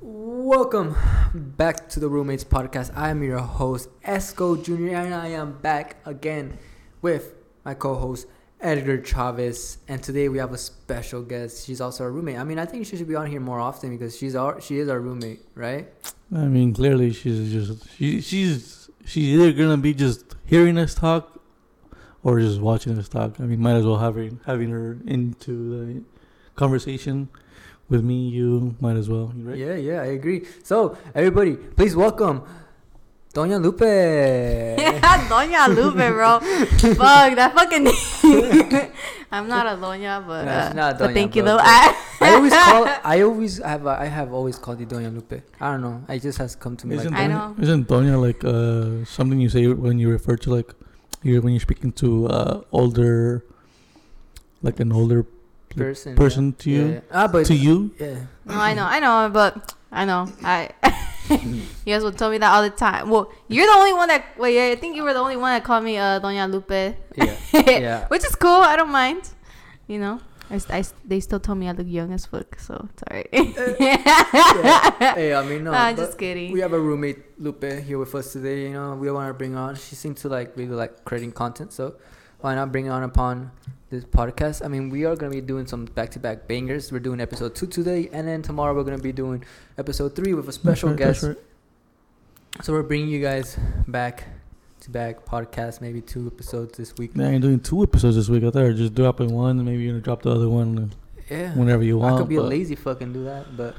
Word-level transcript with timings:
Welcome 0.00 0.94
back 1.34 1.88
to 1.88 1.98
the 1.98 2.08
Roommates 2.08 2.44
Podcast. 2.44 2.96
I 2.96 3.10
am 3.10 3.20
your 3.24 3.40
host, 3.40 3.88
Ezco 4.02 4.62
Jr., 4.62 4.94
and 4.94 5.12
I 5.12 5.28
am 5.28 5.58
back 5.58 5.96
again 6.06 6.56
with 7.02 7.34
my 7.64 7.74
co 7.74 7.96
host, 7.96 8.28
Edgar 8.60 9.02
Chavez. 9.02 9.78
And 9.88 10.00
today 10.00 10.28
we 10.28 10.38
have 10.38 10.52
a 10.52 10.58
special 10.58 11.22
guest. 11.22 11.66
She's 11.66 11.80
also 11.80 12.04
our 12.04 12.12
roommate. 12.12 12.38
I 12.38 12.44
mean, 12.44 12.60
I 12.60 12.64
think 12.64 12.86
she 12.86 12.96
should 12.96 13.08
be 13.08 13.16
on 13.16 13.26
here 13.26 13.40
more 13.40 13.58
often 13.58 13.90
because 13.90 14.16
she's 14.16 14.36
our 14.36 14.60
she 14.60 14.78
is 14.78 14.88
our 14.88 15.00
roommate, 15.00 15.40
right? 15.56 15.88
I 16.32 16.44
mean, 16.44 16.72
clearly 16.72 17.12
she's 17.12 17.50
just 17.50 17.90
she 17.96 18.20
she's 18.20 18.88
she's 19.04 19.28
either 19.30 19.52
gonna 19.52 19.78
be 19.78 19.94
just 19.94 20.36
hearing 20.44 20.78
us 20.78 20.94
talk 20.94 21.42
or 22.22 22.38
just 22.38 22.60
watching 22.60 22.96
us 22.96 23.08
talk. 23.08 23.40
I 23.40 23.42
mean, 23.42 23.60
might 23.60 23.74
as 23.74 23.84
well 23.84 23.98
having 23.98 24.38
having 24.46 24.70
her 24.70 24.96
into 25.06 25.70
the 25.70 26.02
conversation 26.54 27.30
with 27.88 28.02
me. 28.04 28.28
You 28.28 28.74
might 28.80 28.96
as 28.96 29.08
well, 29.08 29.32
right? 29.36 29.56
Yeah, 29.56 29.74
yeah, 29.76 30.00
I 30.02 30.06
agree. 30.06 30.46
So, 30.62 30.96
everybody, 31.14 31.56
please 31.56 31.94
welcome 31.96 32.42
Doña 33.34 33.60
Lupe. 33.62 33.80
Yeah, 33.82 35.28
Doña 35.28 35.68
Lupe, 35.68 36.08
bro. 36.12 36.40
Fuck, 36.96 37.36
that 37.36 37.52
fucking 37.54 37.84
name. 37.84 38.92
I'm 39.30 39.46
not 39.46 39.66
a 39.66 39.76
Doña, 39.76 40.26
but, 40.26 40.44
No, 40.44 40.50
uh, 40.50 40.66
she's 40.66 40.74
not 40.74 40.94
a 40.94 40.98
but 40.98 41.10
doña, 41.10 41.14
thank 41.14 41.36
you 41.36 41.42
though. 41.42 41.58
I, 41.60 41.94
I 42.20 42.34
always 42.34 42.52
call 42.52 42.86
I 43.04 43.20
always 43.22 43.58
have 43.62 43.86
I 43.86 44.06
have 44.06 44.32
always 44.32 44.58
called 44.58 44.80
you 44.80 44.86
Doña 44.86 45.12
Lupe. 45.14 45.42
I 45.60 45.70
don't 45.72 45.82
know. 45.82 46.02
It 46.08 46.20
just 46.22 46.38
has 46.38 46.56
come 46.56 46.76
to 46.78 46.86
me 46.86 46.96
Isn't 46.96 47.12
like 47.12 47.20
I 47.20 47.26
Doña, 47.26 47.56
know. 47.56 47.62
isn't 47.62 47.86
Doña 47.88 48.16
like 48.20 48.42
uh 48.44 49.04
something 49.04 49.38
you 49.38 49.50
say 49.50 49.66
when 49.68 49.98
you 49.98 50.08
refer 50.08 50.36
to 50.36 50.50
like 50.54 50.72
you 51.22 51.40
when 51.42 51.52
you're 51.52 51.60
speaking 51.60 51.92
to 51.92 52.26
uh 52.28 52.62
older 52.72 53.44
like 54.62 54.80
an 54.80 54.90
older 54.90 55.26
person 55.78 56.16
person 56.16 56.46
yeah. 56.46 56.62
to 56.62 56.70
you 56.70 56.86
Yeah, 56.86 56.92
yeah. 56.92 57.00
Ah, 57.10 57.28
but 57.28 57.46
to 57.46 57.54
you? 57.54 57.94
Yeah. 57.98 58.26
no, 58.44 58.54
I 58.54 58.74
know, 58.74 58.84
I 58.84 59.00
know, 59.00 59.30
but 59.32 59.74
I 59.90 60.04
know. 60.04 60.28
I 60.42 60.70
you 61.30 61.62
guys 61.86 62.02
will 62.02 62.12
tell 62.12 62.30
me 62.30 62.38
that 62.38 62.50
all 62.50 62.62
the 62.62 62.70
time. 62.70 63.10
Well, 63.10 63.30
you're 63.48 63.66
the 63.66 63.72
only 63.72 63.92
one 63.92 64.08
that. 64.08 64.38
Wait, 64.38 64.72
I 64.72 64.76
think 64.76 64.96
you 64.96 65.02
were 65.02 65.12
the 65.12 65.20
only 65.20 65.36
one 65.36 65.52
that 65.52 65.64
called 65.64 65.84
me 65.84 65.98
uh, 65.98 66.20
Doña 66.20 66.50
Lupe. 66.50 66.96
Yeah. 67.16 67.36
Yeah. 67.68 68.08
Which 68.08 68.24
is 68.24 68.34
cool. 68.34 68.62
I 68.62 68.76
don't 68.76 68.90
mind. 68.90 69.30
You 69.86 69.98
know, 69.98 70.20
I, 70.50 70.60
I 70.70 70.84
they 71.04 71.20
still 71.20 71.40
told 71.40 71.58
me 71.58 71.68
I 71.68 71.72
look 71.72 71.86
young 71.86 72.12
as 72.12 72.26
fuck, 72.26 72.58
so 72.58 72.88
it's 72.92 73.02
alright. 73.04 73.28
yeah. 73.80 75.14
Hey, 75.14 75.34
I 75.34 75.44
mean 75.44 75.64
no. 75.64 75.72
I'm 75.72 75.96
just 75.96 76.18
kidding. 76.18 76.52
We 76.52 76.60
have 76.60 76.72
a 76.72 76.80
roommate 76.80 77.40
Lupe 77.40 77.64
here 77.64 77.98
with 77.98 78.14
us 78.14 78.32
today. 78.32 78.64
You 78.64 78.72
know, 78.72 78.94
we 78.94 79.10
want 79.10 79.28
to 79.28 79.34
bring 79.34 79.56
on. 79.56 79.76
She 79.76 79.96
seems 79.96 80.20
to 80.22 80.28
like 80.28 80.56
really 80.56 80.74
like 80.74 81.04
creating 81.04 81.32
content, 81.32 81.72
so 81.72 81.96
why 82.40 82.54
not 82.54 82.72
bring 82.72 82.88
on 82.88 83.02
upon 83.02 83.50
this 83.90 84.04
podcast? 84.04 84.64
I 84.64 84.68
mean, 84.68 84.90
we 84.90 85.04
are 85.04 85.16
gonna 85.16 85.32
be 85.32 85.40
doing 85.40 85.66
some 85.66 85.86
back-to-back 85.86 86.46
bangers. 86.46 86.92
We're 86.92 86.98
doing 86.98 87.20
episode 87.20 87.54
two 87.54 87.66
today, 87.66 88.08
and 88.12 88.26
then 88.28 88.42
tomorrow 88.42 88.74
we're 88.74 88.84
gonna 88.84 88.98
be 88.98 89.12
doing 89.12 89.44
episode 89.76 90.14
three 90.14 90.34
with 90.34 90.48
a 90.48 90.52
special 90.52 90.90
right, 90.90 90.98
guest. 90.98 91.22
right. 91.22 91.36
So 92.62 92.72
we're 92.72 92.82
bringing 92.82 93.08
you 93.08 93.20
guys 93.20 93.56
back 93.86 94.24
to 94.80 94.90
back 94.90 95.24
podcast, 95.24 95.80
maybe 95.80 96.00
two 96.00 96.26
episodes 96.26 96.76
this 96.76 96.94
week. 96.96 97.16
Man, 97.16 97.32
you're 97.32 97.40
doing 97.40 97.60
two 97.60 97.82
episodes 97.82 98.16
this 98.16 98.28
week. 98.28 98.44
I 98.44 98.50
thought 98.50 98.74
just 98.74 98.94
dropping 98.94 99.32
one, 99.32 99.56
and 99.58 99.64
maybe 99.64 99.82
you're 99.82 99.92
gonna 99.92 100.02
drop 100.02 100.22
the 100.22 100.30
other 100.30 100.48
one 100.48 100.92
Yeah. 101.30 101.52
whenever 101.54 101.82
you 101.82 101.98
want. 101.98 102.14
I 102.14 102.18
could 102.18 102.28
be 102.28 102.36
a 102.36 102.42
lazy 102.42 102.74
fucking 102.74 103.12
do 103.12 103.24
that, 103.24 103.56
but 103.56 103.74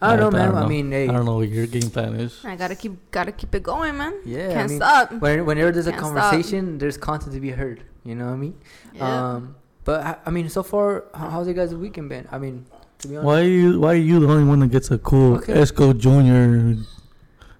I 0.00 0.16
don't 0.16 0.32
know, 0.32 0.38
man. 0.38 0.54
I, 0.54 0.66
mean, 0.66 0.92
hey, 0.92 1.08
I 1.08 1.12
don't 1.12 1.24
know 1.24 1.36
what 1.36 1.48
your 1.48 1.66
game 1.66 1.90
plan 1.90 2.14
is. 2.14 2.44
I 2.44 2.54
gotta 2.56 2.74
keep 2.76 3.10
gotta 3.10 3.32
keep 3.32 3.54
it 3.54 3.62
going, 3.64 3.96
man. 3.98 4.14
yeah, 4.24 4.52
Can't 4.52 4.58
I 4.58 4.66
mean, 4.68 4.78
stop. 4.78 5.12
when, 5.12 5.44
whenever 5.44 5.72
there's 5.72 5.86
a 5.88 5.90
Can't 5.90 6.06
stop. 6.06 6.14
conversation, 6.30 6.78
there's 6.78 6.96
content 6.96 7.32
to 7.34 7.40
be 7.40 7.50
heard. 7.50 7.82
You 8.04 8.14
know 8.14 8.26
what 8.26 8.34
I 8.34 8.36
mean? 8.36 8.54
Yeah. 8.94 9.32
Um, 9.34 9.56
but 9.84 10.00
I, 10.06 10.16
I 10.26 10.30
mean, 10.30 10.48
so 10.48 10.62
far, 10.62 11.04
how's 11.14 11.46
your 11.46 11.54
guys' 11.54 11.74
weekend 11.74 12.08
been? 12.10 12.28
I 12.30 12.38
mean, 12.38 12.66
to 13.00 13.08
be 13.08 13.16
honest, 13.16 13.26
Why 13.26 13.40
are 13.40 13.44
you? 13.44 13.80
Why 13.80 13.92
are 13.94 13.96
you 13.96 14.20
the 14.20 14.28
only 14.28 14.44
one 14.44 14.60
that 14.60 14.70
gets 14.70 14.90
a 14.90 14.98
cool 14.98 15.36
Okay. 15.38 15.54
Ezco 15.54 15.98
Junior 15.98 16.76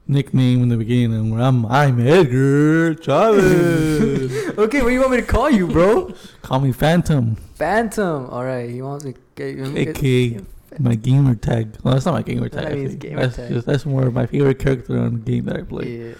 nickname 0.06 0.62
in 0.62 0.68
the 0.68 0.76
beginning? 0.76 1.14
And 1.18 1.32
where 1.32 1.40
I'm, 1.42 1.66
I'm 1.66 1.98
Edgar 2.06 2.94
Chavez. 2.94 4.32
okay, 4.58 4.82
what 4.82 4.88
do 4.88 4.90
you 4.94 5.00
want 5.00 5.10
me 5.12 5.16
to 5.18 5.26
call 5.26 5.50
you, 5.50 5.66
bro? 5.66 6.12
Call 6.42 6.60
me 6.60 6.70
Phantom, 6.72 7.34
Phantom. 7.54 8.26
All 8.30 8.44
right, 8.44 8.70
he 8.70 8.80
wants 8.80 9.04
to 9.04 9.14
get 9.34 9.56
you. 9.56 9.76
aka 9.76 10.40
my 10.80 10.94
gamer 10.94 11.34
tag. 11.34 11.76
Well, 11.82 11.94
that's 11.94 12.06
not 12.06 12.14
my 12.14 12.22
gamer 12.22 12.48
tag. 12.48 12.64
That 12.64 12.74
means 12.74 12.94
gamer 12.96 13.22
that's 13.22 13.36
tag. 13.36 13.52
just 13.52 13.66
that's 13.66 13.86
more 13.86 14.06
of 14.06 14.14
my 14.14 14.26
favorite 14.26 14.58
character 14.58 14.98
on 14.98 15.14
the 15.24 15.32
game 15.32 15.44
that 15.46 15.56
I 15.56 15.62
play. 15.62 15.86
Yeah. 15.98 16.14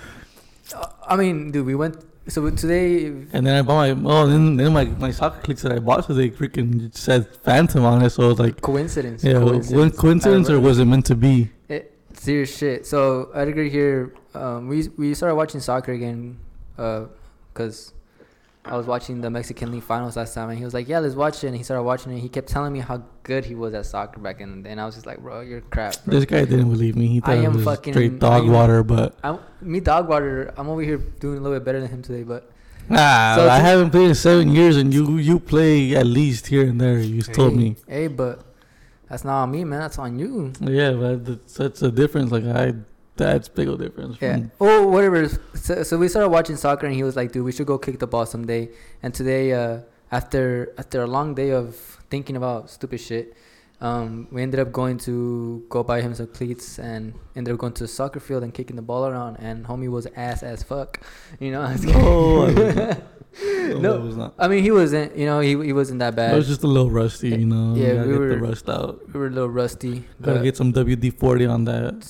Uh, 0.75 0.87
I 1.07 1.17
mean, 1.17 1.51
dude, 1.51 1.67
we 1.67 1.75
went. 1.75 1.97
So 2.29 2.51
today, 2.51 3.07
And 3.07 3.47
then 3.47 3.57
I 3.57 3.63
bought 3.63 3.97
my 4.05 4.11
oh, 4.11 4.27
then 4.27 4.57
then 4.59 4.73
my 4.75 4.85
my 4.85 5.11
soccer 5.11 5.41
cleats 5.41 5.63
that 5.63 5.73
I 5.73 5.79
bought 5.79 6.07
today 6.07 6.29
freaking 6.31 6.95
said 6.95 7.27
Phantom 7.37 7.85
on 7.87 8.03
it. 8.03 8.11
So 8.11 8.25
I 8.25 8.29
was 8.29 8.39
like, 8.39 8.61
coincidence. 8.61 9.25
yeah, 9.25 9.35
coincidence, 9.41 9.97
coincidence 9.97 10.51
or 10.51 10.61
was 10.61 10.79
it 10.79 10.85
meant 10.85 11.07
to 11.07 11.15
be? 11.15 11.51
It, 11.71 11.97
serious 12.13 12.55
shit. 12.55 12.87
So 12.87 13.31
Edgar 13.35 13.65
here, 13.65 14.13
um, 14.35 14.69
we 14.69 14.89
we 14.99 15.15
started 15.15 15.37
watching 15.37 15.61
soccer 15.61 15.93
again, 15.93 16.39
uh, 16.77 17.07
cause 17.55 17.95
I 18.71 18.77
was 18.77 18.87
watching 18.87 19.21
the 19.21 19.31
Mexican 19.31 19.73
League 19.73 19.83
finals 19.83 20.17
last 20.17 20.35
time, 20.35 20.49
and 20.51 20.59
he 20.59 20.65
was 20.65 20.75
like, 20.75 20.89
"Yeah, 20.89 20.99
let's 20.99 21.15
watch 21.15 21.43
it." 21.43 21.49
And 21.49 21.57
he 21.57 21.63
started 21.63 21.83
watching 21.83 22.13
it. 22.13 22.21
He 22.21 22.29
kept 22.29 22.49
telling 22.49 22.73
me 22.73 22.81
how 22.81 23.03
good 23.23 23.45
he 23.45 23.55
was 23.55 23.75
at 23.75 23.87
soccer 23.87 24.21
back 24.21 24.41
in 24.41 24.57
the 24.57 24.63
day, 24.63 24.71
and 24.71 24.81
I 24.81 24.87
was 24.87 24.95
just 24.95 25.07
like, 25.07 25.19
"Bro, 25.19 25.41
you're 25.43 25.61
crap." 25.63 25.97
Bro. 26.05 26.15
This 26.15 26.25
guy 26.25 26.45
didn't 26.45 26.71
believe 26.71 26.97
me. 26.97 27.07
He 27.09 27.19
I 27.19 27.21
thought 27.21 27.37
it 27.39 27.45
am 27.45 27.65
fucking- 27.65 27.93
straight 27.95 28.19
dog 28.19 28.43
I 28.43 28.47
am- 28.47 28.53
water, 28.53 28.83
but 28.83 29.15
I'm 29.25 29.39
me 29.61 29.81
dog 29.81 30.09
water. 30.09 30.53
I'm 30.57 30.69
over 30.69 30.83
here 30.83 30.99
doing 30.99 31.39
a 31.39 31.41
little 31.41 31.57
bit 31.59 31.65
better 31.65 31.81
than 31.81 31.89
him 31.91 32.03
today, 32.03 32.23
but 32.23 32.51
nah, 32.89 33.37
So 33.37 33.49
I 33.49 33.59
haven't 33.59 33.91
played 33.91 34.09
in 34.09 34.15
seven 34.15 34.51
years, 34.51 34.77
and 34.77 34.93
you 34.93 35.17
you 35.19 35.39
play 35.41 35.95
at 35.97 36.07
least 36.07 36.47
here 36.49 36.65
and 36.69 36.81
there. 36.81 36.99
You 36.99 37.23
told 37.23 37.57
me. 37.57 37.77
Hey, 37.87 38.07
but 38.09 38.45
that's 39.09 39.25
not 39.25 39.43
on 39.45 39.51
me, 39.51 39.65
man. 39.65 39.81
That's 39.81 39.99
on 39.99 40.19
you. 40.19 40.53
Yeah, 40.61 40.93
but 40.93 41.25
that's, 41.25 41.55
that's 41.55 41.83
a 41.83 41.91
difference. 41.91 42.31
Like 42.31 42.45
I, 42.45 42.75
that's 43.19 43.49
big 43.49 43.69
old 43.69 43.81
difference. 43.81 44.17
Yeah. 44.21 44.41
Oh, 44.61 44.87
whatever. 44.89 45.29
So, 45.55 45.83
so 45.83 45.99
we 45.99 46.09
started 46.09 46.31
watching 46.31 46.57
soccer, 46.57 46.87
and 46.87 46.95
he 46.95 47.03
was 47.03 47.17
like, 47.17 47.33
"Dude, 47.33 47.45
we 47.45 47.53
should 47.53 47.67
go 47.67 47.77
kick 47.79 47.99
the 47.99 48.07
ball 48.07 48.27
someday." 48.27 48.71
And 49.03 49.13
today, 49.13 49.53
uh, 49.53 49.81
after 50.11 50.73
after 50.79 51.03
a 51.03 51.07
long 51.07 51.35
day 51.35 51.51
of 51.51 51.75
thinking 52.11 52.37
about 52.37 52.71
stupid 52.71 53.01
shit, 53.01 53.37
um, 53.81 54.27
we 54.33 54.43
ended 54.43 54.61
up 54.61 54.73
going 54.73 54.97
to 54.99 55.63
go 55.69 55.83
buy 55.83 56.01
him 56.01 56.15
some 56.15 56.29
cleats, 56.29 56.79
and 56.79 57.13
ended 57.37 57.53
up 57.55 57.61
going 57.61 57.75
to 57.75 57.85
the 57.85 57.89
soccer 57.89 58.21
field 58.21 58.43
and 58.43 58.55
kicking 58.55 58.77
the 58.77 58.83
ball 58.83 59.07
around. 59.07 59.37
And 59.37 59.67
homie 59.67 59.91
was 59.91 60.07
ass 60.17 60.43
as 60.43 60.63
fuck, 60.63 61.01
you 61.41 61.51
know. 61.53 61.63
No, 61.67 62.43
I 62.47 62.53
was. 62.53 62.97
No. 63.41 63.79
no, 63.79 63.95
it 63.97 64.03
was 64.03 64.17
not. 64.17 64.35
I 64.39 64.49
mean, 64.49 64.65
he 64.65 64.71
wasn't. 64.73 65.15
You 65.15 65.27
know, 65.27 65.39
he 65.41 65.51
he 65.63 65.73
wasn't 65.73 66.01
that 66.01 66.17
bad. 66.17 66.35
was 66.35 66.49
just 66.49 66.65
a 66.65 66.67
little 66.67 66.91
rusty, 66.91 67.29
you 67.29 67.47
know. 67.47 67.75
Yeah, 67.77 68.03
we 68.03 68.09
get 68.13 68.19
were- 68.19 68.29
the 68.31 68.39
rust 68.39 68.69
out. 68.69 69.07
we 69.13 69.21
were 69.21 69.27
a 69.29 69.31
little 69.31 69.51
rusty. 69.51 70.05
Gotta 70.23 70.41
get 70.43 70.57
some 70.57 70.73
WD 70.73 71.11
forty 71.19 71.47
on 71.47 71.65
that. 71.67 72.09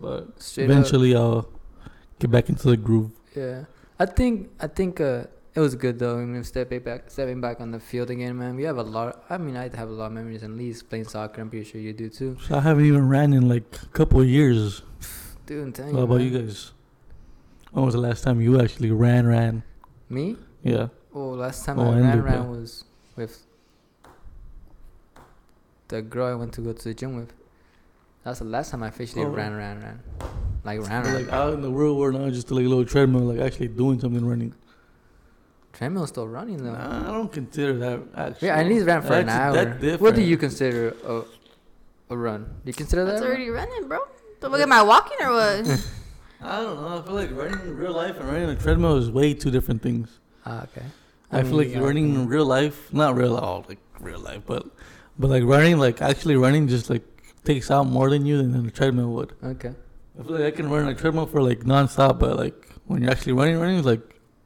But 0.00 0.40
straight 0.42 0.64
up. 0.64 0.70
eventually, 0.70 1.16
I'll 1.16 1.48
get 2.18 2.30
back 2.30 2.48
into 2.48 2.68
the 2.68 2.76
groove. 2.76 3.10
Yeah, 3.34 3.64
I 3.98 4.06
think 4.06 4.50
I 4.60 4.66
think 4.66 5.00
uh, 5.00 5.24
it 5.54 5.60
was 5.60 5.74
good 5.74 5.98
though. 5.98 6.18
I 6.18 6.24
mean, 6.24 6.44
stepping 6.44 6.80
back, 6.80 7.10
stepping 7.10 7.40
back 7.40 7.60
on 7.60 7.70
the 7.70 7.80
field 7.80 8.10
again, 8.10 8.36
man. 8.38 8.56
We 8.56 8.64
have 8.64 8.78
a 8.78 8.82
lot. 8.82 9.24
I 9.30 9.38
mean, 9.38 9.56
I 9.56 9.64
have 9.74 9.88
a 9.88 9.92
lot 9.92 10.06
of 10.06 10.12
memories 10.12 10.42
at 10.42 10.50
least 10.50 10.88
playing 10.88 11.04
soccer. 11.06 11.40
I'm 11.40 11.50
pretty 11.50 11.64
sure 11.64 11.80
you 11.80 11.92
do 11.92 12.08
too, 12.08 12.36
So 12.46 12.56
I 12.56 12.60
haven't 12.60 12.84
even 12.84 13.08
ran 13.08 13.32
in 13.32 13.48
like 13.48 13.64
a 13.82 13.86
couple 13.86 14.20
of 14.20 14.26
years. 14.28 14.82
dude. 15.46 15.62
I'm 15.64 15.72
telling 15.72 15.92
What 15.94 16.00
you, 16.00 16.04
about 16.04 16.18
man. 16.20 16.32
you 16.32 16.38
guys? 16.40 16.72
When 17.72 17.84
was 17.84 17.94
the 17.94 18.00
last 18.00 18.22
time 18.24 18.40
you 18.40 18.60
actually 18.60 18.90
ran? 18.90 19.26
Ran? 19.26 19.62
Me? 20.08 20.36
Yeah. 20.62 20.88
Oh, 21.14 21.30
last 21.30 21.64
time 21.64 21.78
Oh, 21.78 21.92
I 21.92 22.00
ran, 22.00 22.22
ran 22.22 22.50
was 22.50 22.84
with 23.16 23.44
the 25.88 26.02
girl 26.02 26.26
I 26.26 26.34
went 26.34 26.52
to 26.54 26.60
go 26.60 26.72
to 26.72 26.84
the 26.84 26.94
gym 26.94 27.16
with. 27.16 27.32
That's 28.26 28.40
the 28.40 28.44
last 28.44 28.72
time 28.72 28.82
I 28.82 28.88
officially 28.88 29.24
Oh. 29.24 29.28
ran, 29.28 29.54
ran, 29.54 29.80
ran. 29.80 30.00
Like 30.64 30.80
ran, 30.80 31.04
ran. 31.04 31.14
like 31.14 31.32
out 31.32 31.54
in 31.54 31.62
the 31.62 31.70
real 31.70 31.94
world 31.96 32.14
now, 32.14 32.28
just 32.28 32.50
like 32.50 32.64
a 32.64 32.68
little 32.68 32.84
treadmill, 32.84 33.22
like 33.22 33.38
actually 33.38 33.68
doing 33.68 34.00
something 34.00 34.26
running. 34.26 34.52
Treadmill's 35.72 36.08
still 36.08 36.26
running 36.26 36.64
though. 36.64 36.72
Nah, 36.72 37.08
I 37.08 37.12
don't 37.12 37.32
consider 37.32 37.74
that 37.74 38.00
actually. 38.16 38.48
yeah, 38.48 38.56
I 38.56 38.60
at 38.62 38.66
least 38.66 38.84
ran 38.84 39.02
for 39.02 39.12
an 39.12 39.28
hour. 39.28 39.54
That's. 39.54 40.00
What 40.00 40.16
do 40.16 40.22
you 40.22 40.36
consider 40.36 40.96
a 41.06 41.22
a 42.10 42.16
run? 42.16 42.46
Do 42.64 42.68
you 42.68 42.72
consider 42.72 43.04
that? 43.04 43.12
That's 43.12 43.22
a 43.22 43.26
run? 43.26 43.36
already 43.36 43.50
running, 43.50 43.86
bro. 43.86 44.00
Don't 44.40 44.50
look 44.50 44.60
at 44.60 44.68
my 44.68 44.82
walking 44.82 45.18
or 45.20 45.32
what? 45.32 45.86
I 46.42 46.62
don't 46.62 46.80
know. 46.80 46.98
I 46.98 47.02
feel 47.02 47.14
like 47.14 47.30
running 47.30 47.60
in 47.60 47.76
real 47.76 47.92
life 47.92 48.18
and 48.18 48.26
running 48.26 48.48
on 48.48 48.50
a 48.50 48.56
treadmill 48.56 48.96
is 48.96 49.08
way 49.08 49.34
two 49.34 49.52
different 49.52 49.82
things. 49.82 50.18
Ah, 50.44 50.64
okay. 50.64 50.86
I, 51.30 51.44
feel 51.44 51.56
like 51.58 51.68
mean, 51.68 51.78
running 51.80 52.14
in 52.16 52.26
real 52.26 52.44
life, 52.44 52.92
not 52.92 53.14
real, 53.14 53.36
oh, 53.36 53.64
like 53.68 53.78
real 54.00 54.18
life, 54.18 54.42
but 54.46 54.66
but 55.16 55.30
like 55.30 55.44
running, 55.44 55.78
like 55.78 56.02
actually 56.02 56.34
running, 56.34 56.66
just 56.66 56.90
like 56.90 57.04
takes 57.46 57.70
out 57.70 57.84
more 57.86 58.10
than 58.10 58.26
you 58.26 58.36
than 58.38 58.66
a 58.66 58.70
treadmill 58.70 59.12
would. 59.12 59.32
Okay. 59.42 59.72
I 60.18 60.22
feel 60.22 60.32
like 60.32 60.44
I 60.44 60.50
can 60.56 60.68
run 60.70 60.82
on 60.84 60.88
a 60.88 60.94
treadmill 60.94 61.26
for 61.26 61.42
like 61.42 61.60
nonstop, 61.60 62.18
but 62.18 62.36
like 62.36 62.68
when 62.86 63.02
you're 63.02 63.10
actually 63.10 63.32
running, 63.32 63.58
running 63.58 63.78
is 63.78 63.86
like 63.86 64.00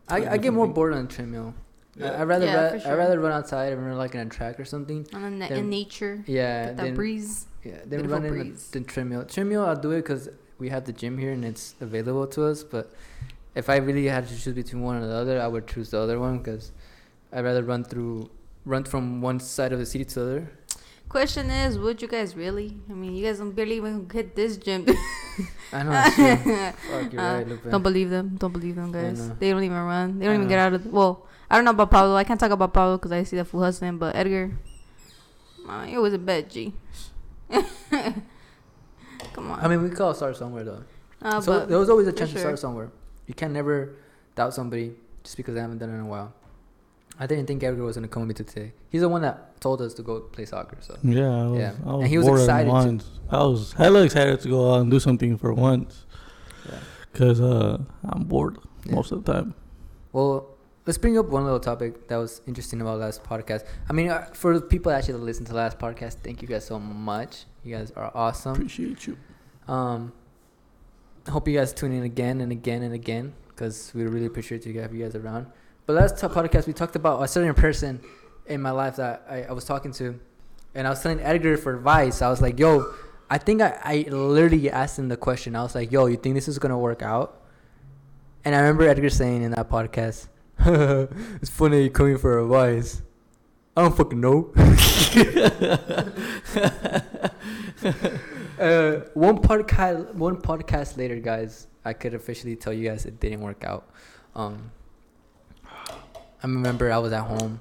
I, 0.09 0.31
I 0.35 0.37
get 0.37 0.53
more 0.53 0.67
bored 0.67 0.93
on 0.95 1.05
a 1.05 1.09
treadmill. 1.09 1.55
I, 2.01 2.21
I'd 2.23 2.23
rather 2.25 2.47
Yeah, 2.47 2.73
ra- 2.73 2.79
for 2.79 2.89
I'd 2.89 2.95
rather 2.99 3.21
run 3.21 3.33
outside 3.33 3.73
and 3.73 3.85
run 3.87 3.97
like 3.97 4.15
in 4.15 4.21
a 4.21 4.27
track 4.27 4.59
or 4.59 4.65
something. 4.65 5.07
On 5.13 5.23
the 5.23 5.31
na- 5.31 5.47
in 5.55 5.69
nature, 5.71 6.25
Yeah, 6.27 6.67
get 6.67 6.77
that 6.77 6.83
then 6.85 6.95
breeze. 6.95 7.47
yeah, 7.65 7.73
then 7.85 7.89
beautiful 8.01 8.17
running 8.19 8.33
the, 8.39 8.45
breeze. 8.45 8.71
the 8.71 8.81
treadmill. 8.81 9.25
Treadmill, 9.25 9.65
I'll 9.65 9.77
do 9.77 9.91
it 9.93 10.03
because 10.03 10.29
we 10.59 10.69
have 10.71 10.85
the 10.85 10.93
gym 10.93 11.17
here 11.19 11.33
and 11.33 11.45
it's 11.45 11.75
available 11.81 12.27
to 12.29 12.45
us. 12.47 12.63
But 12.65 12.93
if 13.55 13.69
I 13.69 13.77
really 13.77 14.07
had 14.07 14.27
to 14.29 14.35
choose 14.41 14.55
between 14.55 14.83
one 14.83 14.97
or 15.03 15.07
the 15.07 15.15
other, 15.15 15.41
I 15.41 15.47
would 15.47 15.67
choose 15.67 15.91
the 15.91 15.99
other 15.99 16.19
one 16.19 16.39
because 16.39 16.73
I'd 17.33 17.45
rather 17.45 17.63
run 17.63 17.85
through 17.85 18.31
run 18.65 18.85
from 18.85 19.21
one 19.23 19.39
side 19.41 19.73
of 19.73 19.79
the 19.79 19.87
city 19.87 20.05
to 20.07 20.15
the 20.15 20.21
other. 20.23 20.53
Question 21.11 21.51
is, 21.51 21.79
would 21.79 22.01
you 22.01 22.09
guys 22.09 22.35
really? 22.35 22.79
I 22.89 22.95
mean, 22.95 23.15
you 23.15 23.27
guys 23.27 23.39
don't 23.39 23.53
barely 23.53 23.77
even 23.77 24.09
hit 24.09 24.35
this 24.35 24.57
gym. 24.57 24.87
I 25.73 25.83
know. 25.83 25.93
Fuck, 25.93 27.13
you're 27.13 27.21
Uh, 27.27 27.45
right, 27.45 27.71
don't 27.71 27.83
believe 27.83 28.11
them. 28.11 28.37
Don't 28.39 28.53
believe 28.53 28.77
them, 28.77 28.93
guys. 28.93 29.31
They 29.39 29.51
don't 29.51 29.63
even 29.63 29.77
run. 29.77 30.19
They 30.19 30.25
don't 30.27 30.33
I 30.33 30.37
even 30.37 30.47
know. 30.47 30.49
get 30.49 30.59
out 30.59 30.73
of. 30.73 30.85
The, 30.85 30.91
well, 30.91 31.27
I 31.51 31.57
don't 31.57 31.65
know 31.65 31.73
about 31.73 31.91
Pablo. 31.91 32.17
I 32.17 32.25
can't 32.25 32.41
talk 32.41 32.51
about 32.51 32.73
Pablo 32.73 32.97
because 32.97 33.13
I 33.13 33.23
see 33.25 33.37
the 33.37 33.45
fool 33.45 33.63
hustling. 33.63 33.99
But 33.99 34.17
Edgar, 34.17 34.53
uh, 35.69 35.87
it 35.91 35.99
was 35.99 36.15
a 36.15 36.19
bet, 36.19 36.49
G. 36.49 36.73
Come 37.51 39.51
on. 39.51 39.61
I 39.61 39.69
mean, 39.69 39.83
we 39.83 39.91
could 39.91 40.01
all 40.01 40.15
start 40.15 40.37
somewhere 40.37 40.65
though. 40.65 40.83
uh, 41.23 41.41
so 41.41 41.67
there 41.67 41.79
was 41.79 41.91
always 41.91 42.07
a 42.07 42.13
chance 42.13 42.33
to 42.33 42.39
start 42.39 42.59
somewhere. 42.59 42.91
You 43.27 43.35
can 43.35 43.53
never 43.53 43.95
doubt 44.35 44.55
somebody 44.55 44.95
just 45.23 45.37
because 45.37 45.55
they 45.55 45.61
haven't 45.61 45.79
done 45.79 45.91
it 45.91 45.95
in 45.95 46.01
a 46.01 46.07
while. 46.07 46.33
I 47.23 47.27
didn't 47.27 47.47
think 47.47 47.63
Edgar 47.63 47.85
was 47.85 47.97
gonna 47.97 48.09
come 48.09 48.27
with 48.27 48.39
me 48.41 48.45
today. 48.45 48.73
He's 48.89 49.03
the 49.03 49.09
one 49.09 49.21
that 49.23 49.61
told 49.61 49.83
us 49.83 49.93
to 49.95 50.03
go 50.03 50.21
play 50.21 50.47
soccer. 50.47 50.79
So 50.81 50.97
Yeah, 51.03 51.29
I 51.29 51.47
was, 51.47 51.59
Yeah. 51.61 51.73
I 51.85 51.93
was 51.93 52.01
And 52.03 52.09
he 52.09 52.19
was 52.19 52.29
excited 52.29 52.71
to-. 53.01 53.05
I 53.31 53.43
was 53.45 53.73
hella 53.75 54.03
excited 54.05 54.41
to 54.41 54.49
go 54.49 54.73
out 54.75 54.81
and 54.81 54.91
do 54.91 54.99
something 54.99 55.37
for 55.37 55.53
once. 55.53 56.07
Yeah. 56.67 56.79
Cause 57.13 57.41
uh, 57.41 57.79
I'm 58.05 58.25
bored 58.25 58.57
Yeah. 58.87 58.95
most 58.95 59.13
of 59.13 59.23
the 59.25 59.33
time. 59.35 59.55
Well, 60.13 60.49
let's 60.87 60.97
bring 60.99 61.19
up 61.19 61.29
one 61.29 61.45
little 61.45 61.61
topic 61.61 62.09
that 62.09 62.17
was 62.17 62.41
interesting 62.47 62.81
about 62.81 62.99
last 62.99 63.23
podcast. 63.23 63.65
I 63.89 63.93
mean, 63.93 64.09
uh, 64.09 64.27
for 64.33 64.59
the 64.59 64.65
people 64.65 64.91
actually 64.91 65.15
that 65.15 65.23
listen 65.23 65.45
to 65.47 65.55
last 65.55 65.79
podcast, 65.79 66.15
thank 66.25 66.41
you 66.43 66.49
guys 66.49 66.65
so 66.65 66.81
much. 66.81 67.45
You 67.65 67.77
guys 67.77 67.93
are 67.97 68.11
awesome. 68.15 68.53
Appreciate 68.55 69.07
you. 69.07 69.17
Um, 69.69 70.13
I 71.29 71.33
hope 71.33 71.47
you 71.47 71.57
guys 71.59 71.75
tune 71.75 71.93
in 71.93 72.03
again 72.03 72.41
and 72.41 72.51
again 72.51 72.83
and 72.83 72.95
again 72.95 73.35
because 73.51 73.93
we 73.95 74.05
really 74.05 74.25
appreciate 74.27 74.65
you 74.65 74.81
have 74.81 74.95
you 74.95 75.05
guys 75.05 75.15
around. 75.15 75.47
But 75.91 75.97
last 75.97 76.23
podcast 76.23 76.69
we 76.69 76.73
talked 76.73 76.95
about 76.95 77.21
a 77.21 77.27
certain 77.27 77.53
person 77.53 77.99
in 78.47 78.63
my 78.63 78.71
life 78.71 78.95
that 78.95 79.27
I, 79.29 79.43
I 79.43 79.51
was 79.51 79.65
talking 79.65 79.91
to, 79.95 80.21
and 80.73 80.87
I 80.87 80.91
was 80.91 81.03
telling 81.03 81.19
Edgar 81.19 81.57
for 81.57 81.75
advice. 81.75 82.23
I 82.23 82.31
was 82.31 82.41
like, 82.41 82.61
"Yo, 82.61 82.95
I 83.29 83.39
think 83.39 83.61
I, 83.61 83.77
I 83.83 84.07
literally 84.09 84.71
asked 84.71 85.01
him 85.01 85.09
the 85.09 85.17
question. 85.17 85.57
I 85.57 85.65
was 85.65 85.75
like, 85.75 85.91
"Yo, 85.91 86.07
you 86.07 86.17
think 86.17 86.37
this 86.37 86.47
is 86.47 86.61
gonna 86.61 86.79
work 86.79 87.03
out?" 87.03 87.43
And 88.45 88.55
I 88.55 88.61
remember 88.61 88.87
Edgar 88.87 89.11
saying 89.11 89.43
in 89.43 89.51
that 89.51 89.69
podcast, 89.69 90.29
"It's 91.43 91.51
funny 91.51 91.83
you 91.83 91.91
coming 91.91 92.19
for 92.19 92.39
advice." 92.39 93.03
I 93.77 93.83
don't 93.83 93.97
fucking 93.97 94.21
know. 94.21 94.53
uh, 98.61 99.01
one 99.15 99.39
podcast, 99.39 100.15
one 100.15 100.37
podcast 100.37 100.97
later, 100.97 101.17
guys, 101.17 101.67
I 101.85 101.95
could 101.95 102.15
officially 102.15 102.55
tell 102.55 102.73
you 102.73 102.89
guys 102.89 103.07
it 103.07 103.19
didn't 103.19 103.41
work 103.41 103.65
out. 103.65 103.91
Um, 104.37 104.71
I 106.43 106.47
remember 106.47 106.91
I 106.91 106.99
was 106.99 107.13
at 107.13 107.23
home, 107.25 107.61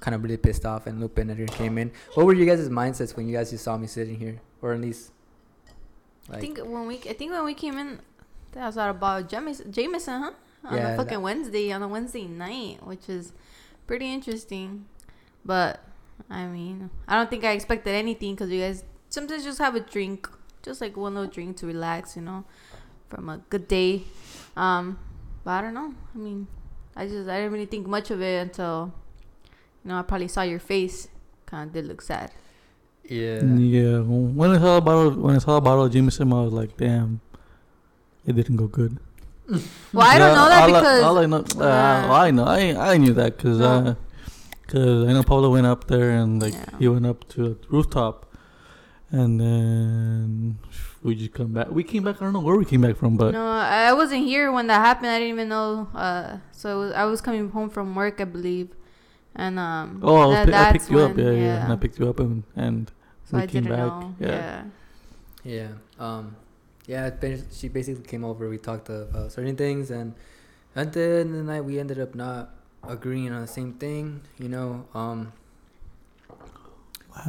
kind 0.00 0.14
of 0.14 0.22
really 0.22 0.36
pissed 0.36 0.64
off, 0.64 0.86
and 0.86 1.02
and 1.02 1.50
came 1.52 1.78
in. 1.78 1.90
What 2.14 2.26
were 2.26 2.34
you 2.34 2.46
guys' 2.46 2.68
mindsets 2.68 3.16
when 3.16 3.28
you 3.28 3.36
guys 3.36 3.50
just 3.50 3.64
saw 3.64 3.76
me 3.76 3.86
sitting 3.86 4.18
here, 4.18 4.40
or 4.62 4.72
at 4.72 4.80
least, 4.80 5.12
I 6.32 6.38
think 6.40 6.58
when 6.58 6.86
we, 6.86 6.96
I 6.96 7.12
think 7.12 7.32
when 7.32 7.44
we 7.44 7.54
came 7.54 7.76
in, 7.78 8.00
that 8.52 8.66
was 8.66 8.78
out 8.78 8.90
about 8.90 9.28
Jameson, 9.28 9.70
Jameson, 9.72 10.22
huh? 10.22 10.30
On 10.64 10.76
Yeah, 10.76 10.88
a 10.88 10.96
fucking 10.96 11.12
that- 11.14 11.20
Wednesday, 11.20 11.70
on 11.72 11.82
a 11.82 11.88
Wednesday 11.88 12.26
night, 12.26 12.84
which 12.84 13.08
is 13.08 13.32
pretty 13.86 14.12
interesting. 14.12 14.86
But 15.44 15.80
I 16.30 16.46
mean, 16.46 16.90
I 17.06 17.14
don't 17.16 17.30
think 17.30 17.44
I 17.44 17.52
expected 17.52 17.94
anything 17.94 18.34
because 18.34 18.50
you 18.50 18.60
guys 18.60 18.82
sometimes 19.10 19.44
just 19.44 19.58
have 19.58 19.76
a 19.76 19.80
drink, 19.80 20.28
just 20.62 20.80
like 20.80 20.96
one 20.96 21.14
little 21.14 21.30
drink 21.30 21.58
to 21.58 21.66
relax, 21.66 22.16
you 22.16 22.22
know, 22.22 22.44
from 23.08 23.28
a 23.28 23.38
good 23.50 23.68
day. 23.68 24.02
Um, 24.56 24.98
but 25.44 25.50
I 25.52 25.60
don't 25.62 25.74
know. 25.74 25.94
I 26.14 26.18
mean, 26.18 26.48
I 26.96 27.06
just 27.06 27.28
I 27.28 27.36
didn't 27.38 27.52
really 27.52 27.66
think 27.66 27.86
much 27.86 28.10
of 28.10 28.20
it 28.22 28.40
until, 28.40 28.92
you 29.84 29.88
know, 29.90 29.98
I 29.98 30.02
probably 30.02 30.28
saw 30.28 30.42
your 30.42 30.58
face. 30.58 31.08
Kind 31.46 31.68
of 31.68 31.74
did 31.74 31.86
look 31.86 32.00
sad. 32.02 32.30
yeah, 33.04 33.42
Yeah. 33.44 34.00
When 34.00 34.50
I 34.50 34.58
saw 34.58 34.78
a 34.78 34.80
bottle, 34.80 35.10
when 35.12 35.36
I 35.36 35.38
saw 35.38 35.58
a 35.58 35.60
bottle 35.60 35.84
of 35.84 35.92
Jameson, 35.92 36.32
I 36.32 36.42
was 36.42 36.52
like, 36.52 36.76
damn, 36.76 37.20
it 38.26 38.34
didn't 38.34 38.56
go 38.56 38.66
good. 38.66 38.98
Well, 39.48 40.04
I 40.04 40.18
don't 40.18 40.34
know 40.34 40.48
that 40.48 40.62
all 40.68 40.74
I- 40.74 40.80
because 40.80 41.02
all 41.04 41.18
I 41.18 41.26
know, 41.26 41.44
uh, 41.60 41.62
uh, 41.62 42.08
I 42.26 42.30
know, 42.32 42.44
I 42.44 42.92
I 42.94 42.96
knew 42.96 43.12
that 43.14 43.36
because 43.36 43.58
No. 43.60 43.96
because 44.62 45.06
I 45.08 45.12
know 45.12 45.22
Pablo 45.22 45.52
went 45.52 45.66
up 45.66 45.86
there 45.86 46.10
and 46.10 46.42
like 46.42 46.54
Yeah. 46.54 46.78
he 46.80 46.88
went 46.88 47.06
up 47.06 47.28
to 47.34 47.38
a 47.52 47.54
rooftop, 47.70 48.26
and 49.12 49.38
then 49.40 50.58
we 51.02 51.14
just 51.14 51.32
come 51.32 51.52
back. 51.52 51.70
We 51.70 51.84
came 51.84 52.02
back. 52.04 52.16
I 52.20 52.24
don't 52.24 52.32
know 52.32 52.40
where 52.40 52.56
we 52.56 52.64
came 52.64 52.80
back 52.80 52.96
from, 52.96 53.16
but 53.16 53.32
no, 53.32 53.46
I 53.46 53.92
wasn't 53.92 54.24
here 54.24 54.50
when 54.52 54.66
that 54.68 54.80
happened. 54.84 55.08
I 55.08 55.18
didn't 55.18 55.34
even 55.34 55.48
know. 55.48 55.88
Uh, 55.94 56.38
so 56.52 56.76
it 56.82 56.84
was, 56.86 56.92
I 56.94 57.04
was 57.04 57.20
coming 57.20 57.48
home 57.50 57.70
from 57.70 57.94
work, 57.94 58.20
I 58.20 58.24
believe, 58.24 58.68
and 59.34 59.58
um. 59.58 60.00
oh, 60.02 60.16
I, 60.16 60.26
was 60.26 60.34
that- 60.36 60.48
pi- 60.50 60.68
I 60.68 60.72
picked 60.72 60.90
you 60.90 60.98
up. 61.00 61.14
when- 61.16 61.24
Yeah, 61.26 61.32
yeah, 61.32 61.64
And 61.64 61.72
I 61.72 61.76
picked 61.76 61.98
you 61.98 62.08
up 62.08 62.18
and 62.20 62.42
and 62.56 62.90
So 63.24 63.36
we 63.36 63.42
I 63.42 63.46
came 63.46 63.64
didn't 63.64 63.76
back. 63.78 63.86
know. 63.86 64.14
Yeah. 64.20 64.64
Yeah. 65.44 65.70
yeah. 65.98 66.04
Um, 66.04 66.36
yeah. 66.86 67.10
She 67.52 67.68
basically 67.68 68.04
came 68.04 68.24
over. 68.24 68.48
We 68.48 68.58
talked 68.58 68.88
about 68.88 69.32
certain 69.32 69.56
things, 69.56 69.90
and 69.90 70.14
at 70.74 70.92
the 70.92 71.20
end 71.22 71.30
of 71.34 71.36
the 71.36 71.52
night, 71.52 71.62
we 71.64 71.78
ended 71.78 72.00
up 72.00 72.14
not 72.14 72.50
agreeing 72.86 73.32
on 73.32 73.42
the 73.42 73.48
same 73.48 73.72
thing. 73.74 74.22
You 74.38 74.48
know, 74.48 74.86
um, 74.94 75.32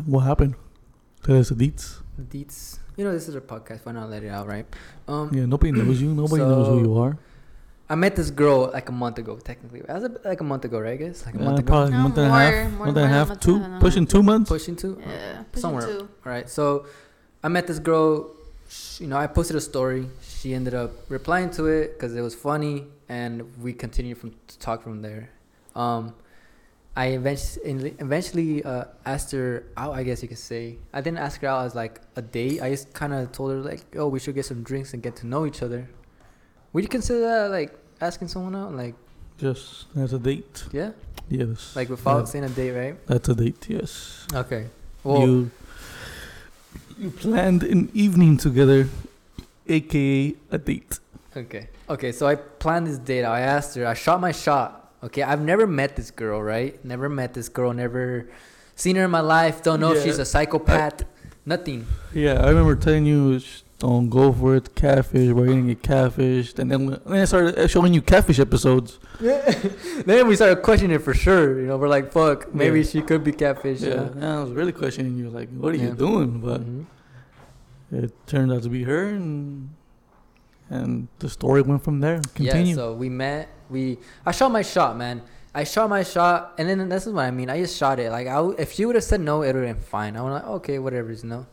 What 0.06 0.22
happened? 0.22 0.56
Tell 1.24 1.40
us 1.40 1.50
the 1.50 1.56
deets. 1.56 2.02
the 2.18 2.24
deets. 2.24 2.80
You 2.97 3.03
know, 3.05 3.11
this 3.13 3.27
is 3.27 3.35
a 3.35 3.41
podcast. 3.41 3.85
Why 3.85 3.91
not 3.94 4.09
let 4.09 4.23
it 4.23 4.29
out, 4.29 4.47
right? 4.47 4.65
Um, 5.07 5.29
Yeah, 5.33 5.45
nobody 5.45 5.71
knows 5.71 6.01
you. 6.01 6.13
Nobody 6.13 6.44
knows 6.44 6.67
who 6.67 6.81
you 6.81 6.97
are. 6.97 7.17
I 7.89 7.95
met 7.95 8.15
this 8.17 8.29
girl 8.31 8.69
like 8.73 8.89
a 8.89 8.91
month 8.91 9.17
ago, 9.17 9.38
technically. 9.38 9.81
That 9.81 9.94
was 10.01 10.03
a, 10.03 10.27
like 10.27 10.41
a 10.41 10.44
month 10.44 10.65
ago, 10.65 10.79
right? 10.79 10.94
I 10.94 10.97
guess 10.97 11.25
like 11.25 11.35
a 11.35 11.39
Uh, 11.39 11.44
month 11.45 11.59
ago. 11.59 11.67
probably 11.67 11.91
No, 11.91 11.99
month 12.03 12.17
and 12.17 12.27
a 12.27 12.29
half. 12.29 12.71
more- 12.73 12.85
month 12.88 12.97
and 12.97 13.05
a 13.05 13.07
half. 13.07 13.29
Two. 13.29 13.35
Two, 13.39 13.55
and 13.55 13.65
a 13.65 13.69
half. 13.69 13.81
pushing 13.81 14.05
two 14.07 14.23
months. 14.23 14.49
Pushing 14.49 14.75
two. 14.75 14.97
Yeah. 14.99 15.44
pushing 15.51 15.61
somewhere. 15.61 15.85
two. 15.88 15.99
All 16.25 16.31
right. 16.35 16.49
So 16.49 16.85
I 17.44 17.47
met 17.47 17.67
this 17.67 17.79
girl. 17.79 18.31
sh 18.69 18.99
you 19.01 19.07
know, 19.07 19.15
I 19.15 19.27
posted 19.27 19.55
a 19.55 19.61
story. 19.61 20.09
She 20.21 20.53
ended 20.53 20.73
up 20.73 20.91
replying 21.07 21.49
to 21.51 21.67
it 21.67 21.94
because 21.94 22.13
it 22.13 22.21
was 22.21 22.35
funny, 22.35 22.88
and 23.07 23.33
we 23.63 23.71
continued 23.71 24.17
from 24.17 24.31
to 24.47 24.59
talk 24.59 24.81
from 24.83 25.01
there. 25.01 25.29
Um, 25.73 26.13
I 26.97 27.05
eventually 27.19 27.94
eventually 27.99 28.63
uh, 28.63 28.85
asked 29.05 29.29
her 29.31 29.63
out. 29.77 29.94
I 29.94 30.01
guess 30.01 30.23
you 30.23 30.27
could 30.27 30.39
say. 30.51 30.77
I 30.91 30.99
didn't 31.01 31.19
ask 31.19 31.39
her 31.41 31.47
out 31.47 31.65
as 31.67 31.75
like 31.75 32.01
a 32.15 32.23
date. 32.23 32.59
I 32.59 32.71
just 32.71 32.91
kind 32.94 33.13
of 33.13 33.31
told 33.31 33.51
her 33.51 33.61
like, 33.61 33.81
"Oh, 33.95 34.07
we 34.07 34.19
should 34.19 34.33
get 34.33 34.45
some 34.45 34.63
drinks 34.63 34.94
and 34.94 35.03
get 35.03 35.15
to 35.17 35.27
know 35.27 35.45
each 35.45 35.61
other." 35.61 35.88
Would 36.73 36.83
you 36.83 36.89
consider 36.89 37.19
that 37.21 37.51
like 37.51 37.71
asking 38.01 38.29
someone 38.29 38.55
out? 38.55 38.73
Like, 38.73 38.95
Just 39.38 39.85
as 39.95 40.13
a 40.13 40.17
date. 40.19 40.65
yeah, 40.73 40.91
Yes. 41.29 41.75
like 41.75 41.89
without 41.89 42.17
Yeah. 42.19 42.25
saying 42.25 42.44
a 42.45 42.49
date, 42.49 42.71
right? 42.73 42.95
That's 43.07 43.29
a 43.29 43.35
date. 43.35 43.69
Yes. 43.69 44.25
Okay. 44.33 44.65
Well, 45.03 45.21
you 45.21 45.51
you 46.97 47.11
planned 47.11 47.61
an 47.63 47.89
evening 47.94 48.38
together, 48.38 48.89
aka 49.67 50.33
a 50.51 50.57
date. 50.57 50.99
Okay. 51.35 51.69
Okay, 51.87 52.11
so 52.11 52.25
I 52.27 52.35
planned 52.35 52.87
this 52.87 52.97
date. 52.97 53.23
I 53.23 53.42
asked 53.42 53.75
her, 53.77 53.85
I 53.85 53.94
shot 53.94 54.19
my 54.19 54.31
shot. 54.31 54.86
Okay, 55.04 55.21
I've 55.21 55.42
never 55.42 55.68
met 55.68 55.95
this 55.95 56.09
girl, 56.11 56.42
right? 56.42 56.83
Never 56.83 57.07
met 57.09 57.33
this 57.33 57.49
girl, 57.49 57.71
never 57.73 58.27
seen 58.75 58.95
her 58.95 59.06
in 59.06 59.11
my 59.11 59.19
life. 59.21 59.61
Don't 59.61 59.80
know 59.80 59.92
if 59.94 60.04
she's 60.04 60.18
a 60.19 60.25
psychopath. 60.25 61.04
Nothing. 61.45 61.85
Yeah, 62.13 62.42
I 62.44 62.49
remember 62.49 62.75
telling 62.75 63.06
you 63.06 63.39
don't 63.80 64.09
go 64.09 64.33
for 64.33 64.56
it. 64.56 64.73
Catfish. 64.75 65.30
We're 65.31 65.45
gonna 65.45 65.73
get 65.73 65.83
catfished, 65.83 66.57
and 66.59 66.71
then 66.71 66.87
when- 66.87 66.99
then 67.06 67.21
I 67.21 67.25
started 67.25 67.69
showing 67.69 67.94
you 67.94 68.01
catfish 68.01 68.39
episodes. 68.39 68.99
Yeah. 69.21 69.49
then 70.06 70.27
we 70.27 70.35
started 70.35 70.63
questioning 70.63 70.95
it 70.95 71.04
for 71.04 71.13
sure. 71.13 71.59
You 71.61 71.68
know, 71.68 71.77
we're 71.77 71.87
like, 71.87 72.11
fuck, 72.11 72.54
maybe 72.54 72.80
Yeah. 72.81 72.85
she 72.89 73.01
could 73.01 73.23
be 73.23 73.31
catfish. 73.31 73.81
you 73.81 73.89
Yeah, 73.89 73.95
know? 73.95 74.11
and 74.16 74.25
I 74.25 74.42
was 74.42 74.51
really 74.51 74.71
questioning 74.73 75.16
you, 75.16 75.30
like, 75.30 75.49
what 75.56 75.73
are 75.73 75.77
Yeah. 75.77 75.89
you 75.89 75.94
doing? 75.94 76.39
But 76.42 76.61
Mhm. 76.66 76.85
it 77.92 78.11
turned 78.25 78.51
out 78.51 78.63
to 78.63 78.69
be 78.69 78.83
her, 78.83 79.06
and 79.09 79.69
and 80.69 81.07
the 81.19 81.30
story 81.30 81.62
went 81.62 81.83
from 81.83 82.00
there. 82.00 82.21
Continue. 82.36 82.69
Yeah, 82.69 82.76
so 82.76 82.94
we 82.94 83.09
met. 83.09 83.50
We 83.69 83.97
I 84.26 84.31
shot 84.31 84.52
my 84.52 84.62
shot, 84.62 84.97
man. 84.97 85.21
I 85.56 85.64
shot 85.64 85.90
my 85.90 86.04
shot, 86.04 86.54
and 86.57 86.69
then 86.69 86.88
this 86.90 87.07
is 87.07 87.14
what 87.14 87.26
I 87.26 87.31
mean. 87.31 87.50
I 87.50 87.59
just 87.59 87.76
shot 87.78 88.00
it. 88.00 88.12
Like, 88.12 88.28
I 88.28 88.36
w- 88.36 88.56
if 88.59 88.74
she 88.74 88.86
would 88.86 88.95
have 88.95 89.04
said 89.04 89.21
no, 89.21 89.42
it 89.42 89.56
would 89.56 89.66
have 89.66 89.76
been 89.76 89.83
fine. 89.83 90.16
I 90.16 90.21
was 90.21 90.33
like, 90.33 90.47
okay, 90.57 90.78
whatever, 90.78 91.12
you 91.12 91.24
know. 91.24 91.47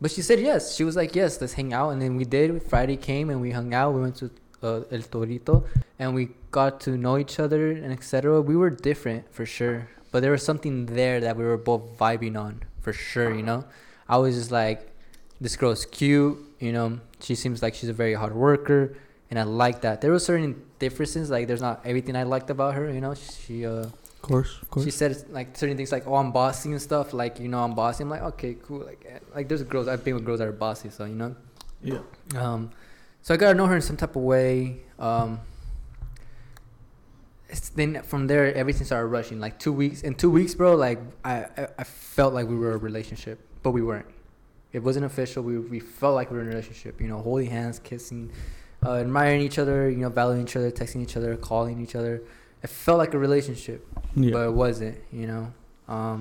But 0.00 0.10
she 0.10 0.20
said 0.22 0.40
yes. 0.40 0.74
She 0.74 0.82
was 0.84 0.96
like, 0.96 1.14
yes, 1.14 1.40
let's 1.40 1.52
hang 1.52 1.72
out, 1.72 1.90
and 1.90 2.02
then 2.02 2.16
we 2.16 2.24
did. 2.24 2.60
Friday 2.64 2.96
came, 2.96 3.30
and 3.30 3.40
we 3.40 3.52
hung 3.52 3.72
out. 3.72 3.94
We 3.94 4.00
went 4.00 4.16
to 4.16 4.30
uh, 4.62 4.80
El 4.90 5.00
Torito, 5.12 5.64
and 5.98 6.12
we 6.14 6.30
got 6.50 6.80
to 6.82 6.96
know 6.96 7.18
each 7.18 7.38
other, 7.38 7.70
and 7.70 7.92
etc. 7.92 8.40
We 8.40 8.56
were 8.56 8.70
different 8.70 9.32
for 9.32 9.46
sure, 9.46 9.88
but 10.10 10.22
there 10.22 10.32
was 10.32 10.42
something 10.42 10.86
there 10.86 11.20
that 11.20 11.36
we 11.36 11.44
were 11.44 11.56
both 11.56 11.96
vibing 11.96 12.36
on 12.38 12.62
for 12.80 12.92
sure. 12.92 13.32
You 13.32 13.42
know, 13.44 13.64
I 14.08 14.16
was 14.18 14.34
just 14.34 14.50
like, 14.50 14.90
this 15.40 15.54
girl's 15.56 15.86
cute. 15.86 16.36
You 16.58 16.72
know, 16.72 17.00
she 17.20 17.34
seems 17.34 17.62
like 17.62 17.74
she's 17.74 17.88
a 17.88 17.92
very 17.92 18.14
hard 18.14 18.34
worker 18.34 18.96
and 19.30 19.38
I 19.38 19.42
like 19.42 19.80
that. 19.82 20.00
There 20.00 20.10
were 20.10 20.18
certain 20.18 20.62
differences, 20.78 21.30
like 21.30 21.46
there's 21.46 21.60
not 21.60 21.80
everything 21.84 22.16
I 22.16 22.22
liked 22.22 22.50
about 22.50 22.74
her. 22.74 22.90
You 22.92 23.00
know, 23.00 23.14
she 23.14 23.66
uh, 23.66 23.70
of 23.70 24.22
course, 24.22 24.58
of 24.62 24.70
course. 24.70 24.84
she 24.84 24.90
said 24.90 25.24
like 25.30 25.56
certain 25.56 25.76
things 25.76 25.92
like, 25.92 26.06
"Oh, 26.06 26.14
I'm 26.14 26.32
bossy 26.32 26.70
and 26.70 26.80
stuff." 26.80 27.12
Like 27.12 27.40
you 27.40 27.48
know, 27.48 27.62
I'm 27.62 27.74
bossy. 27.74 28.04
I'm 28.04 28.10
like, 28.10 28.22
okay, 28.22 28.56
cool. 28.62 28.80
Like 28.80 29.04
eh, 29.08 29.18
like 29.34 29.48
there's 29.48 29.62
girls 29.64 29.88
I've 29.88 30.04
been 30.04 30.14
with 30.14 30.24
girls 30.24 30.38
that 30.38 30.48
are 30.48 30.52
bossy, 30.52 30.90
so 30.90 31.04
you 31.04 31.14
know. 31.14 31.34
yeah. 31.82 31.98
Um, 32.36 32.70
so 33.22 33.34
I 33.34 33.36
got 33.36 33.48
to 33.48 33.54
know 33.54 33.66
her 33.66 33.74
in 33.74 33.82
some 33.82 33.96
type 33.96 34.14
of 34.14 34.22
way. 34.22 34.78
Um, 34.98 35.40
it's 37.48 37.70
then 37.70 38.02
from 38.02 38.28
there 38.28 38.54
everything 38.54 38.86
started 38.86 39.06
rushing. 39.06 39.40
Like 39.40 39.58
two 39.58 39.72
weeks 39.72 40.02
in 40.02 40.14
two 40.14 40.30
weeks, 40.30 40.54
bro. 40.54 40.76
Like 40.76 41.00
I 41.24 41.46
I, 41.56 41.68
I 41.78 41.84
felt 41.84 42.32
like 42.32 42.46
we 42.46 42.54
were 42.54 42.72
a 42.72 42.78
relationship, 42.78 43.40
but 43.64 43.72
we 43.72 43.82
weren't. 43.82 44.06
It 44.76 44.82
wasn't 44.82 45.06
official. 45.06 45.42
We 45.42 45.58
we 45.58 45.80
felt 45.80 46.14
like 46.14 46.30
we 46.30 46.36
were 46.36 46.42
in 46.42 46.48
a 46.48 46.54
relationship. 46.56 47.00
You 47.00 47.08
know, 47.08 47.18
holding 47.28 47.50
hands, 47.58 47.78
kissing, 47.78 48.30
uh, 48.84 48.96
admiring 49.04 49.40
each 49.40 49.58
other. 49.58 49.88
You 49.88 50.02
know, 50.04 50.10
valuing 50.10 50.42
each 50.46 50.56
other, 50.58 50.70
texting 50.70 51.02
each 51.02 51.16
other, 51.16 51.34
calling 51.50 51.80
each 51.80 51.94
other. 52.00 52.14
It 52.62 52.70
felt 52.70 52.98
like 52.98 53.14
a 53.14 53.18
relationship, 53.28 53.80
Yeah. 54.14 54.32
but 54.34 54.42
it 54.50 54.52
wasn't. 54.64 54.96
You 55.20 55.26
know, 55.30 55.44
um, 55.88 56.18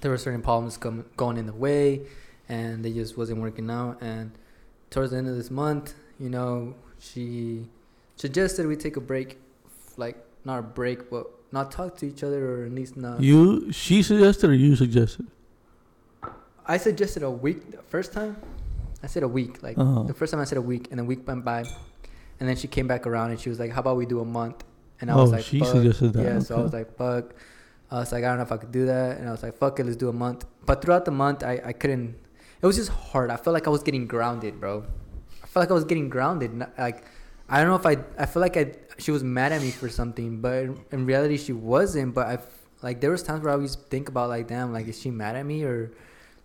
there 0.00 0.10
were 0.10 0.18
certain 0.18 0.42
problems 0.42 0.76
come, 0.76 1.04
going 1.16 1.36
in 1.36 1.46
the 1.46 1.52
way, 1.66 2.02
and 2.48 2.84
they 2.84 2.92
just 2.92 3.16
wasn't 3.16 3.40
working 3.40 3.70
out. 3.70 3.94
And 4.02 4.32
towards 4.90 5.10
the 5.12 5.18
end 5.18 5.28
of 5.28 5.36
this 5.36 5.50
month, 5.50 5.94
you 6.18 6.30
know, 6.30 6.74
she 6.98 7.68
suggested 8.16 8.66
we 8.66 8.76
take 8.76 8.96
a 8.96 9.00
break, 9.12 9.38
like 9.96 10.16
not 10.44 10.58
a 10.58 10.62
break, 10.80 11.08
but 11.10 11.24
not 11.52 11.70
talk 11.70 11.96
to 11.98 12.06
each 12.06 12.22
other, 12.24 12.40
or 12.52 12.64
at 12.66 12.72
least 12.72 12.96
not. 12.96 13.20
you, 13.22 13.70
she 13.72 14.02
suggested 14.02 14.50
or 14.50 14.54
you 14.54 14.74
suggested? 14.76 15.26
I 16.68 16.76
suggested 16.76 17.22
a 17.22 17.30
week 17.30 17.70
the 17.72 17.82
first 17.82 18.12
time. 18.12 18.36
I 19.02 19.06
said 19.06 19.22
a 19.22 19.28
week. 19.28 19.62
Like 19.62 19.78
Uh-huh. 19.78 20.02
the 20.02 20.14
first 20.14 20.30
time 20.32 20.40
I 20.40 20.44
said 20.44 20.58
a 20.58 20.62
week, 20.62 20.88
and 20.90 20.98
the 21.00 21.04
week 21.04 21.26
went 21.26 21.44
by, 21.44 21.60
and 22.38 22.48
then 22.48 22.56
she 22.56 22.68
came 22.68 22.86
back 22.86 23.06
around 23.06 23.30
and 23.30 23.40
she 23.40 23.48
was 23.48 23.58
like, 23.58 23.70
"How 23.72 23.80
about 23.80 23.96
we 23.96 24.06
do 24.06 24.20
a 24.20 24.24
month?" 24.24 24.64
And 25.00 25.10
I 25.10 25.14
oh, 25.14 25.22
was 25.22 25.32
like, 25.32 25.40
"Oh, 25.40 25.50
she 25.50 25.58
"Fuck." 25.60 25.68
suggested 25.68 26.12
that. 26.14 26.22
Yeah, 26.24 26.38
so 26.40 26.58
I 26.58 26.62
was 26.62 26.72
like, 26.72 26.96
"Fuck." 26.96 27.34
I 27.90 28.00
was 28.00 28.12
like, 28.12 28.22
"I 28.24 28.28
don't 28.28 28.36
know 28.36 28.42
if 28.42 28.52
I 28.52 28.58
could 28.58 28.72
do 28.72 28.86
that," 28.86 29.18
and 29.18 29.28
I 29.28 29.32
was 29.32 29.42
like, 29.42 29.56
"Fuck 29.56 29.80
it, 29.80 29.84
let's 29.86 29.96
do 29.96 30.08
a 30.08 30.12
month." 30.12 30.44
But 30.66 30.82
throughout 30.82 31.04
the 31.04 31.10
month, 31.24 31.42
I 31.42 31.54
I 31.64 31.72
couldn't. 31.72 32.16
It 32.60 32.66
was 32.66 32.76
just 32.76 32.90
hard. 32.90 33.30
I 33.30 33.36
felt 33.36 33.54
like 33.54 33.66
I 33.66 33.70
was 33.70 33.82
getting 33.82 34.06
grounded, 34.06 34.60
bro. 34.60 34.84
I 35.42 35.46
felt 35.46 35.62
like 35.62 35.70
I 35.70 35.74
was 35.74 35.84
getting 35.84 36.08
grounded. 36.10 36.50
Like 36.76 37.04
I 37.48 37.60
don't 37.60 37.68
know 37.72 37.76
if 37.76 37.86
I. 37.86 37.96
I 38.22 38.26
feel 38.26 38.42
like 38.42 38.56
I. 38.56 38.74
She 38.98 39.10
was 39.10 39.22
mad 39.22 39.52
at 39.52 39.62
me 39.62 39.70
for 39.70 39.88
something, 39.88 40.40
but 40.42 40.66
in, 40.90 41.06
reality, 41.06 41.38
she 41.38 41.52
wasn't. 41.54 42.14
But 42.14 42.26
I 42.26 42.38
like 42.82 43.00
there 43.00 43.12
was 43.12 43.22
times 43.22 43.40
where 43.42 43.52
I 43.52 43.54
always 43.54 43.76
think 43.76 44.08
about 44.10 44.28
like, 44.28 44.48
damn, 44.48 44.72
like 44.72 44.88
is 44.88 45.00
she 45.00 45.10
mad 45.10 45.36
at 45.36 45.46
me 45.46 45.62
or 45.64 45.92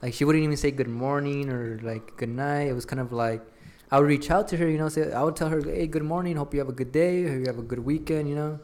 like 0.04 0.14
she 0.14 0.26
wouldn't 0.26 0.44
even 0.44 0.58
say 0.58 0.70
good 0.70 0.90
morning 0.90 1.50
or 1.50 1.80
like 1.82 2.18
good 2.18 2.28
night. 2.28 2.64
It 2.64 2.74
was 2.74 2.84
kind 2.84 3.00
of 3.00 3.14
like 3.14 3.42
I 3.90 4.00
would 4.00 4.08
reach 4.08 4.30
out 4.30 4.50
to 4.50 4.58
her, 4.58 4.70
you 4.70 4.78
know, 4.78 4.90
say 4.90 5.14
I 5.14 5.24
would 5.24 5.38
tell 5.38 5.48
her, 5.48 5.62
hey, 5.62 5.88
good 5.88 6.04
morning, 6.04 6.36
hope 6.36 6.54
you 6.54 6.60
have 6.60 6.68
a 6.68 6.74
good 6.74 6.92
day, 6.92 7.24
hope 7.24 7.40
you 7.40 7.46
have 7.48 7.58
a 7.58 7.64
good 7.64 7.80
weekend, 7.80 8.28
you 8.28 8.36
know, 8.36 8.60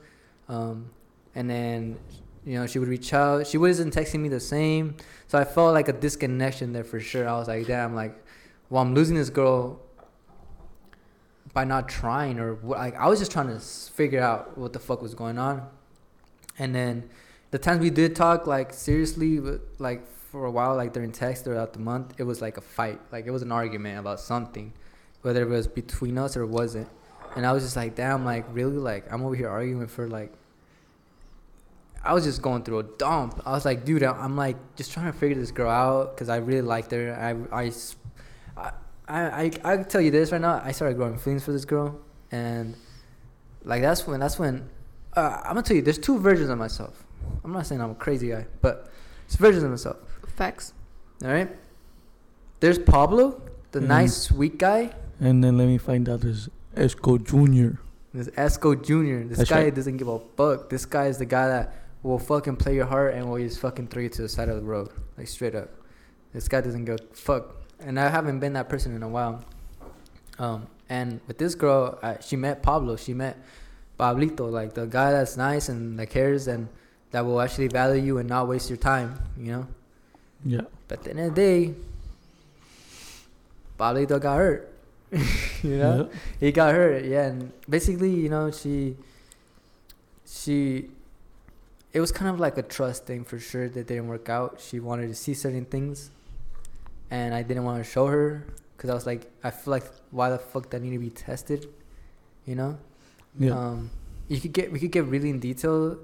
um, 0.49 0.89
and 1.35 1.49
then 1.49 1.97
you 2.45 2.55
know 2.55 2.67
she 2.67 2.77
would 2.77 2.89
reach 2.89 3.13
out. 3.13 3.47
She 3.47 3.57
wasn't 3.57 3.95
texting 3.95 4.19
me 4.19 4.27
the 4.27 4.41
same, 4.41 4.97
so 5.27 5.37
I 5.37 5.45
felt 5.45 5.73
like 5.73 5.87
a 5.87 5.93
disconnection 5.93 6.73
there 6.73 6.83
for 6.83 6.99
sure. 6.99 7.27
I 7.27 7.31
was 7.39 7.47
like, 7.47 7.65
damn, 7.67 7.95
like, 7.95 8.21
well, 8.69 8.81
I'm 8.81 8.93
losing 8.93 9.15
this 9.15 9.29
girl 9.29 9.79
by 11.53 11.63
not 11.63 11.87
trying 11.87 12.37
or. 12.37 12.57
Like 12.63 12.95
I 12.95 13.07
was 13.07 13.17
just 13.17 13.31
trying 13.31 13.47
to 13.47 13.59
figure 13.59 14.21
out 14.21 14.57
what 14.57 14.73
the 14.73 14.79
fuck 14.79 15.01
was 15.01 15.13
going 15.13 15.37
on, 15.37 15.65
and 16.57 16.75
then 16.75 17.09
the 17.51 17.59
times 17.59 17.79
we 17.79 17.91
did 17.91 18.13
talk 18.13 18.45
like 18.45 18.73
seriously, 18.73 19.39
like 19.77 20.05
for 20.31 20.45
a 20.45 20.51
while, 20.51 20.75
like 20.75 20.93
during 20.93 21.11
text 21.11 21.43
throughout 21.43 21.73
the 21.73 21.79
month, 21.79 22.13
it 22.17 22.23
was 22.23 22.41
like 22.41 22.57
a 22.57 22.61
fight. 22.61 22.99
Like 23.11 23.25
it 23.25 23.31
was 23.31 23.41
an 23.41 23.51
argument 23.51 23.99
about 23.99 24.19
something, 24.19 24.73
whether 25.21 25.41
it 25.41 25.49
was 25.49 25.67
between 25.67 26.17
us 26.17 26.37
or 26.37 26.45
wasn't. 26.45 26.87
And 27.35 27.45
I 27.45 27.51
was 27.51 27.63
just 27.63 27.75
like, 27.75 27.95
damn, 27.95 28.25
like 28.25 28.45
really, 28.51 28.77
like 28.77 29.11
I'm 29.11 29.23
over 29.23 29.35
here 29.35 29.49
arguing 29.49 29.87
for 29.87 30.07
like. 30.07 30.33
I 32.01 32.13
was 32.13 32.23
just 32.23 32.41
going 32.41 32.63
through 32.63 32.79
a 32.79 32.83
dump. 32.83 33.41
I 33.45 33.51
was 33.51 33.65
like, 33.65 33.83
dude, 33.83 34.03
I- 34.03 34.13
I'm 34.13 34.37
like 34.37 34.55
just 34.77 34.93
trying 34.93 35.11
to 35.11 35.17
figure 35.17 35.35
this 35.35 35.51
girl 35.51 35.69
out 35.69 36.15
because 36.15 36.29
I 36.29 36.37
really 36.37 36.61
liked 36.61 36.91
her. 36.91 37.13
I 37.51 37.65
I 37.65 37.71
I 39.07 39.51
I 39.63 39.77
tell 39.83 39.99
you 40.01 40.11
this 40.11 40.31
right 40.31 40.39
now. 40.41 40.61
I 40.63 40.71
started 40.71 40.95
growing 40.95 41.17
feelings 41.17 41.43
for 41.43 41.51
this 41.51 41.65
girl, 41.65 41.99
and 42.31 42.75
like 43.63 43.81
that's 43.81 44.07
when 44.07 44.19
that's 44.19 44.39
when 44.39 44.69
uh, 45.13 45.37
I'm 45.43 45.55
gonna 45.55 45.63
tell 45.63 45.75
you. 45.75 45.81
There's 45.81 45.97
two 45.97 46.17
versions 46.19 46.49
of 46.49 46.57
myself. 46.57 47.03
I'm 47.43 47.51
not 47.51 47.65
saying 47.65 47.81
I'm 47.81 47.91
a 47.91 47.95
crazy 47.95 48.29
guy, 48.29 48.45
but 48.61 48.89
it's 49.25 49.35
versions 49.35 49.63
of 49.63 49.69
myself. 49.71 49.97
Facts. 50.39 50.71
All 51.21 51.31
right. 51.31 51.49
There's 52.61 52.79
Pablo, 52.79 53.41
the 53.71 53.81
Mhm. 53.81 53.87
nice, 53.87 54.15
sweet 54.15 54.57
guy. 54.57 54.91
And 55.19 55.43
then 55.43 55.57
let 55.57 55.67
me 55.67 55.77
find 55.77 56.07
out 56.07 56.21
this 56.21 56.47
Ezco 56.77 57.21
Junior. 57.21 57.77
There's 58.13 58.29
Ezco 58.29 58.73
Jr. 58.81 59.27
This 59.27 59.39
That's 59.39 59.49
guy 59.49 59.63
right. 59.63 59.75
doesn't 59.75 59.97
give 59.97 60.07
a 60.07 60.19
fuck. 60.37 60.69
This 60.69 60.85
guy 60.85 61.07
is 61.07 61.17
the 61.17 61.25
guy 61.25 61.49
that 61.49 61.73
will 62.03 62.19
fucking 62.19 62.55
play 62.55 62.73
your 62.73 62.85
heart 62.85 63.15
and 63.15 63.29
will 63.29 63.37
just 63.37 63.59
fucking 63.59 63.87
throw 63.87 64.01
you 64.03 64.07
to 64.07 64.21
the 64.21 64.29
side 64.29 64.47
of 64.47 64.55
the 64.55 64.61
road, 64.61 64.87
like 65.17 65.27
straight 65.27 65.55
up. 65.55 65.71
This 66.31 66.47
guy 66.47 66.61
doesn't 66.61 66.85
give 66.85 66.95
a 67.01 67.15
fuck, 67.15 67.57
and 67.81 67.99
I 67.99 68.07
haven't 68.07 68.39
been 68.39 68.53
that 68.53 68.69
person 68.69 68.95
in 68.95 69.03
a 69.03 69.09
while. 69.09 69.43
Um, 70.37 70.67
and 70.87 71.19
with 71.27 71.37
this 71.37 71.53
girl, 71.53 71.99
I, 72.01 72.15
she 72.21 72.37
met 72.37 72.63
Pablo. 72.63 72.95
She 72.95 73.13
met 73.13 73.35
Pablito, 73.99 74.49
like 74.49 74.73
the 74.73 74.85
guy 74.85 75.11
that's 75.11 75.35
nice 75.35 75.67
and 75.67 75.99
that 75.99 76.07
cares 76.07 76.47
and 76.47 76.69
that 77.11 77.25
will 77.25 77.41
actually 77.41 77.67
value 77.67 78.01
you 78.01 78.17
and 78.19 78.29
not 78.29 78.47
waste 78.47 78.69
your 78.69 78.77
time. 78.77 79.19
You 79.37 79.51
know. 79.51 79.67
Yeah. 80.45 80.61
But 80.87 80.99
at 80.99 81.03
the 81.05 81.09
end 81.11 81.19
of 81.19 81.35
the 81.35 81.41
day, 81.41 81.73
Pablito 83.79 84.19
got 84.21 84.37
hurt. 84.37 84.73
you 85.63 85.77
know, 85.77 86.09
Yeah. 86.11 86.19
he 86.39 86.51
got 86.51 86.73
hurt. 86.73 87.05
Yeah, 87.05 87.27
and 87.27 87.51
basically, 87.69 88.11
you 88.13 88.29
know, 88.29 88.51
she, 88.51 88.95
she, 90.25 90.89
it 91.93 91.99
was 91.99 92.11
kind 92.11 92.29
of 92.29 92.39
like 92.39 92.57
a 92.57 92.61
trust 92.61 93.05
thing 93.05 93.23
for 93.23 93.39
sure 93.39 93.67
that 93.69 93.87
didn't 93.87 94.07
work 94.07 94.29
out. 94.29 94.59
She 94.61 94.79
wanted 94.79 95.07
to 95.07 95.15
see 95.15 95.33
certain 95.33 95.65
things, 95.65 96.09
and 97.09 97.33
I 97.33 97.41
didn't 97.43 97.63
want 97.63 97.83
to 97.83 97.89
show 97.89 98.07
her 98.07 98.45
because 98.77 98.89
I 98.89 98.93
was 98.93 99.05
like, 99.05 99.29
I 99.43 99.49
feel 99.51 99.71
like 99.71 99.83
why 100.11 100.29
the 100.29 100.37
fuck 100.37 100.69
that 100.69 100.81
need 100.81 100.91
to 100.91 100.99
be 100.99 101.09
tested, 101.09 101.67
you 102.45 102.55
know? 102.55 102.77
Yeah. 103.37 103.51
Um, 103.57 103.89
you 104.27 104.39
could 104.39 104.53
get 104.53 104.71
we 104.71 104.79
could 104.79 104.91
get 104.91 105.05
really 105.05 105.29
in 105.31 105.39
detail 105.39 105.97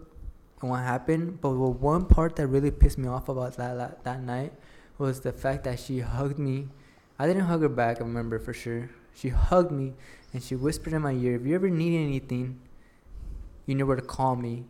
what 0.70 0.82
happened, 0.82 1.40
but 1.42 1.50
the 1.52 1.60
one 1.60 2.06
part 2.06 2.36
that 2.38 2.48
really 2.48 2.72
pissed 2.72 2.98
me 2.98 3.08
off 3.08 3.30
about 3.30 3.58
that, 3.58 3.76
that 3.78 4.04
that 4.04 4.22
night 4.22 4.54
was 4.98 5.22
the 5.22 5.32
fact 5.32 5.64
that 5.66 5.80
she 5.80 6.00
hugged 6.00 6.40
me. 6.40 6.70
I 7.20 7.28
didn't 7.28 7.44
hug 7.44 7.62
her 7.62 7.70
back. 7.70 7.98
I 8.02 8.04
remember 8.04 8.40
for 8.40 8.54
sure. 8.54 8.90
She 9.14 9.30
hugged 9.30 9.72
me 9.72 9.94
and 10.34 10.44
she 10.44 10.56
whispered 10.56 10.94
in 10.94 11.02
my 11.02 11.12
ear, 11.14 11.36
"If 11.36 11.46
you 11.46 11.56
ever 11.56 11.70
need 11.70 11.96
anything, 11.98 12.60
you 13.66 13.76
know 13.76 13.86
where 13.86 13.96
to 13.96 14.02
call 14.02 14.36
me." 14.36 14.66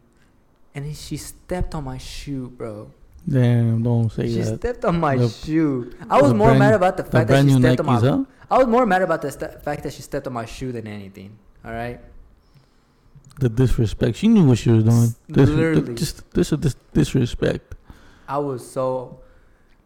And 0.76 0.86
then 0.86 0.94
she 0.94 1.18
stepped 1.18 1.74
on 1.74 1.84
my 1.86 1.98
shoe, 1.98 2.50
bro. 2.56 2.92
Damn, 3.28 3.82
don't 3.82 4.12
say 4.12 4.28
She 4.28 4.36
that. 4.42 4.50
She 4.50 4.56
stepped 4.58 4.86
on 4.86 5.00
my 5.00 5.16
The- 5.18 5.30
shoe. 5.30 5.92
I 6.10 6.22
was 6.22 6.34
more 6.34 6.50
brand- 6.50 6.60
mad 6.60 6.74
about 6.76 6.98
the 6.98 7.04
The 7.04 7.10
fact 7.12 7.28
that 7.30 7.44
she 7.46 7.58
stepped 7.60 7.80
on 7.80 7.86
my. 7.88 8.00
huh? 8.00 8.24
I 8.52 8.58
was 8.60 8.68
more 8.68 8.86
mad 8.86 9.02
about 9.02 9.22
the 9.24 9.32
st- 9.32 9.64
fact 9.64 9.82
that 9.84 9.94
she 9.94 10.04
stepped 10.04 10.28
on 10.28 10.34
my 10.34 10.46
shoe 10.46 10.72
than 10.72 10.86
anything. 10.86 11.32
All 11.66 11.72
right. 11.72 12.00
The 13.40 13.50
disrespect. 13.50 14.16
She 14.18 14.28
knew 14.28 14.46
what 14.48 14.58
she 14.58 14.70
was 14.72 14.84
doing. 14.84 15.16
Dis- 15.30 15.50
Literally. 15.50 15.94
Just 15.96 16.30
this 16.32 16.50
dis- 16.52 16.76
disrespect. 16.94 17.76
I 18.28 18.38
was 18.38 18.66
so, 18.70 19.20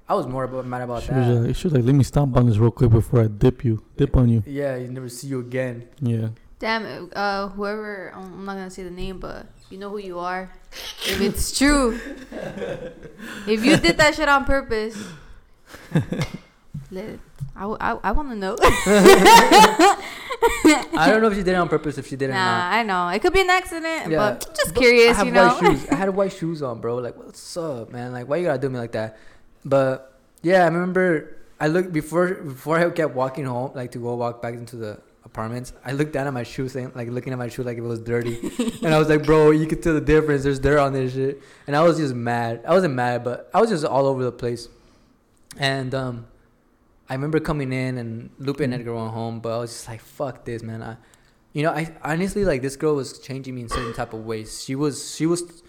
I 0.07 0.13
was 0.13 0.27
more 0.27 0.43
about, 0.43 0.65
mad 0.67 0.83
about 0.83 1.03
She 1.03 1.09
that. 1.09 1.27
was, 1.27 1.39
like, 1.47 1.55
she 1.55 1.67
was 1.67 1.73
like, 1.73 1.83
let 1.83 1.95
me 1.95 2.03
stomp 2.03 2.37
on 2.37 2.45
this 2.47 2.57
real 2.57 2.71
quick 2.71 2.91
before 2.91 3.21
I 3.21 3.27
dip 3.27 3.65
you. 3.65 3.83
Dip 3.97 4.15
on 4.15 4.29
you. 4.29 4.43
yeah, 4.45 4.75
you 4.75 4.87
never 4.87 5.09
see 5.09 5.27
you 5.27 5.39
again. 5.39 5.87
Yeah. 5.99 6.29
Damn, 6.59 7.09
uh, 7.15 7.47
whoever, 7.49 8.11
I'm 8.15 8.45
not 8.45 8.53
gonna 8.55 8.69
say 8.69 8.83
the 8.83 8.91
name, 8.91 9.17
but 9.19 9.47
you 9.69 9.77
know 9.77 9.89
who 9.89 9.97
you 9.97 10.19
are. 10.19 10.51
If 11.07 11.21
it's 11.21 11.57
true, 11.57 11.97
if 13.47 13.63
you 13.65 13.77
did 13.77 13.97
that 13.97 14.13
shit 14.15 14.27
on 14.29 14.43
purpose, 14.45 14.95
let 16.91 17.05
it, 17.05 17.19
I, 17.59 17.63
w- 17.63 17.77
I, 17.81 17.91
I 18.03 18.11
want 18.13 18.29
to 18.29 18.35
know. 18.37 18.55
I 20.97 21.09
don't 21.09 21.21
know 21.21 21.27
if 21.27 21.33
she 21.35 21.43
did 21.43 21.49
it 21.49 21.55
on 21.55 21.67
purpose. 21.67 21.97
If 21.97 22.07
she 22.07 22.15
did 22.15 22.29
it 22.29 22.33
nah, 22.33 22.45
not. 22.45 22.73
I 22.73 22.83
know. 22.83 23.09
It 23.09 23.21
could 23.21 23.33
be 23.33 23.41
an 23.41 23.49
accident, 23.49 24.09
Yeah. 24.09 24.17
but 24.17 24.55
just 24.55 24.73
But 24.73 24.81
curious, 24.81 25.15
I 25.15 25.17
have 25.17 25.27
you 25.27 25.33
know? 25.33 25.47
white 25.47 25.59
shoes. 25.77 25.89
I 25.89 25.95
had 25.95 26.09
white 26.09 26.31
shoes 26.31 26.61
on, 26.61 26.79
bro. 26.79 26.95
Like, 26.97 27.17
what's 27.17 27.57
up, 27.57 27.91
man? 27.91 28.13
Like, 28.13 28.29
why 28.29 28.37
you 28.37 28.45
gotta 28.45 28.59
do 28.59 28.69
me 28.69 28.79
like 28.79 28.93
that? 28.93 29.17
But 29.65 30.13
yeah, 30.41 30.63
I 30.63 30.67
remember 30.67 31.35
I 31.59 31.67
looked 31.67 31.91
before 31.91 32.33
before 32.35 32.77
I 32.79 32.89
kept 32.91 33.13
walking 33.13 33.43
home, 33.43 33.71
like 33.75 33.91
to 33.91 33.97
go 33.99 34.15
walk 34.15 34.41
back 34.41 34.53
into 34.53 34.77
the 34.77 35.01
apartments. 35.25 35.73
I 35.83 35.91
looked 35.91 36.13
down 36.13 36.27
at 36.27 36.33
my 36.33 36.43
shoe, 36.43 36.69
saying 36.69 36.93
like 36.95 37.09
looking 37.09 37.33
at 37.33 37.39
my 37.39 37.49
shoe 37.49 37.63
like 37.63 37.77
it 37.77 37.81
was 37.81 37.99
dirty, 37.99 38.39
and 38.83 38.93
I 38.93 38.97
was 38.99 39.09
like, 39.09 39.23
bro, 39.25 39.51
you 39.51 39.67
could 39.67 39.83
tell 39.83 39.93
the 39.95 40.01
difference. 40.01 40.43
There's 40.43 40.59
dirt 40.59 40.79
on 40.79 40.93
this 40.93 41.13
shit, 41.13 41.41
and 41.67 41.75
I 41.75 41.81
was 41.83 41.97
just 41.97 42.15
mad. 42.15 42.63
I 42.65 42.71
wasn't 42.73 42.93
mad, 42.93 43.25
but 43.25 43.49
I 43.53 43.59
was 43.59 43.69
just 43.69 43.83
all 43.83 44.05
over 44.05 44.23
the 44.23 44.31
place. 44.31 44.69
And 45.57 45.93
um, 45.93 46.27
I 47.09 47.13
remember 47.15 47.39
coming 47.39 47.73
in 47.73 47.97
and 47.97 48.29
Lupe 48.37 48.59
and 48.59 48.73
Edgar 48.73 48.93
went 48.93 49.11
home, 49.11 49.39
but 49.39 49.55
I 49.55 49.57
was 49.57 49.71
just 49.71 49.87
like, 49.87 49.99
fuck 49.99 50.45
this, 50.45 50.61
man. 50.61 50.83
I, 50.83 50.97
you 51.53 51.63
know, 51.63 51.71
I 51.71 51.91
honestly 52.03 52.45
like 52.45 52.61
this 52.61 52.75
girl 52.75 52.95
was 52.95 53.17
changing 53.17 53.55
me 53.55 53.61
in 53.61 53.69
certain 53.69 53.93
type 53.93 54.13
of 54.13 54.25
ways. 54.25 54.63
She 54.63 54.75
was, 54.75 55.15
she 55.15 55.25
was, 55.25 55.63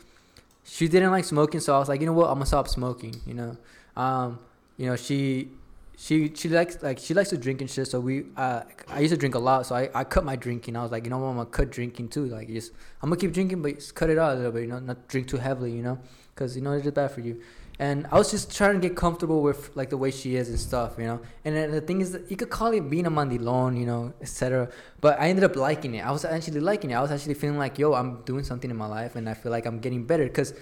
she 0.64 0.86
didn't 0.86 1.10
like 1.10 1.24
smoking, 1.24 1.60
so 1.60 1.74
I 1.74 1.78
was 1.78 1.88
like, 1.88 2.00
you 2.00 2.06
know 2.06 2.12
what, 2.12 2.28
I'm 2.28 2.34
gonna 2.34 2.46
stop 2.46 2.68
smoking. 2.68 3.14
You 3.26 3.34
know, 3.34 3.56
um, 3.96 4.38
you 4.76 4.86
know, 4.86 4.96
she, 4.96 5.48
she, 5.96 6.32
she 6.34 6.48
likes 6.50 6.82
like 6.82 6.98
she 6.98 7.14
likes 7.14 7.30
to 7.30 7.38
drink 7.38 7.62
and 7.62 7.70
shit. 7.70 7.86
So 7.88 8.00
we, 8.00 8.24
uh, 8.36 8.62
I 8.88 9.00
used 9.00 9.14
to 9.14 9.18
drink 9.18 9.34
a 9.34 9.38
lot, 9.38 9.64
so 9.64 9.74
I, 9.74 9.88
I 9.94 10.04
cut 10.04 10.24
my 10.24 10.36
drinking. 10.36 10.76
I 10.76 10.82
was 10.82 10.92
like, 10.92 11.04
you 11.04 11.10
know 11.10 11.18
what, 11.18 11.28
I'm 11.28 11.36
gonna 11.36 11.48
cut 11.48 11.70
drinking 11.70 12.08
too. 12.08 12.26
Like, 12.26 12.48
just 12.48 12.72
I'm 13.02 13.08
gonna 13.08 13.20
keep 13.20 13.32
drinking, 13.32 13.62
but 13.62 13.76
just 13.76 13.94
cut 13.94 14.10
it 14.10 14.18
out 14.18 14.34
a 14.34 14.36
little 14.36 14.52
bit. 14.52 14.62
You 14.62 14.68
know, 14.68 14.78
not 14.78 15.08
drink 15.08 15.28
too 15.28 15.38
heavily. 15.38 15.72
You 15.72 15.82
know, 15.82 15.98
because 16.34 16.54
you 16.56 16.62
know 16.62 16.72
it's 16.72 16.84
just 16.84 16.94
bad 16.94 17.10
for 17.10 17.20
you. 17.20 17.40
And 17.80 18.06
I 18.12 18.18
was 18.18 18.30
just 18.30 18.54
trying 18.54 18.78
to 18.78 18.88
get 18.88 18.94
comfortable 18.94 19.40
with 19.40 19.74
like 19.74 19.88
the 19.88 19.96
way 19.96 20.10
she 20.10 20.36
is 20.36 20.50
and 20.50 20.60
stuff, 20.60 20.96
you 20.98 21.06
know. 21.06 21.18
And 21.46 21.56
then 21.56 21.70
the 21.70 21.80
thing 21.80 22.02
is, 22.02 22.18
you 22.28 22.36
could 22.36 22.50
call 22.50 22.72
it 22.72 22.90
being 22.90 23.06
a 23.06 23.10
mandilon, 23.10 23.80
you 23.80 23.86
know, 23.86 24.12
etc. 24.20 24.68
But 25.00 25.18
I 25.18 25.30
ended 25.30 25.44
up 25.44 25.56
liking 25.56 25.94
it. 25.94 26.04
I 26.04 26.10
was 26.10 26.26
actually 26.26 26.60
liking 26.60 26.90
it. 26.90 26.94
I 26.96 27.00
was 27.00 27.10
actually 27.10 27.34
feeling 27.34 27.56
like, 27.56 27.78
yo, 27.78 27.94
I'm 27.94 28.20
doing 28.24 28.44
something 28.44 28.70
in 28.70 28.76
my 28.76 28.86
life, 28.86 29.16
and 29.16 29.26
I 29.26 29.32
feel 29.32 29.50
like 29.50 29.64
I'm 29.64 29.78
getting 29.80 30.04
better. 30.04 30.28
Cause 30.28 30.52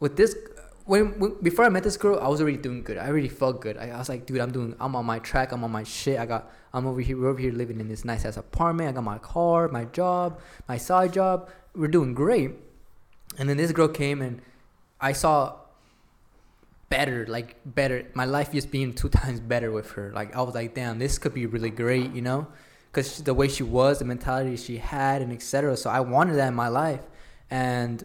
with 0.00 0.18
this, 0.18 0.36
when, 0.84 1.18
when 1.18 1.40
before 1.42 1.64
I 1.64 1.70
met 1.70 1.82
this 1.82 1.96
girl, 1.96 2.20
I 2.20 2.28
was 2.28 2.42
already 2.42 2.58
doing 2.58 2.82
good. 2.82 2.98
I 2.98 3.08
already 3.08 3.30
felt 3.30 3.62
good. 3.62 3.78
I, 3.78 3.88
I 3.88 3.96
was 3.96 4.10
like, 4.10 4.26
dude, 4.26 4.40
I'm 4.40 4.52
doing. 4.52 4.76
I'm 4.78 4.94
on 4.94 5.06
my 5.06 5.18
track. 5.18 5.52
I'm 5.52 5.64
on 5.64 5.70
my 5.70 5.84
shit. 5.84 6.18
I 6.18 6.26
got. 6.26 6.52
I'm 6.74 6.86
over 6.86 7.00
here. 7.00 7.16
We're 7.18 7.28
over 7.28 7.40
here 7.40 7.52
living 7.52 7.80
in 7.80 7.88
this 7.88 8.04
nice 8.04 8.26
ass 8.26 8.36
apartment. 8.36 8.90
I 8.90 8.92
got 8.92 9.04
my 9.04 9.18
car, 9.18 9.68
my 9.68 9.86
job, 9.86 10.38
my 10.68 10.76
side 10.76 11.14
job. 11.14 11.48
We're 11.74 11.88
doing 11.88 12.12
great. 12.12 12.50
And 13.38 13.48
then 13.48 13.56
this 13.56 13.72
girl 13.72 13.88
came 13.88 14.20
and 14.20 14.42
I 15.00 15.12
saw 15.12 15.54
better, 16.90 17.24
like 17.26 17.56
better. 17.64 18.04
My 18.14 18.26
life 18.26 18.52
just 18.52 18.70
being 18.70 18.92
two 18.92 19.08
times 19.20 19.40
better 19.40 19.70
with 19.72 19.92
her. 19.92 20.12
Like 20.12 20.36
I 20.36 20.42
was 20.42 20.54
like, 20.54 20.74
damn, 20.74 20.98
this 20.98 21.18
could 21.18 21.32
be 21.32 21.46
really 21.46 21.70
great, 21.70 22.12
you 22.12 22.20
know, 22.20 22.46
because 22.92 23.18
the 23.22 23.32
way 23.32 23.48
she 23.48 23.62
was, 23.62 24.00
the 24.00 24.04
mentality 24.04 24.56
she 24.56 24.76
had, 24.76 25.22
and 25.22 25.32
etc. 25.32 25.76
So 25.78 25.88
I 25.88 26.00
wanted 26.00 26.34
that 26.34 26.48
in 26.48 26.54
my 26.54 26.68
life, 26.68 27.02
and 27.50 28.04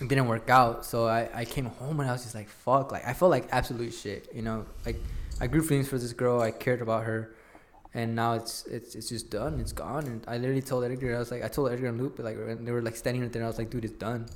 it 0.00 0.08
didn't 0.08 0.26
work 0.26 0.50
out. 0.50 0.84
So 0.84 1.06
I, 1.06 1.28
I 1.32 1.44
came 1.44 1.66
home 1.66 2.00
and 2.00 2.08
I 2.08 2.12
was 2.12 2.22
just 2.22 2.34
like, 2.34 2.48
fuck, 2.48 2.90
like 2.90 3.06
I 3.06 3.12
felt 3.12 3.30
like 3.30 3.46
absolute 3.52 3.92
shit, 3.92 4.28
you 4.34 4.42
know, 4.42 4.66
like 4.84 4.96
I 5.40 5.46
grew 5.46 5.62
feelings 5.62 5.88
for 5.88 5.98
this 5.98 6.12
girl, 6.12 6.40
I 6.40 6.50
cared 6.50 6.82
about 6.82 7.04
her. 7.04 7.36
And 7.92 8.14
now 8.14 8.34
it's 8.34 8.64
it's 8.66 8.94
it's 8.94 9.08
just 9.08 9.30
done. 9.30 9.58
It's 9.58 9.72
gone. 9.72 10.06
And 10.06 10.24
I 10.28 10.36
literally 10.38 10.62
told 10.62 10.84
Edgar, 10.84 11.16
I 11.16 11.18
was 11.18 11.32
like, 11.32 11.42
I 11.42 11.48
told 11.48 11.72
Edgar 11.72 11.88
and 11.88 12.00
Lupe, 12.00 12.20
like, 12.20 12.36
they 12.64 12.70
were 12.70 12.82
like 12.82 12.94
standing 12.94 13.28
there, 13.28 13.42
and 13.42 13.44
I 13.44 13.48
was 13.48 13.58
like, 13.58 13.68
dude, 13.68 13.84
it's 13.84 13.94
done. 13.94 14.26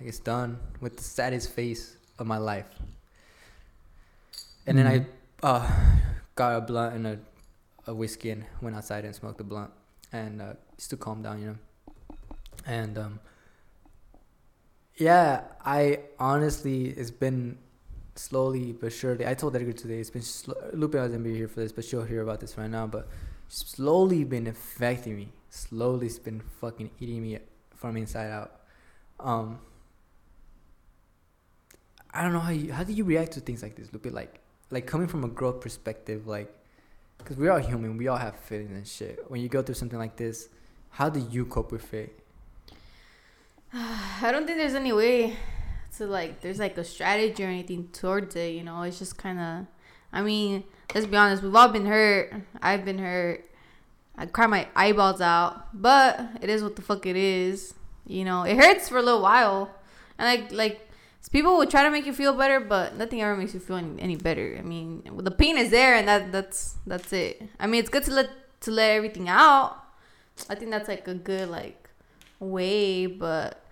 Like 0.00 0.08
it's 0.08 0.18
done 0.18 0.58
with 0.80 0.96
the 0.96 1.04
saddest 1.04 1.52
face 1.52 1.96
of 2.18 2.26
my 2.26 2.38
life. 2.38 2.66
And 4.66 4.78
then 4.78 4.86
I 4.86 5.06
uh, 5.46 5.70
got 6.34 6.56
a 6.56 6.60
blunt 6.60 6.94
and 6.94 7.06
a, 7.06 7.18
a 7.86 7.94
whiskey 7.94 8.30
and 8.30 8.44
went 8.60 8.76
outside 8.76 9.04
and 9.04 9.14
smoked 9.14 9.38
the 9.38 9.44
blunt 9.44 9.70
and 10.12 10.40
uh, 10.40 10.52
just 10.76 10.90
to 10.90 10.96
calm 10.96 11.22
down, 11.22 11.40
you 11.40 11.46
know. 11.48 11.56
And 12.66 12.96
um, 12.96 13.20
yeah, 14.96 15.42
I 15.64 16.00
honestly, 16.18 16.86
it's 16.86 17.10
been 17.10 17.58
slowly 18.14 18.72
but 18.72 18.92
surely. 18.92 19.26
I 19.26 19.34
told 19.34 19.56
Edgar 19.56 19.72
today, 19.72 19.98
it's 19.98 20.10
been 20.10 20.22
sl- 20.22 20.52
Lupe 20.72 20.94
wasn't 20.94 21.24
be 21.24 21.34
here 21.34 21.48
for 21.48 21.60
this, 21.60 21.72
but 21.72 21.84
she'll 21.84 22.04
hear 22.04 22.22
about 22.22 22.40
this 22.40 22.56
right 22.56 22.70
now. 22.70 22.86
But 22.86 23.08
slowly 23.48 24.24
been 24.24 24.46
affecting 24.46 25.16
me. 25.16 25.28
Slowly, 25.50 26.06
it's 26.06 26.18
been 26.18 26.40
fucking 26.60 26.90
eating 27.00 27.22
me 27.22 27.38
from 27.74 27.96
inside 27.96 28.30
out. 28.30 28.60
Um, 29.20 29.58
I 32.14 32.22
don't 32.22 32.32
know 32.32 32.40
how 32.40 32.52
you 32.52 32.72
how 32.72 32.84
do 32.84 32.92
you 32.92 33.04
react 33.04 33.32
to 33.32 33.40
things 33.40 33.62
like 33.62 33.74
this, 33.74 33.92
Lupe? 33.92 34.06
Like 34.12 34.40
like 34.70 34.86
coming 34.86 35.08
from 35.08 35.24
a 35.24 35.28
growth 35.28 35.60
perspective, 35.60 36.26
like 36.26 36.54
because 37.18 37.36
we 37.36 37.48
are 37.48 37.58
human, 37.58 37.96
we 37.96 38.06
all 38.08 38.16
have 38.16 38.36
feelings 38.36 38.70
and 38.70 38.86
shit. 38.86 39.24
When 39.28 39.40
you 39.40 39.48
go 39.48 39.62
through 39.62 39.74
something 39.74 39.98
like 39.98 40.16
this, 40.16 40.48
how 40.90 41.08
do 41.08 41.26
you 41.30 41.44
cope 41.44 41.72
with 41.72 41.92
it? 41.92 42.18
I 43.74 44.30
don't 44.30 44.46
think 44.46 44.58
there's 44.58 44.74
any 44.74 44.92
way 44.92 45.36
to 45.96 46.06
like 46.06 46.40
there's 46.40 46.60
like 46.60 46.78
a 46.78 46.84
strategy 46.84 47.44
or 47.44 47.48
anything 47.48 47.88
towards 47.92 48.36
it, 48.36 48.54
you 48.54 48.62
know. 48.62 48.82
It's 48.82 48.98
just 48.98 49.18
kind 49.18 49.40
of 49.40 49.66
I 50.12 50.22
mean, 50.22 50.62
let's 50.94 51.06
be 51.06 51.16
honest, 51.16 51.42
we've 51.42 51.54
all 51.54 51.68
been 51.68 51.86
hurt. 51.86 52.32
I've 52.62 52.84
been 52.84 52.98
hurt. 52.98 53.50
I 54.16 54.26
cry 54.26 54.46
my 54.46 54.68
eyeballs 54.76 55.20
out, 55.20 55.66
but 55.74 56.20
it 56.40 56.48
is 56.48 56.62
what 56.62 56.76
the 56.76 56.82
fuck 56.82 57.04
it 57.06 57.16
is. 57.16 57.74
You 58.06 58.24
know, 58.24 58.44
it 58.44 58.56
hurts 58.56 58.88
for 58.88 58.98
a 58.98 59.02
little 59.02 59.22
while. 59.22 59.74
And 60.16 60.28
like 60.28 60.52
like 60.52 60.83
people 61.28 61.56
will 61.56 61.66
try 61.66 61.82
to 61.82 61.90
make 61.90 62.06
you 62.06 62.12
feel 62.12 62.34
better, 62.34 62.60
but 62.60 62.96
nothing 62.96 63.22
ever 63.22 63.36
makes 63.36 63.54
you 63.54 63.60
feel 63.60 63.76
any, 63.76 64.00
any 64.00 64.16
better. 64.16 64.56
I 64.58 64.62
mean, 64.62 65.02
the 65.16 65.30
pain 65.30 65.56
is 65.56 65.70
there, 65.70 65.94
and 65.94 66.06
that 66.08 66.32
that's 66.32 66.76
that's 66.86 67.12
it. 67.12 67.42
I 67.58 67.66
mean, 67.66 67.80
it's 67.80 67.90
good 67.90 68.04
to 68.04 68.12
let 68.12 68.30
to 68.62 68.70
let 68.70 68.90
everything 68.90 69.28
out. 69.28 69.82
I 70.48 70.54
think 70.54 70.70
that's 70.70 70.88
like 70.88 71.06
a 71.08 71.14
good 71.14 71.48
like 71.48 71.88
way, 72.40 73.06
but 73.06 73.64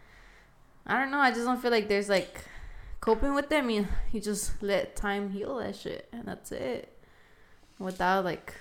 I 0.86 0.98
don't 0.98 1.10
know. 1.10 1.18
I 1.18 1.30
just 1.30 1.44
don't 1.44 1.60
feel 1.60 1.70
like 1.70 1.88
there's 1.88 2.08
like 2.08 2.44
coping 3.00 3.34
with 3.34 3.48
them. 3.48 3.66
mean, 3.66 3.88
you 4.12 4.20
just 4.20 4.62
let 4.62 4.96
time 4.96 5.30
heal 5.30 5.58
that 5.58 5.76
shit, 5.76 6.08
and 6.12 6.24
that's 6.24 6.52
it. 6.52 6.88
Without 7.78 8.24
like, 8.24 8.54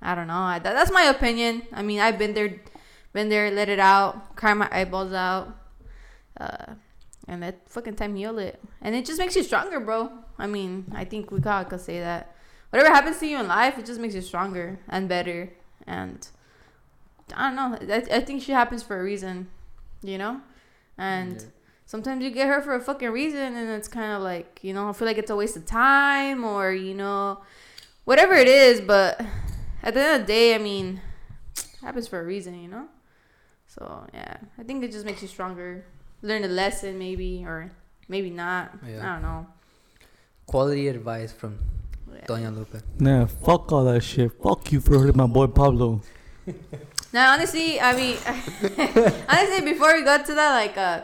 I 0.00 0.14
don't 0.14 0.26
know. 0.26 0.34
I, 0.34 0.58
that, 0.58 0.74
that's 0.74 0.92
my 0.92 1.04
opinion. 1.04 1.62
I 1.72 1.82
mean, 1.82 2.00
I've 2.00 2.18
been 2.18 2.34
there, 2.34 2.60
been 3.12 3.28
there, 3.28 3.50
let 3.50 3.68
it 3.68 3.80
out, 3.80 4.36
cry 4.36 4.54
my 4.54 4.68
eyeballs 4.70 5.12
out. 5.12 5.56
Uh, 6.38 6.74
and 7.28 7.42
that 7.42 7.68
fucking 7.68 7.96
time 7.96 8.16
heal 8.16 8.38
it. 8.38 8.62
And 8.80 8.94
it 8.94 9.04
just 9.04 9.18
makes 9.18 9.36
you 9.36 9.42
stronger, 9.42 9.80
bro. 9.80 10.10
I 10.38 10.46
mean, 10.46 10.92
I 10.94 11.04
think 11.04 11.30
we 11.30 11.42
all 11.42 11.64
could 11.64 11.80
say 11.80 12.00
that. 12.00 12.34
Whatever 12.70 12.92
happens 12.92 13.18
to 13.18 13.26
you 13.26 13.38
in 13.38 13.48
life, 13.48 13.78
it 13.78 13.86
just 13.86 14.00
makes 14.00 14.14
you 14.14 14.20
stronger 14.20 14.78
and 14.88 15.08
better. 15.08 15.52
And 15.86 16.26
I 17.34 17.48
don't 17.50 17.56
know. 17.56 17.94
I, 17.94 18.16
I 18.16 18.20
think 18.20 18.42
she 18.42 18.52
happens 18.52 18.82
for 18.82 18.98
a 19.00 19.02
reason, 19.02 19.48
you 20.02 20.18
know? 20.18 20.40
And 20.98 21.40
yeah. 21.40 21.46
sometimes 21.86 22.22
you 22.22 22.30
get 22.30 22.48
hurt 22.48 22.64
for 22.64 22.74
a 22.74 22.80
fucking 22.80 23.10
reason, 23.10 23.56
and 23.56 23.70
it's 23.70 23.88
kind 23.88 24.12
of 24.12 24.22
like, 24.22 24.60
you 24.62 24.72
know, 24.72 24.88
I 24.88 24.92
feel 24.92 25.06
like 25.06 25.18
it's 25.18 25.30
a 25.30 25.36
waste 25.36 25.56
of 25.56 25.66
time 25.66 26.44
or, 26.44 26.72
you 26.72 26.94
know, 26.94 27.40
whatever 28.04 28.34
it 28.34 28.48
is. 28.48 28.80
But 28.80 29.20
at 29.82 29.94
the 29.94 30.00
end 30.00 30.20
of 30.20 30.26
the 30.26 30.32
day, 30.32 30.54
I 30.54 30.58
mean, 30.58 31.00
happens 31.82 32.08
for 32.08 32.20
a 32.20 32.24
reason, 32.24 32.60
you 32.60 32.68
know? 32.68 32.86
So, 33.66 34.06
yeah, 34.14 34.36
I 34.58 34.62
think 34.62 34.84
it 34.84 34.92
just 34.92 35.04
makes 35.04 35.22
you 35.22 35.28
stronger 35.28 35.84
learn 36.22 36.44
a 36.44 36.48
lesson 36.48 36.98
maybe 36.98 37.44
or 37.44 37.70
maybe 38.08 38.30
not. 38.30 38.72
Yeah. 38.86 39.00
I 39.02 39.12
don't 39.14 39.22
know. 39.22 39.46
Quality 40.46 40.88
advice 40.88 41.32
from 41.32 41.58
yeah. 42.12 42.24
Doña 42.26 42.54
Lupe. 42.54 42.82
Nah, 42.98 43.26
fuck 43.26 43.72
all 43.72 43.84
that 43.84 44.02
shit. 44.02 44.32
Fuck 44.42 44.72
you 44.72 44.80
for 44.80 44.98
hurting 44.98 45.16
my 45.16 45.26
boy 45.26 45.46
Pablo. 45.48 46.00
now, 47.12 47.32
honestly, 47.32 47.80
I 47.80 47.96
mean, 47.96 48.16
honestly, 49.28 49.60
before 49.64 49.94
we 49.94 50.04
got 50.04 50.24
to 50.26 50.34
that, 50.34 50.52
like, 50.52 50.78
uh, 50.78 51.02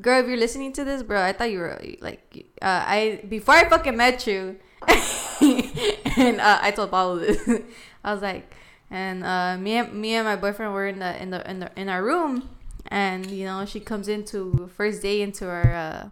girl, 0.00 0.20
if 0.20 0.28
you're 0.28 0.36
listening 0.36 0.72
to 0.74 0.84
this, 0.84 1.02
bro, 1.02 1.20
I 1.22 1.32
thought 1.32 1.50
you 1.50 1.58
were 1.58 1.80
like, 2.00 2.46
uh, 2.62 2.84
I 2.86 3.24
before 3.28 3.54
I 3.54 3.68
fucking 3.68 3.96
met 3.96 4.26
you, 4.26 4.56
and 4.88 6.40
uh, 6.40 6.58
I 6.62 6.72
told 6.74 6.90
Pablo 6.90 7.18
this. 7.18 7.62
I 8.04 8.12
was 8.12 8.22
like, 8.22 8.54
and 8.90 9.24
uh, 9.24 9.56
me 9.58 9.76
and 9.76 9.92
me 9.94 10.14
and 10.14 10.26
my 10.26 10.36
boyfriend 10.36 10.72
were 10.72 10.86
in 10.86 10.98
the 10.98 11.20
in 11.20 11.30
the 11.30 11.48
in 11.50 11.60
the 11.60 11.70
in 11.76 11.88
our 11.88 12.02
room, 12.02 12.48
and 12.86 13.30
you 13.30 13.44
know 13.44 13.64
she 13.64 13.80
comes 13.80 14.08
into 14.08 14.70
first 14.74 15.02
day 15.02 15.22
into 15.22 15.46
our 15.46 15.74
uh, 15.74 16.08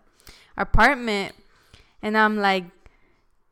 apartment. 0.57 1.35
And 2.01 2.17
i'm 2.17 2.37
like 2.37 2.65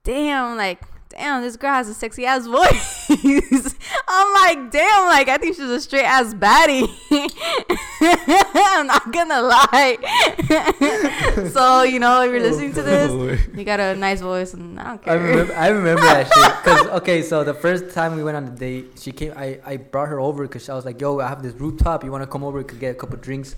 damn 0.05 0.57
like 0.57 0.81
damn 1.09 1.43
this 1.43 1.57
girl 1.57 1.73
has 1.73 1.89
a 1.89 1.95
sexy 1.95 2.27
ass 2.27 2.47
voice. 2.47 3.11
I'm 4.09 4.35
like 4.35 4.71
damn 4.71 5.07
like 5.07 5.29
i 5.29 5.39
think 5.39 5.57
she's 5.57 5.69
a 5.69 5.81
straight 5.81 6.05
ass 6.05 6.35
baddie. 6.35 6.89
I'm 8.55 8.87
not 8.87 9.13
gonna 9.13 9.43
lie. 9.43 9.99
So 11.53 11.83
you 11.83 11.99
know 11.99 12.23
if 12.23 12.31
you're 12.31 12.41
oh, 12.41 12.45
listening 12.45 12.73
to 12.75 12.83
this 12.83 13.47
you 13.55 13.65
got 13.65 13.81
a 13.81 13.95
nice 13.95 14.21
voice 14.21 14.55
and 14.55 14.79
i 14.81 14.85
don't 14.85 15.03
care. 15.03 15.13
i 15.13 15.17
remember, 15.17 15.55
I 15.55 15.69
remember 15.69 16.03
that 16.03 16.27
shit 16.33 16.65
because 16.65 16.87
okay 17.01 17.23
so 17.23 17.45
the 17.45 17.55
first 17.55 17.95
time 17.95 18.17
we 18.17 18.25
went 18.25 18.37
on 18.37 18.45
the 18.47 18.53
date 18.53 18.99
she 18.99 19.13
came 19.13 19.33
i, 19.37 19.59
I 19.65 19.77
brought 19.77 20.09
her 20.09 20.21
over 20.21 20.47
because 20.47 20.69
i 20.69 20.75
was 20.75 20.85
like 20.85 21.01
yo 21.01 21.21
i 21.21 21.29
have 21.29 21.43
this 21.43 21.55
rooftop 21.55 22.05
you 22.05 22.11
want 22.11 22.23
to 22.23 22.27
come 22.27 22.43
over 22.43 22.63
could 22.63 22.81
get 22.81 22.93
a 22.93 22.99
couple 22.99 23.19
drinks 23.19 23.57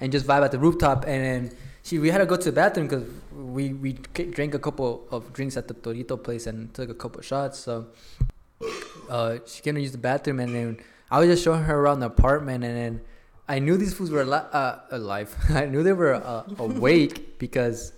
and 0.00 0.10
just 0.10 0.26
vibe 0.26 0.44
at 0.44 0.50
the 0.50 0.58
rooftop. 0.58 1.04
And 1.06 1.24
then 1.24 1.56
she 1.82 1.98
we 1.98 2.10
had 2.10 2.18
to 2.18 2.26
go 2.26 2.36
to 2.36 2.44
the 2.44 2.52
bathroom 2.52 2.88
because 2.88 3.04
we 3.60 3.72
we 3.74 3.92
drank 4.36 4.54
a 4.54 4.58
couple 4.58 5.06
of 5.10 5.32
drinks 5.32 5.56
at 5.56 5.68
the 5.68 5.74
Torito 5.74 6.16
place 6.22 6.46
and 6.46 6.72
took 6.72 6.88
a 6.88 6.94
couple 6.94 7.20
shots. 7.22 7.58
So 7.58 7.86
uh, 9.08 9.38
she 9.46 9.62
came 9.62 9.74
to 9.74 9.80
use 9.80 9.92
the 9.92 9.98
bathroom 9.98 10.40
and 10.40 10.54
then 10.54 10.78
I 11.10 11.18
was 11.20 11.28
just 11.28 11.44
showing 11.44 11.64
her 11.64 11.76
around 11.78 12.00
the 12.00 12.06
apartment 12.06 12.64
and 12.64 12.76
then 12.76 13.00
I 13.48 13.58
knew 13.58 13.76
these 13.76 13.94
fools 13.94 14.10
were 14.10 14.26
uh, 14.32 14.78
alive. 14.90 15.34
I 15.50 15.66
knew 15.66 15.82
they 15.82 15.92
were 15.92 16.14
uh, 16.14 16.44
awake 16.58 17.38
because 17.38 17.92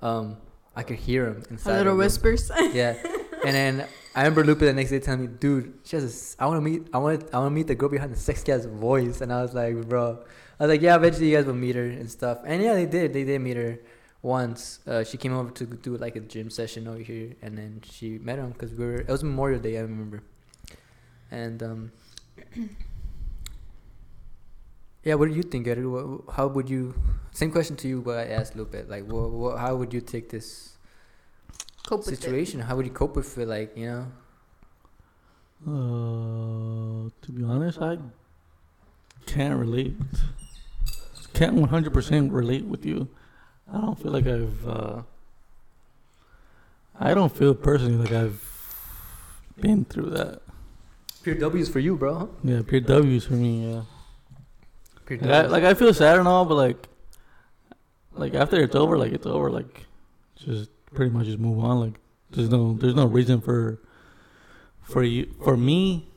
um, 0.00 0.36
I 0.76 0.82
could 0.82 1.00
hear 1.08 1.26
them 1.26 1.42
inside. 1.50 1.74
A 1.74 1.78
little 1.78 1.96
whispers. 1.96 2.50
yeah, 2.72 2.94
and 3.44 3.54
then 3.54 3.86
I 4.14 4.20
remember 4.22 4.44
Lupe 4.44 4.60
the 4.60 4.72
next 4.72 4.90
day 4.90 5.00
telling 5.00 5.22
me, 5.22 5.26
"Dude, 5.26 5.74
she 5.84 5.96
has. 5.96 6.36
A, 6.38 6.44
I 6.44 6.46
want 6.46 6.58
to 6.58 6.66
meet. 6.70 6.82
I 6.94 6.98
want. 6.98 7.34
I 7.34 7.38
want 7.40 7.50
to 7.50 7.56
meet 7.58 7.66
the 7.66 7.74
girl 7.74 7.88
behind 7.88 8.12
the 8.12 8.22
sexy 8.28 8.52
ass 8.52 8.64
voice." 8.64 9.20
And 9.20 9.32
I 9.32 9.42
was 9.42 9.54
like, 9.54 9.74
"Bro." 9.88 10.22
I 10.60 10.64
was 10.64 10.70
like, 10.70 10.82
"Yeah, 10.82 10.94
eventually 10.94 11.30
you 11.30 11.36
guys 11.36 11.46
will 11.46 11.62
meet 11.66 11.74
her 11.74 11.88
and 12.00 12.08
stuff." 12.08 12.38
And 12.46 12.62
yeah, 12.62 12.74
they 12.74 12.86
did. 12.86 13.12
They 13.12 13.24
did 13.24 13.40
meet 13.40 13.56
her 13.56 13.80
once. 14.22 14.78
Uh, 14.86 15.04
she 15.04 15.16
came 15.18 15.34
over 15.34 15.50
to 15.50 15.66
do 15.66 15.96
like 15.96 16.16
a 16.16 16.20
gym 16.20 16.48
session 16.48 16.88
over 16.88 16.98
here, 16.98 17.34
and 17.42 17.58
then 17.58 17.82
she 17.84 18.18
met 18.18 18.38
him 18.38 18.52
because 18.52 18.72
we 18.72 18.84
were. 18.84 19.00
It 19.00 19.08
was 19.08 19.22
Memorial 19.22 19.60
Day, 19.60 19.76
I 19.78 19.82
remember. 19.82 20.22
And 21.30 21.62
um, 21.62 21.92
yeah, 25.04 25.14
what 25.14 25.28
do 25.28 25.34
you 25.34 25.42
think, 25.42 25.66
Eddie? 25.66 25.82
How 26.32 26.46
would 26.46 26.70
you? 26.70 26.94
Same 27.32 27.50
question 27.50 27.76
to 27.76 27.88
you, 27.88 28.00
what 28.00 28.18
I 28.18 28.26
asked 28.26 28.56
Lupe. 28.56 28.76
Like, 28.88 29.06
what, 29.06 29.30
what, 29.30 29.58
how 29.58 29.74
would 29.74 29.92
you 29.92 30.00
take 30.00 30.30
this 30.30 30.76
cope 31.86 32.04
situation? 32.04 32.60
How 32.60 32.76
would 32.76 32.86
you 32.86 32.92
cope 32.92 33.16
with 33.16 33.36
it? 33.38 33.48
Like, 33.48 33.76
you 33.76 33.86
know. 33.86 34.06
Uh, 35.64 37.10
to 37.22 37.32
be 37.32 37.44
honest, 37.44 37.80
I 37.80 37.98
can't 39.26 39.58
relate. 39.58 39.94
Can't 41.34 41.54
one 41.54 41.70
hundred 41.70 41.92
percent 41.92 42.32
relate 42.32 42.64
with 42.66 42.84
you. 42.84 43.08
I 43.70 43.80
don't 43.80 43.98
feel 43.98 44.12
like 44.12 44.26
I've 44.26 44.68
uh, 44.68 45.02
I 46.98 47.14
don't 47.14 47.34
feel 47.34 47.54
personally 47.54 47.96
like 47.96 48.12
I've 48.12 48.42
been 49.60 49.84
through 49.84 50.10
that. 50.10 50.42
Pure 51.22 51.36
W's 51.36 51.68
for 51.68 51.78
you, 51.78 51.96
bro. 51.96 52.30
Yeah, 52.42 52.62
pure 52.66 52.80
W's 52.80 53.24
for 53.26 53.34
me. 53.34 53.72
Yeah. 53.72 53.82
Pure 55.06 55.20
Like 55.20 55.30
I, 55.30 55.46
like 55.46 55.64
I 55.64 55.74
feel 55.74 55.92
sad 55.94 56.18
and 56.18 56.26
all, 56.28 56.44
but 56.44 56.54
like, 56.54 56.88
like 58.12 58.34
after 58.34 58.60
it's 58.60 58.74
over, 58.74 58.98
like 58.98 59.12
it's 59.12 59.26
over. 59.26 59.50
Like, 59.50 59.86
just 60.36 60.70
pretty 60.92 61.12
much 61.12 61.26
just 61.26 61.38
move 61.38 61.62
on. 61.64 61.80
Like, 61.80 62.00
there's 62.30 62.50
no 62.50 62.74
there's 62.74 62.94
no 62.94 63.06
reason 63.06 63.40
for 63.40 63.78
for 64.82 65.02
you 65.02 65.32
for 65.44 65.56
me 65.56 66.08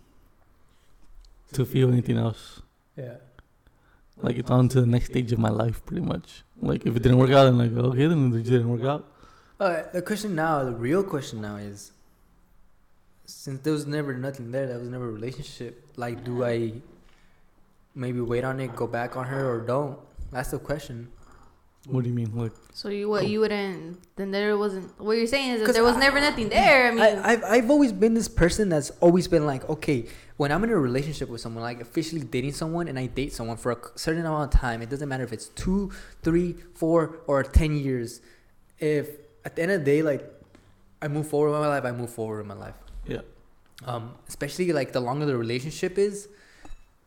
to 1.54 1.66
feel 1.66 1.90
anything 1.92 2.18
else. 2.18 2.62
yeah. 2.98 3.18
Like 4.18 4.38
it's 4.38 4.50
on 4.50 4.70
to 4.70 4.80
the 4.82 4.88
next 4.88 5.08
stage 5.08 5.32
of 5.34 5.40
my 5.40 5.50
life, 5.50 5.86
pretty 5.86 6.02
much. 6.06 6.45
Like 6.62 6.86
if 6.86 6.96
it 6.96 7.04
didn't 7.04 7.18
work 7.18 7.32
out, 7.32 7.46
then 7.46 7.58
like 7.58 7.72
okay, 7.72 8.08
then 8.08 8.34
it 8.34 8.44
didn't 8.44 8.70
work 8.70 8.84
out. 8.84 9.06
Alright, 9.60 9.94
the 9.94 10.02
question 10.02 10.36
now, 10.36 10.64
the 10.64 10.72
real 10.74 11.04
question 11.04 11.42
now 11.42 11.56
is, 11.56 11.92
since 13.26 13.62
there 13.62 13.74
was 13.74 13.86
never 13.86 14.14
nothing 14.14 14.52
there, 14.52 14.68
there 14.68 14.78
was 14.78 14.90
never 14.90 15.08
a 15.08 15.12
relationship. 15.12 15.88
Like, 15.96 16.24
do 16.24 16.44
I 16.44 16.74
maybe 17.96 18.20
wait 18.20 18.44
on 18.44 18.60
it, 18.60 18.76
go 18.76 18.86
back 18.86 19.16
on 19.16 19.26
her, 19.26 19.50
or 19.50 19.62
don't? 19.62 19.98
That's 20.32 20.52
the 20.52 20.60
question. 20.60 21.12
What 21.88 22.04
do 22.04 22.10
you 22.10 22.16
mean? 22.16 22.32
Like 22.36 22.52
So 22.74 22.90
you 22.90 23.08
what 23.10 23.28
you 23.28 23.40
wouldn't 23.42 24.00
then 24.16 24.32
there 24.32 24.58
wasn't 24.58 25.00
what 25.00 25.18
you're 25.18 25.28
saying 25.28 25.52
is 25.52 25.60
that 25.60 25.66
'Cause 25.68 25.76
there 25.76 25.84
was 25.84 25.96
I- 25.96 26.00
never 26.00 26.20
nothing 26.20 26.50
there. 26.50 26.88
I 26.88 26.92
mean 26.92 27.00
I, 27.02 27.32
I've 27.32 27.44
I've 27.44 27.70
always 27.70 27.92
been 27.92 28.14
this 28.16 28.28
person 28.28 28.70
that's 28.70 28.90
always 29.02 29.28
been 29.28 29.46
like, 29.46 29.70
okay, 29.70 30.06
when 30.38 30.52
I'm 30.52 30.64
in 30.64 30.70
a 30.72 30.78
relationship 30.78 31.30
with 31.30 31.42
someone, 31.42 31.64
like 31.64 31.80
officially 31.82 32.22
dating 32.22 32.54
someone, 32.54 32.88
and 32.88 32.98
I 32.98 33.06
date 33.06 33.34
someone 33.34 33.58
for 33.58 33.72
a 33.72 33.78
certain 33.96 34.26
amount 34.26 34.54
of 34.54 34.60
time, 34.60 34.82
it 34.82 34.90
doesn't 34.90 35.08
matter 35.08 35.24
if 35.24 35.32
it's 35.32 35.48
two, 35.50 35.92
three, 36.24 36.56
four, 36.74 37.20
or 37.28 37.44
ten 37.44 37.76
years. 37.78 38.20
If 38.80 39.08
at 39.46 39.56
the 39.56 39.62
end 39.62 39.72
of 39.72 39.80
the 39.82 39.86
day, 39.86 40.02
like 40.02 40.24
I 41.02 41.08
move 41.08 41.28
forward 41.28 41.54
in 41.56 41.62
my 41.62 41.68
life, 41.68 41.86
I 41.86 41.92
move 41.92 42.10
forward 42.10 42.42
in 42.42 42.48
my 42.48 42.56
life. 42.56 42.76
Yeah. 43.08 43.22
Um, 43.86 44.16
especially 44.28 44.74
like 44.74 44.92
the 44.92 45.00
longer 45.02 45.26
the 45.26 45.38
relationship 45.38 45.98
is, 46.00 46.28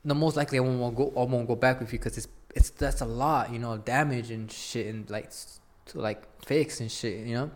the 0.04 0.14
most 0.14 0.36
likely 0.36 0.58
I 0.58 0.60
won't 0.60 0.94
go. 0.96 1.12
I 1.16 1.24
won't 1.24 1.48
go 1.48 1.56
back 1.56 1.80
with 1.80 1.92
you 1.92 1.98
because 1.98 2.16
it's 2.16 2.28
it's 2.54 2.70
that's 2.70 3.00
a 3.00 3.06
lot, 3.06 3.52
you 3.52 3.58
know, 3.58 3.76
damage 3.76 4.30
and 4.30 4.50
shit, 4.50 4.86
and 4.86 5.08
like 5.10 5.30
to 5.86 6.00
like 6.00 6.22
fix 6.44 6.80
and 6.80 6.90
shit, 6.90 7.26
you 7.26 7.34
know. 7.34 7.50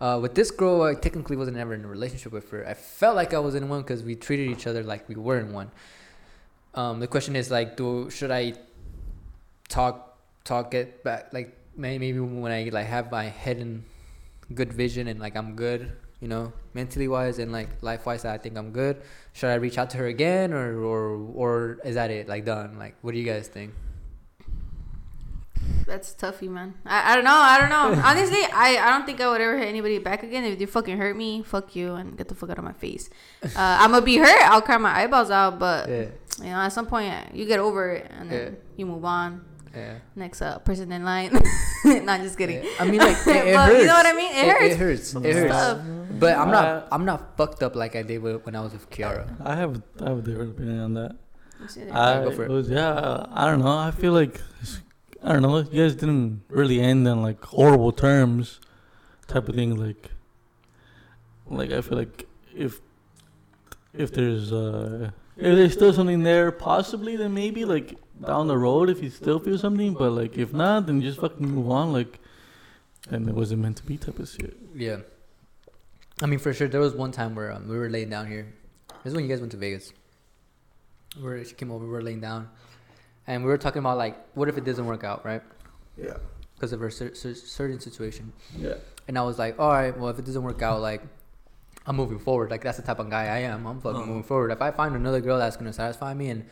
Uh, 0.00 0.18
with 0.18 0.34
this 0.34 0.50
girl, 0.50 0.82
I 0.82 0.94
technically 0.94 1.36
wasn't 1.36 1.56
ever 1.56 1.74
in 1.74 1.84
a 1.84 1.88
relationship 1.88 2.32
with 2.32 2.50
her. 2.50 2.66
I 2.66 2.74
felt 2.74 3.14
like 3.14 3.32
I 3.32 3.38
was 3.38 3.54
in 3.54 3.68
one 3.68 3.82
because 3.82 4.02
we 4.02 4.16
treated 4.16 4.50
each 4.50 4.66
other 4.66 4.82
like 4.82 5.08
we 5.08 5.14
were 5.14 5.38
in 5.38 5.52
one. 5.52 5.70
Um, 6.74 7.00
the 7.00 7.06
question 7.06 7.36
is 7.36 7.50
like, 7.50 7.76
do 7.76 8.10
should 8.10 8.30
I 8.30 8.54
talk 9.68 10.18
talk 10.44 10.74
it 10.74 11.04
back? 11.04 11.32
Like 11.32 11.56
maybe 11.76 12.12
when 12.18 12.50
I 12.50 12.68
like 12.72 12.86
have 12.86 13.10
my 13.10 13.24
head 13.24 13.58
in 13.58 13.84
good 14.54 14.72
vision 14.72 15.06
and 15.06 15.20
like 15.20 15.36
I'm 15.36 15.54
good, 15.54 15.92
you 16.20 16.28
know, 16.28 16.52
mentally 16.74 17.08
wise 17.08 17.38
and 17.38 17.52
like 17.52 17.68
life 17.80 18.04
wise, 18.04 18.24
I 18.24 18.38
think 18.38 18.56
I'm 18.56 18.72
good. 18.72 19.02
Should 19.32 19.50
I 19.50 19.54
reach 19.54 19.78
out 19.78 19.90
to 19.90 19.98
her 19.98 20.06
again 20.06 20.52
or 20.52 20.82
or 20.82 21.16
or 21.34 21.78
is 21.84 21.94
that 21.94 22.10
it? 22.10 22.28
Like 22.28 22.44
done? 22.44 22.78
Like 22.78 22.96
what 23.02 23.12
do 23.12 23.18
you 23.18 23.26
guys 23.26 23.48
think? 23.48 23.72
That's 25.86 26.12
toughy, 26.14 26.48
man. 26.48 26.74
I, 26.86 27.12
I 27.12 27.14
don't 27.16 27.24
know. 27.24 27.34
I 27.34 27.58
don't 27.60 27.70
know. 27.70 28.02
Honestly, 28.04 28.42
I, 28.52 28.76
I 28.80 28.90
don't 28.90 29.04
think 29.06 29.20
I 29.20 29.28
would 29.30 29.40
ever 29.40 29.58
hit 29.58 29.68
anybody 29.68 29.98
back 29.98 30.22
again. 30.22 30.44
If 30.44 30.60
you 30.60 30.66
fucking 30.66 30.96
hurt 30.96 31.16
me, 31.16 31.42
fuck 31.42 31.74
you 31.76 31.94
and 31.94 32.16
get 32.16 32.28
the 32.28 32.34
fuck 32.34 32.50
out 32.50 32.58
of 32.58 32.64
my 32.64 32.72
face. 32.72 33.10
Uh, 33.42 33.48
I'm 33.56 33.90
gonna 33.92 34.04
be 34.04 34.16
hurt. 34.16 34.42
I'll 34.50 34.62
cry 34.62 34.78
my 34.78 34.94
eyeballs 34.96 35.30
out, 35.30 35.58
but 35.58 35.88
Yeah, 35.88 36.04
you 36.38 36.44
know, 36.50 36.56
at 36.60 36.68
some 36.72 36.86
point 36.86 37.12
you 37.34 37.44
get 37.46 37.58
over 37.60 37.92
it 37.92 38.10
and 38.10 38.30
then 38.30 38.52
Yeah. 38.52 38.58
you 38.76 38.86
move 38.86 39.04
on. 39.04 39.44
yeah. 39.74 39.98
Next 40.16 40.40
uh, 40.42 40.58
person 40.60 40.90
in 40.92 41.04
line. 41.04 41.32
Not 41.84 42.20
just 42.20 42.36
kidding. 42.38 42.62
Yeah. 42.62 42.70
I 42.80 42.84
mean, 42.90 43.00
like 43.00 43.16
it, 43.26 43.36
it 43.48 43.54
But 43.54 43.66
hurts. 43.66 43.80
you 43.80 43.86
know 43.86 43.94
what 43.94 44.06
I 44.06 44.12
mean? 44.12 44.32
It 44.32 44.46
hurts. 44.48 44.74
It, 44.74 44.78
hurts. 44.78 45.14
It 45.14 45.34
hurts. 45.36 45.52
tough. 45.52 45.78
But 46.20 46.36
I'm 46.38 46.50
not. 46.50 46.64
Uh, 46.64 46.86
I'm 46.92 47.04
not 47.04 47.36
fucked 47.36 47.62
up 47.62 47.74
like 47.74 47.96
I 47.96 48.02
did 48.02 48.22
with, 48.22 48.44
when 48.46 48.54
I 48.54 48.60
was 48.60 48.72
with 48.72 48.88
Kiara. 48.90 49.26
I 49.44 49.56
have 49.56 49.82
I 50.00 50.10
have 50.10 50.18
a 50.18 50.22
different 50.22 50.50
opinion 50.52 50.78
on 50.80 50.94
that. 50.94 51.16
Uh, 51.62 51.92
I 51.92 52.24
go 52.24 52.30
for 52.32 52.44
it. 52.44 52.50
was 52.50 52.68
yeah. 52.68 53.26
I 53.32 53.46
don't 53.50 53.60
know. 53.60 53.76
I 53.78 53.90
feel 53.92 54.12
like 54.12 54.40
I 55.24 55.32
don't 55.32 55.42
know. 55.42 55.58
You 55.58 55.82
guys 55.82 55.94
didn't 55.94 56.42
really 56.48 56.80
end 56.80 57.06
on 57.06 57.22
like 57.22 57.44
horrible 57.44 57.92
terms, 57.92 58.60
type 59.28 59.48
of 59.48 59.54
thing. 59.54 59.76
Like, 59.76 60.10
like 61.46 61.70
I 61.70 61.80
feel 61.80 61.98
like 61.98 62.26
if 62.54 62.80
if 63.94 64.12
there's 64.12 64.52
uh 64.52 65.10
if 65.36 65.56
there's 65.56 65.72
still 65.72 65.92
something 65.92 66.22
there, 66.22 66.50
possibly 66.50 67.16
then 67.16 67.34
maybe 67.34 67.64
like 67.64 67.96
down 68.24 68.48
the 68.48 68.58
road 68.58 68.90
if 68.90 69.02
you 69.02 69.10
still 69.10 69.38
feel 69.38 69.58
something. 69.58 69.94
But 69.94 70.10
like 70.10 70.36
if 70.36 70.52
not, 70.52 70.86
then 70.86 71.00
just 71.00 71.20
fucking 71.20 71.46
move 71.46 71.70
on. 71.70 71.92
Like, 71.92 72.18
and 73.10 73.28
it 73.28 73.34
wasn't 73.34 73.62
meant 73.62 73.76
to 73.78 73.84
be 73.84 73.96
type 73.96 74.18
of 74.18 74.28
shit. 74.28 74.56
Yeah. 74.74 74.98
I 76.20 76.26
mean, 76.26 76.38
for 76.38 76.52
sure, 76.52 76.68
there 76.68 76.80
was 76.80 76.94
one 76.94 77.10
time 77.10 77.34
where 77.34 77.52
um, 77.52 77.68
we 77.68 77.76
were 77.76 77.88
laying 77.88 78.10
down 78.10 78.26
here. 78.26 78.52
This 79.02 79.10
is 79.10 79.14
when 79.14 79.24
you 79.24 79.30
guys 79.30 79.40
went 79.40 79.52
to 79.52 79.58
Vegas. 79.58 79.92
Where 81.20 81.42
she 81.44 81.54
came 81.54 81.70
over, 81.70 81.84
we 81.84 81.90
were 81.90 82.02
laying 82.02 82.20
down, 82.20 82.48
and 83.26 83.44
we 83.44 83.50
were 83.50 83.58
talking 83.58 83.80
about 83.80 83.98
like, 83.98 84.16
what 84.34 84.48
if 84.48 84.56
it 84.58 84.64
doesn't 84.64 84.86
work 84.86 85.04
out, 85.04 85.24
right? 85.24 85.42
Yeah. 85.96 86.16
Because 86.54 86.72
of 86.72 86.80
cer- 86.92 87.14
cer- 87.14 87.34
certain 87.34 87.80
situation. 87.80 88.32
Yeah. 88.56 88.74
And 89.08 89.18
I 89.18 89.22
was 89.22 89.38
like, 89.38 89.58
all 89.58 89.70
right, 89.70 89.96
well, 89.98 90.08
if 90.10 90.18
it 90.18 90.24
doesn't 90.24 90.42
work 90.42 90.62
out, 90.62 90.80
like, 90.80 91.02
I'm 91.86 91.96
moving 91.96 92.20
forward. 92.20 92.50
Like, 92.50 92.62
that's 92.62 92.76
the 92.76 92.84
type 92.84 93.00
of 93.00 93.10
guy 93.10 93.24
I 93.24 93.38
am. 93.38 93.66
I'm 93.66 93.80
fucking 93.80 93.96
Uh-huh. 93.96 94.06
moving 94.06 94.22
forward. 94.22 94.52
If 94.52 94.62
I 94.62 94.70
find 94.70 94.94
another 94.94 95.20
girl 95.20 95.38
that's 95.38 95.56
gonna 95.56 95.72
satisfy 95.72 96.14
me 96.14 96.30
and 96.30 96.44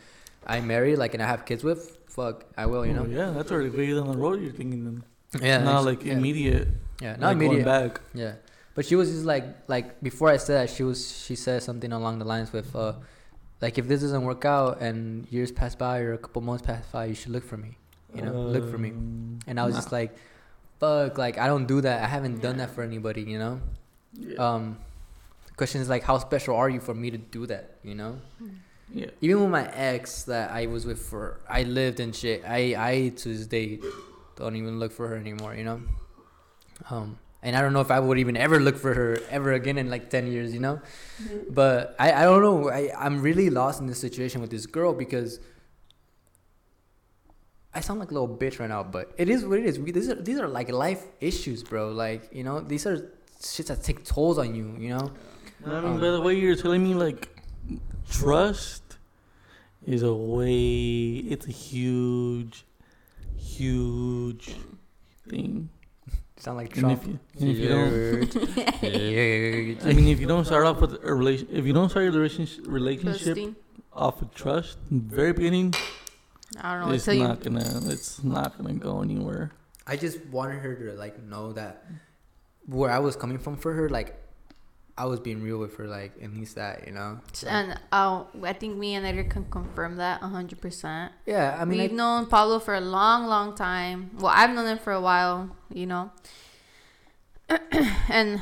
I 0.45 0.59
marry, 0.59 0.95
like, 0.97 1.13
and 1.13 1.23
I 1.23 1.27
have 1.27 1.45
kids 1.45 1.63
with, 1.63 1.97
fuck, 2.07 2.43
I 2.57 2.65
will, 2.65 2.85
you 2.85 2.93
know. 2.93 3.03
Oh, 3.03 3.09
yeah, 3.09 3.29
that's 3.31 3.51
already 3.51 3.69
way 3.69 3.93
down 3.93 4.11
the 4.11 4.17
road. 4.17 4.41
You're 4.41 4.51
thinking 4.51 4.83
then. 4.83 5.03
Yeah. 5.41 5.63
not 5.63 5.85
like 5.85 6.03
yeah. 6.03 6.13
immediate. 6.13 6.67
Yeah, 7.01 7.15
not 7.15 7.27
like 7.29 7.37
going 7.39 7.51
immediate. 7.51 7.65
back. 7.65 8.01
Yeah, 8.13 8.33
but 8.75 8.85
she 8.85 8.95
was 8.95 9.09
just 9.09 9.23
like 9.25 9.45
like 9.67 10.01
before 10.03 10.27
I 10.29 10.37
said 10.37 10.67
that 10.67 10.69
she 10.75 10.83
was 10.83 10.99
she 11.25 11.35
said 11.35 11.63
something 11.63 11.91
along 11.93 12.19
the 12.19 12.25
lines 12.25 12.51
with 12.53 12.75
uh 12.75 12.93
like 13.61 13.77
if 13.77 13.87
this 13.87 14.01
doesn't 14.01 14.23
work 14.23 14.43
out 14.43 14.81
and 14.81 15.27
years 15.29 15.51
pass 15.51 15.75
by 15.75 15.99
or 15.99 16.13
a 16.13 16.17
couple 16.17 16.41
months 16.41 16.65
pass 16.65 16.83
by, 16.91 17.05
you 17.05 17.15
should 17.15 17.31
look 17.31 17.43
for 17.43 17.57
me. 17.57 17.77
You 18.15 18.23
know, 18.23 18.33
look 18.33 18.69
for 18.69 18.77
me. 18.77 18.89
Um, 18.89 19.39
And 19.47 19.59
I 19.59 19.65
was 19.65 19.75
nah. 19.75 19.79
just 19.79 19.91
like, 19.91 20.15
fuck, 20.79 21.17
like 21.17 21.37
I 21.37 21.47
don't 21.47 21.65
do 21.65 21.79
that. 21.81 22.03
I 22.03 22.07
haven't 22.07 22.41
done 22.41 22.57
that 22.57 22.71
for 22.71 22.83
anybody. 22.83 23.21
You 23.21 23.39
know. 23.39 23.61
Yeah. 24.13 24.35
Um, 24.37 24.77
the 25.45 25.53
question 25.53 25.79
is 25.79 25.87
like, 25.87 26.03
how 26.03 26.17
special 26.17 26.55
are 26.55 26.69
you 26.69 26.81
for 26.81 26.93
me 26.93 27.11
to 27.11 27.17
do 27.17 27.45
that? 27.45 27.77
You 27.83 27.95
know. 27.95 28.19
yeah. 28.93 29.11
Even 29.21 29.41
with 29.41 29.51
my 29.51 29.71
ex 29.73 30.23
that 30.23 30.51
I 30.51 30.65
was 30.65 30.85
with 30.85 30.99
for, 30.99 31.39
I 31.47 31.63
lived 31.63 31.99
and 31.99 32.13
shit. 32.13 32.43
I 32.45 32.75
I 32.77 33.09
to 33.17 33.29
this 33.29 33.47
day 33.47 33.79
don't 34.35 34.55
even 34.55 34.79
look 34.79 34.91
for 34.91 35.07
her 35.07 35.15
anymore. 35.15 35.55
You 35.55 35.63
know. 35.63 35.81
Um, 36.89 37.17
and 37.43 37.55
I 37.55 37.61
don't 37.61 37.73
know 37.73 37.81
if 37.81 37.91
I 37.91 37.99
would 37.99 38.19
even 38.19 38.37
ever 38.37 38.59
look 38.59 38.77
for 38.77 38.93
her 38.93 39.19
ever 39.29 39.53
again 39.53 39.77
in 39.77 39.89
like 39.89 40.09
ten 40.09 40.27
years. 40.27 40.53
You 40.53 40.59
know. 40.59 40.81
Mm-hmm. 41.21 41.53
But 41.53 41.95
I 41.99 42.13
I 42.13 42.23
don't 42.23 42.41
know. 42.41 42.69
I 42.69 42.91
I'm 42.97 43.21
really 43.21 43.49
lost 43.49 43.79
in 43.79 43.87
this 43.87 43.99
situation 43.99 44.41
with 44.41 44.51
this 44.51 44.65
girl 44.65 44.93
because. 44.93 45.39
I 47.73 47.79
sound 47.79 48.01
like 48.01 48.11
a 48.11 48.13
little 48.13 48.27
bitch 48.27 48.59
right 48.59 48.67
now, 48.67 48.83
but 48.83 49.13
it 49.17 49.29
is 49.29 49.45
what 49.45 49.57
it 49.57 49.65
is. 49.65 49.79
We, 49.79 49.91
these 49.91 50.09
are 50.09 50.15
these 50.15 50.37
are 50.37 50.47
like 50.49 50.69
life 50.69 51.05
issues, 51.21 51.63
bro. 51.63 51.91
Like 51.91 52.27
you 52.33 52.43
know, 52.43 52.59
these 52.59 52.85
are 52.85 53.09
shits 53.39 53.67
that 53.67 53.81
take 53.81 54.03
tolls 54.03 54.37
on 54.37 54.53
you. 54.53 54.75
You 54.77 54.89
know. 54.89 55.11
I 55.65 55.69
mean, 55.69 55.85
um, 55.85 56.01
by 56.01 56.09
the 56.11 56.19
way 56.19 56.35
you're 56.35 56.55
telling 56.55 56.83
me, 56.83 56.95
like, 56.95 57.29
trust 58.09 58.97
is 59.85 60.03
a 60.03 60.13
way. 60.13 61.23
It's 61.31 61.47
a 61.47 61.51
huge, 61.51 62.65
huge 63.37 64.55
thing. 65.29 65.69
Sound 66.41 66.57
like 66.57 66.75
And 66.75 66.91
if 66.91 67.05
you, 67.05 67.19
and 67.39 67.49
if 67.51 67.57
you 67.59 67.69
don't, 67.69 68.35
I 69.85 69.93
mean, 69.93 70.07
if 70.07 70.19
you 70.19 70.25
don't 70.25 70.43
start 70.43 70.65
off 70.65 70.81
with 70.81 70.93
a 71.03 71.13
relation, 71.13 71.47
if 71.51 71.67
you 71.67 71.71
don't 71.71 71.89
start 71.89 72.05
your 72.05 72.13
relationship 72.13 72.65
relationship 72.65 73.23
Trusting. 73.25 73.55
off 73.93 74.23
of 74.23 74.33
trust, 74.33 74.79
in 74.89 75.07
the 75.07 75.15
very 75.15 75.33
beginning, 75.33 75.75
I 76.59 76.79
don't 76.79 76.89
know 76.89 76.95
it's 76.95 77.03
to 77.05 77.11
tell 77.11 77.13
you. 77.13 77.27
not 77.27 77.43
gonna, 77.43 77.81
it's 77.91 78.23
not 78.23 78.57
gonna 78.57 78.73
go 78.73 79.03
anywhere. 79.03 79.51
I 79.85 79.97
just 79.97 80.25
wanted 80.31 80.63
her 80.63 80.73
to 80.73 80.93
like 80.93 81.21
know 81.21 81.53
that 81.53 81.85
where 82.65 82.89
I 82.89 82.97
was 82.97 83.15
coming 83.15 83.37
from 83.37 83.55
for 83.55 83.73
her, 83.73 83.87
like 83.87 84.17
I 84.97 85.05
was 85.05 85.19
being 85.19 85.41
real 85.41 85.57
with 85.57 85.75
her, 85.77 85.87
like 85.87 86.11
at 86.21 86.33
least 86.33 86.55
that, 86.55 86.85
you 86.85 86.93
know. 86.93 87.19
And 87.47 87.79
uh, 87.91 88.23
I 88.43 88.53
think 88.53 88.77
me 88.77 88.95
and 88.95 89.05
Edgar 89.05 89.23
can 89.23 89.45
confirm 89.45 89.95
that 89.97 90.21
100%. 90.21 91.09
yeah, 91.25 91.57
I 91.59 91.65
mean, 91.65 91.79
We've 91.79 91.91
I, 91.91 91.95
known 91.95 92.25
Pablo 92.27 92.59
for 92.59 92.75
a 92.75 92.81
long, 92.81 93.25
long 93.27 93.55
time. 93.55 94.11
Well, 94.19 94.31
I've 94.35 94.51
known 94.51 94.67
him 94.67 94.77
for 94.77 94.93
a 94.93 95.01
while, 95.01 95.55
you 95.73 95.85
know. 95.85 96.11
and 98.09 98.41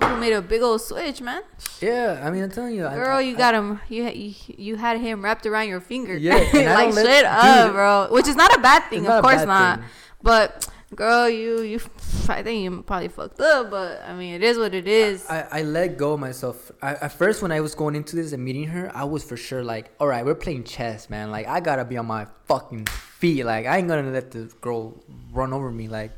we 0.00 0.06
made 0.16 0.32
a 0.32 0.42
big 0.42 0.62
old 0.62 0.80
switch, 0.80 1.20
man. 1.20 1.42
yeah, 1.80 2.22
I 2.24 2.30
mean, 2.30 2.42
I'm 2.42 2.50
telling 2.50 2.74
you, 2.74 2.82
Girl, 2.82 3.18
I, 3.18 3.20
you 3.20 3.36
got 3.36 3.54
him. 3.54 3.80
You, 3.88 4.04
you 4.08 4.34
you 4.46 4.76
had 4.76 5.00
him 5.00 5.22
wrapped 5.24 5.46
around 5.46 5.68
your 5.68 5.80
finger. 5.80 6.16
Yeah, 6.16 6.34
like 6.52 6.94
let- 6.94 7.06
shit 7.06 7.24
up, 7.24 7.66
dude, 7.66 7.74
bro. 7.74 8.08
Which 8.10 8.28
is 8.28 8.36
not 8.36 8.56
a 8.56 8.60
bad 8.60 8.88
thing, 8.90 9.06
of 9.06 9.22
course 9.22 9.44
not. 9.44 9.80
thing. 9.80 9.88
But 10.22 10.68
girl, 10.94 11.28
you 11.28 11.62
you, 11.62 11.80
I 12.28 12.42
think 12.42 12.62
you 12.64 12.82
probably 12.82 13.08
fucked 13.08 13.40
up. 13.40 13.70
But 13.70 14.02
I 14.06 14.14
mean, 14.14 14.34
it 14.34 14.42
is 14.42 14.58
what 14.58 14.74
it 14.74 14.88
is. 14.88 15.28
I, 15.28 15.46
I 15.50 15.62
let 15.62 15.96
go 15.96 16.14
of 16.14 16.20
myself. 16.20 16.70
I, 16.82 16.94
at 16.94 17.12
first, 17.12 17.42
when 17.42 17.52
I 17.52 17.60
was 17.60 17.74
going 17.74 17.94
into 17.94 18.16
this 18.16 18.32
and 18.32 18.44
meeting 18.44 18.64
her, 18.68 18.90
I 18.94 19.04
was 19.04 19.24
for 19.24 19.36
sure 19.36 19.62
like, 19.64 19.90
all 20.00 20.06
right, 20.06 20.24
we're 20.24 20.34
playing 20.34 20.64
chess, 20.64 21.08
man. 21.10 21.30
Like, 21.30 21.46
I 21.46 21.60
gotta 21.60 21.84
be 21.84 21.96
on 21.96 22.06
my 22.06 22.26
fucking 22.46 22.86
feet. 22.86 23.44
Like, 23.44 23.66
I 23.66 23.78
ain't 23.78 23.88
gonna 23.88 24.10
let 24.10 24.30
this 24.30 24.52
girl 24.54 25.02
run 25.32 25.52
over 25.52 25.70
me. 25.70 25.88
Like, 25.88 26.12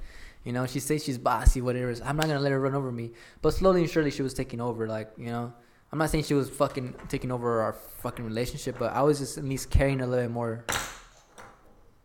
You 0.45 0.53
know, 0.53 0.67
she 0.67 0.81
says 0.81 1.05
she's 1.05 1.19
bossy, 1.19 1.61
whatever. 1.61 1.95
I'm 2.05 2.17
not 2.17 2.27
gonna 2.27 2.41
let 2.41 2.53
her 2.53 2.61
run 2.61 2.75
over 2.75 2.91
me. 2.91 3.13
But 3.43 3.55
slowly 3.55 3.83
and 3.83 3.91
surely, 3.91 4.11
she 4.11 4.23
was 4.23 4.35
taking 4.35 4.61
over. 4.61 4.89
Like, 4.89 5.13
you 5.17 5.27
know, 5.27 5.53
I'm 5.93 5.99
not 5.99 6.11
saying 6.11 6.25
she 6.25 6.35
was 6.35 6.49
fucking 6.51 6.95
taking 7.09 7.31
over 7.31 7.61
our 7.61 7.75
fucking 7.75 8.25
relationship, 8.25 8.77
but 8.79 8.93
I 8.93 9.03
was 9.03 9.19
just 9.19 9.39
at 9.39 9.45
least 9.45 9.71
carrying 9.71 10.01
a 10.01 10.07
little 10.07 10.25
bit 10.25 10.31
more. 10.33 10.65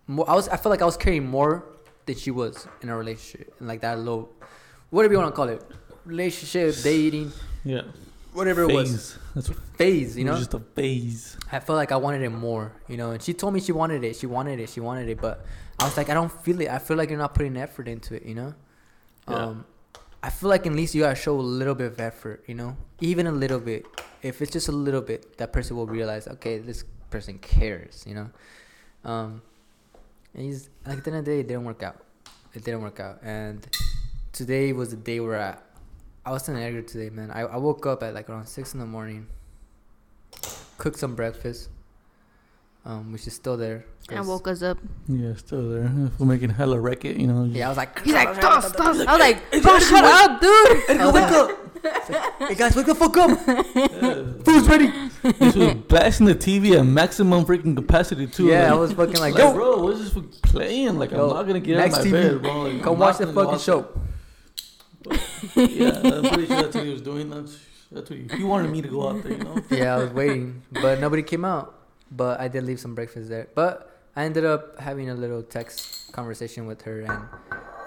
More, 0.08 0.30
I 0.30 0.36
was. 0.36 0.48
I 0.50 0.58
felt 0.58 0.72
like 0.72 0.82
I 0.82 0.86
was 0.86 0.98
carrying 0.98 1.26
more 1.26 1.66
than 2.08 2.16
she 2.16 2.32
was 2.32 2.68
in 2.82 2.90
a 2.90 2.98
relationship, 2.98 3.54
and 3.60 3.68
like 3.68 3.82
that 3.82 4.00
low, 4.00 4.30
whatever 4.90 5.14
you 5.14 5.20
want 5.20 5.32
to 5.32 5.36
call 5.36 5.50
it, 5.50 5.62
relationship, 6.06 6.76
dating, 6.84 7.32
Yeah. 7.64 7.82
whatever 8.34 8.64
it 8.64 8.74
was, 8.74 8.90
Phase. 8.90 9.18
That's 9.36 9.50
what, 9.50 9.60
phase. 9.78 10.18
You 10.18 10.26
know, 10.26 10.38
just 10.38 10.54
a 10.56 10.60
phase. 10.60 11.38
I 11.52 11.60
felt 11.60 11.76
like 11.78 11.92
I 11.92 11.98
wanted 11.98 12.24
it 12.24 12.30
more, 12.32 12.72
you 12.88 12.98
know. 12.98 13.12
And 13.12 13.22
she 13.22 13.34
told 13.34 13.54
me 13.54 13.60
she 13.60 13.72
wanted 13.72 14.04
it, 14.04 14.16
she 14.16 14.26
wanted 14.26 14.60
it, 14.60 14.70
she 14.70 14.80
wanted 14.80 15.08
it, 15.10 15.22
but 15.22 15.46
I 15.80 15.84
was 15.86 15.96
like, 15.96 16.10
I 16.10 16.16
don't 16.16 16.32
feel 16.44 16.60
it. 16.62 16.70
I 16.70 16.80
feel 16.80 16.98
like 16.98 17.10
you're 17.10 17.20
not 17.20 17.36
putting 17.36 17.56
effort 17.58 17.88
into 17.88 18.16
it, 18.16 18.24
you 18.24 18.34
know. 18.34 18.56
Yeah. 19.30 19.36
Um, 19.36 19.66
I 20.24 20.32
feel 20.32 20.50
like 20.50 20.66
at 20.66 20.74
least 20.74 20.96
you 20.96 21.04
gotta 21.04 21.16
show 21.16 21.40
a 21.40 21.42
little 21.42 21.76
bit 21.76 21.92
of 21.92 22.00
effort, 22.00 22.44
you 22.48 22.56
know, 22.56 22.76
even 23.02 23.28
a 23.28 23.32
little 23.32 23.60
bit. 23.60 23.86
If 24.24 24.42
it's 24.42 24.52
just 24.52 24.68
a 24.68 24.72
little 24.72 25.02
bit, 25.02 25.38
that 25.38 25.54
person 25.54 25.78
will 25.78 25.86
realize, 25.86 26.28
okay, 26.28 26.58
this 26.58 26.84
person 27.12 27.38
cares, 27.38 28.04
you 28.08 28.16
know. 28.16 28.30
Um, 29.06 29.42
and 30.38 30.46
he's 30.46 30.70
like 30.86 31.00
at 31.00 31.04
the 31.04 31.10
end 31.12 31.20
of 31.20 31.26
the 31.26 31.32
day, 31.32 31.40
it 31.42 31.48
didn't 31.48 31.66
work 31.66 31.84
out. 31.84 31.98
It 32.54 32.64
didn't 32.64 32.82
work 32.82 33.00
out, 33.02 33.20
and 33.24 33.68
today 34.32 34.72
was 34.72 34.92
the 34.92 34.96
day 34.96 35.20
where 35.20 35.40
I, 35.42 35.58
I 36.30 36.32
was 36.32 36.44
telling 36.44 36.64
Edgar 36.64 36.82
today, 36.84 37.10
man. 37.10 37.30
I, 37.32 37.42
I 37.42 37.58
woke 37.58 37.86
up 37.86 38.02
at 38.04 38.14
like 38.14 38.30
around 38.30 38.46
six 38.48 38.74
in 38.74 38.80
the 38.80 38.86
morning, 38.86 39.28
cooked 40.78 40.98
some 40.98 41.16
breakfast, 41.16 41.70
um, 42.86 43.12
which 43.12 43.28
is 43.28 43.34
still 43.34 43.58
there. 43.58 43.86
And 44.10 44.20
'cause- 44.20 44.28
woke 44.28 44.48
us 44.48 44.62
up. 44.64 44.78
Yeah, 45.08 45.36
still 45.36 45.70
there. 45.70 45.92
We're 46.20 46.26
making 46.26 46.50
hella 46.52 46.80
racket, 46.80 47.18
you 47.18 47.28
know. 47.28 47.44
Yeah, 47.44 47.66
I 47.66 47.70
was 47.70 47.78
like, 47.78 48.02
He's 48.04 48.14
like, 48.14 48.40
toss, 48.40 48.72
toss. 48.72 49.00
I 49.02 49.12
was 49.12 49.20
like, 49.20 49.52
bro, 49.64 49.80
shut 49.80 50.04
up, 50.04 50.42
dude. 50.42 50.84
Edgar, 50.90 51.12
wake 51.12 51.24
up! 51.32 51.52
hey 52.48 52.56
guys, 52.56 52.76
wake 52.76 52.86
the 52.86 52.96
fuck 52.96 53.16
up! 53.18 53.30
Yeah. 53.76 54.24
Food's 54.44 54.68
ready. 54.68 55.07
This 55.40 55.56
was 55.56 55.74
blasting 55.88 56.26
the 56.28 56.36
TV 56.36 56.78
at 56.80 56.86
maximum 56.86 57.46
freaking 57.46 57.76
capacity 57.76 58.28
too. 58.28 58.48
Yeah, 58.48 58.72
I 58.72 58.76
was 58.76 58.94
fucking 58.94 59.16
like, 59.20 59.34
like, 59.34 59.44
yo, 59.44 59.54
bro, 59.54 59.84
what's 59.84 60.00
this 60.00 60.14
for 60.14 60.22
playing? 60.48 60.98
Like, 61.00 61.12
Yo, 61.12 61.30
I'm 61.30 61.36
not 61.36 61.48
gonna 61.48 61.60
get 61.60 61.78
out 61.80 61.86
of 61.86 61.92
Max 61.92 62.06
my 62.06 62.10
TV, 62.10 62.12
bed, 62.12 62.42
bro. 62.42 62.62
Like, 62.64 62.82
come 62.84 62.94
I'm 62.94 63.00
watch 63.00 63.18
the 63.18 63.28
fucking 63.28 63.46
watch 63.46 63.62
show. 63.62 63.80
it. 63.80 63.88
Yeah, 65.56 65.90
I'm 66.04 66.24
pretty 66.24 66.48
sure 66.48 66.62
that's 66.64 66.76
what 66.76 66.86
he 66.86 66.92
was 66.92 67.02
doing. 67.02 67.30
That's 67.30 67.58
that's 67.92 68.10
what 68.10 68.20
he, 68.20 68.28
he 68.38 68.44
wanted 68.44 68.72
me 68.72 68.82
to 68.82 68.88
go 68.88 69.08
out 69.10 69.24
there, 69.24 69.32
you 69.34 69.44
know. 69.44 69.58
yeah, 69.70 69.96
I 69.96 69.98
was 70.04 70.12
waiting, 70.12 70.64
but 70.72 71.00
nobody 71.00 71.24
came 71.24 71.46
out. 71.46 71.74
But 72.12 72.40
I 72.40 72.48
did 72.48 72.64
leave 72.64 72.80
some 72.80 72.96
breakfast 72.96 73.30
there. 73.30 73.48
But 73.56 73.92
I 74.16 74.24
ended 74.24 74.46
up 74.46 74.80
having 74.80 75.10
a 75.10 75.14
little 75.16 75.44
text 75.44 76.12
conversation 76.14 76.66
with 76.66 76.82
her, 76.84 77.02
and 77.02 77.24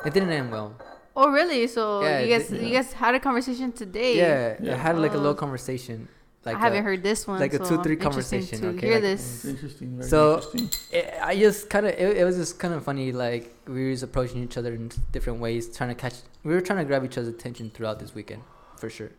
it 0.07 0.13
didn't 0.15 0.31
end 0.31 0.51
well. 0.53 0.75
Oh, 1.17 1.31
really? 1.31 1.67
So 1.67 2.03
Yeah, 2.03 2.21
you 2.21 2.29
guys, 2.39 2.49
did- 2.49 2.63
you 2.63 2.73
guys 2.73 2.93
had 2.93 3.15
a 3.15 3.21
conversation 3.21 3.73
today. 3.73 4.17
Yeah, 4.17 4.57
Yeah. 4.63 4.75
I 4.75 4.77
had 4.77 4.99
like 4.99 5.13
a 5.13 5.17
Oh. 5.17 5.19
little 5.19 5.35
conversation. 5.35 6.09
Like 6.45 6.57
I 6.57 6.61
haven't 6.61 6.79
a- 6.79 6.83
heard 6.83 7.03
this 7.03 7.27
one. 7.27 7.39
like 7.39 7.53
a 7.53 7.65
so 7.65 7.77
2-3 7.77 8.01
conversation, 8.01 8.65
okay, 8.65 8.87
hear 8.87 8.95
like- 8.95 9.03
this. 9.03 9.45
Interesting. 9.45 9.97
Very 9.99 10.09
So- 10.09 10.37
interesting. 10.37 10.71
it, 10.93 11.15
I 11.23 11.37
just 11.39 11.69
kind 11.69 11.85
of 11.87 11.93
it, 11.93 12.17
it 12.17 12.25
was 12.25 12.37
just 12.37 12.59
kind 12.59 12.73
of 12.73 12.83
funny. 12.85 13.13
Like 13.13 13.55
we 13.69 13.85
were 13.85 13.91
just 13.93 14.05
approaching 14.05 14.43
each 14.43 14.57
other 14.57 14.73
in 14.73 14.91
different 15.13 15.39
ways, 15.41 15.69
trying 15.77 15.91
to 15.91 15.95
catch. 15.95 16.15
We 16.43 16.55
were 16.55 16.63
trying 16.63 16.79
to 16.79 16.85
grab 16.87 17.05
each 17.05 17.19
other's 17.19 17.29
attention 17.29 17.71
throughout 17.75 17.99
this 18.01 18.15
weekend, 18.15 18.43
for 18.79 18.89
sure. 18.89 19.11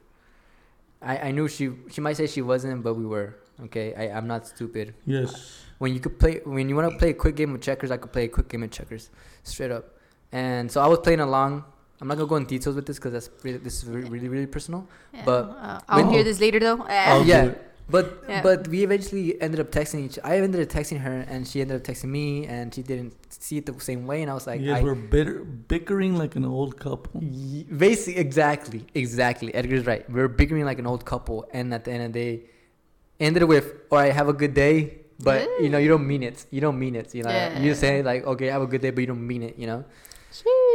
I 1.02 1.18
I 1.28 1.32
knew 1.32 1.48
she 1.48 1.72
she 1.90 2.02
might 2.02 2.18
say 2.18 2.26
she 2.28 2.42
wasn't, 2.42 2.82
but 2.84 2.96
we 2.96 3.06
were. 3.06 3.36
Okay, 3.66 3.94
I 3.94 4.18
I'm 4.18 4.26
not 4.28 4.48
stupid. 4.48 4.96
Yes. 5.06 5.62
when 5.78 5.94
you 5.94 6.00
could 6.00 6.18
play 6.20 6.42
when 6.44 6.70
you 6.70 6.76
want 6.76 6.92
to 6.92 6.98
play 6.98 7.10
a 7.10 7.14
quick 7.14 7.36
game 7.36 7.54
of 7.56 7.60
checkers 7.62 7.90
i 7.90 7.98
could 7.98 8.12
play 8.14 8.26
a 8.26 8.28
quick 8.38 8.48
game 8.50 8.62
of 8.62 8.70
checkers 8.70 9.10
straight 9.42 9.72
up 9.72 9.86
and 10.32 10.70
so 10.72 10.78
i 10.80 10.86
was 10.86 11.00
playing 11.00 11.20
along 11.30 11.64
i'm 12.02 12.08
not 12.08 12.18
gonna 12.18 12.28
go 12.28 12.36
in 12.36 12.46
details 12.46 12.76
with 12.76 12.86
this 12.86 12.98
because 12.98 13.14
that's 13.14 13.30
really, 13.44 13.58
this 13.60 13.76
is 13.84 13.86
really, 13.90 14.10
really 14.10 14.28
really 14.28 14.48
personal 14.48 14.88
Yeah. 15.14 15.22
but 15.26 15.44
uh, 15.68 15.80
I'll 15.88 16.04
when- 16.04 16.14
hear 16.14 16.24
this 16.24 16.40
later 16.40 16.60
though. 16.60 16.82
I'll 16.90 17.26
yeah. 17.26 17.54
but 17.90 18.24
Yeah. 18.28 18.42
but 18.48 18.68
we 18.74 18.84
eventually 18.84 19.26
ended 19.46 19.60
up 19.64 19.70
texting 19.78 20.00
each 20.06 20.18
i 20.24 20.38
ended 20.38 20.62
up 20.66 20.70
texting 20.78 21.00
her 21.08 21.18
and 21.32 21.48
she 21.50 21.62
ended 21.64 21.76
up 21.80 21.84
texting 21.90 22.10
me 22.20 22.46
and 22.48 22.74
she 22.74 22.82
didn't 22.92 23.14
see 23.30 23.58
it 23.60 23.66
the 23.66 23.76
same 23.90 24.04
way 24.08 24.18
and 24.24 24.30
i 24.32 24.34
was 24.40 24.48
like 24.48 24.60
you 24.62 24.72
guys 24.74 24.82
I, 24.82 24.84
were 24.90 24.96
bitter, 24.96 25.38
bickering 25.74 26.16
like 26.24 26.34
an 26.42 26.46
old 26.46 26.74
couple. 26.86 27.20
Y- 27.22 27.66
Basically, 27.86 28.20
exactly, 28.28 28.82
exactly. 29.04 29.50
Edgar's 29.60 29.86
right. 29.92 30.04
We 30.14 30.18
were 30.24 30.28
bickering 30.42 30.64
like 30.72 30.80
an 30.84 30.88
old 30.94 31.04
couple, 31.12 31.38
and 31.58 31.66
at 31.78 31.84
the 31.86 31.92
end 31.96 32.04
of 32.08 32.14
the 32.14 32.20
day, 32.26 32.34
ended 33.28 33.44
with, 33.54 33.66
"All 33.92 33.98
right, 34.00 34.14
have 34.22 34.30
a 34.36 34.38
good 34.44 34.54
day," 34.66 34.76
but 35.28 35.40
you 35.64 35.70
know, 35.72 35.80
you 35.84 35.90
don't 35.94 36.06
mean 36.14 36.24
it. 36.30 36.38
You 36.56 36.62
don't 36.66 36.80
mean 36.84 36.96
it. 37.02 37.08
You 37.18 37.24
know, 37.26 37.32
you 37.66 37.72
Yeah. 37.74 37.84
say 37.84 37.94
like, 38.12 38.22
"Okay, 38.32 38.48
have 38.56 38.64
a 38.68 38.70
good 38.74 38.82
day," 38.86 38.92
but 38.96 39.02
you 39.04 39.10
don't 39.14 39.26
mean 39.34 39.44
it. 39.50 39.56
You 39.62 39.68
know. 39.72 39.82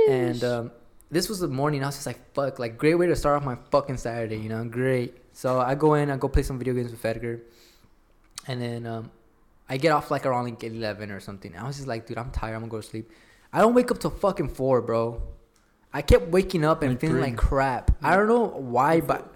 And 0.08 0.40
um, 0.44 0.64
this 1.10 1.28
was 1.28 1.40
the 1.40 1.48
morning. 1.48 1.82
I 1.82 1.86
was 1.86 1.96
just 1.96 2.06
like, 2.06 2.32
"Fuck!" 2.34 2.58
Like, 2.58 2.78
great 2.78 2.94
way 2.96 3.06
to 3.06 3.16
start 3.16 3.36
off 3.36 3.44
my 3.44 3.56
fucking 3.70 3.96
Saturday. 3.98 4.36
You 4.38 4.48
know, 4.48 4.64
great. 4.64 5.16
So 5.32 5.60
I 5.60 5.74
go 5.74 5.94
in, 5.94 6.10
I 6.10 6.16
go 6.16 6.28
play 6.28 6.42
some 6.42 6.58
video 6.58 6.74
games 6.74 6.90
with 6.90 7.04
Edgar, 7.04 7.40
and 8.46 8.60
then 8.60 8.86
um, 8.86 9.10
I 9.68 9.76
get 9.76 9.92
off 9.92 10.10
like 10.10 10.26
around 10.26 10.44
like 10.44 10.62
eleven 10.64 11.10
or 11.10 11.20
something. 11.20 11.54
I 11.56 11.66
was 11.66 11.76
just 11.76 11.88
like, 11.88 12.06
"Dude, 12.06 12.18
I'm 12.18 12.30
tired. 12.30 12.54
I'm 12.54 12.60
gonna 12.62 12.70
go 12.70 12.80
to 12.80 12.86
sleep." 12.86 13.10
I 13.52 13.60
don't 13.60 13.74
wake 13.74 13.90
up 13.90 13.98
till 13.98 14.10
fucking 14.10 14.48
four, 14.50 14.82
bro. 14.82 15.22
I 15.92 16.02
kept 16.02 16.28
waking 16.28 16.64
up 16.64 16.82
and 16.82 16.92
Like 16.92 17.00
feeling 17.00 17.16
three. 17.16 17.30
like 17.30 17.36
crap. 17.36 17.90
I 18.02 18.16
don't 18.16 18.28
know 18.28 18.44
why, 18.44 19.00
but 19.00 19.32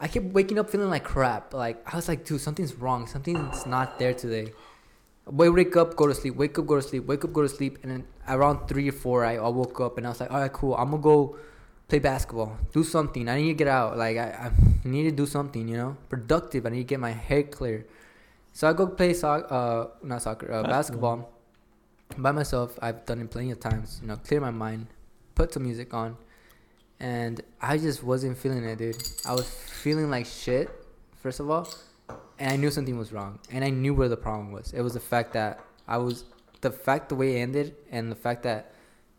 I 0.00 0.08
kept 0.08 0.26
waking 0.26 0.58
up 0.58 0.68
feeling 0.68 0.90
like 0.90 1.04
crap. 1.04 1.54
Like 1.54 1.80
I 1.90 1.96
was 1.96 2.08
like, 2.08 2.24
dude, 2.24 2.40
something's 2.40 2.74
wrong. 2.74 3.06
Something's 3.06 3.64
not 3.64 3.98
there 3.98 4.12
today. 4.12 4.52
Wait, 5.26 5.48
wake 5.48 5.74
up, 5.76 5.96
go 5.96 6.06
to 6.06 6.14
sleep. 6.14 6.36
Wake 6.36 6.58
up, 6.58 6.66
go 6.66 6.76
to 6.76 6.82
sleep. 6.82 7.06
Wake 7.06 7.24
up, 7.24 7.32
go 7.32 7.40
to 7.42 7.48
sleep. 7.48 7.78
And 7.82 7.90
then 7.90 8.04
around 8.28 8.68
three 8.68 8.88
or 8.88 8.92
four, 8.92 9.24
I, 9.24 9.36
I 9.36 9.48
woke 9.48 9.80
up 9.80 9.98
and 9.98 10.06
I 10.06 10.10
was 10.10 10.20
like, 10.20 10.30
all 10.30 10.40
right, 10.40 10.52
cool. 10.52 10.74
I'm 10.76 10.90
gonna 10.90 11.02
go 11.02 11.36
play 11.88 11.98
basketball. 11.98 12.56
Do 12.72 12.84
something. 12.84 13.28
I 13.28 13.36
need 13.36 13.48
to 13.48 13.54
get 13.54 13.68
out. 13.68 13.96
Like 13.96 14.16
I, 14.16 14.50
I 14.50 14.88
need 14.88 15.04
to 15.04 15.10
do 15.12 15.26
something. 15.26 15.68
You 15.68 15.76
know, 15.76 15.96
productive. 16.08 16.66
I 16.66 16.70
need 16.70 16.78
to 16.78 16.84
get 16.84 17.00
my 17.00 17.12
head 17.12 17.50
clear. 17.50 17.86
So 18.52 18.68
I 18.68 18.72
go 18.72 18.86
play 18.86 19.14
soccer. 19.14 19.46
Uh, 19.52 19.86
not 20.02 20.22
soccer. 20.22 20.50
Uh, 20.52 20.62
Basketball. 20.62 21.16
basketball. 21.16 22.22
By 22.22 22.32
myself. 22.32 22.78
I've 22.80 23.04
done 23.06 23.20
it 23.20 23.30
plenty 23.30 23.50
of 23.50 23.60
times. 23.60 23.98
You 24.02 24.08
know, 24.08 24.16
clear 24.16 24.40
my 24.40 24.50
mind, 24.50 24.86
put 25.34 25.52
some 25.52 25.64
music 25.64 25.92
on, 25.92 26.16
and 27.00 27.40
I 27.60 27.78
just 27.78 28.02
wasn't 28.04 28.38
feeling 28.38 28.64
it, 28.64 28.78
dude. 28.78 29.02
I 29.26 29.32
was 29.32 29.48
feeling 29.48 30.10
like 30.10 30.26
shit. 30.26 30.70
First 31.16 31.40
of 31.40 31.50
all, 31.50 31.66
and 32.38 32.52
I 32.52 32.56
knew 32.56 32.70
something 32.70 32.98
was 32.98 33.12
wrong, 33.12 33.38
and 33.50 33.64
I 33.64 33.70
knew 33.70 33.94
where 33.94 34.08
the 34.08 34.16
problem 34.16 34.52
was. 34.52 34.72
It 34.72 34.82
was 34.82 34.94
the 34.94 35.00
fact 35.00 35.32
that 35.32 35.60
I 35.88 35.98
was 35.98 36.24
the 36.64 36.72
fact 36.72 37.08
the 37.08 37.14
way 37.14 37.36
it 37.36 37.40
ended, 37.40 37.76
and 37.90 38.10
the 38.10 38.16
fact 38.16 38.42
that 38.42 38.72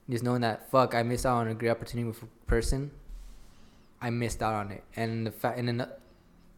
just 0.10 0.24
knowing 0.24 0.42
that 0.42 0.70
fuck, 0.70 0.94
I 0.94 1.04
missed 1.04 1.26
out 1.26 1.38
on 1.38 1.48
a 1.48 1.54
great 1.54 1.70
opportunity 1.70 2.08
with 2.08 2.22
a 2.22 2.28
person. 2.48 2.92
I 4.02 4.10
missed 4.10 4.44
out 4.44 4.54
on 4.54 4.72
it, 4.72 4.84
and 4.96 5.26
the 5.26 5.32
fact, 5.32 5.58
and 5.58 5.68
then 5.70 5.82
uh, 5.82 5.90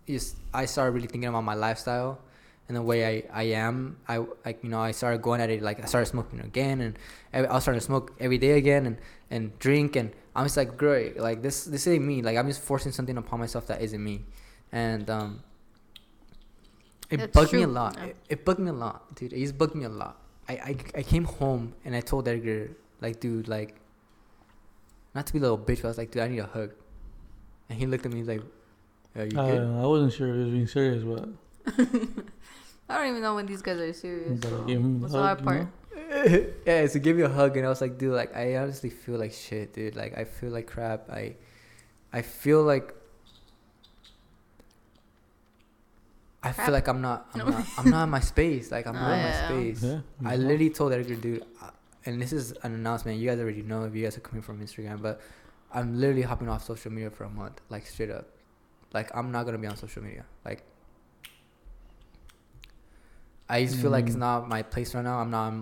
just 0.08 0.38
I 0.54 0.66
started 0.66 0.92
really 0.92 1.08
thinking 1.08 1.30
about 1.30 1.44
my 1.44 1.54
lifestyle 1.54 2.20
and 2.68 2.76
the 2.76 2.82
way 2.82 3.06
I, 3.06 3.24
I 3.32 3.44
am. 3.56 3.98
I 4.08 4.18
like 4.46 4.64
you 4.64 4.70
know 4.70 4.80
I 4.80 4.92
started 4.92 5.22
going 5.22 5.40
at 5.42 5.50
it 5.50 5.62
like 5.62 5.82
I 5.82 5.86
started 5.86 6.08
smoking 6.08 6.40
again, 6.42 6.82
and 6.82 7.00
I 7.34 7.46
I 7.46 7.54
was 7.54 7.64
starting 7.64 7.80
to 7.80 7.86
smoke 7.86 8.14
every 8.20 8.38
day 8.38 8.58
again, 8.58 8.86
and 8.86 8.98
and 9.30 9.58
drink, 9.60 9.96
and 9.96 10.12
I'm 10.36 10.46
just 10.46 10.58
like 10.58 10.78
great, 10.78 11.18
like 11.18 11.42
this 11.42 11.66
this 11.66 11.88
ain't 11.88 12.04
me. 12.04 12.22
Like 12.22 12.38
I'm 12.38 12.48
just 12.48 12.62
forcing 12.62 12.92
something 12.92 13.18
upon 13.18 13.40
myself 13.40 13.68
that 13.68 13.82
isn't 13.82 14.04
me, 14.04 14.26
and 14.72 15.10
um. 15.10 15.44
It 17.10 17.18
That's 17.18 17.32
bugged 17.32 17.54
me 17.54 17.64
a 17.64 17.68
lot. 17.68 17.96
Yeah. 17.96 18.06
It, 18.08 18.18
it 18.28 18.44
bugged 18.44 18.60
me 18.60 18.70
a 18.70 18.74
lot, 18.74 19.16
dude. 19.16 19.32
It 19.32 19.40
just 19.40 19.58
bugged 19.58 19.76
me 19.76 19.86
a 19.86 19.90
lot. 19.90 20.18
I, 20.50 20.54
I, 20.54 20.76
I 20.96 21.04
came 21.04 21.26
home 21.26 21.74
and 21.84 21.96
I 21.96 22.02
told 22.02 22.28
Edgar, 22.28 22.72
like, 23.02 23.20
dude, 23.20 23.48
like, 23.48 23.76
not 25.14 25.28
to 25.28 25.34
be 25.34 25.40
a 25.40 25.42
little 25.42 25.58
bitch, 25.58 25.82
but 25.82 25.86
I 25.86 25.88
was 25.88 25.98
like, 25.98 26.12
dude, 26.12 26.24
I 26.24 26.28
need 26.28 26.40
a 26.40 26.46
hug. 26.46 26.72
And 27.70 27.78
he 27.78 27.86
looked 27.86 28.06
at 28.06 28.14
me 28.14 28.24
like, 28.24 28.42
are 29.16 29.26
you 29.26 29.32
good? 29.32 29.64
Uh, 29.64 29.84
I 29.84 29.86
wasn't 29.86 30.14
sure 30.14 30.30
if 30.30 30.36
he 30.36 30.40
was 30.44 30.50
being 30.52 30.68
serious, 30.68 31.04
but, 31.04 31.30
I 32.90 32.98
don't 32.98 33.10
even 33.10 33.22
know 33.22 33.36
when 33.36 33.46
these 33.46 33.62
guys 33.62 33.78
are 33.80 33.92
serious. 33.94 34.40
but 34.40 34.54
I 34.54 34.66
gave 34.66 35.02
the 35.02 35.08
hard 35.10 35.40
hug, 35.40 35.40
you 35.40 35.46
part. 35.46 35.62
know? 35.62 35.70
yeah, 36.66 36.86
so 36.86 37.00
give 37.00 37.18
me 37.18 37.24
a 37.24 37.30
hug, 37.30 37.58
and 37.58 37.66
I 37.66 37.70
was 37.70 37.82
like, 37.82 37.98
dude, 37.98 38.14
like 38.14 38.36
I 38.36 38.56
honestly 38.58 38.90
feel 38.90 39.18
like 39.18 39.34
shit, 39.34 39.74
dude. 39.74 39.96
Like 39.96 40.18
I 40.18 40.24
feel 40.24 40.52
like 40.52 40.68
crap. 40.68 41.10
I, 41.10 41.36
I 42.14 42.22
feel 42.22 42.64
like. 42.64 42.94
I 46.50 46.52
Crap? 46.54 46.66
feel 46.66 46.74
like 46.74 46.88
I'm 46.88 47.02
not, 47.02 47.30
I'm 47.34 47.40
No. 47.40 47.46
not, 47.58 47.66
I'm 47.78 47.90
not 47.90 48.04
in 48.04 48.10
my 48.10 48.20
space. 48.20 48.72
Like 48.72 48.88
I'm 48.88 48.96
Oh, 48.96 49.00
not 49.00 49.14
in 49.18 49.24
my 49.24 49.32
space. 49.48 49.84
Yeah. 49.84 50.00
I 50.26 50.36
literally 50.36 50.70
told 50.70 50.94
Edgar, 50.94 51.16
dude, 51.16 51.46
and 52.06 52.22
this 52.22 52.32
is 52.34 52.52
an 52.64 52.74
announcement. 52.74 53.20
You 53.20 53.30
guys 53.30 53.40
already 53.40 53.62
know 53.64 53.84
if 53.86 53.96
you 53.96 54.04
guys 54.04 54.18
are 54.18 54.22
coming 54.22 54.42
from 54.42 54.60
Instagram, 54.66 55.02
but 55.02 55.20
I'm 55.74 56.00
literally 56.00 56.22
hopping 56.24 56.50
off 56.50 56.64
social 56.64 56.92
media 56.92 57.10
for 57.10 57.26
a 57.26 57.30
month, 57.30 57.60
like 57.70 57.86
straight 57.86 58.10
up. 58.12 58.28
Like 58.94 59.14
I'm 59.16 59.32
not 59.32 59.46
gonna 59.46 59.58
be 59.58 59.68
on 59.68 59.76
social 59.78 60.02
media. 60.04 60.26
Like 60.46 60.64
I 63.50 63.64
just 63.66 63.78
feel 63.78 63.92
like 63.92 64.06
it's 64.08 64.16
Mm. 64.16 64.20
not 64.20 64.50
my 64.50 64.62
place 64.62 64.94
right 64.96 65.04
now. 65.04 65.20
I'm 65.20 65.32
not. 65.32 65.54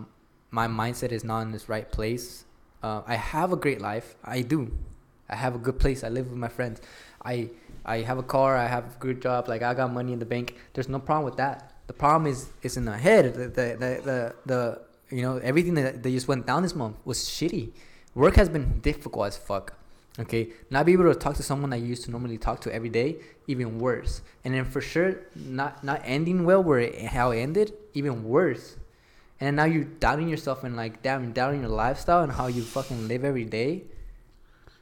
My 0.52 0.68
mindset 0.68 1.12
is 1.12 1.24
not 1.24 1.42
in 1.42 1.52
this 1.52 1.68
right 1.70 1.92
place. 1.92 2.46
Uh, 2.82 3.02
I 3.06 3.16
have 3.16 3.52
a 3.52 3.56
great 3.56 3.82
life. 3.82 4.16
I 4.24 4.42
do. 4.42 4.72
I 5.30 5.36
have 5.36 5.56
a 5.56 5.58
good 5.58 5.80
place. 5.80 6.04
I 6.04 6.10
live 6.10 6.30
with 6.30 6.38
my 6.38 6.48
friends. 6.48 6.82
I 7.26 7.50
I 7.86 7.98
have 8.02 8.18
a 8.18 8.24
car. 8.24 8.56
I 8.58 8.68
have 8.68 8.86
a 8.86 9.00
good 9.00 9.22
job. 9.22 9.48
Like 9.48 9.62
I 9.62 9.74
got 9.74 9.92
money 9.92 10.14
in 10.14 10.20
the 10.20 10.26
bank. 10.26 10.56
There's 10.74 10.90
no 10.90 11.00
problem 11.00 11.26
with 11.26 11.38
that. 11.38 11.72
The 11.88 11.94
problem 11.94 12.32
is 12.32 12.48
is 12.62 12.78
in 12.78 12.86
the 12.86 12.98
head. 12.98 13.34
The 13.34 13.48
the 13.48 13.66
the 13.82 14.02
the, 14.10 14.36
the 14.46 14.82
you 15.16 15.22
know 15.22 15.38
everything 15.38 15.76
that, 15.76 16.02
that 16.02 16.10
just 16.10 16.28
went 16.28 16.46
down 16.46 16.64
this 16.64 16.76
month 16.76 16.98
was 17.06 17.20
shitty. 17.20 17.72
work 18.16 18.36
has 18.36 18.50
been 18.50 18.80
difficult 18.80 19.28
as 19.28 19.38
fuck. 19.38 19.74
Okay, 20.18 20.54
not 20.70 20.86
be 20.86 20.94
able 20.94 21.12
to 21.14 21.16
talk 21.16 21.36
to 21.36 21.44
someone 21.44 21.74
I 21.74 21.76
used 21.76 22.06
to 22.06 22.12
normally 22.12 22.38
talk 22.38 22.62
to 22.62 22.74
every 22.74 22.88
day, 22.88 23.18
even 23.48 23.80
worse. 23.80 24.22
And 24.46 24.54
then 24.54 24.64
for 24.64 24.80
sure, 24.80 25.20
not 25.36 25.84
not 25.84 26.02
ending 26.06 26.46
well 26.46 26.64
where 26.64 26.80
it, 26.80 26.96
how 27.08 27.32
it 27.32 27.40
ended, 27.40 27.74
even 27.94 28.24
worse. 28.24 28.78
And 29.42 29.58
now 29.58 29.66
you're 29.66 29.84
doubting 29.84 30.30
yourself 30.30 30.64
and 30.64 30.78
like 30.78 31.04
damn, 31.04 31.34
doubting 31.34 31.62
your 31.62 31.70
lifestyle 31.70 32.24
and 32.24 32.32
how 32.32 32.48
you 32.48 32.62
fucking 32.64 33.10
live 33.10 33.26
every 33.26 33.44
day. 33.44 33.84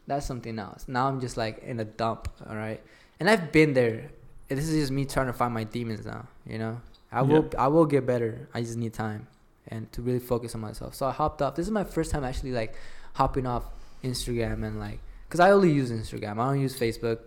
That's 0.08 0.26
something 0.26 0.60
else. 0.60 0.86
Now 0.88 1.08
I'm 1.08 1.22
just 1.22 1.38
like 1.38 1.64
in 1.64 1.80
a 1.80 1.86
dump. 1.86 2.28
All 2.50 2.56
right, 2.56 2.82
and 3.20 3.30
I've 3.30 3.52
been 3.52 3.74
there. 3.74 4.12
This 4.50 4.68
is 4.68 4.80
just 4.82 4.92
me 4.92 5.06
trying 5.06 5.28
to 5.28 5.34
find 5.34 5.54
my 5.54 5.64
demons 5.64 6.06
now. 6.06 6.28
You 6.46 6.60
know, 6.60 6.82
I 7.12 7.22
will 7.22 7.50
I 7.58 7.68
will 7.68 7.86
get 7.86 8.06
better. 8.06 8.48
I 8.54 8.62
just 8.62 8.78
need 8.78 8.94
time 8.94 9.28
and 9.68 9.92
to 9.94 10.02
really 10.02 10.20
focus 10.20 10.56
on 10.56 10.62
myself. 10.62 10.96
So 10.96 11.06
I 11.06 11.12
hopped 11.12 11.42
off. 11.42 11.56
This 11.56 11.66
is 11.66 11.72
my 11.72 11.84
first 11.84 12.12
time 12.12 12.24
actually 12.24 12.52
like 12.52 12.76
hopping 13.14 13.46
off 13.46 13.64
Instagram 14.04 14.66
and 14.66 14.80
like 14.80 15.00
because 15.28 15.40
I 15.40 15.52
only 15.52 15.72
use 15.72 15.92
Instagram. 15.92 16.40
I 16.40 16.48
don't 16.48 16.62
use 16.62 16.78
Facebook 16.78 17.20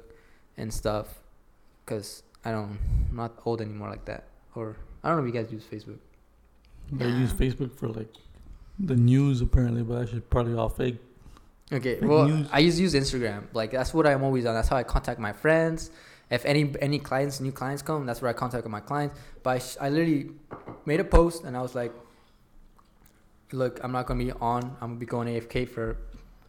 and 0.56 0.72
stuff 0.72 1.18
because 1.84 2.22
I 2.44 2.52
don't. 2.52 2.78
I'm 3.10 3.16
not 3.16 3.40
old 3.44 3.60
anymore 3.60 3.90
like 3.90 4.04
that. 4.04 4.24
Or 4.54 4.76
I 5.02 5.08
don't 5.08 5.18
know 5.18 5.26
if 5.26 5.34
you 5.34 5.40
guys 5.40 5.52
use 5.52 5.64
Facebook. 5.64 5.98
I 7.00 7.04
use 7.04 7.32
Facebook 7.32 7.74
for 7.74 7.88
like 7.88 8.12
the 8.78 8.96
news 8.96 9.40
apparently, 9.40 9.82
but 9.82 9.98
that 9.98 10.08
should 10.08 10.28
probably 10.30 10.54
all 10.54 10.68
fake. 10.68 10.98
Okay, 11.72 11.98
Fake 11.98 12.08
well, 12.08 12.28
news. 12.28 12.48
I 12.52 12.60
use 12.60 12.78
use 12.78 12.94
Instagram. 12.94 13.44
Like 13.52 13.72
that's 13.72 13.92
what 13.92 14.06
I'm 14.06 14.22
always 14.22 14.46
on. 14.46 14.54
That's 14.54 14.68
how 14.68 14.76
I 14.76 14.84
contact 14.84 15.18
my 15.18 15.32
friends. 15.32 15.90
If 16.30 16.44
any 16.44 16.72
any 16.80 16.98
clients, 16.98 17.40
new 17.40 17.52
clients 17.52 17.82
come, 17.82 18.06
that's 18.06 18.22
where 18.22 18.30
I 18.30 18.34
contact 18.34 18.66
my 18.68 18.80
clients. 18.80 19.18
But 19.42 19.50
I, 19.50 19.58
sh- 19.58 19.76
I 19.80 19.88
literally 19.88 20.30
made 20.84 21.00
a 21.00 21.04
post 21.04 21.44
and 21.44 21.56
I 21.56 21.62
was 21.62 21.74
like, 21.74 21.92
"Look, 23.52 23.80
I'm 23.82 23.90
not 23.90 24.06
gonna 24.06 24.24
be 24.24 24.32
on. 24.32 24.76
I'm 24.80 24.90
gonna 24.90 25.00
be 25.00 25.06
going 25.06 25.28
AFK 25.28 25.68
for 25.68 25.96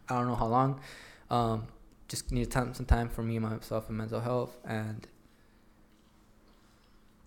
I 0.08 0.14
don't 0.14 0.28
know 0.28 0.36
how 0.36 0.46
long. 0.46 0.80
Um, 1.30 1.66
just 2.08 2.32
need 2.32 2.50
time, 2.50 2.72
some 2.74 2.86
time 2.86 3.08
for 3.08 3.22
me, 3.22 3.38
myself, 3.38 3.88
and 3.88 3.98
mental 3.98 4.20
health. 4.20 4.56
And 4.64 5.06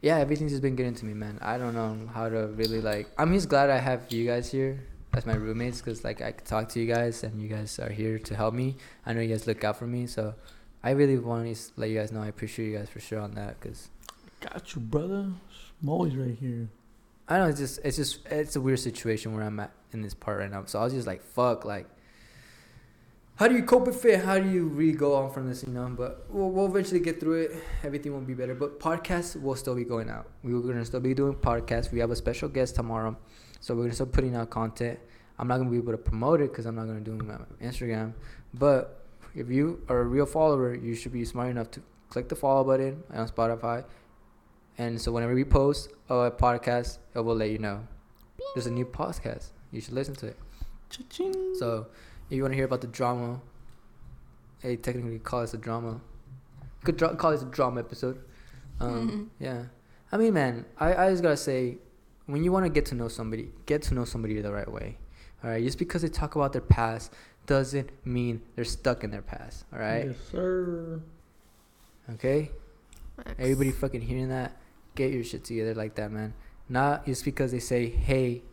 yeah, 0.01 0.17
everything's 0.17 0.51
just 0.51 0.63
been 0.63 0.75
getting 0.75 0.95
to 0.95 1.05
me, 1.05 1.13
man. 1.13 1.37
I 1.41 1.57
don't 1.57 1.73
know 1.73 2.09
how 2.13 2.29
to 2.29 2.47
really 2.47 2.81
like. 2.81 3.09
I'm 3.17 3.33
just 3.33 3.49
glad 3.49 3.69
I 3.69 3.77
have 3.77 4.11
you 4.11 4.25
guys 4.25 4.51
here 4.51 4.79
as 5.13 5.25
my 5.25 5.33
roommates 5.35 5.81
because 5.81 6.03
like 6.03 6.21
I 6.21 6.31
could 6.31 6.45
talk 6.45 6.69
to 6.69 6.79
you 6.79 6.91
guys 6.91 7.23
and 7.23 7.41
you 7.41 7.47
guys 7.47 7.77
are 7.79 7.89
here 7.89 8.17
to 8.19 8.35
help 8.35 8.53
me. 8.53 8.77
I 9.05 9.13
know 9.13 9.21
you 9.21 9.29
guys 9.29 9.47
look 9.47 9.63
out 9.63 9.77
for 9.77 9.87
me, 9.87 10.07
so 10.07 10.35
I 10.83 10.91
really 10.91 11.17
want 11.17 11.53
to 11.53 11.61
let 11.75 11.89
you 11.89 11.97
guys 11.99 12.11
know 12.11 12.21
I 12.21 12.27
appreciate 12.27 12.71
you 12.71 12.77
guys 12.77 12.89
for 12.89 12.99
sure 12.99 13.19
on 13.19 13.31
that 13.35 13.59
because 13.59 13.89
Got 14.41 14.73
you, 14.75 14.81
brother. 14.81 15.27
I'm 15.81 15.89
always 15.89 16.15
right 16.15 16.35
here. 16.35 16.67
I 17.29 17.37
know 17.37 17.45
it's 17.47 17.59
just 17.59 17.79
it's 17.83 17.97
just 17.97 18.25
it's 18.25 18.55
a 18.55 18.61
weird 18.61 18.79
situation 18.79 19.35
where 19.35 19.43
I'm 19.43 19.59
at 19.59 19.71
in 19.93 20.01
this 20.01 20.15
part 20.15 20.39
right 20.39 20.49
now. 20.49 20.65
So 20.65 20.79
I 20.79 20.83
was 20.83 20.93
just 20.93 21.05
like, 21.05 21.21
fuck, 21.21 21.63
like, 21.63 21.87
how 23.35 23.47
do 23.47 23.55
you 23.55 23.61
cope 23.61 23.85
with 23.85 24.03
it? 24.03 24.25
How 24.25 24.39
do 24.39 24.49
you 24.49 24.65
really 24.67 24.93
go 24.93 25.13
on 25.15 25.31
from 25.31 25.47
this? 25.47 25.63
You 25.63 25.71
know, 25.71 25.87
but 25.95 26.25
we'll, 26.29 26.49
we'll 26.49 26.65
eventually 26.65 26.99
get 26.99 27.19
through 27.19 27.41
it. 27.41 27.51
Everything 27.83 28.13
will 28.13 28.21
be 28.21 28.33
better. 28.33 28.55
But 28.55 28.79
podcasts 28.79 29.39
will 29.39 29.55
still 29.55 29.75
be 29.75 29.85
going 29.85 30.09
out. 30.09 30.27
We're 30.43 30.59
gonna 30.59 30.85
still 30.85 30.99
be 30.99 31.13
doing 31.13 31.35
podcasts. 31.35 31.91
We 31.91 31.99
have 31.99 32.09
a 32.09 32.15
special 32.15 32.49
guest 32.49 32.75
tomorrow, 32.75 33.15
so 33.61 33.73
we're 33.73 33.83
gonna 33.83 33.95
start 33.95 34.11
putting 34.11 34.35
out 34.35 34.49
content. 34.49 34.99
I'm 35.39 35.47
not 35.47 35.57
gonna 35.57 35.69
be 35.69 35.77
able 35.77 35.93
to 35.93 35.97
promote 35.97 36.41
it 36.41 36.51
because 36.51 36.65
I'm 36.65 36.75
not 36.75 36.87
gonna 36.87 36.99
do 36.99 37.15
it 37.15 37.21
on 37.21 37.45
Instagram. 37.61 38.13
But 38.53 39.05
if 39.33 39.49
you 39.49 39.81
are 39.87 40.01
a 40.01 40.05
real 40.05 40.25
follower, 40.25 40.75
you 40.75 40.93
should 40.93 41.13
be 41.13 41.23
smart 41.23 41.49
enough 41.49 41.71
to 41.71 41.81
click 42.09 42.27
the 42.27 42.35
follow 42.35 42.63
button 42.65 43.03
on 43.13 43.27
Spotify. 43.29 43.85
And 44.77 44.99
so 44.99 45.11
whenever 45.11 45.33
we 45.33 45.45
post 45.45 45.89
a 46.09 46.31
podcast, 46.31 46.97
it 47.15 47.19
will 47.19 47.35
let 47.35 47.49
you 47.49 47.59
know. 47.59 47.87
There's 48.53 48.67
a 48.67 48.71
new 48.71 48.85
podcast. 48.85 49.51
You 49.71 49.79
should 49.79 49.93
listen 49.93 50.15
to 50.15 50.27
it. 50.27 50.37
Cha-ching. 50.89 51.55
So 51.57 51.87
if 52.29 52.35
you 52.35 52.41
want 52.41 52.53
to 52.53 52.55
hear 52.55 52.65
about 52.65 52.81
the 52.81 52.87
drama, 52.87 53.41
hey, 54.59 54.75
technically 54.75 55.19
call 55.19 55.41
this 55.41 55.53
a 55.53 55.57
drama. 55.57 56.01
Could 56.83 56.97
dra- 56.97 57.15
call 57.15 57.31
this 57.31 57.43
a 57.43 57.45
drama 57.45 57.79
episode. 57.79 58.19
Um, 58.79 59.31
yeah. 59.39 59.65
I 60.11 60.17
mean, 60.17 60.33
man, 60.33 60.65
I, 60.77 60.95
I 60.95 61.09
just 61.11 61.23
gotta 61.23 61.37
say, 61.37 61.77
when 62.31 62.43
you 62.43 62.51
want 62.51 62.65
to 62.65 62.69
get 62.69 62.85
to 62.87 62.95
know 62.95 63.07
somebody, 63.07 63.51
get 63.65 63.81
to 63.83 63.93
know 63.93 64.05
somebody 64.05 64.39
the 64.41 64.51
right 64.51 64.71
way. 64.71 64.97
All 65.43 65.49
right. 65.49 65.63
Just 65.63 65.77
because 65.77 66.01
they 66.01 66.09
talk 66.09 66.35
about 66.35 66.53
their 66.53 66.61
past 66.61 67.11
doesn't 67.45 67.89
mean 68.05 68.41
they're 68.55 68.65
stuck 68.65 69.03
in 69.03 69.11
their 69.11 69.21
past. 69.21 69.65
All 69.73 69.79
right. 69.79 70.05
Yes, 70.07 70.15
sir. 70.31 71.01
Okay. 72.13 72.51
Everybody 73.37 73.71
fucking 73.71 74.01
hearing 74.01 74.29
that, 74.29 74.57
get 74.95 75.11
your 75.11 75.23
shit 75.23 75.43
together 75.43 75.75
like 75.75 75.95
that, 75.95 76.11
man. 76.11 76.33
Not 76.69 77.05
just 77.05 77.25
because 77.25 77.51
they 77.51 77.59
say, 77.59 77.89
hey, 77.89 78.43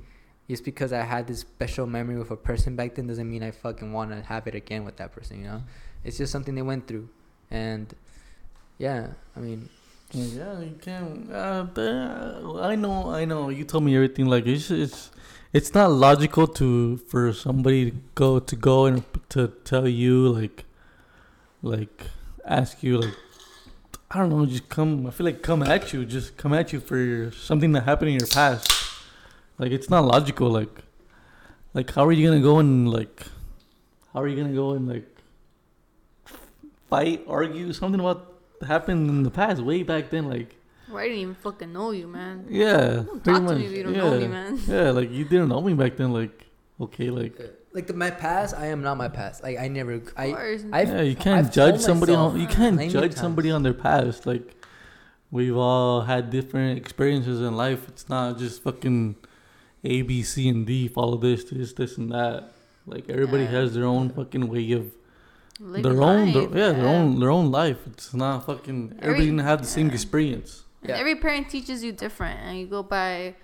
just 0.48 0.64
because 0.64 0.92
I 0.92 1.02
had 1.02 1.26
this 1.26 1.40
special 1.40 1.86
memory 1.86 2.18
with 2.18 2.30
a 2.30 2.36
person 2.36 2.74
back 2.74 2.94
then 2.94 3.06
doesn't 3.06 3.30
mean 3.30 3.42
I 3.42 3.50
fucking 3.50 3.92
want 3.92 4.10
to 4.10 4.22
have 4.22 4.46
it 4.46 4.54
again 4.54 4.84
with 4.84 4.96
that 4.96 5.12
person, 5.12 5.40
you 5.40 5.46
know? 5.46 5.62
It's 6.04 6.18
just 6.18 6.32
something 6.32 6.54
they 6.54 6.62
went 6.62 6.86
through. 6.86 7.08
And 7.50 7.94
yeah, 8.78 9.08
I 9.36 9.40
mean, 9.40 9.68
Yeah, 10.12 10.60
you 10.60 10.78
can. 10.80 11.30
Uh, 11.30 11.66
I 12.62 12.76
know, 12.76 13.10
I 13.10 13.26
know. 13.26 13.50
You 13.50 13.64
told 13.64 13.84
me 13.84 13.94
everything. 13.94 14.24
Like 14.26 14.46
it's, 14.46 14.70
it's, 14.70 15.10
it's 15.52 15.74
not 15.74 15.90
logical 15.90 16.46
to 16.46 16.96
for 16.96 17.32
somebody 17.32 17.90
to 17.90 17.96
go 18.14 18.38
to 18.38 18.56
go 18.56 18.86
and 18.86 19.04
to 19.28 19.48
tell 19.64 19.86
you 19.86 20.28
like, 20.28 20.64
like 21.62 22.04
ask 22.46 22.82
you 22.82 22.98
like, 22.98 23.14
I 24.10 24.20
don't 24.20 24.30
know, 24.30 24.46
just 24.46 24.70
come. 24.70 25.06
I 25.06 25.10
feel 25.10 25.26
like 25.26 25.42
come 25.42 25.62
at 25.62 25.92
you, 25.92 26.06
just 26.06 26.38
come 26.38 26.54
at 26.54 26.72
you 26.72 26.80
for 26.80 26.96
your, 26.96 27.30
something 27.30 27.72
that 27.72 27.82
happened 27.82 28.10
in 28.10 28.18
your 28.18 28.28
past. 28.28 28.72
Like 29.58 29.72
it's 29.72 29.90
not 29.90 30.04
logical. 30.06 30.48
Like, 30.48 30.84
like 31.74 31.90
how 31.92 32.06
are 32.06 32.12
you 32.12 32.26
gonna 32.26 32.40
go 32.40 32.60
and 32.60 32.90
like, 32.90 33.26
how 34.14 34.22
are 34.22 34.28
you 34.28 34.36
gonna 34.36 34.54
go 34.54 34.70
and 34.70 34.88
like 34.88 35.06
fight, 36.88 37.24
argue 37.28 37.74
something 37.74 38.00
about 38.00 38.27
happened 38.66 39.08
in 39.08 39.22
the 39.22 39.30
past, 39.30 39.60
way 39.62 39.82
back 39.82 40.10
then, 40.10 40.28
like 40.28 40.56
Well, 40.88 40.98
I 40.98 41.04
didn't 41.04 41.18
even 41.18 41.34
fucking 41.34 41.72
know 41.72 41.90
you, 41.92 42.06
man. 42.08 42.46
yeah, 42.48 43.02
Don't 43.06 43.22
pretty 43.22 43.38
talk 43.40 43.48
to 43.48 43.54
me 43.56 43.66
if 43.66 43.72
you 43.72 43.82
don't 43.84 43.94
yeah, 43.94 44.00
know 44.00 44.18
me, 44.20 44.28
man. 44.28 44.60
yeah, 44.66 44.90
like 44.90 45.10
you 45.10 45.24
didn't 45.24 45.48
know 45.48 45.60
me 45.60 45.74
back 45.74 45.96
then, 45.96 46.12
like 46.12 46.46
okay, 46.80 47.10
like 47.10 47.38
uh, 47.40 47.44
like 47.72 47.86
the, 47.86 47.92
my 47.94 48.10
past, 48.10 48.54
I 48.56 48.66
am 48.66 48.82
not 48.82 48.96
my 48.96 49.08
past. 49.08 49.42
Like, 49.42 49.58
I 49.58 49.68
never, 49.68 49.92
Of 49.92 50.12
I, 50.16 50.30
course. 50.32 50.64
I've, 50.72 50.88
yeah, 50.88 51.02
you 51.02 51.14
can't 51.14 51.46
I've 51.46 51.52
judge 51.52 51.80
somebody 51.80 52.14
on 52.14 52.40
you 52.40 52.46
can't 52.46 52.80
judge 52.90 53.10
times. 53.12 53.20
somebody 53.20 53.50
on 53.50 53.62
their 53.62 53.74
past. 53.74 54.26
Like 54.26 54.54
we've 55.30 55.56
all 55.56 56.00
had 56.02 56.30
different 56.30 56.78
experiences 56.78 57.40
in 57.40 57.54
life. 57.56 57.86
It's 57.88 58.08
not 58.08 58.38
just 58.38 58.62
fucking 58.62 59.16
A, 59.84 60.02
B, 60.02 60.22
C, 60.22 60.48
and 60.48 60.66
D. 60.66 60.88
Follow 60.88 61.18
this, 61.18 61.44
this, 61.44 61.72
this, 61.74 61.98
and 61.98 62.10
that. 62.10 62.52
Like 62.86 63.08
everybody 63.10 63.42
Yeah. 63.44 63.50
has 63.50 63.74
their 63.74 63.84
own 63.84 64.08
fucking 64.10 64.48
way 64.48 64.72
of 64.72 64.90
Living 65.60 65.82
their 65.82 66.02
own, 66.02 66.32
life, 66.32 66.50
their, 66.50 66.58
yeah, 66.58 66.72
their 66.72 66.86
own, 66.88 67.18
their 67.20 67.30
own 67.30 67.50
life. 67.50 67.78
It's 67.86 68.14
not 68.14 68.46
fucking. 68.46 68.90
Every- 68.92 69.02
Everybody 69.02 69.26
didn't 69.26 69.40
have 69.40 69.60
the 69.60 69.66
same 69.66 69.88
yeah. 69.88 69.94
experience. 69.94 70.62
And 70.82 70.90
Yeah. 70.90 70.96
every 70.96 71.16
parent 71.16 71.48
teaches 71.50 71.82
you 71.82 71.90
different, 71.92 72.38
and 72.40 72.58
you 72.58 72.66
go 72.66 72.82
by 72.82 73.34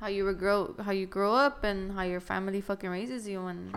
how 0.00 0.08
you 0.08 0.24
were 0.24 0.34
grow, 0.34 0.74
how 0.84 0.92
you 0.92 1.06
grow 1.06 1.34
up, 1.34 1.64
and 1.64 1.92
how 1.92 2.02
your 2.02 2.20
family 2.20 2.60
fucking 2.60 2.90
raises 2.90 3.26
you. 3.26 3.46
And 3.46 3.72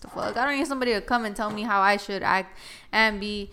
the 0.00 0.08
fuck, 0.08 0.36
I 0.36 0.44
don't 0.44 0.56
need 0.56 0.66
somebody 0.66 0.92
to 0.92 1.00
come 1.00 1.24
and 1.24 1.34
tell 1.34 1.50
me 1.50 1.62
how 1.62 1.80
I 1.80 1.96
should 1.96 2.22
act 2.22 2.56
and 2.92 3.18
be. 3.18 3.50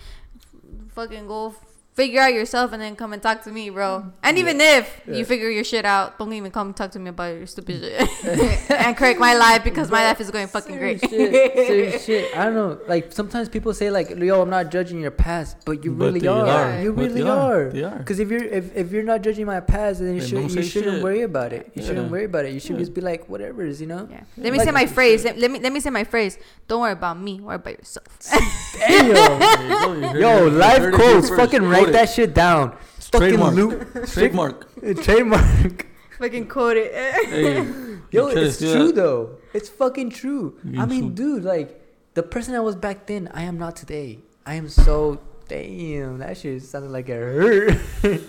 Fucking 0.94 1.26
go 1.28 1.56
figure 2.00 2.22
out 2.22 2.34
yourself, 2.34 2.72
and 2.74 2.82
then 2.82 2.96
come 2.96 3.12
and 3.12 3.22
talk 3.22 3.44
to 3.44 3.52
me, 3.52 3.70
bro. 3.70 3.90
Mm. 4.00 4.12
And 4.24 4.38
even 4.38 4.58
if 4.62 4.84
Yeah. 5.06 5.16
you 5.18 5.26
figure 5.26 5.50
your 5.50 5.66
shit 5.72 5.84
out, 5.96 6.18
don't 6.18 6.32
even 6.32 6.52
come 6.58 6.74
talk 6.74 6.92
to 6.96 7.00
me 7.00 7.10
about 7.16 7.32
your 7.38 7.48
stupid 7.54 7.76
mm. 7.82 8.08
shit 8.08 8.72
and 8.86 8.96
correct 8.96 9.20
my 9.20 9.34
life 9.36 9.62
because 9.70 9.92
my 9.92 10.04
life 10.08 10.20
is 10.24 10.32
going 10.32 10.48
fucking 10.48 10.76
serious 10.80 11.02
great. 11.02 11.12
shit, 11.12 11.68
serious 11.68 12.06
shit. 12.08 12.24
I 12.38 12.46
don't 12.46 12.56
know. 12.62 12.72
Like 12.88 13.12
sometimes 13.12 13.50
people 13.56 13.74
say 13.74 13.88
like, 13.92 14.08
"Yo, 14.30 14.42
I'm 14.42 14.50
not 14.50 14.72
judging 14.72 15.00
your 15.06 15.12
past," 15.12 15.58
but 15.66 15.84
you 15.84 15.92
But 15.92 16.06
really 16.06 16.20
they 16.22 16.28
are. 16.28 16.48
are. 16.48 16.82
You 16.82 16.94
But 16.94 17.02
really 17.12 17.22
they 17.22 17.30
are. 17.30 17.64
They 17.70 17.84
are. 17.84 17.98
Because 18.00 18.20
if 18.24 18.30
you're 18.32 18.48
if, 18.60 18.66
if 18.76 18.92
you're 18.94 19.04
not 19.14 19.20
judging 19.28 19.46
my 19.46 19.60
past, 19.60 20.00
then 20.00 20.16
you 20.16 20.22
should 20.22 20.40
don't 20.40 20.54
you 20.56 20.64
shouldn't 20.64 20.96
shit. 21.00 21.04
worry 21.04 21.24
about 21.24 21.52
it. 21.58 21.64
You 21.76 21.84
shouldn't 21.84 22.10
worry 22.10 22.26
about 22.32 22.46
it. 22.46 22.54
You 22.54 22.62
should 22.64 22.78
Yeah. 22.80 22.86
just 22.88 22.94
be 22.94 23.02
like, 23.02 23.28
whatever 23.28 23.60
is, 23.66 23.82
you 23.84 23.88
know. 23.88 24.08
Yeah. 24.10 24.24
Let 24.38 24.52
me 24.54 24.58
Like- 24.60 24.68
say 24.68 24.72
my 24.72 24.88
phrase. 24.98 25.20
Let, 25.28 25.38
let 25.38 25.52
me 25.52 25.60
let 25.60 25.74
me 25.76 25.80
say 25.84 25.90
my 25.90 26.06
phrase. 26.06 26.38
Don't 26.70 26.80
worry 26.82 26.94
about 27.02 27.20
me. 27.20 27.42
Worry 27.42 27.56
about 27.60 27.76
yourself. 27.82 28.08
Damn. 28.32 28.48
There 28.80 29.08
you 29.08 29.14
go, 29.14 29.94
you 29.94 30.08
heard 30.08 30.22
Yo, 30.24 30.48
life 30.48 30.48
you 30.48 30.50
live 30.50 30.82
heard 30.82 30.94
it 30.94 31.02
here 31.02 31.12
quotes. 31.14 31.30
Fucking 31.30 31.64
Quote 31.70 31.89
write 31.94 32.04
it. 32.04 32.08
that 32.08 32.10
shit 32.14 32.34
down. 32.34 32.78
Fucking 33.00 33.20
Trademark. 33.38 33.54
loop. 33.56 34.06
Trademark. 34.08 34.58
Trademark. 35.04 35.86
fucking 36.20 36.48
quote 36.48 36.78
it. 36.78 36.94
Hey, 36.94 37.56
Yo, 38.12 38.28
you 38.28 38.34
try 38.34 38.34
to 38.34 38.42
it's 38.48 38.58
true 38.60 38.88
that- 38.88 38.96
though. 38.96 39.38
It's 39.54 39.70
fucking 39.70 40.12
true. 40.12 40.60
You 40.64 40.82
I 40.82 40.86
mean, 40.86 41.04
should- 41.10 41.16
dude, 41.16 41.44
like 41.44 41.82
the 42.14 42.24
person 42.24 42.54
I 42.56 42.60
was 42.60 42.76
back 42.76 43.06
then, 43.08 43.30
I 43.34 43.44
am 43.44 43.58
not 43.58 43.76
today. 43.76 44.20
I 44.46 44.56
am 44.56 44.70
so 44.70 45.20
damn. 45.48 46.20
That 46.20 46.38
shit 46.38 46.62
sounded 46.64 46.92
like 46.92 47.10
it 47.10 47.14
hurt. 47.14 47.78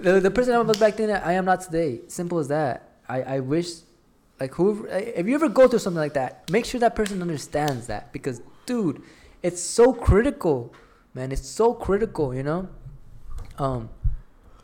The, 0.00 0.20
the 0.20 0.30
person 0.30 0.54
I 0.54 0.58
was 0.58 0.78
back 0.78 0.96
then, 0.96 1.10
I 1.10 1.32
am 1.32 1.44
not 1.44 1.60
today. 1.62 2.00
Simple 2.08 2.38
as 2.38 2.48
that. 2.48 2.92
I, 3.08 3.22
I 3.22 3.40
wish, 3.40 3.68
like, 4.38 4.52
whoever, 4.54 4.86
if 4.88 5.26
you 5.26 5.34
ever 5.34 5.48
go 5.48 5.66
through 5.68 5.78
something 5.78 5.98
like 6.00 6.14
that, 6.14 6.50
make 6.50 6.64
sure 6.66 6.78
that 6.80 6.94
person 6.94 7.20
understands 7.22 7.86
that 7.86 8.12
because, 8.12 8.42
dude, 8.66 9.02
it's 9.42 9.62
so 9.62 9.92
critical, 9.94 10.74
man. 11.18 11.32
It's 11.32 11.48
so 11.48 11.74
critical, 11.74 12.34
you 12.34 12.42
know. 12.42 12.68
Um, 13.58 13.90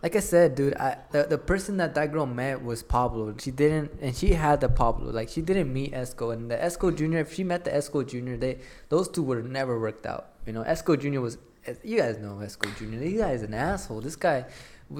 like 0.03 0.17
I 0.17 0.21
said, 0.21 0.55
dude, 0.55 0.75
I 0.77 0.99
the, 1.11 1.25
the 1.25 1.39
person 1.39 1.79
that 1.79 1.95
that 1.95 2.13
girl 2.13 2.27
met 2.27 2.63
was 2.63 2.83
Pablo. 2.83 3.35
She 3.39 3.51
didn't, 3.51 3.93
and 4.01 4.15
she 4.15 4.35
had 4.35 4.61
the 4.61 4.69
Pablo. 4.69 5.11
Like 5.11 5.29
she 5.29 5.41
didn't 5.43 5.73
meet 5.73 5.93
Ezco, 5.93 6.33
and 6.33 6.51
the 6.51 6.57
Ezco 6.57 6.95
Junior. 6.95 7.21
If 7.21 7.35
she 7.35 7.45
met 7.45 7.65
the 7.65 7.71
Ezco 7.71 8.07
Junior, 8.07 8.37
they 8.37 8.59
those 8.89 9.09
two 9.09 9.23
would 9.23 9.39
have 9.39 9.51
never 9.51 9.79
worked 9.81 10.07
out. 10.07 10.33
You 10.47 10.53
know, 10.53 10.63
Ezco 10.63 11.01
Junior 11.01 11.21
was. 11.21 11.39
You 11.83 11.97
guys 11.97 12.19
know 12.19 12.35
Ezco 12.43 12.77
Junior. 12.77 13.01
This 13.01 13.19
guy 13.19 13.31
is 13.31 13.43
an 13.43 13.55
asshole. 13.55 14.03
This 14.03 14.17
guy 14.17 14.45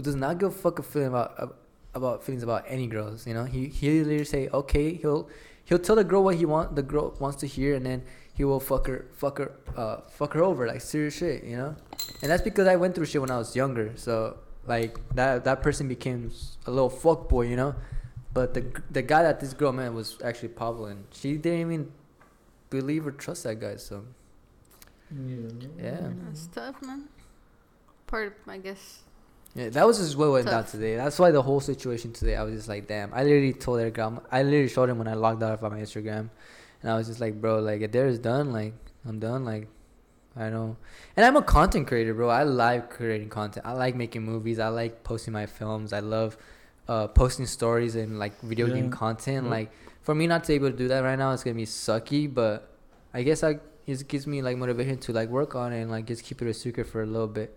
does 0.01 0.15
not 0.15 0.39
give 0.39 0.49
a 0.49 0.53
fuck 0.53 0.79
a 0.79 0.83
feeling 0.83 1.09
about 1.09 1.59
about 1.95 2.25
feelings 2.25 2.43
about 2.43 2.65
any 2.67 2.87
girls. 2.87 3.27
You 3.27 3.35
know, 3.35 3.45
he 3.45 3.69
he 3.69 4.03
literally 4.03 4.25
say 4.25 4.49
okay. 4.49 4.95
He'll 4.95 5.29
he'll 5.65 5.79
tell 5.79 5.97
the 5.97 6.05
girl 6.05 6.25
what 6.25 6.37
he 6.37 6.47
want 6.47 6.77
the 6.77 6.83
girl 6.83 7.15
wants 7.21 7.37
to 7.41 7.47
hear, 7.47 7.75
and 7.75 7.85
then 7.85 8.03
he 8.35 8.45
will 8.45 8.61
fuck 8.61 8.87
her 8.87 9.07
fuck 9.15 9.39
her 9.39 9.53
uh 9.77 9.97
fuck 10.11 10.35
her 10.35 10.43
over 10.43 10.67
like 10.67 10.81
serious 10.81 11.17
shit. 11.17 11.45
You 11.45 11.57
know, 11.57 11.77
and 12.23 12.31
that's 12.31 12.43
because 12.43 12.67
I 12.69 12.77
went 12.77 12.95
through 12.95 13.07
shit 13.07 13.21
when 13.21 13.31
I 13.31 13.39
was 13.39 13.57
younger. 13.57 13.93
So 13.97 14.37
like 14.67 14.99
that 15.15 15.45
that 15.45 15.63
person 15.63 15.89
became 15.89 16.31
a 16.67 16.71
little 16.71 16.91
fuck 16.91 17.29
boy, 17.29 17.47
you 17.47 17.57
know. 17.57 17.75
But 18.33 18.55
the 18.55 18.67
the 18.91 19.03
guy 19.03 19.23
that 19.23 19.41
this 19.41 19.55
girl 19.55 19.73
met 19.73 19.93
was 19.93 20.19
actually 20.25 20.49
Pablo, 20.49 20.87
and 20.87 21.05
she 21.13 21.37
didn't 21.37 21.61
even 21.61 21.93
believe 22.71 23.07
or 23.07 23.13
trust 23.13 23.45
that 23.45 23.61
guy. 23.61 23.77
So 23.77 24.05
yeah, 25.79 26.11
That's 26.25 26.47
tough, 26.49 26.83
man. 26.83 27.09
Part, 28.07 28.27
of, 28.27 28.33
I 28.49 28.59
guess. 28.59 29.01
yeah, 29.55 29.69
that 29.71 29.87
was 29.87 29.99
just 29.99 30.17
what 30.17 30.33
went 30.33 30.47
down 30.47 30.65
today. 30.65 30.97
That's 30.97 31.19
why 31.19 31.31
the 31.31 31.43
whole 31.43 31.61
situation 31.61 32.13
today, 32.13 32.37
I 32.37 32.43
was 32.43 32.55
just 32.55 32.69
like, 32.69 32.87
damn. 32.87 33.13
I 33.15 33.23
literally 33.23 33.53
told 33.53 33.79
their 33.79 33.91
girl, 33.91 34.23
I 34.31 34.43
literally 34.43 34.69
showed 34.69 34.89
him 34.89 34.99
when 34.99 35.09
I 35.09 35.15
logged 35.15 35.43
out 35.43 35.53
of 35.53 35.63
my 35.63 35.79
Instagram, 35.79 36.31
and 36.85 36.93
I 36.93 36.97
was 36.97 37.09
just 37.09 37.19
like, 37.19 37.41
bro, 37.41 37.61
like 37.61 37.81
if 37.81 37.91
there's 37.91 38.19
done, 38.19 38.53
like 38.53 38.75
I'm 39.09 39.19
done, 39.19 39.45
like. 39.45 39.69
I 40.37 40.51
know, 40.51 40.77
and 41.17 41.25
I'm 41.25 41.37
a 41.37 41.43
content 41.43 41.87
creator, 41.87 42.13
bro. 42.13 42.29
I 42.29 42.43
like 42.43 42.91
creating 42.91 43.29
content. 43.29 43.65
I 43.65 43.73
like 43.75 43.95
making 43.95 44.25
movies. 44.25 44.59
I 44.59 44.67
like 44.67 45.05
posting 45.05 45.33
my 45.33 45.47
films. 45.47 45.93
I 45.93 46.01
love 46.01 46.37
uh, 46.89 47.07
posting 47.07 47.47
stories 47.47 47.95
and 47.95 48.19
like 48.19 48.41
video 48.41 48.67
game 48.67 48.91
content. 48.91 49.45
Yeah. 49.45 49.51
Like 49.51 49.71
for 50.03 50.13
me 50.13 50.27
not 50.27 50.43
to 50.45 50.49
be 50.49 50.55
able 50.55 50.73
to 50.73 50.77
do 50.77 50.89
that 50.89 51.05
right 51.05 51.17
now, 51.17 51.33
it's 51.33 51.45
gonna 51.45 51.55
be 51.55 51.67
sucky. 51.67 52.33
But 52.33 52.69
I 53.13 53.23
guess 53.23 53.45
I 53.45 53.61
it 53.87 54.09
gives 54.09 54.27
me 54.27 54.43
like 54.43 54.57
motivation 54.57 54.99
to 54.99 55.13
like 55.13 55.29
work 55.29 55.55
on 55.55 55.73
it 55.73 55.83
and 55.83 55.91
like 55.91 56.07
just 56.07 56.25
keep 56.25 56.43
it 56.43 56.49
a 56.49 56.55
secret 56.55 56.89
for 56.89 57.03
a 57.03 57.07
little 57.07 57.29
bit. 57.29 57.57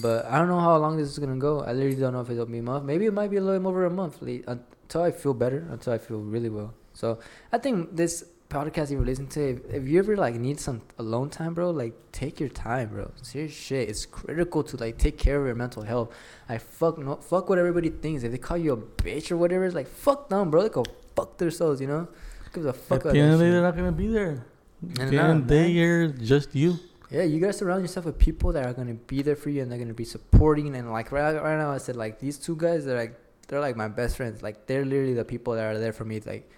But 0.00 0.26
I 0.26 0.38
don't 0.38 0.48
know 0.48 0.60
how 0.60 0.76
long 0.76 0.96
this 0.96 1.08
is 1.08 1.18
gonna 1.18 1.36
go. 1.36 1.62
I 1.62 1.72
literally 1.72 1.96
don't 1.96 2.12
know 2.12 2.20
if 2.20 2.30
it'll 2.30 2.46
be 2.46 2.58
a 2.58 2.62
month. 2.62 2.84
Maybe 2.84 3.06
it 3.06 3.12
might 3.12 3.30
be 3.30 3.38
a 3.38 3.40
little 3.40 3.66
over 3.66 3.84
a 3.86 3.90
month 3.90 4.22
until 4.22 5.02
I 5.02 5.10
feel 5.10 5.34
better. 5.34 5.66
Until 5.70 5.92
I 5.92 5.98
feel 5.98 6.20
really 6.20 6.48
well. 6.48 6.74
So 6.92 7.18
I 7.52 7.58
think 7.58 7.96
this 7.96 8.24
podcast 8.48 8.90
you 8.90 9.02
listen 9.04 9.26
to, 9.28 9.50
if, 9.50 9.74
if 9.74 9.88
you 9.88 9.98
ever 9.98 10.16
like 10.16 10.34
need 10.36 10.60
some 10.60 10.82
alone 10.98 11.30
time, 11.30 11.54
bro, 11.54 11.70
like 11.70 11.94
take 12.12 12.38
your 12.40 12.48
time, 12.48 12.88
bro. 12.88 13.10
Serious 13.22 13.52
shit. 13.52 13.88
It's 13.88 14.06
critical 14.06 14.62
to 14.64 14.76
like 14.76 14.98
take 14.98 15.18
care 15.18 15.40
of 15.40 15.46
your 15.46 15.54
mental 15.54 15.82
health. 15.82 16.14
I 16.48 16.58
fuck 16.58 16.98
no 16.98 17.16
fuck 17.16 17.48
what 17.48 17.58
everybody 17.58 17.90
thinks. 17.90 18.22
If 18.22 18.32
they 18.32 18.38
call 18.38 18.56
you 18.58 18.72
a 18.72 18.76
bitch 18.76 19.30
or 19.30 19.36
whatever, 19.36 19.64
it's 19.64 19.74
like 19.74 19.88
fuck 19.88 20.28
them, 20.28 20.50
bro. 20.50 20.62
They 20.62 20.68
go 20.68 20.84
fuck 21.16 21.36
themselves, 21.38 21.80
you 21.80 21.86
know. 21.86 22.08
Give 22.52 22.66
a 22.66 22.72
fuck 22.72 23.04
At 23.06 23.12
the 23.14 23.18
end 23.20 23.32
of 23.32 23.38
the 23.40 23.44
day, 23.46 23.50
they're 23.50 23.62
not 23.62 23.76
gonna 23.76 23.90
be 23.92 24.06
there. 24.06 24.46
At 24.92 25.00
And 25.00 25.10
the 25.10 25.18
end 25.18 25.32
of 25.32 25.48
the 25.48 25.54
day, 25.54 25.70
you're 25.70 26.08
just 26.08 26.54
you. 26.54 26.76
Yeah, 27.10 27.22
you 27.22 27.40
gotta 27.40 27.52
surround 27.52 27.82
yourself 27.82 28.06
with 28.06 28.18
people 28.18 28.52
that 28.52 28.64
are 28.66 28.72
gonna 28.72 28.94
be 28.94 29.22
there 29.22 29.36
for 29.36 29.50
you 29.50 29.62
and 29.62 29.70
they're 29.70 29.78
gonna 29.78 29.94
be 29.94 30.04
supporting 30.04 30.74
and 30.74 30.90
like 30.92 31.12
right 31.12 31.34
right 31.34 31.56
now 31.58 31.70
I 31.70 31.78
said 31.78 31.96
like 31.96 32.18
these 32.18 32.38
two 32.38 32.56
guys 32.56 32.84
they're 32.84 32.96
like 32.96 33.18
they're 33.48 33.60
like 33.60 33.76
my 33.76 33.88
best 33.88 34.16
friends. 34.16 34.42
Like 34.42 34.66
they're 34.66 34.84
literally 34.84 35.14
the 35.14 35.24
people 35.24 35.54
that 35.54 35.64
are 35.64 35.78
there 35.78 35.92
for 35.92 36.04
me. 36.04 36.20
Like 36.20 36.48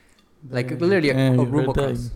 like 0.51 0.71
Yeah, 0.71 0.77
literally 0.79 1.11
a, 1.11 1.15
yeah, 1.15 1.29
a 1.31 1.33
you 1.35 1.45
room 1.45 1.67
heard 1.67 1.75
that. 1.77 1.83
across. 1.91 2.11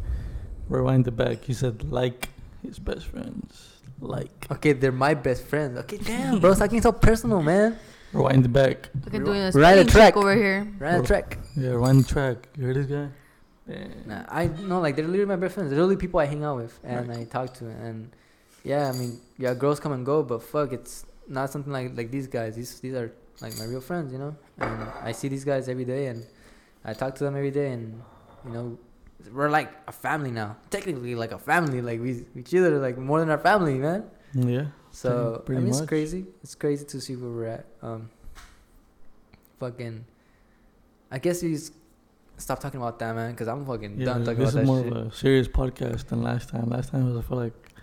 Rewind 0.69 1.07
it 1.09 1.17
back. 1.17 1.45
He 1.45 1.53
said 1.53 1.91
like 1.91 2.29
his 2.63 2.79
best 2.79 3.07
friends. 3.07 3.77
Like. 4.01 4.47
Okay, 4.51 4.73
they're 4.73 4.93
my 4.93 5.15
best 5.15 5.45
friends. 5.45 5.77
Okay, 5.81 5.99
damn, 5.99 6.41
bro, 6.41 6.53
it's 6.53 6.61
like 6.61 6.73
so 6.83 6.93
personal, 6.93 7.43
man. 7.43 7.77
Rewind 8.13 8.45
the 8.45 8.49
back. 8.49 8.89
Look 9.05 9.15
at 9.15 9.25
doing 9.25 9.41
a 9.41 9.51
We're 9.55 9.81
a 9.81 9.85
track. 9.85 10.17
over 10.17 10.35
here. 10.35 10.67
Right 10.79 10.95
on 10.95 10.99
Bro. 11.01 11.07
track. 11.07 11.39
Yeah, 11.57 11.71
rewind 11.71 12.05
the 12.05 12.09
track. 12.09 12.49
You 12.57 12.65
heard 12.67 12.77
this 12.77 12.87
guy? 12.87 13.09
Damn. 13.69 13.91
Nah, 14.07 14.25
I 14.29 14.47
know 14.47 14.81
like 14.81 14.97
they're 14.97 15.07
literally 15.07 15.27
my 15.27 15.37
best 15.37 15.55
friends. 15.55 15.71
They're 15.71 15.79
literally 15.79 15.97
people 15.97 16.19
I 16.19 16.27
hang 16.27 16.43
out 16.43 16.57
with 16.57 16.79
and 16.83 17.09
Right. 17.09 17.19
I 17.19 17.25
talk 17.25 17.55
to 17.55 17.67
and 17.67 18.11
yeah, 18.65 18.89
I 18.89 18.93
mean 18.99 19.21
yeah, 19.39 19.55
girls 19.55 19.79
come 19.81 19.93
and 19.93 20.05
go, 20.05 20.23
but 20.23 20.43
fuck, 20.43 20.73
it's 20.73 21.05
not 21.29 21.51
something 21.51 21.73
like 21.73 21.97
like 21.97 22.11
these 22.11 22.27
guys. 22.27 22.57
These 22.57 22.81
these 22.81 22.95
are 22.95 23.13
like 23.41 23.57
my 23.59 23.65
real 23.67 23.81
friends, 23.81 24.13
you 24.13 24.19
know. 24.19 24.35
And 24.59 24.83
I 25.03 25.13
see 25.13 25.29
these 25.29 25.45
guys 25.45 25.69
every 25.69 25.85
day 25.85 26.07
and 26.07 26.27
I 26.85 26.95
talk 26.95 27.15
to 27.17 27.25
them 27.25 27.37
every 27.37 27.53
day 27.53 27.71
and 27.73 28.03
you 28.45 28.53
know 28.53 28.79
we're 29.33 29.51
like 29.51 29.71
a 29.87 29.93
family 29.93 30.31
now. 30.31 30.57
Technically 30.71 31.15
like 31.15 31.33
a 31.33 31.39
family. 31.39 31.83
Like 31.83 32.01
we 32.01 32.25
we 32.35 32.41
each 32.41 32.55
other 32.55 32.79
like 32.79 32.99
more 32.99 33.21
than 33.21 33.31
our 33.31 33.39
family, 33.39 33.75
man. 33.79 34.05
Yeah. 34.35 34.67
So 34.91 35.45
I 35.49 35.53
mean, 35.53 35.69
it's 35.69 35.81
crazy. 35.83 36.27
It's 36.43 36.55
crazy 36.55 36.85
to 36.87 37.01
see 37.01 37.17
where 37.17 37.31
we're 37.31 37.47
at. 37.47 37.67
Um, 37.83 38.11
fucking, 39.59 40.05
I 41.11 41.19
guess 41.19 41.43
we 41.43 41.53
just 41.53 41.75
stop 42.39 42.59
talking 42.59 42.81
about 42.81 42.99
that, 42.99 43.15
man, 43.15 43.31
because 43.33 43.47
I'm 43.47 43.65
fucking 43.67 43.99
Yeah, 44.01 44.07
done 44.07 44.25
talking 44.25 44.41
this 44.41 44.55
about 44.55 44.63
is 44.63 44.67
that 44.67 44.67
more 44.67 44.83
shit. 44.83 44.93
of 44.93 45.13
a 45.13 45.15
serious 45.15 45.49
podcast 45.49 46.09
than 46.09 46.23
last 46.23 46.49
time. 46.49 46.69
Last 46.71 46.91
time 46.91 47.07
was 47.07 47.25
I 47.25 47.29
feel 47.29 47.39
like 47.39 47.75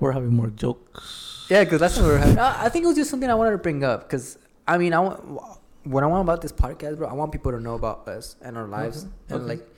we're 0.00 0.12
having 0.12 0.32
more 0.34 0.48
jokes. 0.48 1.46
Yeah, 1.50 1.64
because 1.64 1.80
that's 1.80 1.96
what 1.96 2.06
we're 2.06 2.18
having. 2.18 2.38
I 2.38 2.66
I 2.66 2.68
think 2.68 2.84
it 2.84 2.88
was 2.88 2.96
just 2.96 3.10
something 3.10 3.28
I 3.28 3.34
wanted 3.34 3.52
to 3.52 3.58
bring 3.58 3.84
up 3.84 4.04
because 4.04 4.38
I 4.66 4.78
mean, 4.78 4.94
I 4.94 5.00
want 5.00 5.22
what 5.84 6.02
I 6.02 6.06
want 6.06 6.22
about 6.22 6.40
this 6.40 6.52
podcast, 6.52 6.98
bro. 6.98 7.08
I 7.08 7.14
want 7.14 7.32
people 7.32 7.52
to 7.52 7.60
know 7.60 7.74
about 7.74 8.08
us 8.08 8.36
and 8.40 8.56
our 8.56 8.68
lives 8.68 9.06
and 9.28 9.42
okay. 9.42 9.44
like 9.44 9.68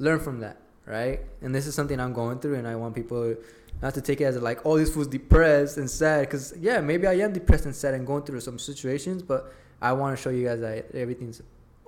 learn 0.00 0.18
from 0.18 0.40
that, 0.40 0.56
right? 0.86 1.20
And 1.42 1.54
this 1.54 1.66
is 1.68 1.74
something 1.76 2.00
I'm 2.00 2.12
going 2.12 2.40
through, 2.40 2.56
and 2.56 2.66
I 2.66 2.74
want 2.74 2.94
people 2.96 3.36
not 3.80 3.94
to 3.94 4.00
take 4.00 4.20
it 4.20 4.24
as 4.24 4.36
like, 4.42 4.66
oh, 4.66 4.76
this 4.78 4.96
was 4.96 5.06
depressed 5.06 5.76
and 5.78 5.88
sad. 5.88 6.22
Because 6.22 6.52
yeah, 6.58 6.80
maybe 6.80 7.06
I 7.06 7.14
am 7.24 7.32
depressed 7.32 7.66
and 7.66 7.74
sad 7.76 7.94
and 7.94 8.04
going 8.06 8.24
through 8.24 8.40
some 8.40 8.58
situations, 8.58 9.22
but 9.22 9.52
I 9.80 9.92
want 9.92 10.16
to 10.16 10.20
show 10.22 10.30
you 10.30 10.44
guys 10.48 10.60
that 10.60 10.90
everything's 10.94 11.40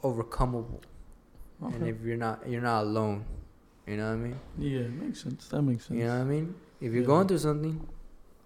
overcomable, 0.03 0.81
and 1.61 1.87
if 1.87 1.97
you're 2.03 2.17
not, 2.17 2.49
you're 2.49 2.63
not 2.63 2.83
alone. 2.85 3.25
You 3.87 3.97
know 3.97 4.07
what 4.09 4.15
I 4.15 4.17
mean? 4.17 4.39
Yeah, 4.59 4.81
it 4.81 4.93
makes 4.93 5.23
sense. 5.23 5.49
That 5.49 5.63
makes 5.63 5.87
sense. 5.87 5.99
You 5.99 6.07
know 6.07 6.15
what 6.19 6.21
I 6.21 6.25
mean? 6.25 6.55
If 6.81 6.93
you're 6.93 7.03
Yeah. 7.03 7.07
going 7.15 7.27
through 7.29 7.39
something, 7.39 7.85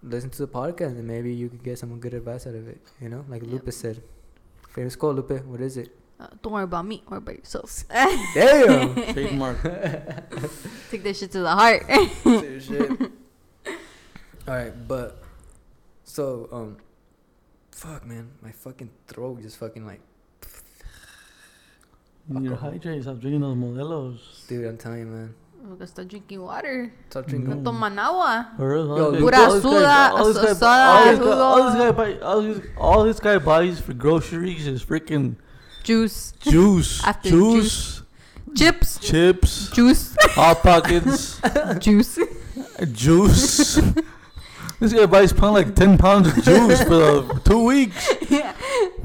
listen 0.03 0.31
to 0.31 0.39
the 0.47 0.49
podcast 0.49 0.93
and 0.99 1.07
maybe 1.07 1.31
you 1.33 1.49
could 1.51 1.63
get 1.63 1.79
some 1.79 1.99
good 2.01 2.15
advice 2.15 2.47
out 2.47 2.55
of 2.55 2.67
it. 2.69 2.81
You 3.03 3.11
know, 3.11 3.25
like 3.29 3.43
Yep. 3.43 3.51
Lupe 3.53 3.73
said. 3.73 4.03
Famous 4.71 4.97
quote, 4.97 5.17
Lupe. 5.17 5.45
What 5.45 5.61
is 5.61 5.77
it? 5.77 5.91
Uh, 6.19 6.29
don't 6.43 6.53
worry 6.55 6.65
about 6.65 6.87
me. 6.87 7.03
Worry 7.09 7.19
about 7.19 7.37
yourselves. 7.37 7.85
Damn. 7.91 8.95
Trademark. 9.13 9.63
Take 10.91 11.03
that 11.05 11.15
shit 11.17 11.31
to 11.33 11.41
the 11.41 11.51
heart. 11.51 11.85
All 14.49 14.55
right, 14.55 14.73
but 14.89 15.23
so 16.05 16.49
um, 16.53 16.77
fuck, 17.73 18.07
man, 18.07 18.31
my 18.43 18.53
fucking 18.53 18.91
throat 19.09 19.43
just 19.43 19.59
fucking 19.59 19.85
like, 19.85 20.01
You 22.31 22.41
need 22.41 22.49
to 22.51 22.57
hydrate. 22.57 23.03
Stop 23.03 23.19
drinking 23.21 23.41
those 23.41 23.57
modelos. 23.57 24.47
dude. 24.49 24.67
I'm 24.67 24.79
telling 24.79 25.01
you, 25.01 25.07
man. 25.07 25.35
We're 25.65 25.75
gonna 25.75 25.87
start 25.89 26.07
drinking 26.09 26.41
water. 26.43 26.93
Stop 27.11 27.27
drinking. 27.27 27.63
No 27.65 27.73
toman 27.73 27.99
agua. 27.99 28.53
Or 28.59 28.75
else 28.77 28.89
all 28.89 28.99
Yo, 28.99 29.11
this- 29.11 29.21
Pura 29.21 29.37
all 29.37 29.61
suda, 29.61 30.11
all 30.15 30.25
this 30.33 30.37
guy- 30.39 30.53
soda, 30.53 30.67
all 30.71 31.05
this 31.05 31.19
guy- 31.19 31.25
jugo. 31.25 31.37
all 31.43 31.65
this 31.67 31.75
guy 31.75 31.91
buy- 31.91 32.19
all 32.21 32.43
this- 32.43 32.67
All 32.79 33.05
this 33.05 33.21
guy 33.21 33.39
buys 33.39 33.81
for 33.81 33.93
groceries 33.95 34.67
is 34.69 34.85
freaking 34.85 35.35
Juice. 35.87 36.33
juice, 36.41 37.05
After 37.05 37.29
juice, 37.31 38.03
Chips. 38.57 38.99
chips, 38.99 39.71
Juice. 39.71 40.17
hot 40.35 40.61
pockets, 40.63 41.41
Juice. 41.79 42.19
juice. 42.93 43.77
this 44.81 44.93
guy 44.93 45.07
buys 45.07 45.33
pound 45.33 45.55
like 45.55 45.77
ten 45.77 45.97
pounds 45.97 46.27
of 46.29 46.43
juice 46.45 46.83
for 46.83 47.03
uh, 47.33 47.39
two 47.45 47.65
weeks. 47.65 48.13
yeah. 48.29 48.53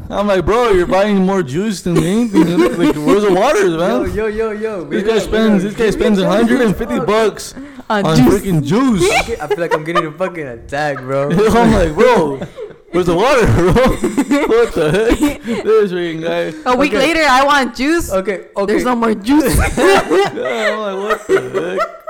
I'm 0.10 0.26
like, 0.28 0.44
bro, 0.44 0.72
you're 0.72 0.88
buying 0.88 1.18
more 1.26 1.44
juice 1.44 1.84
than 1.84 1.98
anything. 1.98 2.58
Like, 2.60 2.96
where's 2.96 3.24
the 3.24 3.32
waters, 3.34 3.72
Yo, 3.72 3.78
man? 3.78 4.14
yo, 4.16 4.26
yo, 4.28 4.52
yo. 4.52 4.84
This 4.86 5.04
guy 5.04 5.20
spends 5.20 5.64
this 5.64 5.76
guy 5.76 5.90
spends 5.92 6.20
150 6.20 7.00
bucks 7.02 7.54
On 7.90 8.06
on 8.06 8.18
juice. 8.18 8.26
freaking 8.42 8.64
juice. 8.66 9.10
I 9.40 9.48
feel 9.48 9.60
like 9.60 9.74
I'm 9.74 9.84
getting 9.86 10.06
a 10.08 10.12
fucking 10.12 10.48
attack, 10.48 10.98
bro. 10.98 11.30
I'm 11.32 11.72
like, 11.72 11.94
bro, 11.94 12.42
where's 12.92 13.06
the 13.08 13.16
water, 13.16 13.46
bro? 13.46 13.74
what 13.74 14.74
the 14.74 14.92
heck? 14.92 15.42
This 15.44 15.92
freaking 15.92 16.22
guy. 16.24 16.72
A 16.72 16.76
week 16.76 16.94
Okay. 16.94 17.00
later, 17.08 17.24
I 17.28 17.44
want 17.46 17.76
juice. 17.76 18.12
Okay, 18.12 18.48
okay. 18.56 18.66
There's 18.66 18.84
no 18.84 18.96
more 18.96 19.14
juice. 19.14 19.56
Yeah, 19.78 20.72
I'm 20.74 20.80
like, 20.80 21.20
what 21.20 21.28
the 21.28 21.78
heck? 21.80 22.06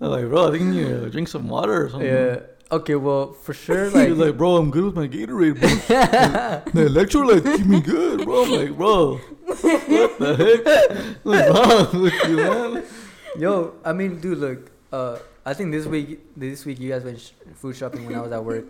I'm 0.00 0.08
like, 0.10 0.24
bro, 0.28 0.48
I 0.48 0.50
think 0.52 0.62
you 0.74 0.82
need 0.88 0.88
to 0.88 1.10
drink 1.10 1.28
some 1.28 1.48
water 1.48 1.84
or 1.86 1.90
something. 1.90 2.08
Yeah. 2.08 2.40
Okay, 2.72 2.94
well, 2.94 3.32
for 3.32 3.52
sure, 3.52 3.86
He's 3.86 3.94
like, 3.94 4.10
like, 4.10 4.36
bro, 4.38 4.56
I'm 4.56 4.70
good 4.70 4.84
with 4.84 4.94
my 4.94 5.08
Gatorade, 5.08 5.58
bro. 5.58 5.68
the 6.72 6.88
electrolytes 6.88 7.56
keep 7.56 7.66
me 7.66 7.80
good, 7.80 8.24
bro. 8.24 8.44
I'm 8.44 8.50
like, 8.52 8.76
bro, 8.76 9.16
what 9.16 10.18
the 10.18 10.36
heck? 10.38 11.16
What's 11.24 11.92
wrong 11.92 12.02
with 12.02 12.14
you, 12.28 12.36
man? 12.36 12.84
yo, 13.36 13.74
I 13.84 13.92
mean, 13.92 14.20
dude, 14.20 14.38
look, 14.38 14.70
uh, 14.92 15.18
I 15.44 15.52
think 15.52 15.72
this 15.72 15.84
week, 15.86 16.20
this 16.36 16.64
week 16.64 16.78
you 16.78 16.90
guys 16.90 17.02
went 17.02 17.18
sh- 17.20 17.32
food 17.56 17.74
shopping 17.74 18.06
when 18.06 18.14
I 18.14 18.20
was 18.20 18.30
at 18.32 18.44
work. 18.44 18.66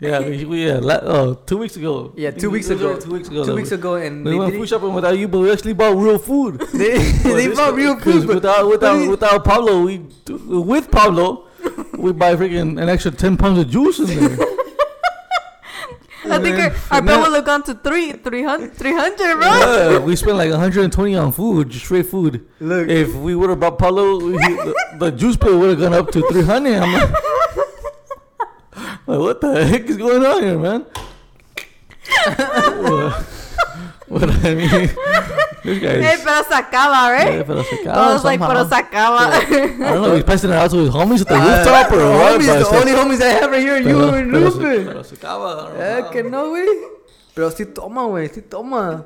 Yeah, 0.00 0.20
we, 0.20 0.44
we 0.44 0.66
yeah, 0.66 0.78
la- 0.80 1.00
oh, 1.02 1.34
two 1.44 1.58
weeks 1.58 1.76
ago. 1.76 2.12
Yeah, 2.16 2.30
two 2.30 2.50
weeks 2.50 2.70
ago. 2.70 3.00
Two 3.00 3.10
weeks 3.10 3.28
ago. 3.28 3.44
Two 3.44 3.54
weeks 3.56 3.72
ago, 3.72 3.96
and 3.96 4.24
We 4.24 4.36
went 4.38 4.54
food 4.54 4.68
shopping 4.68 4.94
without 4.94 5.18
you, 5.18 5.26
but 5.26 5.40
we 5.40 5.50
actually 5.50 5.72
bought 5.72 5.96
real 5.96 6.18
food. 6.18 6.60
they, 6.72 6.98
they 7.24 7.48
bought 7.48 7.74
real 7.74 7.98
food, 7.98 8.26
but 8.26 8.36
without 8.36 8.68
without 8.68 8.98
but 8.98 9.10
without 9.10 9.44
Pablo, 9.44 9.82
we 9.82 10.06
with 10.46 10.88
Pablo, 10.92 11.48
we 11.96 12.12
buy 12.12 12.36
freaking 12.36 12.80
an 12.80 12.88
extra 12.88 13.10
ten 13.10 13.36
pounds 13.36 13.58
of 13.58 13.68
juice 13.70 13.98
in 13.98 14.06
there. 14.36 14.38
I 16.30 16.38
think 16.40 16.58
our, 16.58 16.96
our 16.96 17.02
bill 17.02 17.20
will 17.22 17.34
have 17.34 17.44
gone 17.46 17.62
to 17.64 17.74
three, 17.74 18.12
300, 18.12 18.74
300 18.74 19.16
bro. 19.36 19.46
Yeah, 19.46 19.98
we 19.98 20.14
spent 20.14 20.36
like 20.36 20.50
120 20.50 21.14
on 21.16 21.32
food, 21.32 21.70
just 21.70 21.86
straight 21.86 22.06
food. 22.06 22.46
Look, 22.60 22.88
If 22.88 23.14
we 23.14 23.34
would 23.34 23.48
have 23.50 23.60
brought 23.60 23.78
Paulo, 23.78 24.18
the, 24.20 24.74
the 24.98 25.10
juice 25.10 25.36
bill 25.36 25.58
would 25.58 25.70
have 25.70 25.78
gone 25.78 25.94
up 25.94 26.10
to 26.12 26.20
300. 26.28 26.74
I'm 26.82 26.92
like, 26.92 27.10
like, 29.08 29.18
what 29.20 29.40
the 29.40 29.64
heck 29.66 29.84
is 29.88 29.96
going 29.96 30.24
on 30.24 30.42
here, 30.42 30.58
man? 30.58 30.84
what, 32.88 33.24
what 34.08 34.30
I 34.30 34.54
mean, 34.54 34.68
this 35.64 35.78
guy 35.82 36.00
Hey, 36.00 36.14
is. 36.14 36.24
pero 36.24 36.42
sacaba, 36.44 37.12
right? 37.12 37.34
Yeah, 37.34 37.42
pero 37.44 37.62
se 37.62 37.76
I 37.86 38.12
was 38.14 38.24
like, 38.24 38.40
pero 38.40 38.64
somehow. 38.64 38.80
sacaba. 38.80 39.32
I 39.32 39.44
don't 39.92 40.02
know, 40.02 40.14
he's 40.14 40.24
passing 40.24 40.50
it 40.50 40.56
out 40.56 40.70
to 40.70 40.76
his 40.78 40.90
homies 40.90 41.20
at 41.22 41.28
the 41.28 41.34
uh, 41.34 41.38
rooftop 41.44 41.92
or 41.92 41.96
what? 42.16 42.40
homies, 42.40 42.46
but 42.46 42.58
the 42.58 42.64
se- 42.64 42.76
only 42.76 42.92
homies 42.92 43.20
I 43.20 43.28
have 43.28 43.50
right 43.50 43.60
here, 43.60 43.76
you 43.78 43.84
pero- 43.98 44.14
and 44.14 44.32
pero 44.32 44.50
se- 44.50 44.58
Lupe. 44.58 44.84
pero 44.86 45.02
se 45.02 45.16
acaba, 45.16 45.52
I 45.52 45.56
don't 45.56 45.80
Eh, 45.80 46.00
know. 46.00 46.10
que 46.10 46.22
no, 46.22 46.48
güey. 46.50 46.68
Pero 47.34 47.50
sí 47.50 47.64
toma, 47.74 48.02
güey, 48.06 48.28
sí 48.32 48.40
toma. 48.48 49.04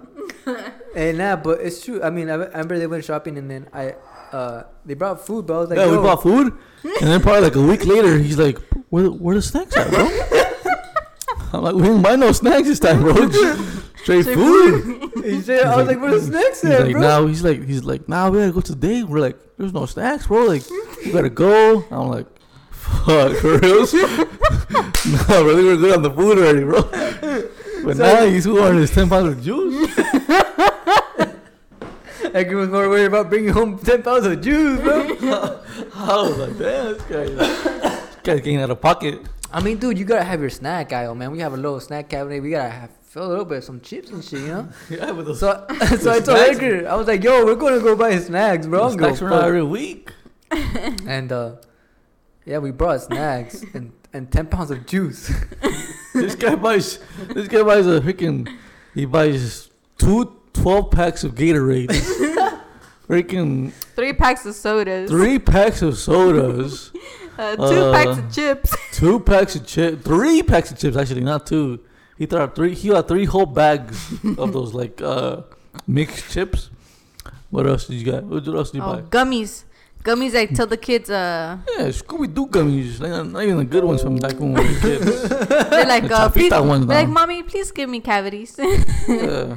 and 0.94 1.18
nah, 1.18 1.36
but 1.36 1.60
it's 1.60 1.80
true. 1.84 2.00
I 2.02 2.10
mean, 2.10 2.30
I 2.30 2.34
I 2.34 2.36
remember 2.62 2.78
they 2.78 2.86
went 2.86 3.04
shopping 3.04 3.36
and 3.38 3.50
then 3.50 3.66
I, 3.74 3.94
uh, 4.32 4.62
they 4.84 4.94
brought 4.94 5.24
food, 5.24 5.46
bro. 5.46 5.56
I 5.56 5.60
was 5.60 5.70
like, 5.70 5.78
yeah, 5.78 5.86
we 5.86 5.92
yo, 5.92 6.02
bought 6.02 6.22
food, 6.22 6.52
and 6.84 7.08
then 7.10 7.20
probably 7.20 7.42
like 7.42 7.54
a 7.56 7.62
week 7.62 7.84
later, 7.86 8.18
he's 8.18 8.38
like, 8.38 8.58
"Where, 8.90 9.06
where 9.10 9.34
the 9.36 9.42
snacks 9.42 9.76
at, 9.76 9.90
bro?" 9.90 10.08
I'm 11.52 11.62
like, 11.62 11.74
"We 11.74 11.82
didn't 11.82 12.02
buy 12.02 12.16
no 12.16 12.32
snacks 12.32 12.66
this 12.68 12.78
time, 12.80 13.00
bro. 13.02 13.14
Straight 13.30 14.24
Straight 14.24 14.24
food." 14.34 14.98
He 15.22 15.40
said, 15.40 15.66
I 15.66 15.76
was 15.76 15.86
like, 15.86 16.00
where's 16.00 16.26
the 16.28 16.32
snacks 16.32 16.62
He's 16.62 16.70
at, 16.72 16.82
like, 16.82 16.92
bro? 16.92 17.00
now 17.00 17.26
he's 17.28 17.44
like, 17.44 17.64
he's 17.64 17.84
like, 17.84 18.08
now 18.08 18.28
we 18.28 18.38
gotta 18.40 18.50
go 18.50 18.60
to 18.60 18.72
today. 18.72 19.04
We're 19.04 19.20
like, 19.20 19.38
there's 19.56 19.72
no 19.72 19.86
snacks, 19.86 20.26
bro. 20.26 20.46
Like, 20.46 20.68
you 21.04 21.12
gotta 21.12 21.30
go. 21.30 21.84
I'm 21.92 22.08
like, 22.08 22.26
fuck, 22.72 23.36
for 23.36 23.58
reals? 23.58 23.94
no, 23.94 24.08
bro, 25.28 25.54
we 25.54 25.64
were 25.64 25.76
good 25.76 25.94
on 25.94 26.02
the 26.02 26.10
food 26.10 26.38
already, 26.38 26.64
bro. 26.64 26.82
But 27.84 27.96
So- 27.98 28.02
now 28.02 28.24
he's 28.26 28.46
going 28.46 28.78
his 28.78 28.90
ten 28.90 29.08
pounds 29.08 29.28
of 29.36 29.44
juice. 29.44 29.94
Like 32.32 32.48
he 32.48 32.54
was 32.54 32.68
more 32.68 32.88
worried 32.88 33.06
about 33.06 33.28
bringing 33.28 33.50
home 33.50 33.78
10 33.78 34.02
pounds 34.02 34.26
of 34.26 34.40
juice, 34.40 34.80
bro. 34.80 35.00
I 35.94 36.22
was 36.22 36.38
like, 36.38 36.58
damn, 36.58 36.94
this 36.94 37.02
guy, 37.02 37.24
this 37.26 38.16
guy's 38.22 38.40
getting 38.40 38.60
out 38.60 38.70
of 38.70 38.80
pocket. 38.80 39.20
I 39.52 39.60
mean, 39.60 39.76
dude, 39.78 39.98
you 39.98 40.04
gotta 40.04 40.24
have 40.24 40.40
your 40.40 40.50
snack 40.50 40.92
aisle, 40.92 41.14
man. 41.14 41.30
We 41.30 41.40
have 41.40 41.52
a 41.52 41.56
little 41.56 41.78
snack 41.80 42.08
cabinet. 42.08 42.42
We 42.42 42.50
gotta 42.50 42.70
have 42.70 42.90
fill 43.02 43.26
a 43.26 43.28
little 43.28 43.44
bit 43.44 43.58
of 43.58 43.64
some 43.64 43.80
chips 43.82 44.08
and 44.10 44.24
shit, 44.24 44.40
you 44.40 44.46
know. 44.48 44.68
Yeah, 44.90 45.12
but 45.12 45.26
the, 45.26 45.34
So, 45.34 45.66
so 45.98 46.10
I 46.10 46.20
told 46.20 46.38
snacks- 46.38 46.56
Edgar, 46.58 46.88
I 46.88 46.94
was 46.94 47.06
like, 47.06 47.22
"Yo, 47.22 47.44
we're 47.44 47.56
gonna 47.56 47.80
go 47.80 47.94
buy 47.94 48.18
snacks, 48.18 48.66
bro." 48.66 48.86
the 48.86 48.92
I'm 48.92 48.96
gonna 48.96 49.16
snacks 49.16 49.22
are 49.22 49.28
go 49.28 49.36
not 49.36 49.44
every 49.44 49.62
week. 49.62 50.10
And 51.06 51.30
uh, 51.32 51.56
yeah, 52.46 52.58
we 52.58 52.70
brought 52.70 53.02
snacks 53.02 53.62
and 53.74 53.92
and 54.14 54.30
10 54.30 54.46
pounds 54.46 54.70
of 54.70 54.86
juice. 54.86 55.32
this 56.14 56.34
guy 56.34 56.54
buys, 56.54 56.98
this 57.28 57.48
guy 57.48 57.62
buys 57.62 57.86
a 57.86 58.00
freaking, 58.00 58.46
he 58.94 59.06
buys 59.06 59.70
two 59.96 60.38
12 60.54 60.90
packs 60.90 61.24
of 61.24 61.34
Gatorade. 61.34 61.88
freaking 63.08 63.72
Three 63.96 64.12
packs 64.12 64.46
of 64.46 64.54
sodas. 64.54 65.10
three 65.10 65.38
packs 65.38 65.82
of 65.82 65.98
sodas. 65.98 66.92
Uh, 67.38 67.56
two 67.56 67.62
Uh, 67.62 67.92
packs 67.94 68.18
of 68.18 68.30
chips. 68.32 68.76
Two 68.92 69.18
packs 69.18 69.56
of 69.56 69.66
chips, 69.66 70.04
three 70.04 70.42
packs 70.42 70.70
of 70.70 70.78
chips 70.78 70.98
actually, 70.98 71.22
not 71.22 71.46
two. 71.46 71.80
He 72.18 72.26
threw 72.26 72.38
out 72.40 72.54
three. 72.54 72.74
He 72.74 72.90
got 72.90 73.08
three 73.08 73.24
whole 73.24 73.46
bags 73.46 74.12
of 74.36 74.52
those 74.52 74.74
like 74.74 75.00
uh 75.00 75.40
mixed 75.86 76.30
chips. 76.30 76.68
What 77.48 77.66
else 77.66 77.86
did 77.86 77.94
you 77.94 78.12
got? 78.12 78.24
What 78.24 78.46
else 78.46 78.70
did 78.70 78.78
you 78.78 78.84
Oh, 78.84 78.96
buy? 78.96 79.00
gummies. 79.02 79.64
Gummies, 80.04 80.34
I 80.36 80.46
tell 80.46 80.66
the 80.66 80.76
kids, 80.76 81.08
uh, 81.10 81.58
Yeah, 81.78 81.86
Scooby 81.88 82.32
Doo 82.34 82.46
gummies. 82.48 82.98
Like, 83.00 83.10
not 83.10 83.26
not 83.28 83.42
even 83.44 83.58
the 83.58 83.64
good 83.64 83.84
ones 83.84 84.02
from 84.02 84.16
back 84.16 84.34
when 84.40 84.52
we 84.54 84.60
were 84.60 84.80
kids. 84.80 85.28
they're 85.28 85.86
like, 85.86 86.08
The 86.08 86.16
uh, 86.16 86.28
please, 86.28 86.50
Chapita 86.52 86.66
ones 86.66 86.86
they're 86.86 86.98
like, 86.98 87.08
now. 87.08 87.14
mommy, 87.14 87.42
please 87.44 87.70
give 87.70 87.88
me 87.88 88.00
cavities. 88.00 88.58
Yeah. 89.08 89.56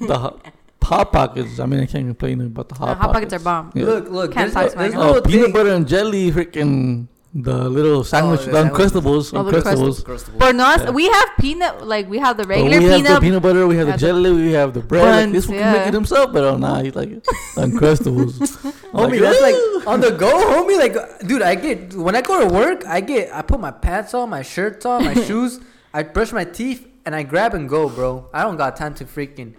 the 0.00 0.18
hot, 0.18 0.46
hot 0.82 1.12
pockets. 1.12 1.58
I 1.60 1.66
mean, 1.66 1.80
I 1.80 1.86
can't 1.86 2.06
complain 2.06 2.40
about 2.40 2.68
the 2.70 2.74
hot, 2.74 2.96
hot 2.96 3.12
pockets 3.12 3.32
are 3.34 3.38
bomb. 3.38 3.70
Yeah. 3.74 3.84
Look, 3.84 4.08
look, 4.10 4.32
Can't 4.32 4.52
there's, 4.52 4.72
talk 4.72 4.74
a, 4.74 4.76
there's 4.78 4.92
smack 4.92 5.00
a 5.00 5.04
Oh, 5.04 5.12
little 5.12 5.30
peanut 5.30 5.52
butter 5.52 5.70
and 5.74 5.86
jelly, 5.86 6.30
freaking 6.32 7.06
the 7.34 7.68
little 7.68 7.98
oh, 7.98 8.02
sandwich, 8.02 8.40
the 8.40 8.50
oh, 8.50 8.52
the 8.52 8.62
sandwich. 8.62 8.92
Uncrustables, 8.92 9.38
Oh, 9.38 9.42
the 9.42 9.52
Uncrustables. 9.52 10.02
Crustables. 10.02 10.38
For 10.38 10.60
us, 10.62 10.82
Yeah. 10.84 10.90
we 10.90 11.08
have 11.08 11.28
peanut, 11.38 11.86
like, 11.86 12.08
we 12.08 12.18
have 12.18 12.36
the 12.38 12.44
But 12.44 12.48
regular 12.48 12.78
we 12.78 12.84
have 12.84 12.96
peanut. 12.96 13.14
the 13.14 13.20
peanut 13.20 13.42
butter, 13.42 13.66
we 13.66 13.76
have 13.76 13.86
the 13.86 13.92
the 13.92 13.98
jelly, 13.98 14.32
we 14.32 14.52
have 14.52 14.72
the 14.72 14.80
bread. 14.80 15.04
like, 15.26 15.32
this 15.32 15.46
buns, 15.46 15.48
one 15.48 15.58
can 15.58 15.72
make 15.78 15.88
it 15.88 15.94
himself, 15.94 16.32
but 16.32 16.42
oh 16.44 16.56
nah, 16.56 16.80
he's 16.80 16.94
like 16.94 17.10
Uncrustables. 17.56 18.64
I'm 18.64 18.72
Homie, 19.10 19.20
that's 19.20 19.42
like 19.42 19.86
on 19.86 20.00
the 20.00 20.10
go, 20.10 20.32
homie. 20.52 20.78
Like, 20.78 20.94
dude, 21.26 21.42
I 21.42 21.54
get 21.54 21.94
when 21.94 22.16
I 22.16 22.22
go 22.22 22.48
to 22.48 22.52
work, 22.54 22.86
I 22.86 23.00
get 23.00 23.32
I 23.34 23.42
put 23.42 23.60
my 23.60 23.70
pants 23.70 24.14
on, 24.14 24.30
my 24.30 24.42
shirts 24.42 24.86
on, 24.86 25.04
my 25.04 25.14
shoes. 25.26 25.60
I 25.92 26.02
brush 26.04 26.32
my 26.32 26.44
teeth 26.44 26.86
and 27.04 27.14
I 27.14 27.22
grab 27.22 27.54
and 27.54 27.68
go, 27.68 27.88
bro. 27.88 28.28
I 28.32 28.42
don't 28.42 28.56
got 28.56 28.76
time 28.76 28.94
to 28.96 29.04
freaking 29.04 29.54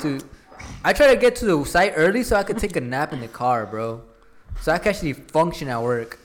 to. 0.00 0.20
I 0.84 0.92
try 0.92 1.08
to 1.14 1.16
get 1.20 1.36
to 1.36 1.44
the 1.46 1.64
site 1.64 1.94
early 1.96 2.22
so 2.22 2.36
I 2.36 2.42
could 2.42 2.58
take 2.58 2.76
a 2.76 2.80
nap 2.80 3.12
in 3.12 3.20
the 3.20 3.28
car, 3.28 3.66
bro. 3.66 4.02
So 4.60 4.72
I 4.72 4.78
can 4.78 4.90
actually 4.90 5.12
function 5.14 5.68
at 5.68 5.82
work. 5.82 6.18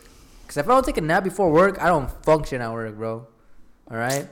Cause 0.51 0.57
if 0.57 0.67
I 0.67 0.71
don't 0.75 0.83
take 0.85 0.97
a 0.97 1.01
nap 1.01 1.23
before 1.23 1.49
work, 1.49 1.81
I 1.81 1.87
don't 1.87 2.11
function 2.25 2.59
at 2.61 2.69
work, 2.73 2.93
bro. 2.97 3.25
All 3.89 3.95
right. 3.97 4.27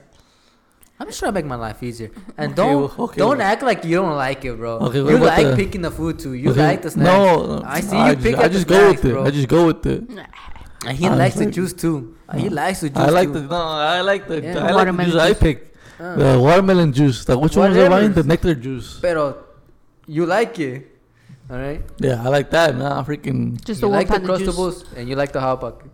I'm 0.98 1.06
just 1.06 1.18
trying 1.18 1.30
to 1.32 1.34
make 1.40 1.46
my 1.46 1.56
life 1.56 1.82
easier, 1.82 2.10
and 2.36 2.52
Okay, 2.52 2.56
don't 2.60 2.76
well, 2.98 3.04
okay, 3.08 3.16
don't 3.16 3.38
well. 3.38 3.46
act 3.52 3.62
like 3.62 3.84
you 3.86 3.96
don't 3.96 4.14
like 4.16 4.44
it, 4.44 4.54
bro. 4.58 4.72
Okay, 4.92 4.98
you 4.98 5.16
like 5.16 5.46
the- 5.46 5.56
picking 5.56 5.80
the 5.80 5.90
food 5.90 6.18
too. 6.18 6.34
You 6.34 6.50
Okay, 6.50 6.60
like 6.76 6.82
the 6.82 6.90
snacks. 6.90 7.08
No, 7.08 7.46
no, 7.56 7.62
I 7.64 7.80
see 7.80 7.96
I 7.96 8.10
you 8.10 8.14
just, 8.16 8.26
pick 8.26 8.36
I 8.36 8.48
just 8.48 8.66
go 8.66 8.74
snacks, 8.92 9.02
with 9.02 9.10
it. 9.10 9.14
bro. 9.14 9.24
I 9.24 9.30
just 9.30 9.48
go 9.48 9.66
with 9.68 9.86
it. 9.86 10.02
And 10.86 10.98
he 10.98 11.06
I 11.08 11.14
likes 11.14 11.36
the 11.36 11.46
juice 11.46 11.72
too. 11.72 12.16
Uh, 12.28 12.36
He 12.36 12.50
likes 12.50 12.80
the 12.80 12.90
juice. 12.90 12.98
I 12.98 13.08
like 13.08 13.28
too. 13.28 13.40
the 13.40 13.48
no. 13.48 13.56
I 13.56 14.02
like 14.02 14.28
the 14.28 14.42
Yeah. 14.42 14.58
I 14.58 14.60
like 14.60 14.68
the 14.68 14.74
Watermelon 14.92 15.10
juice 15.10 15.20
I 15.22 15.28
juice. 15.28 15.38
picked. 15.38 15.76
Uh, 16.00 16.16
The 16.16 16.38
watermelon 16.38 16.92
juice. 16.92 17.24
The 17.24 17.38
which 17.38 17.56
one 17.56 17.70
was 17.70 17.78
I 17.78 17.82
Whatever. 17.88 17.96
buying? 17.96 18.12
The 18.12 18.22
nectar 18.24 18.54
juice. 18.54 19.00
Pero 19.00 19.36
you 20.06 20.26
like 20.26 20.58
it, 20.58 20.84
all 21.50 21.56
right? 21.56 21.80
Yeah, 21.98 22.20
I 22.22 22.28
like 22.28 22.50
that. 22.50 22.76
Nah, 22.76 23.02
freaking 23.04 23.56
Just 23.64 23.80
you 23.80 23.88
the 23.88 23.88
one 23.88 23.96
like 24.04 24.08
the 24.08 24.20
pound 24.20 24.26
juice. 24.40 24.48
crustables 24.52 24.84
and 24.96 25.08
you 25.08 25.16
like 25.16 25.32
the 25.32 25.40
hot 25.40 25.60
pocket. 25.60 25.90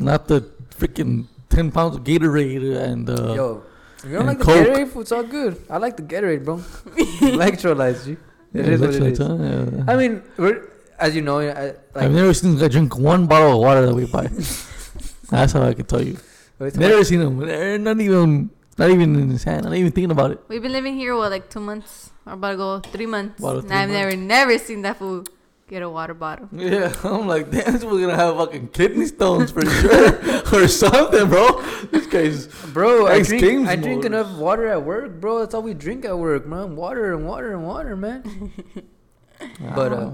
Not 0.00 0.28
the 0.28 0.40
freaking 0.70 1.26
ten 1.48 1.70
pounds 1.70 1.96
of 1.96 2.04
Gatorade 2.04 2.76
and 2.76 3.08
uh, 3.10 3.34
Yo, 3.34 3.62
if 3.98 4.04
you 4.04 4.10
don't 4.12 4.20
and 4.20 4.28
like 4.28 4.38
the 4.38 4.44
Coke. 4.44 4.66
Gatorade 4.66 4.88
food, 4.88 5.00
it's 5.00 5.12
all 5.12 5.22
good. 5.22 5.62
I 5.68 5.76
like 5.78 5.96
the 5.96 6.02
Gatorade, 6.02 6.44
bro. 6.44 6.56
Electrolytes, 7.36 8.04
G. 8.04 8.12
It 8.12 8.18
yeah, 8.52 8.62
is 8.72 8.80
what 8.80 8.94
it 8.94 9.02
electrolytes, 9.02 9.18
huh? 9.18 9.76
Yeah. 9.86 9.92
I 9.92 9.96
mean, 9.96 10.22
we're 10.36 10.70
as 11.00 11.16
you 11.16 11.22
know, 11.22 11.40
I, 11.40 11.74
I've 11.94 12.12
never 12.12 12.34
seen 12.34 12.56
a 12.56 12.60
guy 12.60 12.68
drink 12.68 12.96
one 12.98 13.26
bottle 13.26 13.52
of 13.54 13.58
water 13.60 13.86
that 13.86 13.94
we 13.94 14.04
buy. 14.06 14.26
That's 15.30 15.52
how 15.52 15.62
I 15.62 15.72
can 15.74 15.86
tell 15.86 16.02
you. 16.02 16.18
wait, 16.58 16.76
Never 16.76 17.02
seen 17.04 17.20
him. 17.22 17.38
They're 17.38 17.78
Not 17.78 17.98
even, 18.00 18.50
not 18.76 18.90
even 18.90 19.14
in 19.16 19.30
his 19.30 19.44
hand. 19.44 19.64
I'm 19.64 19.72
not 19.72 19.78
even 19.78 19.92
thinking 19.92 20.10
about 20.10 20.32
it. 20.32 20.40
We've 20.48 20.60
been 20.60 20.72
living 20.72 20.96
here, 20.96 21.16
what, 21.16 21.30
like 21.30 21.48
two 21.48 21.60
months? 21.60 22.10
Or 22.26 22.34
about 22.34 22.50
to 22.50 22.56
go 22.56 22.80
three 22.80 23.06
months. 23.06 23.38
About 23.40 23.64
and 23.64 23.72
I've 23.72 23.88
months. 23.88 23.92
never, 23.92 24.16
never 24.16 24.58
seen 24.58 24.82
that 24.82 24.98
fool 24.98 25.24
get 25.70 25.82
a 25.82 25.88
water 25.88 26.14
bottle. 26.14 26.48
Yeah, 26.52 26.92
I'm 27.04 27.26
like, 27.26 27.50
damn, 27.50 27.72
this 27.72 27.84
was 27.84 28.00
gonna 28.00 28.16
have 28.16 28.36
fucking 28.36 28.68
kidney 28.68 29.06
stones 29.06 29.50
for 29.52 29.64
sure, 29.64 30.42
or 30.52 30.68
something, 30.68 31.28
bro. 31.28 31.62
This 31.90 32.06
guy's 32.06 32.46
bro, 32.74 33.06
I 33.06 33.22
drink, 33.22 33.66
I 33.68 33.76
drink 33.76 34.04
enough 34.04 34.36
water 34.36 34.66
at 34.68 34.82
work, 34.82 35.20
bro. 35.20 35.38
That's 35.38 35.54
all 35.54 35.62
we 35.62 35.72
drink 35.74 36.04
at 36.04 36.18
work, 36.18 36.44
man. 36.46 36.76
Water 36.76 37.14
and 37.14 37.26
water 37.26 37.52
and 37.54 37.64
water, 37.64 37.96
man. 37.96 38.52
But 39.74 39.92
uh, 39.94 40.10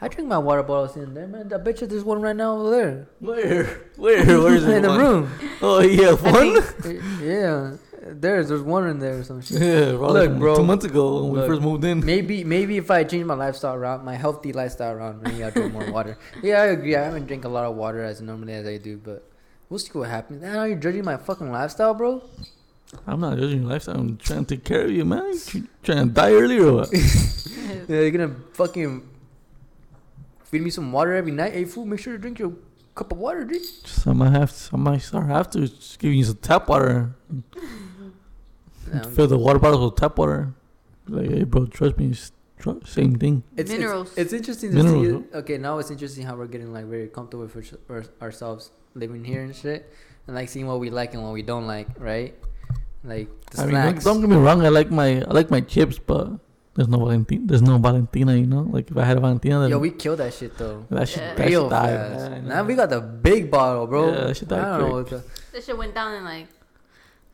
I 0.00 0.08
drink 0.08 0.26
my 0.26 0.38
water 0.38 0.62
bottles 0.62 0.96
in 0.96 1.12
there, 1.12 1.26
man. 1.26 1.52
I 1.52 1.58
bet 1.58 1.82
you 1.82 1.86
there's 1.86 2.02
one 2.02 2.22
right 2.22 2.34
now 2.34 2.56
over 2.56 2.70
there 2.70 3.08
where, 3.18 3.64
where, 3.96 4.24
where's 4.40 4.64
it? 4.64 4.76
in 4.76 4.82
the 4.84 4.88
one? 4.88 4.98
room. 5.00 5.30
Oh 5.60 5.80
yeah, 5.80 6.08
I 6.08 6.30
one. 6.32 6.62
think- 6.62 7.02
yeah, 7.20 7.76
there's 8.14 8.48
there's 8.48 8.62
one 8.62 8.88
in 8.88 8.98
there 8.98 9.18
or 9.18 9.24
some 9.24 9.40
shit. 9.40 9.60
Yeah, 9.60 9.92
bro, 9.92 10.12
Look, 10.12 10.38
bro. 10.38 10.56
Two 10.56 10.64
months 10.64 10.84
ago 10.84 11.22
when 11.24 11.32
Look. 11.32 11.42
we 11.42 11.48
first 11.48 11.62
moved 11.62 11.84
in. 11.84 12.04
Maybe 12.04 12.44
maybe 12.44 12.76
if 12.76 12.90
I 12.90 13.04
change 13.04 13.24
my 13.24 13.34
lifestyle 13.34 13.74
around, 13.74 14.04
my 14.04 14.14
healthy 14.14 14.52
lifestyle 14.52 14.92
around, 14.92 15.22
maybe 15.22 15.42
I'll 15.44 15.50
drink 15.50 15.72
more 15.72 15.90
water. 15.90 16.18
Yeah, 16.42 16.62
I 16.62 16.66
agree. 16.66 16.96
I 16.96 17.04
haven't 17.04 17.26
drink 17.26 17.44
a 17.44 17.48
lot 17.48 17.64
of 17.64 17.76
water 17.76 18.02
as 18.02 18.20
normally 18.20 18.54
as 18.54 18.66
I 18.66 18.78
do, 18.78 18.96
but 18.98 19.28
we'll 19.68 19.78
see 19.78 19.90
what 19.92 20.08
happens. 20.08 20.42
Now 20.42 20.64
you're 20.64 20.78
judging 20.78 21.04
my 21.04 21.16
fucking 21.16 21.50
lifestyle, 21.50 21.94
bro. 21.94 22.22
I'm 23.06 23.20
not 23.20 23.38
judging 23.38 23.62
your 23.62 23.70
lifestyle. 23.70 23.96
I'm 23.96 24.16
trying 24.16 24.44
to 24.44 24.56
take 24.56 24.64
care 24.64 24.82
of 24.82 24.90
you, 24.90 25.04
man. 25.04 25.24
You 25.32 25.38
tr- 25.38 25.58
trying 25.84 26.08
to 26.08 26.12
die 26.14 26.32
early 26.32 26.58
or 26.58 26.72
what? 26.74 26.90
Yeah, 27.88 28.00
you're 28.00 28.10
gonna 28.10 28.34
fucking 28.54 29.08
feed 30.44 30.62
me 30.62 30.70
some 30.70 30.90
water 30.92 31.14
every 31.14 31.32
night. 31.32 31.52
Hey, 31.52 31.64
fool, 31.64 31.86
make 31.86 32.00
sure 32.00 32.12
to 32.12 32.18
drink 32.18 32.38
your 32.38 32.52
cup 32.94 33.12
of 33.12 33.18
water, 33.18 33.44
dude. 33.44 33.62
Just, 33.62 34.06
I 34.06 34.12
might 34.12 34.30
have 34.32 34.50
to. 34.56 34.74
I 34.74 34.76
might 34.76 34.98
start 35.02 35.26
have 35.28 35.50
to 35.50 35.60
just 35.68 35.98
give 35.98 36.12
you 36.12 36.24
some 36.24 36.36
tap 36.36 36.68
water. 36.68 37.14
No, 38.92 39.02
Fill 39.04 39.26
the 39.26 39.38
water 39.38 39.58
bottles 39.58 39.84
with 39.90 39.96
tap 40.00 40.18
water. 40.18 40.52
Like, 41.08 41.30
hey, 41.30 41.44
bro, 41.44 41.66
trust 41.66 41.98
me, 41.98 42.08
it's 42.10 42.32
tr- 42.58 42.78
same 42.84 43.16
thing. 43.16 43.42
It's, 43.56 43.70
Minerals. 43.70 44.08
It's, 44.10 44.18
it's 44.18 44.32
interesting 44.32 44.70
to 44.70 44.76
Minerals, 44.76 45.06
see. 45.06 45.12
huh? 45.12 45.18
It. 45.18 45.36
Okay, 45.40 45.58
now 45.58 45.78
it's 45.78 45.90
interesting 45.90 46.24
how 46.26 46.36
we're 46.36 46.46
getting 46.46 46.72
like 46.72 46.86
very 46.86 47.08
comfortable 47.08 47.44
with 47.44 47.56
ours- 47.56 47.74
our, 47.88 48.04
ourselves 48.22 48.70
living 48.94 49.24
here 49.24 49.42
and 49.42 49.54
shit, 49.54 49.92
and 50.26 50.34
like 50.36 50.48
seeing 50.48 50.66
what 50.66 50.80
we 50.80 50.90
like 50.90 51.14
and 51.14 51.22
what 51.22 51.32
we 51.32 51.42
don't 51.42 51.66
like, 51.66 51.88
right? 51.98 52.34
Like 53.04 53.28
the 53.52 53.62
I 53.62 53.66
mean, 53.66 53.74
don't, 53.74 53.82
snacks. 53.90 54.04
don't 54.04 54.20
get 54.20 54.28
me 54.30 54.36
wrong. 54.36 54.64
I 54.64 54.68
like 54.68 54.90
my 54.90 55.22
I 55.22 55.30
like 55.32 55.50
my 55.50 55.60
chips, 55.62 55.98
but 55.98 56.28
there's 56.74 56.88
no 56.88 56.98
Valentina. 56.98 57.46
There's 57.46 57.62
no 57.62 57.78
Valentina, 57.78 58.36
you 58.36 58.46
know. 58.46 58.60
Like 58.70 58.90
if 58.90 58.96
I 58.96 59.04
had 59.04 59.16
a 59.16 59.20
Valentina, 59.20 59.60
then 59.60 59.70
Yo, 59.70 59.78
we 59.78 59.90
killed 59.90 60.18
that 60.18 60.34
shit 60.34 60.56
though. 60.58 60.84
that 60.90 61.08
shit, 61.08 61.18
Yeah. 61.22 61.34
that 61.34 61.46
Real 61.48 61.62
shit 61.64 61.70
died. 61.70 61.90
fast. 62.12 62.30
Yeah, 62.30 62.36
I 62.36 62.40
now 62.40 62.64
we 62.64 62.74
got 62.74 62.90
the 62.90 63.00
big 63.00 63.50
bottle, 63.50 63.86
bro. 63.86 64.12
Yeah, 64.12 64.20
that 64.26 64.36
shit 64.36 64.52
I 64.52 64.78
don't 64.78 64.80
know 64.88 65.02
quick. 65.02 65.12
what 65.12 65.24
the. 65.24 65.24
This 65.52 65.64
shit 65.66 65.76
went 65.78 65.94
down 65.94 66.14
in 66.14 66.24
like, 66.24 66.46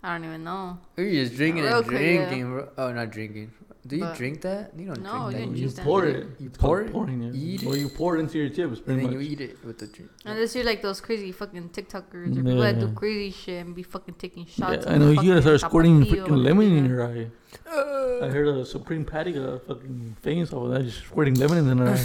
I 0.06 0.12
don't 0.18 0.24
even 0.24 0.44
know. 0.44 0.78
You're 0.96 1.10
just 1.24 1.34
drinking 1.34 1.64
Real 1.64 1.78
and 1.78 1.86
quick, 1.86 2.00
yeah. 2.00 2.28
drinking, 2.28 2.50
bro. 2.52 2.68
Oh, 2.78 2.92
not 2.92 3.10
drinking. 3.10 3.50
Do 3.86 3.96
you 3.96 4.02
But- 4.04 4.16
drink 4.16 4.40
that? 4.42 4.72
You 4.78 4.86
don't 4.86 5.02
No, 5.02 5.10
drink 5.10 5.24
you 5.26 5.32
that. 5.32 5.38
didn't 5.38 5.56
You 5.56 5.62
juice 5.68 5.80
pour 5.80 6.04
it. 6.06 6.16
You 6.40 6.46
It's 6.46 6.58
pour 6.58 6.76
called 6.78 6.88
it? 6.88 6.92
pouring 6.92 7.22
it. 7.22 7.34
Eat 7.34 7.66
Or 7.66 7.76
you 7.76 7.88
pour 7.88 8.16
it 8.16 8.20
into 8.20 8.38
your 8.38 8.48
chips, 8.50 8.78
and 8.78 8.84
pretty 8.84 9.00
then 9.02 9.10
much. 9.16 9.24
you 9.26 9.32
eat 9.32 9.40
it 9.40 9.64
with 9.64 9.78
the 9.78 9.86
drink. 9.88 10.10
Unless 10.24 10.54
you're 10.54 10.64
like 10.64 10.80
those 10.82 11.00
crazy 11.00 11.32
fucking 11.32 11.70
TikTokers 11.70 12.32
or 12.38 12.42
people 12.42 12.60
that 12.66 12.78
do 12.78 12.86
Yeah. 12.86 12.92
crazy 12.94 13.30
shit 13.32 13.66
and 13.66 13.74
be 13.74 13.82
fucking 13.82 14.14
taking 14.14 14.44
shots. 14.46 14.84
Yeah, 14.86 14.90
of 14.90 14.94
I 14.94 14.98
know 14.98 15.10
you 15.10 15.16
gotta 15.16 15.42
fucking 15.42 15.58
start 15.58 15.60
squirting 15.72 16.00
tapatio 16.02 16.10
freaking 16.26 16.30
or 16.30 16.36
lemon 16.36 16.66
in 16.66 16.76
something. 16.78 16.90
your 16.90 17.02
eye. 17.06 17.26
Uh. 17.68 18.24
I 18.26 18.28
heard 18.28 18.48
a 18.48 18.64
Supreme 18.64 19.04
Patty 19.04 19.32
got 19.32 19.48
a 19.48 19.58
fucking 19.58 20.16
famous 20.22 20.52
off 20.52 20.64
of 20.66 20.70
that, 20.70 20.82
just 20.84 20.98
squirting 21.04 21.34
lemon 21.34 21.68
in 21.68 21.78
her 21.78 21.88
eye. 21.94 22.04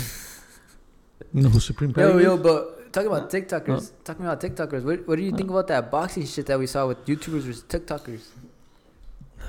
You 1.34 1.44
know 1.44 1.50
who 1.50 1.60
Supreme 1.60 1.94
Patty 1.94 2.10
Yo, 2.10 2.18
is? 2.18 2.24
yo, 2.26 2.38
but 2.38 2.81
talking 2.92 3.08
about 3.12 3.30
TikTokers, 3.30 3.92
talking 4.04 4.26
about 4.26 4.40
TikTokers, 4.42 4.84
what, 4.84 5.08
what 5.08 5.16
do 5.18 5.24
you 5.24 5.32
think 5.32 5.50
about 5.50 5.68
that 5.68 5.90
boxing 5.92 6.26
shit 6.26 6.46
that 6.48 6.60
we 6.60 6.68
saw 6.68 6.88
with 6.88 7.06
YouTubers 7.06 7.42
versus 7.42 7.64
TikTokers? 7.64 8.22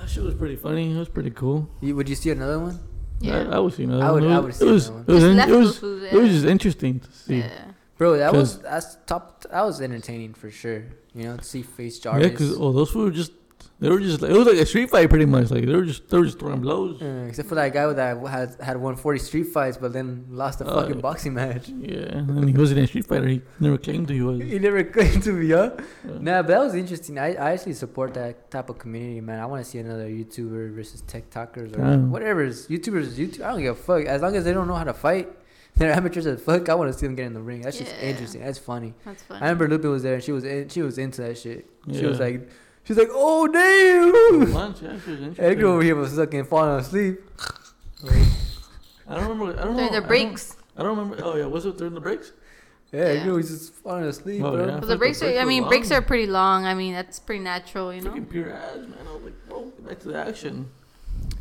That 0.01 0.09
shit 0.09 0.23
was 0.25 0.35
pretty 0.35 0.57
funny. 0.57 0.95
It 0.95 0.99
was 0.99 1.09
pretty 1.09 1.31
cool. 1.31 1.69
You, 1.81 1.95
would 1.97 2.09
you 2.09 2.15
see 2.15 2.31
another 2.31 2.59
one? 2.59 2.79
Yeah. 3.21 3.49
I, 3.51 3.57
I 3.57 3.59
would 3.59 3.75
see 3.75 3.85
another 3.85 4.05
I 4.05 4.11
would- 4.11 4.25
one. 4.25 4.33
I 4.33 4.39
would 4.39 4.47
was- 4.47 4.57
see 4.59 4.67
it 4.67 4.71
was, 4.71 4.89
another 4.89 5.05
one. 5.05 5.09
it 5.09 5.13
was, 5.15 5.23
Just 5.23 5.31
in- 5.31 5.37
left 5.37 5.49
it 5.49 5.53
those 5.53 5.67
was, 5.67 5.79
fools, 5.79 6.03
it 6.03 6.15
was 6.15 6.31
just 6.31 6.47
interesting 6.47 7.01
to 7.01 7.13
see. 7.13 7.39
Yeah. 7.39 7.65
Bro, 7.99 8.17
that 8.19 8.33
was 8.33 8.55
'Cause- 8.57 8.63
that's 8.63 8.97
top. 9.07 9.45
That 9.51 9.63
was 9.63 9.81
entertaining 9.81 10.35
for 10.35 10.51
sure. 10.51 10.85
You 11.15 11.25
know, 11.25 11.37
to 11.37 11.45
see 11.45 11.63
FaZe 11.63 12.01
Jarvis. 12.01 12.23
Yeah, 12.25 12.31
because 12.31 12.57
oh, 12.59 12.73
those 12.73 12.95
were 12.95 13.11
just 13.11 13.33
they 13.83 13.91
were 13.91 13.99
just 14.01 14.23
like, 14.23 14.31
it 14.31 14.37
was 14.39 14.47
like 14.47 14.57
a 14.57 14.65
street 14.65 14.89
fight 14.91 15.11
pretty 15.11 15.27
much. 15.27 15.51
Like 15.51 15.67
they 15.67 15.75
were 15.75 15.85
just 15.85 16.09
they 16.09 16.17
were 16.19 16.25
just 16.25 16.39
throwing 16.39 16.61
blows. 16.61 17.03
Uh, 17.03 17.27
except 17.29 17.49
for 17.49 17.57
that 17.57 17.73
guy 17.73 17.93
that 17.93 18.27
had 18.29 18.57
had 18.61 18.77
won 18.77 18.95
forty 18.97 19.19
street 19.19 19.49
fights, 19.49 19.77
but 19.77 19.93
then 19.93 20.25
lost 20.31 20.61
a 20.61 20.65
Oh, 20.65 20.81
fucking 20.81 21.01
boxing 21.01 21.35
match. 21.35 21.69
Yeah, 21.69 22.17
and 22.17 22.49
he 22.49 22.55
wasn't 22.57 22.81
a 22.81 22.87
street 22.87 23.07
fighter. 23.07 23.27
He 23.27 23.43
never 23.61 23.77
claimed 23.77 24.07
to 24.09 24.15
he 24.15 24.23
was. 24.23 24.41
He 24.41 24.59
never 24.61 24.85
claimed 24.85 25.23
to 25.25 25.39
be, 25.39 25.51
huh? 25.51 25.73
Yeah. 26.07 26.19
Nah, 26.21 26.43
but 26.43 26.49
that 26.49 26.61
was 26.61 26.75
interesting. 26.75 27.19
I, 27.19 27.35
I 27.35 27.53
actually 27.53 27.75
support 27.75 28.15
that 28.15 28.51
type 28.51 28.71
of 28.71 28.79
community, 28.79 29.21
man. 29.21 29.41
I 29.41 29.47
want 29.47 29.65
to 29.65 29.69
see 29.71 29.79
another 29.81 30.09
YouTuber 30.09 30.75
versus 30.75 31.03
TikTokers 31.03 31.75
or 31.77 31.83
Damn. 31.83 32.11
whatever. 32.13 32.45
Is 32.45 32.69
YouTubers, 32.69 33.03
is 33.03 33.19
YouTube. 33.19 33.43
I 33.45 33.51
don't 33.51 33.63
give 33.63 33.77
a 33.77 33.83
fuck. 33.83 34.05
As 34.07 34.23
long 34.23 34.37
as 34.37 34.45
they 34.45 34.53
don't 34.55 34.69
know 34.69 34.75
how 34.77 34.85
to 34.85 34.95
fight, 34.95 35.29
they're 35.77 35.93
amateurs 35.93 36.27
as 36.27 36.41
fuck. 36.41 36.69
I 36.69 36.75
want 36.75 36.93
to 36.93 36.97
see 36.99 37.07
them 37.07 37.17
get 37.17 37.27
in 37.27 37.33
the 37.35 37.41
ring. 37.41 37.63
That's 37.63 37.79
just 37.79 37.95
interesting. 38.01 38.43
That's 38.43 38.59
funny. 38.59 38.95
That's 39.05 39.23
funny. 39.25 39.41
I 39.41 39.45
remember 39.51 39.69
Lupe 39.69 39.85
was 39.91 40.03
there 40.05 40.15
and 40.15 40.23
she 40.23 40.31
was 40.33 40.45
in, 40.45 40.69
she 40.69 40.83
was 40.83 40.99
into 40.99 41.23
that 41.23 41.37
shit. 41.39 41.69
She 41.93 42.05
was 42.07 42.21
like, 42.21 42.49
she's 42.85 42.97
like, 42.97 43.09
oh 43.13 43.47
damn. 43.49 44.53
Lunch, 44.53 44.83
yeah, 44.83 44.97
she 45.05 45.11
was 45.13 45.39
Edgar 45.39 45.67
over 45.67 45.83
here 45.83 45.95
was 45.97 46.15
fucking 46.17 46.45
falling 46.45 46.81
asleep. 46.81 47.21
I 49.09 49.15
don't 49.17 49.29
remember. 49.29 49.61
I 49.61 49.65
don't 49.65 49.73
know. 49.73 49.77
During 49.77 49.89
I 49.91 50.01
the 50.01 50.01
don't- 50.01 50.09
I 50.77 50.83
don't 50.83 50.97
remember. 50.99 51.25
Oh 51.25 51.37
yeah, 51.37 51.47
was 51.47 51.67
it 51.67 51.77
during 51.77 51.95
the 51.95 52.01
breaks? 52.01 52.33
Yeah, 52.93 53.01
Yeah. 53.01 53.21
Edgar 53.21 53.35
was 53.35 53.49
just 53.49 53.75
falling 53.75 54.05
asleep, 54.05 54.43
Oh, 54.43 54.53
bro. 54.53 54.61
yeah. 54.61 54.67
But 54.67 54.73
Fuck, 54.73 54.81
the 54.83 54.87
the 54.89 54.97
breaks 54.97 55.23
are, 55.23 55.27
I 55.31 55.45
were 55.45 55.47
mean, 55.47 55.69
breaks 55.69 55.91
are 55.91 56.03
pretty 56.03 56.27
long. 56.27 56.67
I 56.67 56.75
mean, 56.75 56.93
that's 56.93 57.19
pretty 57.19 57.43
natural, 57.43 57.93
you 57.93 58.01
know? 58.03 58.11
Freaking 58.11 58.31
pure 58.31 58.53
ass, 58.53 58.77
man. 58.77 58.95
I 59.09 59.13
was 59.15 59.23
like, 59.23 59.49
bro, 59.49 59.65
get 59.65 59.87
back 59.89 59.99
to 60.01 60.09
the 60.09 60.19
action. 60.19 60.69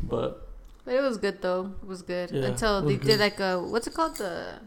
But 0.02 0.48
But 0.84 0.94
it 0.94 1.00
was 1.02 1.18
good, 1.18 1.40
though. 1.42 1.74
It 1.82 1.86
was 1.86 2.02
good. 2.02 2.30
Yeah, 2.30 2.44
Until 2.46 2.78
it 2.78 2.82
they 2.86 2.96
was 2.96 3.06
did 3.06 3.20
like 3.20 3.38
a, 3.40 3.60
what's 3.62 3.86
it 3.86 3.94
called? 3.94 4.16
The, 4.16 4.60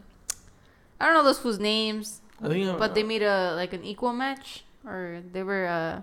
I 0.99 1.05
don't 1.05 1.13
know 1.15 1.23
those 1.23 1.39
fools' 1.39 1.59
names, 1.59 2.21
I 2.41 2.47
think. 2.49 2.67
uh, 2.69 2.77
but 2.77 2.93
they 2.95 3.03
made 3.03 3.23
a, 3.23 3.53
like 3.55 3.73
an 3.73 3.83
equal 3.83 4.13
match. 4.13 4.63
Or 4.85 5.21
they 5.33 5.41
were, 5.41 5.65
uh, 5.65 6.01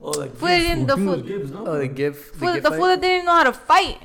Oh, 0.00 0.10
like 0.10 0.34
Fool, 0.36 0.48
didn't- 0.48 0.86
the 0.86 0.96
think 0.96 1.08
fool- 1.08 1.22
Gibbs, 1.22 1.50
no? 1.50 1.66
Oh, 1.66 1.78
the 1.78 1.88
give. 1.88 2.18
fool, 2.18 2.52
give 2.54 2.62
the 2.62 2.70
fool 2.70 2.86
that 2.86 3.00
didn't 3.00 3.24
know 3.26 3.32
how 3.32 3.44
to 3.44 3.52
fight. 3.52 3.98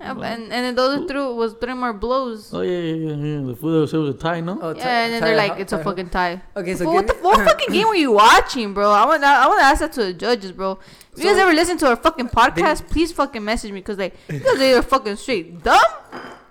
Yeah, 0.00 0.12
What? 0.12 0.26
and, 0.26 0.42
and 0.44 0.64
then 0.66 0.74
those 0.74 0.98
who 0.98 1.08
threw 1.08 1.34
was 1.34 1.54
throwing 1.54 1.78
more 1.78 1.92
blows. 1.92 2.52
Oh 2.52 2.60
yeah, 2.62 2.78
yeah, 2.78 2.94
yeah, 3.14 3.14
yeah. 3.40 3.46
The 3.46 3.56
fool 3.56 3.80
that 3.80 3.88
said 3.88 3.96
it 3.96 4.00
was 4.00 4.14
a 4.16 4.18
tie, 4.18 4.40
no? 4.40 4.58
Oh, 4.60 4.72
Ty- 4.74 4.78
yeah, 4.80 5.04
and 5.04 5.14
then 5.14 5.22
they're 5.22 5.36
like, 5.36 5.52
Ho- 5.52 5.60
it's 5.60 5.72
a 5.72 5.82
fucking 5.82 6.10
tie. 6.10 6.42
Okay, 6.56 6.74
so 6.74 6.84
Fool, 6.84 6.94
what 6.94 7.06
the 7.06 7.14
me- 7.14 7.20
what 7.20 7.38
fucking 7.48 7.72
game 7.72 7.86
were 7.88 7.94
you 7.94 8.12
watching, 8.12 8.74
bro? 8.74 8.90
I 8.90 9.06
want 9.06 9.22
I 9.24 9.46
want 9.46 9.60
to 9.60 9.64
ask 9.64 9.80
that 9.80 9.92
to 9.94 10.04
the 10.06 10.12
judges, 10.12 10.52
bro. 10.52 10.78
If 11.12 11.18
you 11.22 11.24
guys 11.30 11.38
ever 11.38 11.52
listen 11.52 11.78
to 11.78 11.86
our 11.88 11.96
fucking 11.96 12.28
podcast, 12.28 12.88
please 12.90 13.12
fucking 13.12 13.44
message 13.44 13.70
me 13.70 13.80
because 13.80 13.98
like 13.98 14.14
you 14.28 14.40
guys 14.40 14.60
are 14.76 14.82
fucking 14.82 15.16
straight 15.16 15.62
dumb. 15.62 15.80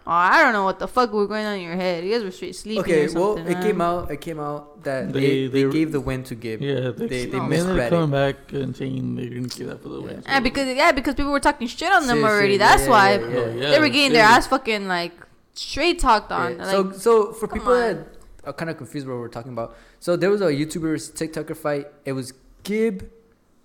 Oh, 0.06 0.12
I 0.12 0.44
don't 0.44 0.52
know 0.52 0.66
what 0.66 0.80
the 0.80 0.88
fuck 0.88 1.14
was 1.14 1.28
going 1.28 1.46
on 1.46 1.56
in 1.56 1.62
your 1.62 1.76
head. 1.76 2.04
You 2.04 2.12
guys 2.12 2.24
were 2.24 2.32
straight 2.32 2.56
sleeping 2.56 2.84
Okay, 2.84 3.08
or 3.08 3.14
well, 3.14 3.38
something. 3.38 3.58
it 3.58 3.62
came 3.62 3.80
out. 3.80 4.12
It 4.12 4.20
came 4.20 4.40
out 4.40 4.84
that 4.84 5.14
They- 5.14 5.20
they, 5.22 5.48
they, 5.48 5.64
they- 5.64 5.72
gave 5.72 5.92
the 5.94 6.02
win 6.02 6.24
to 6.26 6.36
Gib. 6.36 6.62
Yeah, 6.62 6.92
they, 6.92 7.08
They- 7.08 7.26
they 7.28 7.38
and 7.38 7.50
misread 7.50 7.78
they're 7.78 7.88
it. 7.88 7.90
coming 7.90 8.12
back 8.12 8.36
and 8.52 8.76
saying 8.76 9.16
they 9.16 9.30
didn't 9.30 9.56
give 9.56 9.68
that 9.68 9.82
for 9.82 9.90
the 9.90 10.02
win. 10.02 10.22
Yeah, 10.26 10.40
because 10.42 10.68
yeah, 10.76 10.92
because 10.92 11.16
people 11.16 11.32
were 11.32 11.40
talking 11.40 11.68
shit 11.68 11.90
on 11.92 12.06
them 12.08 12.18
See, 12.18 12.22
see, 12.24 12.28
already. 12.28 12.52
yeah, 12.54 12.58
That's 12.58 12.84
yeah, 12.84 12.90
why 12.90 13.14
yeah, 13.16 13.28
yeah. 13.30 13.46
Yeah, 13.62 13.70
they 13.72 13.80
were 13.80 13.88
getting 13.90 14.12
their 14.14 14.26
ass 14.26 14.46
fucking 14.48 14.88
like 14.90 15.14
straight 15.54 16.00
talked 16.00 16.32
on. 16.34 16.58
Yeah, 16.58 16.66
Like, 16.66 16.72
so 16.72 16.92
so 16.92 17.32
for 17.34 17.48
people 17.48 17.72
on. 17.72 17.80
that 17.80 18.08
are 18.44 18.52
kind 18.54 18.70
of 18.70 18.76
confused 18.78 19.08
what 19.08 19.18
we're 19.18 19.30
talking 19.30 19.54
about, 19.54 19.74
so 20.02 20.18
there 20.18 20.30
was 20.30 20.42
a 20.42 20.48
YouTuber's 20.48 21.08
versus 21.08 21.12
TikToker 21.12 21.56
fight. 21.56 21.88
It 22.04 22.12
was 22.12 22.34
Gib 22.64 23.10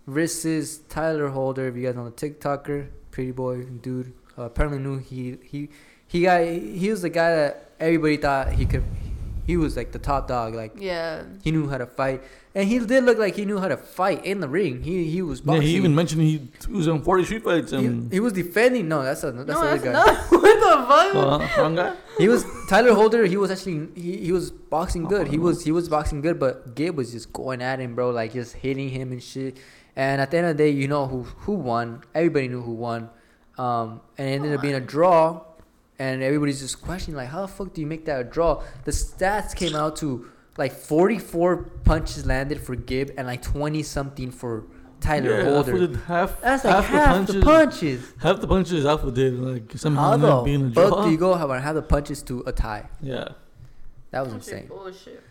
versus 0.06 0.80
Tayler 0.88 1.32
Holder. 1.32 1.66
If 1.68 1.76
you 1.76 1.82
guys 1.86 1.96
know 1.96 2.04
the 2.08 2.12
TikToker, 2.12 2.88
pretty 3.10 3.32
boy 3.32 3.64
dude. 3.64 4.12
Uh, 4.38 4.42
apparently 4.44 4.78
knew 4.78 4.98
he 4.98 5.36
he 5.42 5.68
he 6.08 6.22
got 6.22 6.42
he 6.42 6.90
was 6.90 7.02
the 7.02 7.10
guy 7.10 7.34
that 7.34 7.70
everybody 7.78 8.16
thought 8.16 8.52
he 8.52 8.66
could. 8.66 8.84
He 9.46 9.56
was 9.56 9.76
like 9.76 9.92
the 9.92 9.98
top 9.98 10.28
dog. 10.28 10.54
Like 10.54 10.72
yeah, 10.78 11.22
he 11.42 11.50
knew 11.50 11.68
how 11.68 11.78
to 11.78 11.86
fight, 11.86 12.22
and 12.54 12.68
he 12.68 12.78
did 12.80 13.04
look 13.04 13.18
like 13.18 13.36
he 13.36 13.44
knew 13.44 13.58
how 13.58 13.68
to 13.68 13.76
fight 13.76 14.24
in 14.24 14.40
the 14.40 14.48
ring. 14.48 14.82
He 14.82 15.04
he 15.10 15.22
was 15.22 15.40
boxing. 15.40 15.62
yeah, 15.62 15.68
he 15.68 15.76
even 15.76 15.94
mentioned 15.94 16.22
he 16.22 16.48
was 16.68 16.88
on 16.88 17.02
40 17.02 17.24
street 17.24 17.44
fights 17.44 17.72
and 17.72 18.12
he 18.12 18.20
was 18.20 18.32
defending. 18.32 18.88
No, 18.88 19.02
that's 19.02 19.22
a 19.24 19.32
that's 19.32 19.48
no, 19.48 19.60
the 19.60 19.68
other 19.70 19.78
that's 19.78 19.84
guy. 19.84 20.12
no. 20.32 20.38
what 20.38 20.60
the 20.60 20.86
fuck? 20.86 21.56
uh, 21.56 21.62
wrong 21.62 21.76
guy. 21.76 21.94
He 22.18 22.28
was 22.28 22.44
Tayler 22.68 22.94
Holder. 22.94 23.24
He 23.24 23.36
was 23.36 23.50
actually 23.50 23.88
he, 23.94 24.16
he 24.18 24.32
was 24.32 24.50
boxing 24.50 25.04
good. 25.04 25.28
He 25.28 25.38
was 25.38 25.64
he 25.64 25.72
was 25.72 25.88
boxing 25.88 26.20
good, 26.20 26.38
but 26.38 26.74
Gabe 26.74 26.96
was 26.96 27.12
just 27.12 27.32
going 27.32 27.62
at 27.62 27.80
him, 27.80 27.94
bro, 27.94 28.10
like 28.10 28.32
just 28.32 28.56
hitting 28.56 28.90
him 28.90 29.12
and 29.12 29.22
shit. 29.22 29.58
And 29.96 30.20
at 30.20 30.30
the 30.30 30.38
end 30.38 30.46
of 30.46 30.56
the 30.56 30.64
day, 30.64 30.70
you 30.70 30.88
know 30.88 31.06
who 31.06 31.22
who 31.22 31.52
won. 31.52 32.02
Everybody 32.14 32.48
knew 32.48 32.62
who 32.62 32.72
won. 32.72 33.10
Um, 33.56 34.00
and 34.16 34.28
it 34.28 34.32
ended 34.32 34.54
up 34.54 34.62
being 34.62 34.74
a 34.74 34.80
draw. 34.80 35.42
And 35.98 36.22
everybody's 36.22 36.60
just 36.60 36.80
questioning 36.80 37.16
like, 37.16 37.28
how 37.28 37.42
the 37.42 37.48
fuck 37.48 37.74
do 37.74 37.80
you 37.80 37.86
make 37.86 38.04
that 38.04 38.20
a 38.20 38.24
draw? 38.24 38.62
The 38.84 38.92
stats 38.92 39.54
came 39.54 39.74
out 39.74 39.96
to 39.96 40.30
like 40.56 40.72
44 40.72 41.56
punches 41.84 42.24
landed 42.26 42.60
for 42.60 42.76
Gib 42.76 43.12
and 43.16 43.26
like 43.26 43.42
20 43.42 43.82
something 43.82 44.30
for 44.30 44.64
Tyler 45.00 45.38
yeah, 45.38 45.44
Holder. 45.44 45.96
Half, 46.06 46.40
That's 46.40 46.64
like 46.64 46.84
half, 46.84 47.26
the 47.26 47.40
punches. 47.42 48.12
Half 48.20 48.40
the 48.40 48.48
punches 48.48 48.84
Alpha 48.84 49.10
did 49.12 49.38
like 49.38 49.72
somehow 49.76 50.02
How 50.02 50.12
ended 50.14 50.28
up 50.28 50.44
being 50.44 50.62
a 50.62 50.64
the 50.66 50.70
draw. 50.70 50.90
fuck 50.90 51.04
do 51.04 51.10
you 51.10 51.18
go 51.18 51.34
have 51.34 51.50
half 51.50 51.74
the 51.74 51.82
punches 51.82 52.22
to 52.24 52.42
a 52.46 52.52
tie? 52.52 52.88
Yeah, 53.00 53.28
That 54.10 54.24
was 54.24 54.32
That's 54.32 54.48
insane. 54.48 54.66
bullshit. 54.66 55.22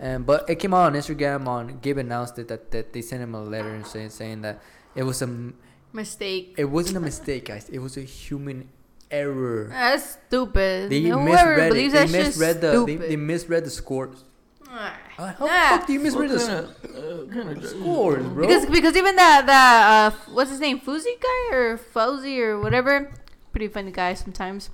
And 0.00 0.26
but 0.26 0.50
it 0.50 0.56
came 0.56 0.74
out 0.74 0.86
on 0.86 0.94
Instagram. 0.94 1.46
On 1.46 1.78
Gabe 1.80 1.98
announced 1.98 2.38
it 2.38 2.48
that, 2.48 2.72
that 2.72 2.92
they 2.92 3.02
sent 3.02 3.22
him 3.22 3.34
a 3.34 3.42
letter 3.42 3.72
and 3.72 3.86
saying 3.86 4.10
saying 4.10 4.42
that 4.42 4.60
it 4.96 5.04
was 5.04 5.22
a 5.22 5.52
Mistake. 5.92 6.54
It 6.56 6.64
wasn't 6.64 6.96
a 6.96 7.00
mistake, 7.00 7.44
guys. 7.44 7.68
It 7.68 7.78
was 7.78 7.96
a 7.96 8.00
human 8.00 8.70
error. 9.12 9.68
That's 9.70 10.16
stupid. 10.26 10.90
They 10.90 11.02
Whoever 11.02 11.24
misread 11.24 11.58
it. 11.58 11.68
believes 11.70 11.92
They 11.94 11.98
that 12.00 12.08
shit's 12.08 12.38
misread 12.38 12.60
the. 12.60 12.70
They, 12.86 12.96
stupid. 12.96 13.10
they 13.10 13.16
misread 13.16 13.64
the 13.64 13.70
scores. 13.70 14.24
Uh, 14.68 14.90
how 15.18 15.24
Nah. 15.24 15.30
the 15.36 15.78
fuck 15.78 15.86
do 15.86 15.92
you 15.92 16.00
misread 16.00 16.30
the 16.30 16.40
sc- 16.40 16.48
kinda, 16.48 16.68
uh, 16.98 17.32
kinda 17.32 17.68
scores, 17.68 18.24
bro? 18.26 18.46
Because 18.46 18.64
because 18.66 18.96
even 18.96 19.14
that 19.16 19.44
that 19.46 20.12
uh 20.16 20.32
what's 20.32 20.50
his 20.50 20.60
name 20.60 20.80
Fuzzy 20.80 21.14
guy 21.20 21.54
or 21.56 21.76
Fuzzy 21.76 22.40
or 22.40 22.58
whatever, 22.58 23.12
pretty 23.52 23.68
funny 23.68 23.90
guy 23.92 24.14
sometimes. 24.14 24.70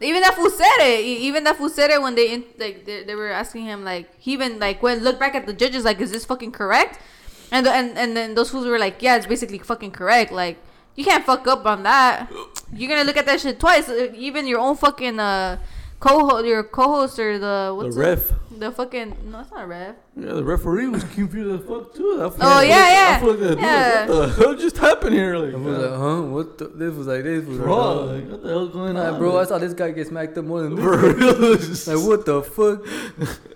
Even 0.00 0.22
that 0.22 0.34
fool 0.34 0.50
said 0.50 0.78
it. 0.80 1.00
Even 1.04 1.44
that 1.44 1.56
fool 1.56 1.68
said 1.68 1.90
it 1.90 2.00
when 2.02 2.14
they 2.14 2.32
in, 2.34 2.44
like 2.58 2.84
they, 2.84 3.02
they 3.04 3.14
were 3.14 3.30
asking 3.30 3.64
him 3.64 3.84
like 3.84 4.08
he 4.18 4.32
even 4.32 4.58
like 4.60 4.82
went 4.82 5.02
look 5.02 5.18
back 5.18 5.34
at 5.34 5.46
the 5.46 5.52
judges 5.52 5.84
like 5.84 6.00
is 6.00 6.10
this 6.12 6.24
fucking 6.24 6.52
correct? 6.52 7.00
And 7.50 7.66
the, 7.66 7.72
and 7.72 7.96
and 7.98 8.16
then 8.16 8.34
those 8.34 8.50
fools 8.50 8.66
were 8.66 8.78
like 8.78 9.02
yeah 9.02 9.16
it's 9.16 9.26
basically 9.26 9.58
fucking 9.58 9.90
correct 9.92 10.30
like 10.32 10.58
you 10.96 11.04
can't 11.04 11.24
fuck 11.24 11.46
up 11.46 11.64
on 11.66 11.82
that. 11.84 12.30
You're 12.72 12.88
gonna 12.88 13.04
look 13.04 13.16
at 13.16 13.26
that 13.26 13.40
shit 13.40 13.58
twice. 13.60 13.88
Uh, 13.88 14.12
Even 14.16 14.46
your 14.46 14.60
own 14.60 14.76
fucking 14.76 15.18
uh 15.20 15.58
co 16.00 16.42
your 16.42 16.62
co-host 16.64 17.18
or 17.18 17.38
the 17.38 17.88
The 17.90 17.98
ref. 17.98 18.30
it? 18.30 18.60
the 18.60 18.70
fucking 18.70 19.16
no 19.30 19.40
it's 19.40 19.50
not 19.50 19.64
a 19.64 19.66
ref. 19.66 19.94
Yeah, 20.16 20.32
the 20.34 20.44
referee 20.44 20.86
was 20.88 21.02
confused 21.04 21.60
as 21.62 21.66
fuck 21.68 21.94
too. 21.94 22.18
I 22.22 22.30
feel 22.30 22.46
Oh, 22.46 22.54
like- 22.56 22.68
yeah, 22.68 22.76
I 22.76 22.90
yeah. 22.92 23.18
feel 23.18 23.30
like 23.30 23.40
that 23.40 23.48
dude, 23.48 23.58
Yeah. 23.60 24.06
What 24.06 24.14
the 24.16 24.28
hell 24.44 24.54
just 24.54 24.76
happened 24.78 25.14
here? 25.14 25.36
Like, 25.36 25.54
I 25.54 25.56
was 25.56 25.78
like, 25.78 25.98
huh? 25.98 26.22
What? 26.22 26.58
The? 26.58 26.64
This 26.68 26.94
was 26.94 27.06
like 27.06 27.22
this 27.24 27.44
was. 27.46 27.58
bro, 27.58 28.04
like, 28.04 28.28
what 28.30 28.42
the 28.42 28.48
hell's 28.48 28.70
going 28.72 28.94
Nah, 28.94 29.12
on? 29.14 29.18
bro, 29.18 29.38
I 29.38 29.44
saw 29.44 29.58
this 29.58 29.72
guy 29.74 29.90
get 29.92 30.06
smacked 30.06 30.36
up 30.38 30.44
more 30.44 30.62
than 30.62 30.74
this. 30.76 30.84
for 30.84 30.96
real. 30.98 31.98
Like 31.98 32.08
what 32.08 32.26
the 32.26 32.42
fuck? 32.42 32.78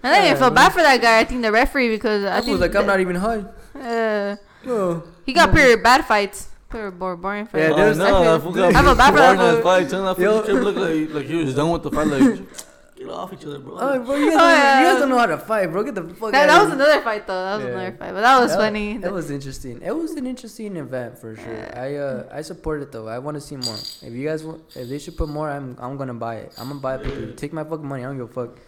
I 0.02 0.08
didn't 0.14 0.24
Yeah, 0.26 0.34
feel 0.36 0.50
bad 0.50 0.70
for 0.72 0.82
that 0.82 1.00
guy. 1.00 1.18
I 1.20 1.24
think 1.24 1.42
the 1.42 1.52
referee 1.52 1.90
because 1.90 2.24
I 2.24 2.38
I 2.38 2.40
think 2.40 2.52
was 2.52 2.60
like, 2.60 2.74
I'm 2.74 2.86
not 2.86 3.00
even 3.00 3.16
high. 3.16 3.44
Uh, 3.78 4.36
Oh. 4.66 5.02
he 5.24 5.32
got 5.32 5.54
pure 5.54 5.76
bad 5.78 6.04
fights, 6.04 6.48
pure 6.70 6.90
bor- 6.90 7.16
boring 7.16 7.46
fights. 7.46 7.62
Yeah, 7.64 7.72
Oh, 7.72 7.76
there's- 7.76 7.96
no, 7.96 8.04
I 8.04 8.10
that 8.10 8.24
feel- 8.24 8.40
fool 8.40 8.52
got 8.52 8.74
I 8.74 8.82
feel 8.82 8.94
bad 8.94 9.10
for 9.12 9.18
that 9.18 9.36
boring 9.36 9.40
as 9.48 9.54
fool. 9.54 9.62
fight. 9.62 9.88
Tell 9.90 10.04
that 10.04 10.14
fool 10.16 10.24
Yo. 10.24 10.62
look 10.62 10.76
like 10.76 11.14
like 11.14 11.26
he 11.26 11.36
was 11.44 11.54
done 11.54 11.70
with 11.70 11.82
the 11.82 11.90
fight. 11.90 12.06
Like, 12.06 12.40
get 12.98 13.08
off 13.10 13.32
each 13.32 13.44
other, 13.46 13.58
bro. 13.60 13.76
Oh, 13.78 13.98
bro, 14.00 14.16
you 14.16 14.26
guys, 14.30 14.34
Oh, 14.34 14.38
don't, 14.38 14.48
yeah. 14.58 14.80
you 14.80 14.86
guys 14.88 15.00
don't 15.00 15.08
know 15.10 15.18
how 15.18 15.26
to 15.26 15.38
fight, 15.38 15.66
bro. 15.72 15.82
Get 15.84 15.94
the 15.94 16.02
fuck 16.02 16.32
That, 16.32 16.48
out 16.48 16.52
that 16.52 16.58
was 16.60 16.68
here. 16.72 16.74
another 16.82 17.00
fight 17.02 17.26
though. 17.26 17.44
That 17.44 17.56
was 17.56 17.64
Yeah. 17.64 17.70
another 17.72 17.96
fight, 17.96 18.12
but 18.14 18.20
that 18.20 18.40
was 18.40 18.50
That- 18.50 18.58
funny. 18.58 18.98
That 18.98 19.12
was 19.12 19.30
interesting. 19.30 19.80
It 19.84 19.92
was 19.96 20.12
an 20.12 20.26
interesting 20.26 20.76
event 20.76 21.18
for 21.18 21.36
sure. 21.36 21.52
Yeah. 21.52 21.80
I 21.84 21.94
uh 21.96 22.24
I 22.38 22.42
support 22.42 22.82
it 22.82 22.90
though. 22.92 23.06
I 23.08 23.18
want 23.18 23.36
to 23.36 23.40
see 23.40 23.56
more. 23.56 23.76
If 24.02 24.12
you 24.12 24.26
guys 24.26 24.42
want, 24.44 24.62
if 24.74 24.88
they 24.88 24.98
should 24.98 25.16
put 25.16 25.28
more, 25.28 25.48
I'm 25.48 25.76
I'm 25.78 25.96
gonna 25.96 26.14
buy 26.14 26.36
it. 26.36 26.52
I'm 26.58 26.68
gonna 26.68 26.80
buy 26.80 26.96
it. 26.96 27.06
Yeah. 27.06 27.34
Take 27.36 27.52
my 27.52 27.64
fucking 27.64 27.86
money. 27.86 28.02
I 28.04 28.08
don't 28.08 28.18
give 28.18 28.30
a 28.30 28.32
fuck. 28.32 28.58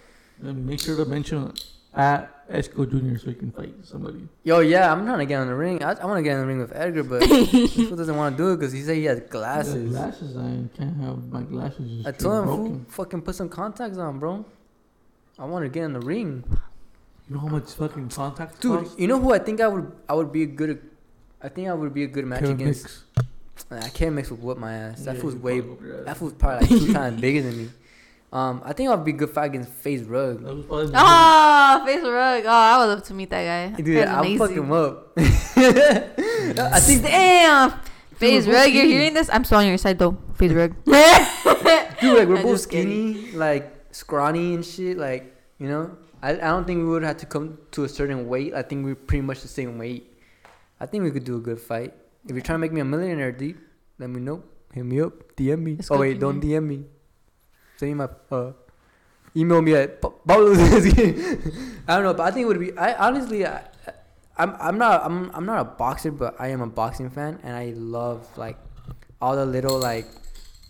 And 0.42 0.64
make 0.64 0.80
sure 0.80 0.96
to 0.96 1.04
mention 1.04 1.52
at 1.94 2.48
Ezco 2.48 2.88
Junior 2.90 3.18
so 3.18 3.26
he 3.28 3.34
can 3.34 3.50
fight 3.52 3.74
somebody. 3.82 4.26
Yo, 4.44 4.60
yeah, 4.60 4.90
I'm 4.92 5.04
trying 5.04 5.18
to 5.18 5.26
get 5.26 5.40
in 5.42 5.48
the 5.48 5.54
ring. 5.54 5.82
I, 5.82 5.92
I 5.92 6.04
want 6.06 6.18
to 6.18 6.22
get 6.22 6.34
in 6.34 6.40
the 6.40 6.46
ring 6.46 6.58
with 6.58 6.72
Edgar, 6.74 7.04
but 7.04 7.22
fool 7.24 7.96
doesn't 7.96 8.16
want 8.16 8.36
to 8.36 8.42
do 8.42 8.52
it 8.52 8.56
because 8.56 8.72
he 8.72 8.82
said 8.82 8.96
he 8.96 9.04
has 9.04 9.18
Yeah, 9.18 9.26
glasses. 9.26 9.90
glasses. 9.90 10.36
I 10.36 10.76
can't 10.76 10.96
have 11.02 11.24
my 11.30 11.42
glasses. 11.42 12.06
I 12.06 12.10
straight 12.12 12.18
told 12.20 12.42
him, 12.42 12.46
fool, 12.56 12.80
fucking 12.88 13.22
put 13.22 13.34
some 13.34 13.48
contacts 13.48 13.98
on, 13.98 14.18
bro. 14.18 14.44
I 15.38 15.44
want 15.44 15.64
to 15.64 15.68
get 15.68 15.84
in 15.84 15.92
the 15.92 16.00
ring, 16.00 16.44
You 17.28 17.34
know 17.36 17.40
how 17.40 17.48
much 17.48 17.72
fucking 17.74 18.08
contacts 18.10 18.58
dude. 18.58 18.84
cost? 18.84 18.98
You 18.98 19.06
know 19.08 19.18
who 19.20 19.32
I 19.32 19.38
think 19.38 19.60
I 19.60 19.68
would 19.68 19.90
I 20.08 20.14
would 20.14 20.32
be 20.32 20.42
a 20.42 20.46
good. 20.46 20.82
I 21.42 21.48
think 21.48 21.68
I 21.68 21.72
would 21.72 21.94
be 21.94 22.04
a 22.04 22.06
good 22.08 22.26
match 22.26 22.40
Kevin 22.40 22.56
against. 22.56 22.84
Mix. 22.84 23.04
I 23.70 23.88
can't 23.90 24.14
mix 24.14 24.30
with 24.30 24.40
what 24.40 24.58
my 24.58 24.72
ass. 24.74 25.04
That 25.04 25.14
Yeah, 25.16 25.20
fool's 25.22 25.36
way. 25.36 25.60
fucked 25.60 25.72
up 25.72 25.80
your 25.82 25.98
ass. 26.00 26.04
That 26.06 26.16
fool's 26.18 26.32
probably 26.34 26.66
like 26.68 26.68
two 26.86 26.92
times 26.92 27.20
bigger 27.20 27.42
than 27.42 27.56
me. 27.56 27.70
Um, 28.32 28.62
I 28.64 28.72
think 28.72 28.88
I'll 28.90 28.96
be 28.96 29.12
good 29.12 29.30
fight 29.30 29.46
against 29.46 29.70
FaZe 29.72 30.04
Rug. 30.04 30.44
That 30.44 30.54
was 30.54 30.64
probably 30.66 30.92
Oh, 30.94 31.82
FaZe 31.84 32.02
Rug. 32.04 32.44
Oh, 32.46 32.48
I 32.48 32.78
would 32.78 32.84
love 32.94 33.02
to 33.04 33.14
meet 33.14 33.30
that 33.30 33.44
guy. 33.74 33.82
Dude, 33.82 33.96
Guy's 33.96 34.08
I'll 34.08 34.20
amazing. 34.20 34.38
fuck 34.38 34.50
him 34.50 34.70
up. 34.72 35.12
I 35.18 36.80
think 36.80 37.02
Damn. 37.02 37.72
Face 38.16 38.46
we're 38.46 38.52
rug, 38.54 38.70
you're 38.70 38.84
hearing 38.84 39.14
this? 39.14 39.30
I'm 39.32 39.44
still 39.44 39.58
on 39.58 39.66
your 39.66 39.78
side 39.78 39.98
though. 39.98 40.16
FaZe 40.34 40.52
Rug. 40.54 40.76
Dude, 40.84 40.94
like 42.18 42.28
we're 42.28 42.36
I'm 42.36 42.42
both 42.42 42.52
just 42.52 42.70
kidding. 42.70 43.14
skinny, 43.14 43.32
like 43.32 43.72
scrawny 43.92 44.54
and 44.54 44.64
shit. 44.64 44.98
Like 44.98 45.34
you 45.58 45.68
know, 45.68 45.96
I, 46.22 46.32
I 46.32 46.34
don't 46.52 46.66
think 46.66 46.78
we 46.78 46.84
would 46.84 47.02
have 47.02 47.16
to 47.18 47.26
come 47.26 47.58
to 47.72 47.84
a 47.84 47.88
certain 47.88 48.28
weight. 48.28 48.52
I 48.54 48.62
think 48.62 48.84
we're 48.84 48.94
pretty 48.94 49.22
much 49.22 49.40
the 49.42 49.48
same 49.48 49.78
weight. 49.78 50.06
I 50.78 50.86
think 50.86 51.02
we 51.04 51.10
could 51.10 51.24
do 51.24 51.36
a 51.36 51.40
good 51.40 51.60
fight. 51.60 51.94
If 52.26 52.32
you're 52.32 52.42
trying 52.42 52.56
to 52.56 52.60
make 52.60 52.72
me 52.72 52.80
a 52.80 52.84
millionaire, 52.84 53.32
deep, 53.32 53.58
let 53.98 54.10
me 54.10 54.20
know. 54.20 54.42
Hit 54.72 54.84
me 54.84 55.00
up, 55.00 55.34
DM 55.36 55.58
me. 55.62 55.76
Let's 55.76 55.90
oh 55.90 55.98
wait, 55.98 56.20
don't 56.20 56.40
DM 56.42 56.64
me. 56.66 56.84
Send 57.80 57.92
me 57.92 58.04
my 58.04 58.36
uh, 58.36 58.52
email 59.34 59.62
me 59.62 59.72
at 59.72 60.02
Pablo. 60.02 60.52
I 60.52 61.94
don't 61.96 62.02
know, 62.04 62.12
but 62.12 62.20
I 62.20 62.30
think 62.30 62.44
it 62.44 62.46
would 62.46 62.60
be. 62.60 62.76
I 62.76 63.08
honestly, 63.08 63.46
I, 63.46 63.62
I'm 64.36 64.54
I'm 64.60 64.76
not 64.76 65.02
I'm 65.02 65.30
I'm 65.34 65.46
not 65.46 65.60
a 65.60 65.64
boxer, 65.64 66.10
but 66.10 66.38
I 66.38 66.48
am 66.48 66.60
a 66.60 66.66
boxing 66.66 67.08
fan, 67.08 67.40
and 67.42 67.56
I 67.56 67.72
love 67.74 68.28
like 68.36 68.58
all 69.18 69.34
the 69.34 69.46
little 69.46 69.78
like 69.78 70.04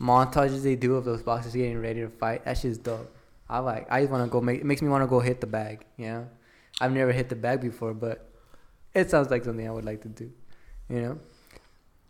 montages 0.00 0.62
they 0.62 0.76
do 0.76 0.94
of 0.94 1.04
those 1.04 1.20
boxers 1.20 1.52
getting 1.52 1.82
ready 1.82 2.00
to 2.00 2.08
fight. 2.08 2.44
That 2.44 2.56
shit's 2.58 2.78
dope. 2.78 3.12
I 3.48 3.58
like. 3.58 3.90
I 3.90 4.02
just 4.02 4.12
want 4.12 4.24
to 4.24 4.30
go 4.30 4.40
make. 4.40 4.61
It 4.61 4.64
makes 4.64 4.80
me 4.80 4.88
want 4.88 5.02
to 5.02 5.08
go 5.08 5.18
hit 5.18 5.40
the 5.40 5.48
bag. 5.48 5.84
You 5.96 6.06
know, 6.06 6.28
I've 6.80 6.92
never 6.92 7.11
hit 7.11 7.28
the 7.28 7.34
bag 7.34 7.61
before, 7.61 7.92
but 7.92 8.30
it 8.94 9.11
sounds 9.11 9.32
like 9.32 9.42
something 9.42 9.66
I 9.66 9.72
would 9.72 9.84
like 9.84 10.02
to 10.02 10.08
do. 10.08 10.30
You 10.88 11.00
know. 11.02 11.18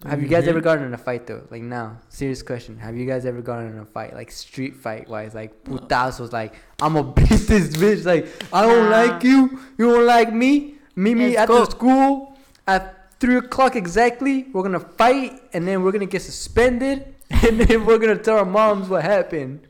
Have 0.07 0.23
you 0.23 0.29
guys 0.29 0.49
ever 0.49 0.61
gotten 0.63 0.85
in 0.85 0.95
a 0.95 0.99
fight 0.99 1.27
though? 1.27 1.43
Like 1.51 1.63
now, 1.63 1.99
serious 2.09 2.43
question. 2.43 2.79
Have 2.79 2.97
you 2.97 3.05
guys 3.07 3.27
ever 3.27 3.43
gotten 3.43 3.69
in 3.69 3.79
a 3.79 3.85
fight, 3.85 4.15
like 4.15 4.31
street 4.31 4.75
fight 4.77 5.09
wise? 5.09 5.35
Like 5.35 5.53
No. 5.69 5.77
putazos, 5.77 6.33
like 6.33 6.55
I'm 6.81 6.95
gonna 6.95 7.13
beat 7.17 7.29
this 7.29 7.69
bitch. 7.77 8.07
Like 8.07 8.27
I 8.53 8.63
don't 8.63 8.89
Nah. 8.89 8.97
like 8.97 9.23
you, 9.25 9.61
you 9.77 9.91
don't 9.91 10.07
like 10.07 10.33
me. 10.33 10.77
Meet 10.97 11.15
me 11.17 11.25
Let's 11.31 11.39
at 11.39 11.49
go. 11.49 11.65
the 11.65 11.71
school 11.71 12.37
at 12.67 13.13
three 13.21 13.37
o'clock 13.37 13.77
exactly. 13.77 14.47
We're 14.53 14.63
gonna 14.63 14.81
fight, 14.81 15.43
and 15.53 15.69
then 15.69 15.83
we're 15.83 15.93
gonna 15.93 16.07
get 16.07 16.23
suspended, 16.23 17.15
and 17.31 17.61
then 17.61 17.85
we're 17.85 17.99
gonna 17.99 18.17
tell 18.17 18.39
our 18.39 18.45
moms 18.47 18.89
what 18.89 19.03
happened. 19.05 19.67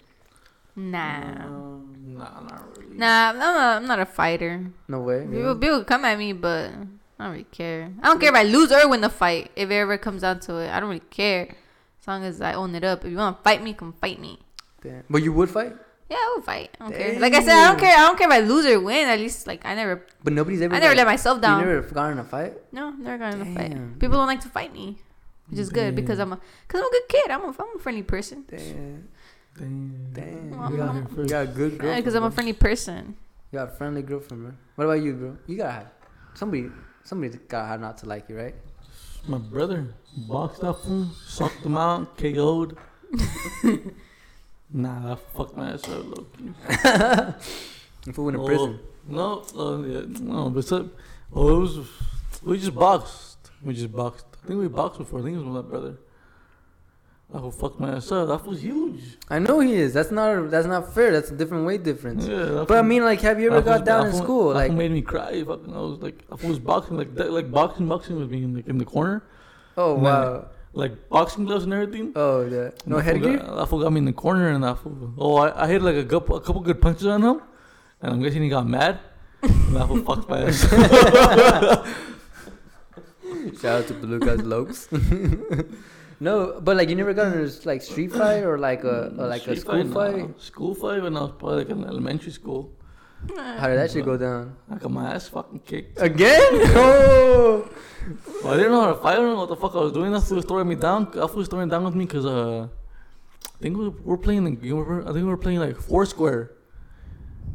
Nah. 0.77 1.45
Um, 1.47 1.95
nah, 2.07 2.41
not 2.41 2.79
really. 2.79 2.97
Nah, 2.97 3.31
I'm 3.31 3.39
not, 3.39 3.57
I'm 3.83 3.87
not 3.87 3.99
a 3.99 4.07
fighter. 4.07 4.67
No 4.89 5.01
way. 5.01 5.21
People, 5.23 5.39
really? 5.43 5.59
people 5.61 5.85
come 5.85 6.05
at 6.05 6.17
me, 6.19 6.33
but 6.33 6.71
I 7.21 7.25
don't 7.25 7.33
really 7.33 7.45
care. 7.45 7.93
I 8.03 8.07
don't 8.07 8.19
care 8.19 8.31
if 8.31 8.35
I 8.35 8.43
lose 8.45 8.73
or 8.73 8.89
win 8.89 9.03
the 9.03 9.11
fight. 9.11 9.51
If 9.55 9.71
it 9.71 9.75
ever 9.75 9.99
comes 9.99 10.23
down 10.23 10.41
to 10.41 10.57
it, 10.57 10.71
I 10.71 10.81
don't 10.81 10.89
really 10.89 11.01
care. 11.11 11.55
As 12.01 12.09
long 12.09 12.25
as 12.25 12.41
I 12.41 12.55
own 12.55 12.75
it 12.75 12.83
up. 12.83 13.05
If 13.05 13.11
you 13.11 13.19
want 13.19 13.37
to 13.37 13.43
fight 13.43 13.63
me, 13.63 13.75
come 13.75 13.93
fight 13.93 14.19
me. 14.19 14.39
Damn. 14.83 15.05
But 15.11 15.23
you 15.23 15.33
would 15.35 15.51
fight. 15.51 15.77
Yeah, 16.09 16.17
I 16.17 16.33
would 16.35 16.45
fight. 16.45 16.77
I 16.81 16.85
don't 16.89 16.97
care. 16.97 17.21
Like 17.21 17.35
I 17.35 17.41
said, 17.43 17.53
I 17.55 17.69
don't 17.69 17.79
care. 17.79 17.95
I 17.95 18.01
don't 18.07 18.19
care 18.19 18.27
if 18.27 18.33
I 18.33 18.41
lose 18.41 18.65
or 18.65 18.81
win. 18.81 19.07
At 19.07 19.19
least, 19.21 19.47
like 19.47 19.65
I 19.67 19.75
never, 19.75 20.07
But 20.25 20.33
nobody's 20.33 20.63
ever. 20.63 20.75
I 20.75 20.79
never 20.79 20.95
like, 20.95 21.05
let 21.05 21.07
myself 21.07 21.41
down. 21.43 21.61
You 21.61 21.67
never 21.67 21.83
gotten 21.83 22.13
in 22.13 22.19
a 22.19 22.25
fight. 22.25 22.55
No, 22.73 22.91
never 22.91 23.19
got 23.19 23.35
in 23.35 23.43
a 23.43 23.55
fight. 23.55 23.99
People 24.01 24.17
don't 24.17 24.27
like 24.27 24.41
to 24.41 24.49
fight 24.49 24.73
me, 24.73 24.97
which 25.51 25.61
is 25.61 25.69
good 25.69 25.95
because 25.95 26.19
I'm 26.19 26.33
a, 26.33 26.41
cause 26.69 26.81
I'm 26.81 26.87
a 26.87 26.91
good 26.91 27.09
kid. 27.09 27.31
I'm 27.31 27.43
a, 27.43 27.49
I'm 27.49 27.77
a 27.77 27.79
friendly 27.79 28.03
person. 28.03 28.45
Damn. 28.49 29.09
Damn. 29.59 30.07
Damn. 30.15 30.51
Well, 30.59 30.71
You 30.71 30.77
got, 30.79 30.89
I'm- 30.89 31.09
you 31.19 31.27
got 31.27 31.43
a 31.43 31.47
good 31.47 31.57
girlfriend. 31.73 31.83
Yeah, 31.91 31.97
because 31.97 32.15
I'm 32.15 32.25
a 32.25 32.31
friendly 32.31 32.55
person. 32.55 33.15
You 33.53 33.59
got 33.59 33.69
a 33.69 33.73
friendly 33.73 34.03
girlfriend, 34.03 34.43
bro. 34.43 34.53
What 34.77 34.85
about 34.87 35.05
you, 35.05 35.13
bro? 35.13 35.37
You 35.47 35.57
gotta 35.59 35.73
have 35.73 35.87
somebody. 36.35 36.71
Somebody 37.05 37.39
got 37.49 37.67
how 37.67 37.77
not 37.77 37.99
to 37.99 38.07
like 38.07 38.29
you, 38.29 38.37
right? 38.39 38.55
My 39.27 39.39
brother 39.39 39.95
boxed 40.17 40.63
up 40.65 40.83
him, 40.85 41.11
sucked 41.27 41.65
him 41.65 41.77
out, 41.77 42.17
KO'd. 42.17 42.77
nah, 44.73 45.09
that 45.09 45.19
fucked 45.35 45.57
my 45.57 45.73
ass 45.73 45.85
up, 45.89 46.05
low 46.05 46.27
key. 46.37 46.53
If 48.07 48.17
we 48.19 48.25
went 48.25 48.37
to 48.37 48.43
Oh, 48.43 48.47
prison. 48.47 48.79
No, 49.09 49.45
uh, 49.59 49.79
yeah, 49.83 50.03
no, 50.21 50.51
but 50.51 50.65
so, 50.65 50.89
oh, 51.35 51.57
it 51.57 51.61
was, 51.61 51.79
we 52.43 52.59
just 52.59 52.75
boxed. 52.75 53.51
We 53.63 53.75
just 53.75 53.93
boxed. 53.93 54.25
I 54.43 54.47
think 54.47 54.61
we 54.61 54.69
boxed 54.69 54.99
before. 54.99 55.21
I 55.21 55.23
think 55.23 55.35
it 55.35 55.39
was 55.39 55.47
with 55.47 55.65
my 55.65 55.71
brother. 55.71 55.97
That 57.33 57.41
fool 57.41 57.51
fucked 57.53 57.79
my 57.79 57.91
ass 57.97 58.11
up. 58.11 58.27
That 58.29 58.45
was 58.45 58.61
huge. 58.63 59.03
I 59.29 59.39
know 59.39 59.61
he 59.61 59.75
is. 59.75 59.95
That's 59.95 60.11
not. 60.11 60.51
That's 60.51 60.67
not 60.67 60.93
fair. 60.93 61.13
That's 61.13 61.31
a 61.31 61.37
different 61.37 61.65
weight 61.65 61.85
difference. 61.85 62.27
Yeah, 62.27 62.65
But 62.67 62.79
I 62.79 62.83
mean, 62.83 63.05
like, 63.05 63.21
have 63.21 63.39
you 63.41 63.47
ever 63.53 63.63
got 63.63 63.77
fool- 63.79 63.85
down 63.87 64.07
in 64.09 64.13
school? 64.15 64.49
that 64.49 64.55
Like, 64.57 64.73
made 64.73 64.91
me 64.91 65.01
cry. 65.03 65.45
Fucking, 65.45 65.73
I 65.73 65.79
was 65.79 65.99
like, 66.01 66.25
I 66.31 66.35
was 66.47 66.59
boxing 66.59 66.97
like 66.97 67.15
that, 67.15 67.31
like 67.33 67.49
boxing, 67.53 67.87
boxing 67.87 68.17
with 68.19 68.31
me 68.33 68.43
in, 68.43 68.55
like 68.57 68.67
in 68.67 68.79
the 68.79 68.85
corner, 68.85 69.23
oh 69.77 69.95
Nah. 69.97 70.03
wow, 70.03 70.47
like 70.73 71.09
boxing 71.09 71.45
gloves 71.45 71.63
and 71.65 71.73
everything. 71.73 72.13
oh 72.17 72.43
yeah, 72.47 72.71
no 72.87 72.99
headgear. 72.99 73.37
Got, 73.39 73.57
that 73.59 73.67
fool 73.69 73.81
got 73.81 73.93
me 73.93 73.99
in 73.99 74.07
the 74.07 74.13
corner, 74.13 74.49
and 74.49 74.65
that 74.65 74.79
fool. 74.79 75.15
Oh, 75.17 75.37
I, 75.37 75.65
I 75.65 75.69
hit 75.69 75.83
like 75.83 75.95
a 75.97 76.05
couple, 76.05 76.35
a 76.35 76.41
couple 76.41 76.63
good 76.63 76.81
punches 76.83 77.07
on 77.07 77.23
him, 77.23 77.41
and 78.03 78.13
I'm 78.13 78.21
guessing 78.23 78.43
he 78.43 78.49
got 78.49 78.67
mad. 78.67 78.99
and 79.43 79.77
that 79.77 79.87
fool 79.87 80.03
fucked 80.03 80.29
my 80.29 80.43
ass. 80.49 80.61
Shout 83.61 83.83
out 83.83 83.87
to 83.89 83.95
Belugas 83.95 84.43
Lokes. 84.43 84.89
no, 86.21 86.61
but 86.61 86.77
like, 86.77 86.91
you 86.91 86.97
never 86.97 87.15
got 87.15 87.33
in 87.33 87.45
a 87.45 87.51
like 87.65 87.83
street 87.83 88.13
fight 88.13 88.45
or 88.45 88.59
like 88.59 88.85
a 88.85 89.13
or 89.19 89.27
like 89.27 89.41
a 89.43 89.57
Street 89.57 89.61
school 89.61 89.85
nah. 89.85 89.95
fight. 89.95 90.41
School 90.41 90.75
fight 90.75 91.03
when 91.03 91.17
I 91.17 91.23
was 91.23 91.33
probably 91.33 91.65
like 91.65 91.71
in 91.71 91.85
elementary 91.85 92.33
school. 92.33 92.73
How 93.37 93.69
did 93.69 93.79
that 93.79 93.91
shit 93.91 94.05
go 94.05 94.17
down? 94.17 94.57
I 94.71 94.77
got 94.77 94.91
my 94.91 95.15
ass 95.15 95.29
fucking 95.29 95.61
kicked. 95.61 96.01
Again? 96.01 96.41
Oh. 96.77 97.69
Well, 98.43 98.55
I 98.55 98.57
didn't 98.57 98.73
know 98.73 98.81
how 98.81 98.93
to 98.93 98.95
fight. 98.95 99.13
I 99.13 99.17
don't 99.17 99.35
know 99.35 99.41
what 99.41 99.49
the 99.49 99.57
fuck 99.57 99.75
I 99.75 99.79
was 99.79 99.93
doing. 99.93 100.11
That 100.13 100.23
fool 100.23 100.37
was 100.37 100.47
throwing 100.47 100.69
me 100.69 100.75
down. 100.75 101.11
That 101.13 101.29
fool 101.29 101.39
was 101.39 101.49
throwing 101.49 101.69
down 101.69 101.85
with 101.85 101.95
me 101.95 102.07
because 102.07 102.25
uh, 102.25 102.69
I 103.45 103.63
think 103.63 103.77
we 103.77 103.89
were 103.89 104.17
playing. 104.17 104.45
The, 104.45 104.57
we 104.57 104.73
were, 104.73 105.03
I 105.03 105.07
think 105.07 105.17
we 105.17 105.25
were 105.25 105.37
playing 105.37 105.61
like 105.61 105.77
Foursquare. 105.77 106.53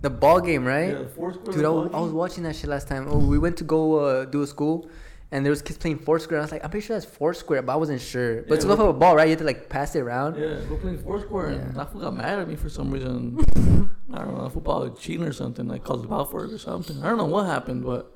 The 0.01 0.09
ball 0.11 0.39
game, 0.39 0.65
right? 0.65 0.91
Yeah, 0.91 1.07
Foursquare. 1.15 1.53
Dude, 1.55 1.65
I 1.65 1.69
was, 1.69 1.91
I 1.93 1.99
was 1.99 2.11
watching 2.11 2.43
that 2.43 2.55
shit 2.55 2.69
last 2.69 2.87
time. 2.87 3.07
Oh, 3.09 3.17
we 3.17 3.39
went 3.39 3.57
to 3.57 3.63
go 3.63 3.95
uh, 3.95 4.25
do 4.25 4.43
a 4.43 4.47
school, 4.47 4.87
and 5.31 5.45
there 5.45 5.49
was 5.49 5.61
kids 5.61 5.77
playing 5.77 5.99
Foursquare. 5.99 6.39
I 6.39 6.41
was 6.43 6.51
like, 6.51 6.63
I'm 6.63 6.69
pretty 6.69 6.85
sure 6.85 6.95
that's 6.97 7.05
Foursquare, 7.11 7.61
but 7.61 7.73
I 7.73 7.75
wasn't 7.75 8.01
sure. 8.01 8.41
But 8.43 8.49
Yeah, 8.49 8.55
it's 8.55 8.65
a 8.65 8.93
ball, 8.93 9.15
right? 9.15 9.25
You 9.25 9.31
have 9.31 9.39
to 9.39 9.45
like 9.45 9.69
pass 9.69 9.95
it 9.95 9.99
around. 10.01 10.35
Yeah, 10.37 10.59
we 10.61 10.67
were 10.67 10.77
playing 10.77 10.99
Foursquare, 10.99 11.47
and 11.47 11.55
Yeah. 11.57 11.71
that 11.77 11.91
fool 11.91 12.01
got 12.01 12.15
mad 12.15 12.39
at 12.39 12.47
me 12.47 12.55
for 12.55 12.69
some 12.69 12.91
reason. 12.91 13.37
I 14.13 14.19
don't 14.19 14.37
know. 14.37 14.49
Probably 14.61 14.91
cheating 14.99 15.25
or 15.25 15.33
something. 15.33 15.67
Like 15.67 15.83
called 15.83 16.01
him 16.03 16.09
ball 16.09 16.25
for 16.25 16.45
it 16.45 16.53
or 16.53 16.57
something. 16.57 17.01
I 17.03 17.07
don't 17.09 17.17
know 17.17 17.25
what 17.25 17.45
happened, 17.47 17.83
but 17.83 18.11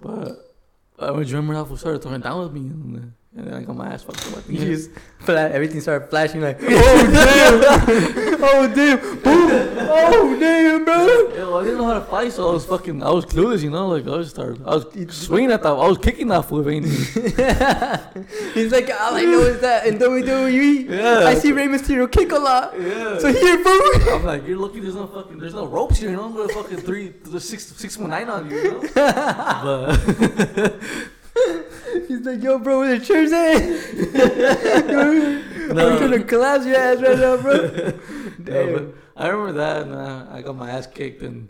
but 0.00 0.54
I 0.98 1.08
remember 1.10 1.54
that 1.54 1.66
fool 1.66 1.76
started 1.76 2.02
throwing 2.02 2.20
down 2.20 2.40
with 2.42 2.52
me, 2.52 2.60
and, 2.60 3.12
and 3.36 3.46
then 3.46 3.54
I 3.54 3.62
got 3.62 3.76
my 3.76 3.88
ass 3.92 4.02
fucked 4.02 4.26
up. 4.32 4.44
You 4.48 4.58
just 4.58 4.90
fla- 5.18 5.50
everything 5.50 5.80
started 5.80 6.08
flashing 6.08 6.40
like, 6.40 6.58
oh 6.62 6.66
damn, 7.12 8.42
oh 8.42 8.72
damn, 8.74 8.98
boom, 8.98 9.50
oh 9.90 10.36
damn, 10.40 10.84
bro. 10.84 11.06
Yeah, 11.34 11.54
I 11.54 11.62
didn't 11.64 11.78
know 11.78 11.84
how 11.86 11.94
to 11.94 12.00
fight, 12.04 12.32
so 12.32 12.48
I 12.48 12.52
was 12.52 12.64
fucking, 12.64 13.02
I 13.02 13.10
was 13.10 13.26
clueless, 13.26 13.62
you 13.62 13.70
know, 13.70 13.88
like 13.88 14.06
I 14.06 14.16
was 14.16 14.30
started, 14.30 14.62
I 14.66 14.76
was 14.76 14.86
swinging 15.14 15.52
at 15.52 15.62
that, 15.62 15.68
I 15.68 15.88
was 15.88 15.98
kicking 15.98 16.28
that 16.28 16.42
fool, 16.46 16.66
if. 16.66 16.84
He's 18.54 18.72
like, 18.72 18.88
all 18.90 19.14
I 19.14 19.22
know 19.24 19.40
is 19.40 19.60
that 19.60 19.86
in 19.86 19.98
WWE, 19.98 20.88
Yeah. 20.88 21.26
I 21.26 21.34
see 21.34 21.52
Rey 21.52 21.66
Mysterio 21.66 22.10
kick 22.10 22.32
a 22.32 22.38
lot. 22.38 22.74
Yeah. 22.80 23.18
So 23.18 23.32
here, 23.32 23.62
boo. 23.62 23.92
I'm 24.12 24.24
like, 24.24 24.46
you're 24.46 24.58
lucky 24.58 24.80
there's 24.80 24.94
no 24.94 25.06
fucking, 25.06 25.38
there's 25.38 25.54
no 25.54 25.66
ropes 25.66 25.98
here, 25.98 26.10
you 26.10 26.16
know, 26.16 26.24
I'm 26.24 26.34
gonna 26.34 26.48
fucking 26.52 26.78
three, 26.78 27.12
six, 27.38 27.66
six 27.66 27.98
one 27.98 28.10
nine 28.10 28.28
on 28.28 28.50
you, 28.50 28.56
you 28.56 28.70
know. 28.72 28.80
But 28.94 30.80
He's 32.08 32.20
like, 32.20 32.42
yo, 32.42 32.58
bro, 32.58 32.78
where 32.80 32.98
the 32.98 33.04
chairs 33.04 33.32
at? 33.32 33.56
I'm 35.70 35.76
No. 35.76 35.98
trying 35.98 36.10
to 36.12 36.24
collapse 36.24 36.64
your 36.66 36.76
ass 36.76 37.00
right 37.02 37.18
now, 37.18 37.36
bro. 37.36 37.68
Damn. 38.44 38.72
but 38.74 38.94
I 39.16 39.28
remember 39.28 39.52
that, 39.54 39.82
and 39.82 39.94
uh, 39.94 40.26
I 40.30 40.42
got 40.42 40.56
my 40.56 40.70
ass 40.70 40.86
kicked, 40.86 41.22
and 41.22 41.48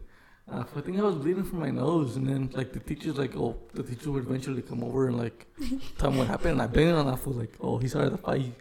uh, 0.50 0.64
I 0.74 0.80
think 0.80 0.98
I 0.98 1.02
was 1.02 1.16
bleeding 1.16 1.44
from 1.44 1.61
my 1.61 1.70
nose, 1.70 2.16
and 2.16 2.26
then 2.28 2.50
like 2.54 2.72
the 2.72 2.80
teachers, 2.80 3.18
like, 3.18 3.36
oh, 3.36 3.57
the 3.74 3.82
teacher 3.82 4.11
would 4.12 4.24
eventually 4.24 4.62
come 4.62 4.82
over 4.82 5.09
and 5.09 5.18
like 5.18 5.46
tell 5.98 6.11
me 6.11 6.18
what 6.18 6.28
happened, 6.28 6.52
and 6.52 6.62
I 6.62 6.66
blamed 6.66 6.90
it 6.90 6.94
on 6.96 7.07
that 7.07 7.18
fool, 7.18 7.34
like, 7.34 7.52
oh, 7.61 7.76
he 7.78 7.88
started 7.88 8.12
the 8.14 8.18
fight, 8.18 8.52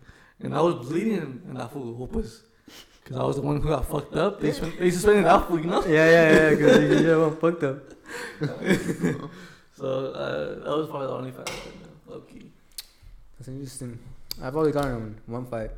and 0.41 0.53
I 0.55 0.61
was 0.61 0.75
bleeding, 0.87 1.41
and 1.47 1.55
that 1.57 1.71
fool 1.71 1.93
was, 2.07 2.43
because 3.03 3.17
I 3.17 3.23
was 3.23 3.35
the 3.37 3.41
one 3.43 3.61
who 3.61 3.69
got 3.69 3.85
fucked 3.85 4.15
up. 4.15 4.41
They 4.41 4.51
suspended, 4.51 4.79
they 4.79 4.91
suspended 4.91 5.25
that 5.25 5.47
fool, 5.47 5.59
you 5.59 5.67
know. 5.67 5.85
Yeah, 5.85 6.09
yeah, 6.09 6.33
yeah, 6.33 6.49
because 6.49 7.01
you 7.01 7.23
I'm 7.23 7.37
fucked 7.37 7.63
up. 7.63 7.77
So 9.77 9.85
uh, 10.13 10.63
that 10.63 10.77
was 10.77 10.87
probably 10.89 11.07
the 11.07 11.13
only 11.13 11.31
fight 11.31 11.49
I've 11.49 11.63
been 11.65 11.73
in, 11.81 11.84
low 12.15 12.21
key. 12.21 12.51
That's 13.37 13.47
interesting. 13.47 13.99
I've 14.41 14.55
only 14.55 14.71
gotten 14.71 14.95
in 14.95 15.15
one 15.25 15.45
fight 15.45 15.71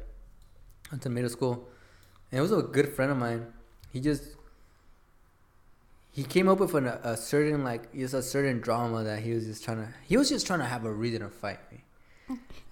until 0.91 1.11
middle 1.11 1.29
school. 1.29 1.67
And 2.31 2.39
it 2.39 2.41
was 2.41 2.51
a 2.51 2.61
good 2.61 2.89
friend 2.89 3.11
of 3.11 3.17
mine. 3.17 3.47
He 3.91 3.99
just 3.99 4.23
he 6.11 6.23
came 6.23 6.47
up 6.49 6.59
with 6.59 6.73
an, 6.73 6.87
a 6.87 7.15
certain 7.15 7.63
like 7.63 7.93
just 7.93 8.13
a 8.13 8.21
certain 8.21 8.59
drama 8.59 9.03
that 9.03 9.19
he 9.19 9.33
was 9.33 9.45
just 9.45 9.63
trying 9.63 9.77
to 9.77 9.87
he 10.07 10.17
was 10.17 10.29
just 10.29 10.45
trying 10.47 10.59
to 10.59 10.65
have 10.65 10.85
a 10.85 10.91
reason 10.91 11.21
to 11.21 11.29
fight 11.29 11.59
me. 11.71 11.83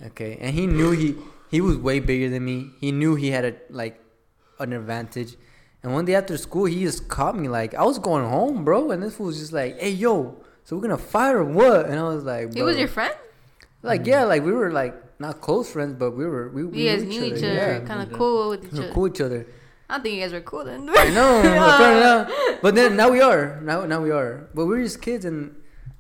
Okay, 0.08 0.38
and 0.42 0.54
he 0.54 0.68
knew 0.68 0.92
he 0.92 1.16
he 1.50 1.62
was 1.62 1.78
way 1.78 2.00
bigger 2.00 2.30
than 2.30 2.44
me. 2.44 2.72
He 2.80 2.92
knew 2.92 3.16
he 3.16 3.32
had 3.32 3.46
a 3.46 3.56
like 3.70 4.00
an 4.60 4.74
advantage. 4.74 5.36
And 5.82 5.94
one 5.94 6.06
day 6.06 6.16
after 6.16 6.36
school, 6.38 6.66
he 6.66 6.82
just 6.82 7.08
caught 7.08 7.38
me 7.38 7.48
like 7.48 7.74
I 7.76 7.84
was 7.84 8.00
going 8.00 8.28
home, 8.28 8.66
bro, 8.66 8.92
and 8.92 9.02
this 9.02 9.16
fool 9.16 9.28
was 9.28 9.40
just 9.40 9.54
like, 9.54 9.80
"Hey, 9.80 9.92
yo, 9.92 10.44
so 10.64 10.76
we're 10.76 10.82
gonna 10.82 10.98
fight 10.98 11.36
or 11.36 11.46
what?" 11.46 11.86
And 11.86 12.00
I 12.00 12.04
was 12.04 12.24
like, 12.24 12.54
He 12.54 12.62
was 12.62 12.78
your 12.78 12.88
friend? 12.88 13.16
Like 13.86 14.06
yeah, 14.06 14.24
like 14.24 14.44
we 14.44 14.52
were 14.52 14.72
like 14.72 14.94
not 15.20 15.42
close 15.42 15.72
friends, 15.72 15.96
but 15.98 16.12
we 16.12 16.26
were 16.26 16.50
we, 16.50 16.64
we 16.66 16.82
You 16.84 16.90
guys 16.90 17.04
knew 17.04 17.24
each 17.24 17.44
other, 17.44 17.54
Yeah, 17.54 17.80
kind 17.82 18.02
of 18.02 18.12
cool 18.18 18.50
with 18.50 18.66
each 18.66 18.80
other. 18.80 18.92
cool 18.92 19.08
each 19.08 19.22
other. 19.22 19.48
I 19.90 19.96
don't 19.96 20.04
think 20.04 20.16
you 20.16 20.22
guys 20.22 20.34
were 20.34 20.42
cool 20.42 20.66
then. 20.66 20.90
I 20.90 21.10
know, 21.12 21.40
apparently 21.40 22.04
not. 22.04 22.62
but 22.62 22.74
then 22.76 22.96
now 22.96 23.10
we 23.10 23.22
are. 23.22 23.62
Now 23.62 23.86
now 23.86 24.02
we 24.02 24.12
are. 24.12 24.50
But 24.54 24.66
we 24.66 24.76
were 24.78 24.84
just 24.84 25.02
kids, 25.02 25.26
and 25.26 25.56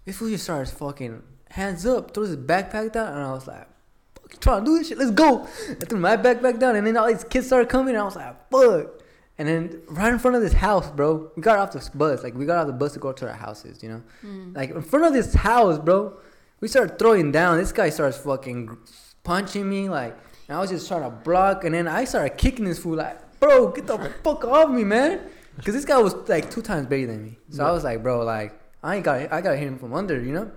this 0.05 0.17
fool 0.17 0.29
just 0.29 0.43
starts 0.43 0.71
fucking 0.71 1.21
hands 1.49 1.85
up, 1.85 2.13
throws 2.13 2.29
his 2.29 2.37
backpack 2.37 2.91
down, 2.93 3.13
and 3.13 3.21
I 3.23 3.31
was 3.31 3.47
like, 3.47 3.67
"Fuck, 4.15 4.33
you 4.33 4.37
trying 4.39 4.65
to 4.65 4.65
do 4.65 4.77
this 4.79 4.87
shit? 4.89 4.97
Let's 4.97 5.11
go!" 5.11 5.43
I 5.69 5.85
threw 5.85 5.99
my 5.99 6.17
backpack 6.17 6.59
down, 6.59 6.75
and 6.75 6.85
then 6.85 6.97
all 6.97 7.07
these 7.07 7.23
kids 7.23 7.45
started 7.47 7.69
coming, 7.69 7.89
and 7.93 8.01
I 8.01 8.05
was 8.05 8.15
like, 8.15 8.35
"Fuck!" 8.51 9.01
And 9.37 9.47
then 9.47 9.81
right 9.89 10.11
in 10.13 10.17
front 10.19 10.35
of 10.35 10.41
this 10.41 10.53
house, 10.53 10.89
bro, 10.91 11.29
we 11.35 11.41
got 11.41 11.59
off 11.59 11.71
the 11.73 11.97
bus. 11.97 12.23
Like 12.23 12.33
we 12.35 12.45
got 12.45 12.57
off 12.57 12.67
the 12.67 12.73
bus 12.73 12.93
to 12.93 12.99
go 12.99 13.11
to 13.11 13.27
our 13.27 13.33
houses, 13.35 13.83
you 13.83 13.89
know. 13.89 14.01
Mm. 14.25 14.55
Like 14.55 14.69
in 14.71 14.81
front 14.81 15.05
of 15.05 15.13
this 15.13 15.33
house, 15.33 15.77
bro, 15.77 16.17
we 16.61 16.67
started 16.67 16.97
throwing 16.97 17.31
down. 17.31 17.57
This 17.57 17.71
guy 17.71 17.89
starts 17.89 18.17
fucking 18.17 18.77
punching 19.23 19.67
me, 19.67 19.89
like, 19.89 20.17
and 20.47 20.57
I 20.57 20.61
was 20.61 20.69
just 20.69 20.87
trying 20.87 21.03
to 21.03 21.09
block, 21.09 21.63
and 21.63 21.73
then 21.73 21.87
I 21.87 22.05
started 22.05 22.37
kicking 22.37 22.65
this 22.65 22.79
fool, 22.79 22.95
like, 22.95 23.39
bro, 23.39 23.69
get 23.71 23.87
the 23.87 23.97
fuck 24.23 24.45
off 24.45 24.69
me, 24.69 24.83
man, 24.83 25.21
because 25.57 25.73
this 25.73 25.85
guy 25.85 25.99
was 25.99 26.13
like 26.29 26.49
two 26.49 26.61
times 26.61 26.87
bigger 26.87 27.07
than 27.07 27.23
me. 27.23 27.37
So 27.49 27.65
I 27.65 27.71
was 27.71 27.83
like, 27.83 28.01
bro, 28.01 28.23
like, 28.23 28.59
I 28.83 28.95
ain't 28.95 29.05
got, 29.05 29.31
I 29.31 29.41
gotta 29.41 29.57
hit 29.57 29.67
him 29.67 29.79
from 29.79 29.93
under, 29.93 30.21
you 30.21 30.33
know. 30.33 30.51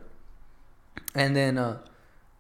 And 1.15 1.35
then, 1.35 1.59
uh, 1.59 1.79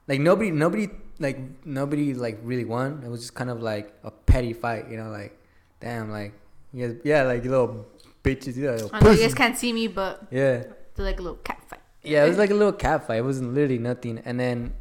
like 0.06 0.20
nobody, 0.20 0.50
nobody, 0.50 0.88
like 1.18 1.38
nobody, 1.64 2.14
like 2.14 2.38
really 2.42 2.64
won. 2.64 3.02
It 3.04 3.09
was 3.09 3.20
just 3.20 3.34
kind 3.34 3.50
of 3.50 3.61
like 3.62 3.92
a 4.04 4.11
petty 4.11 4.52
fight, 4.52 4.88
you 4.90 4.96
know, 4.96 5.11
like, 5.11 5.38
damn, 5.80 6.11
like, 6.11 6.32
yeah, 6.72 6.92
yeah, 7.04 7.22
like 7.22 7.44
you 7.44 7.50
little 7.50 7.86
bitches, 8.22 8.56
you 8.56 8.70
little 8.70 8.90
I 8.92 9.00
know 9.00 9.11
you 9.11 9.22
guys 9.22 9.34
can't 9.34 9.56
see 9.56 9.72
me, 9.72 9.88
but 9.88 10.26
yeah. 10.30 10.64
they're 10.94 11.06
like 11.06 11.18
a 11.18 11.22
little 11.22 11.38
cat 11.38 11.62
fight. 11.66 11.80
Yeah, 12.09 12.24
it 12.24 12.28
was 12.28 12.36
eh. 12.38 12.40
like 12.40 12.50
a 12.50 12.54
little 12.54 12.72
cat 12.72 13.06
fight. 13.06 13.18
It 13.18 13.24
wasn't 13.24 13.54
literally 13.54 13.78
nothing. 13.78 14.20
And 14.24 14.38
then 14.40 14.74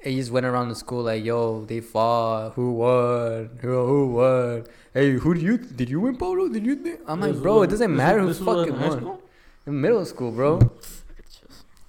it 0.00 0.12
just 0.12 0.30
went 0.30 0.46
around 0.46 0.68
the 0.68 0.74
school 0.74 1.02
like, 1.02 1.24
"Yo, 1.24 1.64
they 1.64 1.80
fought. 1.80 2.52
Who 2.54 2.72
won? 2.74 3.58
Who, 3.60 3.86
who 3.86 4.06
won? 4.08 4.64
Hey, 4.94 5.12
who 5.12 5.34
do 5.34 5.40
you? 5.40 5.58
Did 5.58 5.88
you 5.90 6.00
win, 6.00 6.16
Polo? 6.16 6.48
Did 6.48 6.64
you? 6.64 6.76
Think? 6.76 7.00
I'm 7.06 7.20
like, 7.20 7.32
This 7.32 7.40
bro, 7.42 7.62
it 7.62 7.70
doesn't 7.70 7.94
matter 7.94 8.22
was- 8.22 8.38
who 8.38 8.44
this 8.44 8.54
was 8.54 8.68
in 8.68 8.74
fucking 8.74 8.90
high 9.00 9.04
won. 9.04 9.18
In 9.66 9.80
middle 9.80 10.04
school, 10.04 10.30
bro. 10.30 10.60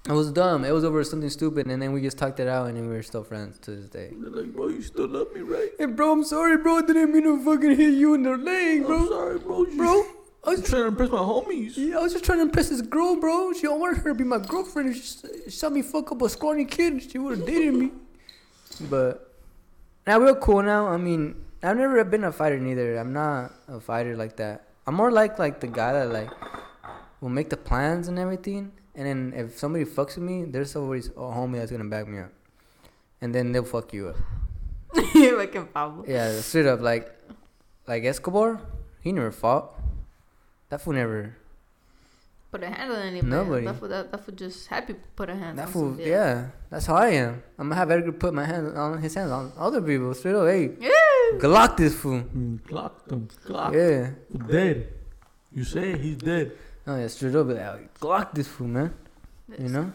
It 0.08 0.12
was 0.12 0.32
dumb. 0.32 0.64
It 0.64 0.72
was 0.72 0.82
over 0.82 1.04
something 1.04 1.28
stupid, 1.28 1.66
and 1.66 1.80
then 1.80 1.92
we 1.92 2.00
just 2.00 2.18
talked 2.18 2.40
it 2.40 2.48
out, 2.48 2.66
and 2.68 2.76
then 2.76 2.88
we 2.88 2.94
were 2.96 3.02
still 3.02 3.22
friends 3.22 3.58
to 3.60 3.70
this 3.72 3.88
day. 3.88 4.10
They're 4.16 4.30
like, 4.30 4.52
bro, 4.52 4.68
you 4.68 4.82
still 4.82 5.06
love 5.06 5.32
me, 5.34 5.42
right? 5.42 5.68
Hey, 5.78 5.86
bro, 5.86 6.12
I'm 6.12 6.24
sorry, 6.24 6.56
bro. 6.56 6.78
I 6.78 6.82
didn't 6.82 7.12
mean 7.12 7.24
to 7.24 7.44
fucking 7.44 7.76
hit 7.76 7.94
you 7.94 8.14
in 8.14 8.22
the 8.22 8.36
leg, 8.36 8.86
bro. 8.86 8.96
I'm 8.96 9.06
bro. 9.06 9.16
sorry, 9.16 9.38
bro. 9.38 9.58
You 9.66 9.76
Bro, 9.76 10.04
I 10.44 10.50
was 10.50 10.60
I'm 10.60 10.64
trying 10.66 10.82
to 10.82 10.88
impress 10.88 11.10
my 11.10 11.18
homies. 11.18 11.72
Yeah, 11.76 11.98
I 11.98 12.02
was 12.02 12.12
just 12.12 12.24
trying 12.24 12.38
to 12.38 12.42
impress 12.42 12.70
this 12.70 12.80
girl, 12.80 13.16
bro. 13.16 13.52
She 13.52 13.66
I 13.66 13.70
wanted 13.70 13.98
her 13.98 14.10
to 14.10 14.14
be 14.14 14.24
my 14.24 14.38
girlfriend. 14.38 14.88
If 14.90 14.96
she, 14.96 15.02
s- 15.02 15.26
she 15.44 15.50
saw 15.50 15.68
me 15.68 15.82
fuck 15.82 16.10
up 16.12 16.22
a 16.22 16.28
scrawny 16.28 16.64
kid, 16.64 17.02
she 17.10 17.18
would 17.18 17.38
have 17.38 17.46
dated 17.46 17.74
me. 17.74 17.90
But 18.88 19.34
now 20.06 20.18
we're 20.18 20.34
cool 20.36 20.62
now. 20.62 20.86
I 20.88 20.96
mean, 20.96 21.36
I've 21.62 21.76
never 21.76 22.02
been 22.04 22.24
a 22.24 22.32
fighter 22.32 22.58
neither. 22.58 22.96
I'm 22.96 23.12
not 23.12 23.52
a 23.68 23.80
fighter 23.80 24.16
like 24.16 24.36
that. 24.36 24.64
I'm 24.86 24.94
more 24.94 25.10
like 25.12 25.38
like 25.38 25.60
the 25.60 25.66
guy 25.66 25.92
that 25.92 26.08
like 26.10 26.30
will 27.20 27.28
make 27.28 27.50
the 27.50 27.56
plans 27.58 28.08
and 28.08 28.18
everything. 28.18 28.72
And 28.94 29.06
then 29.06 29.32
if 29.36 29.58
somebody 29.58 29.84
fucks 29.84 30.16
with 30.16 30.24
me, 30.24 30.44
there's 30.44 30.74
always 30.74 31.08
a 31.08 31.20
homie 31.36 31.56
that's 31.58 31.70
gonna 31.70 31.84
back 31.84 32.08
me 32.08 32.20
up. 32.20 32.32
And 33.20 33.34
then 33.34 33.52
they'll 33.52 33.64
fuck 33.64 33.92
you 33.92 34.08
up. 34.08 34.16
Fucking 34.94 35.66
Pablo. 35.66 36.04
Yeah, 36.08 36.40
straight 36.40 36.66
up 36.66 36.80
like 36.80 37.12
like 37.86 38.04
Escobar. 38.04 38.60
He 39.02 39.12
never 39.12 39.30
fought. 39.30 39.74
That 40.70 40.80
fool 40.80 40.94
never. 40.94 41.36
Put 42.50 42.64
a 42.64 42.66
hand 42.70 42.90
on 42.90 42.98
anybody. 42.98 43.30
Nobody. 43.30 43.64
That 43.66 43.76
fool, 43.78 43.88
that, 43.88 44.10
that 44.10 44.24
fool 44.24 44.34
just 44.34 44.66
happy 44.66 44.96
put 45.14 45.30
a 45.30 45.34
hand 45.34 45.44
on 45.44 45.48
anybody. 45.50 45.56
That 45.58 45.66
on 45.66 45.72
fool, 45.72 45.88
somebody. 45.90 46.10
yeah, 46.10 46.46
that's 46.70 46.86
how 46.86 46.94
I 46.96 47.08
am. 47.10 47.42
I'm 47.58 47.68
gonna 47.68 47.76
have 47.76 47.90
Edgar 47.92 48.12
put 48.12 48.34
my 48.34 48.44
hand 48.44 48.76
on 48.76 49.00
his 49.00 49.14
hands 49.14 49.30
on 49.30 49.52
other 49.56 49.80
people. 49.80 50.12
Straight 50.14 50.32
away. 50.34 50.68
hey, 50.68 50.74
Yeah. 50.80 51.38
Glock 51.38 51.76
this 51.76 51.94
fool. 51.94 52.22
Mm, 52.22 52.64
Clocked 52.66 53.12
him. 53.12 53.28
Clocked. 53.44 53.76
Yeah. 53.76 54.10
Dead. 54.48 54.92
You 55.52 55.62
say 55.64 55.96
he's 55.96 56.16
dead. 56.16 56.52
Oh 56.86 56.96
yeah, 56.96 57.06
straight 57.06 57.36
up, 57.36 57.46
like, 57.46 57.98
Glock 58.00 58.32
this 58.34 58.48
fool, 58.48 58.66
man. 58.66 58.94
You 59.58 59.68
know. 59.68 59.92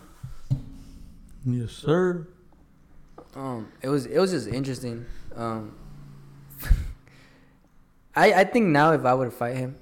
Yes, 1.45 1.71
sir. 1.71 2.27
Um, 3.35 3.67
it 3.81 3.89
was 3.89 4.05
it 4.05 4.17
was 4.19 4.31
just 4.31 4.47
interesting. 4.47 5.05
Um, 5.35 5.75
I 8.15 8.33
I 8.33 8.43
think 8.45 8.67
now 8.67 8.93
if 8.93 9.03
I 9.03 9.13
were 9.13 9.25
to 9.25 9.31
fight 9.31 9.57
him, 9.57 9.75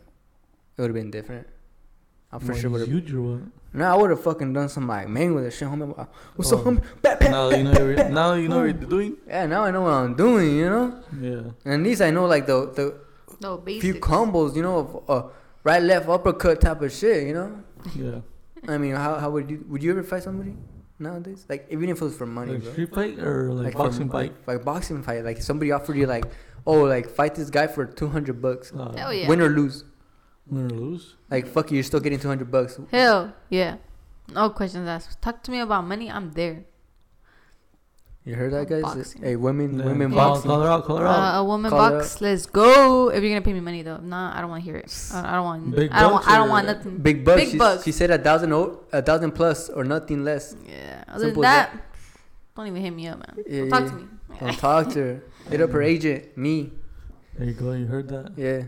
it 0.78 0.82
would 0.82 0.89
have 0.89 0.95
been 0.95 1.11
different. 1.11 1.47
I 2.32 2.39
for 2.39 2.47
What, 2.53 2.57
sure 2.61 2.69
would 2.71 2.80
he's 2.82 2.88
have. 2.89 3.03
huge 3.03 3.13
or 3.13 3.21
what? 3.21 3.41
No, 3.74 3.86
I 3.86 3.95
would 3.95 4.09
have 4.09 4.21
fucking 4.24 4.53
done 4.53 4.69
some 4.69 4.88
like 4.88 5.07
Mayweather 5.07 5.51
shit, 5.51 5.67
homie. 5.67 6.07
What's 6.36 6.51
up, 6.51 6.59
Oh. 6.59 6.63
homie? 6.63 6.84
Bat, 7.01 7.19
bat, 7.19 7.32
Now 7.32 7.49
bat, 7.49 7.57
you 7.59 7.63
know. 7.63 7.71
bat, 7.71 7.82
You're, 7.82 7.95
bat. 7.95 8.11
now 8.11 8.34
you 8.34 8.47
know 8.49 8.57
what 8.57 8.63
you're 8.63 8.74
doing. 8.89 9.17
Yeah, 9.28 9.45
now 9.45 9.63
I 9.63 9.71
know 9.71 9.82
what 9.82 9.93
I'm 9.93 10.15
doing. 10.15 10.55
You 10.57 10.69
know, 10.69 10.99
Yeah. 11.21 11.51
and 11.65 11.74
at 11.76 11.80
least 11.82 12.01
I 12.01 12.09
know 12.11 12.26
like 12.26 12.45
the 12.47 12.71
the 12.74 12.95
No, 13.41 13.57
basic. 13.57 13.82
few 13.82 13.93
combos, 13.95 14.55
you 14.55 14.61
know, 14.63 14.78
of 14.80 15.09
uh, 15.09 15.30
right, 15.63 15.82
left, 15.82 16.07
uppercut 16.09 16.61
type 16.61 16.82
of 16.82 16.91
shit, 16.91 17.28
you 17.28 17.34
know. 17.34 17.51
Yeah. 17.95 18.21
I 18.67 18.78
mean, 18.78 18.95
how 18.95 19.15
how 19.19 19.30
would 19.30 19.49
you 19.51 19.63
would 19.69 19.84
you 19.84 19.91
ever 19.91 20.03
fight 20.03 20.24
somebody 20.24 20.55
nowadays? 20.99 21.45
Like 21.49 21.67
even 21.69 21.89
if 21.89 22.01
it 22.01 22.03
was 22.05 22.15
for 22.17 22.26
money, 22.26 22.53
Like 22.53 22.63
bro. 22.63 22.71
street 22.71 22.93
fight 22.95 23.19
or 23.19 23.51
like, 23.53 23.74
for- 23.74 23.80
boxing 23.80 24.09
fight? 24.09 24.34
Like, 24.47 24.57
like 24.57 24.65
boxing 24.65 25.03
fight. 25.03 25.24
Like 25.26 25.41
somebody 25.41 25.71
offered 25.71 25.97
you 25.97 26.07
like, 26.07 26.26
oh, 26.65 26.82
like 26.84 27.09
fight 27.09 27.36
this 27.36 27.49
guy 27.49 27.67
for 27.67 27.86
two 27.86 28.07
hundred 28.07 28.41
bucks, 28.41 28.71
Uh, 28.76 28.91
Hell 28.97 29.13
yeah. 29.13 29.28
win 29.28 29.41
or 29.41 29.49
lose. 29.49 29.84
Win 30.47 30.65
or 30.65 30.69
lose? 30.69 31.15
Like 31.29 31.47
fuck 31.47 31.71
you, 31.71 31.75
you're 31.75 31.83
still 31.83 31.99
getting 31.99 32.19
two 32.19 32.27
hundred 32.27 32.51
bucks. 32.51 32.79
Hell 32.91 33.33
yeah. 33.49 33.77
No 34.33 34.49
questions 34.49 34.87
asked. 34.87 35.21
Talk 35.21 35.43
to 35.43 35.51
me 35.51 35.59
about 35.59 35.85
money. 35.85 36.09
I'm 36.09 36.31
there. 36.31 36.63
You 38.25 38.35
heard 38.35 38.53
that, 38.53 38.69
guys? 38.69 38.83
Boxing. 38.83 39.21
Hey, 39.21 39.35
women, 39.35 39.79
Yeah. 39.79 39.85
women 39.85 40.11
Yeah. 40.11 40.17
Call, 40.17 40.33
boxing. 40.35 40.49
call 40.49 40.61
her 40.61 40.69
out. 40.69 40.85
Call 40.85 40.97
her 40.97 41.07
out. 41.07 41.35
Uh, 41.35 41.39
a 41.39 41.43
woman 41.43 41.69
Call 41.69 41.91
box. 41.91 42.21
Let's 42.21 42.45
go. 42.45 43.09
If 43.09 43.21
you're 43.21 43.31
gonna 43.31 43.41
pay 43.41 43.51
me 43.51 43.59
money 43.59 43.81
though, 43.81 43.97
nah, 43.97 44.35
I 44.35 44.39
don't 44.39 44.49
want 44.49 44.63
to 44.63 44.65
hear 44.69 44.77
it. 44.77 44.93
I, 45.13 45.31
I 45.31 45.35
don't 45.35 45.43
want. 45.43 45.75
Big 45.75 45.91
I 45.91 45.99
don't. 46.01 46.11
bucks 46.13 46.25
Want, 46.25 46.33
I 46.33 46.37
don't 46.37 46.49
want 46.49 46.67
nothing. 46.67 46.97
Big 46.99 47.25
bucks. 47.25 47.41
Big 47.41 47.49
she, 47.51 47.57
bucks. 47.57 47.83
She 47.83 47.91
said 47.91 48.11
a 48.11 48.17
thousand, 48.17 48.53
o- 48.53 48.79
a 48.93 49.01
thousand 49.01 49.31
plus 49.33 49.67
or 49.69 49.83
nothing 49.83 50.23
less. 50.23 50.55
Yeah. 50.65 51.03
Other 51.09 51.25
Simple 51.25 51.41
than 51.41 51.51
as 51.51 51.67
that, 51.73 51.81
don't 52.55 52.67
even 52.67 52.81
hit 52.81 52.91
me 52.91 53.07
up, 53.07 53.19
man. 53.19 53.43
Yeah, 53.45 53.59
Don't 53.61 53.69
talk 53.69 53.81
yeah. 53.83 53.89
to 53.89 53.95
me. 53.95 54.03
Don't 54.39 54.57
talk 54.57 54.89
to 54.93 54.99
her. 54.99 55.23
Hit 55.49 55.59
up 55.61 55.71
her 55.71 55.81
agent, 55.81 56.37
me. 56.37 56.71
There 57.37 57.45
you 57.47 57.53
go. 57.53 57.73
You 57.73 57.87
heard 57.87 58.07
that? 58.07 58.31
Yeah, 58.37 58.63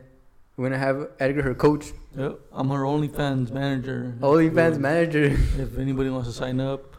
we're 0.57 0.65
gonna 0.69 0.77
have 0.79 1.09
Edgar 1.19 1.41
her 1.43 1.53
coach, 1.55 1.91
Yep. 2.17 2.39
I'm 2.53 2.69
her 2.69 2.83
OnlyFans 2.83 3.51
manager. 3.51 4.13
OnlyFans 4.21 4.73
If- 4.75 4.79
manager. 4.79 5.23
If 5.59 5.77
anybody 5.77 6.09
wants 6.09 6.27
to 6.29 6.33
sign 6.33 6.59
up, 6.59 6.95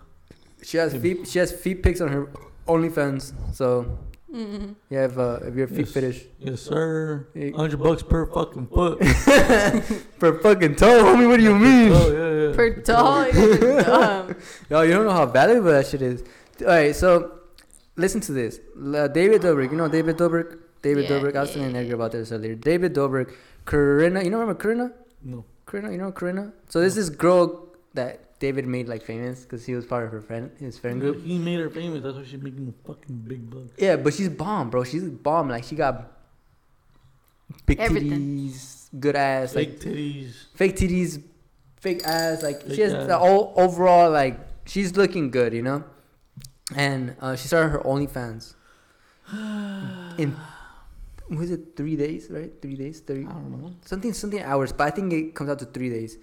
She 0.62 0.76
has 0.78 0.94
feet. 0.96 1.28
She 1.28 1.38
has 1.38 1.52
feet 1.52 1.82
pics 1.82 2.00
on 2.00 2.08
her 2.08 2.28
OnlyFans. 2.66 3.32
So 3.54 3.98
Mm-hmm. 4.34 4.72
yeah, 4.90 5.04
if 5.06 5.16
uh, 5.16 5.38
if 5.46 5.54
you're 5.54 5.64
a 5.64 5.68
feet 5.68 5.86
Yes. 5.86 5.92
fetish 5.94 6.18
yes, 6.40 6.60
sir. 6.60 7.28
Hundred 7.56 7.78
bucks 7.78 8.02
per 8.02 8.26
fucking 8.26 8.66
foot. 8.66 8.98
for 10.18 10.38
fucking 10.40 10.74
toe, 10.76 11.04
homie, 11.04 11.28
what 11.28 11.38
do 11.38 11.44
you 11.44 11.54
mean? 11.56 11.92
Oh 11.94 12.10
yeah, 12.10 12.48
yeah. 12.50 12.56
Per 12.56 12.70
doll, 12.82 13.28
you're. 13.28 14.36
Yo, 14.70 14.82
you 14.82 14.92
don't 14.92 15.06
know 15.06 15.12
how 15.12 15.26
valuable 15.26 15.70
that 15.70 15.86
shit 15.86 16.02
is. 16.02 16.22
All 16.60 16.66
right, 16.66 16.94
so 16.94 17.38
listen 17.96 18.20
to 18.22 18.32
this. 18.32 18.60
Uh, 18.76 19.06
David 19.08 19.40
Dobrik, 19.42 19.70
you 19.70 19.76
know 19.78 19.88
David 19.88 20.18
Dobrik. 20.18 20.58
David 20.82 21.04
Yeah, 21.04 21.10
Dobrik. 21.18 21.36
I 21.36 21.40
was 21.40 21.50
yeah, 21.50 21.54
telling 21.62 21.74
yeah. 21.74 21.80
Edgar 21.82 21.94
about 21.94 22.12
this 22.12 22.30
earlier. 22.32 22.54
David 22.54 22.94
Dobrik, 22.94 23.32
Corinna. 23.64 24.22
You 24.22 24.30
know 24.30 24.38
remember 24.38 24.60
Corinna? 24.60 24.92
No. 25.22 25.44
Corinna, 25.64 25.90
you 25.90 25.98
know 25.98 26.12
Corinna? 26.12 26.52
So 26.68 26.80
this 26.80 26.96
is 26.96 27.10
girl 27.10 27.66
that 27.94 28.38
David 28.38 28.66
made 28.66 28.86
like 28.88 29.02
famous 29.02 29.42
because 29.42 29.64
he 29.66 29.74
was 29.74 29.84
part 29.86 30.04
of 30.04 30.12
her 30.12 30.20
friend, 30.20 30.50
his 30.60 30.78
friend 30.78 31.00
group. 31.00 31.22
He 31.24 31.38
made 31.38 31.58
her 31.58 31.70
famous. 31.70 32.02
That's 32.02 32.16
why 32.16 32.24
she's 32.24 32.40
making 32.40 32.68
a 32.72 32.86
fucking 32.86 33.16
big 33.26 33.50
bucks. 33.50 33.72
Yeah, 33.78 33.96
but 33.96 34.14
she's 34.14 34.28
bomb, 34.28 34.70
bro. 34.70 34.84
She's 34.84 35.02
bomb. 35.04 35.48
Like 35.48 35.64
she 35.64 35.74
got 35.74 36.12
big 37.64 37.80
Everything. 37.80 38.10
titties, 38.10 38.88
good 39.00 39.16
ass, 39.16 39.54
like 39.56 39.70
Fake 39.70 39.80
titties. 39.80 40.32
fake 40.54 40.76
titties, 40.76 41.22
fake 41.80 42.04
ass. 42.04 42.42
Like 42.42 42.60
she 42.72 42.82
has 42.82 42.92
ass. 42.94 43.06
the 43.06 43.18
all 43.18 43.52
overall 43.56 44.10
like 44.10 44.38
she's 44.66 44.96
looking 44.96 45.30
good, 45.30 45.52
you 45.52 45.62
know. 45.62 45.82
And 46.76 47.16
uh, 47.20 47.36
she 47.36 47.46
started 47.48 47.70
her 47.70 47.78
OnlyFans 47.80 48.54
in 50.18 50.36
was 51.30 51.50
it 51.50 51.74
three 51.76 51.96
days, 51.96 52.28
right? 52.30 52.52
Three 52.62 52.76
days, 52.76 53.00
three. 53.00 53.26
I 53.26 53.32
three 53.32 53.32
don't 53.32 53.62
know. 53.62 53.72
something 53.84 54.12
something 54.12 54.42
hours, 54.42 54.72
but 54.72 54.86
I 54.86 54.90
think 54.90 55.12
it 55.12 55.34
comes 55.34 55.50
out 55.50 55.58
to 55.60 55.66
three 55.66 55.90
days. 55.90 56.18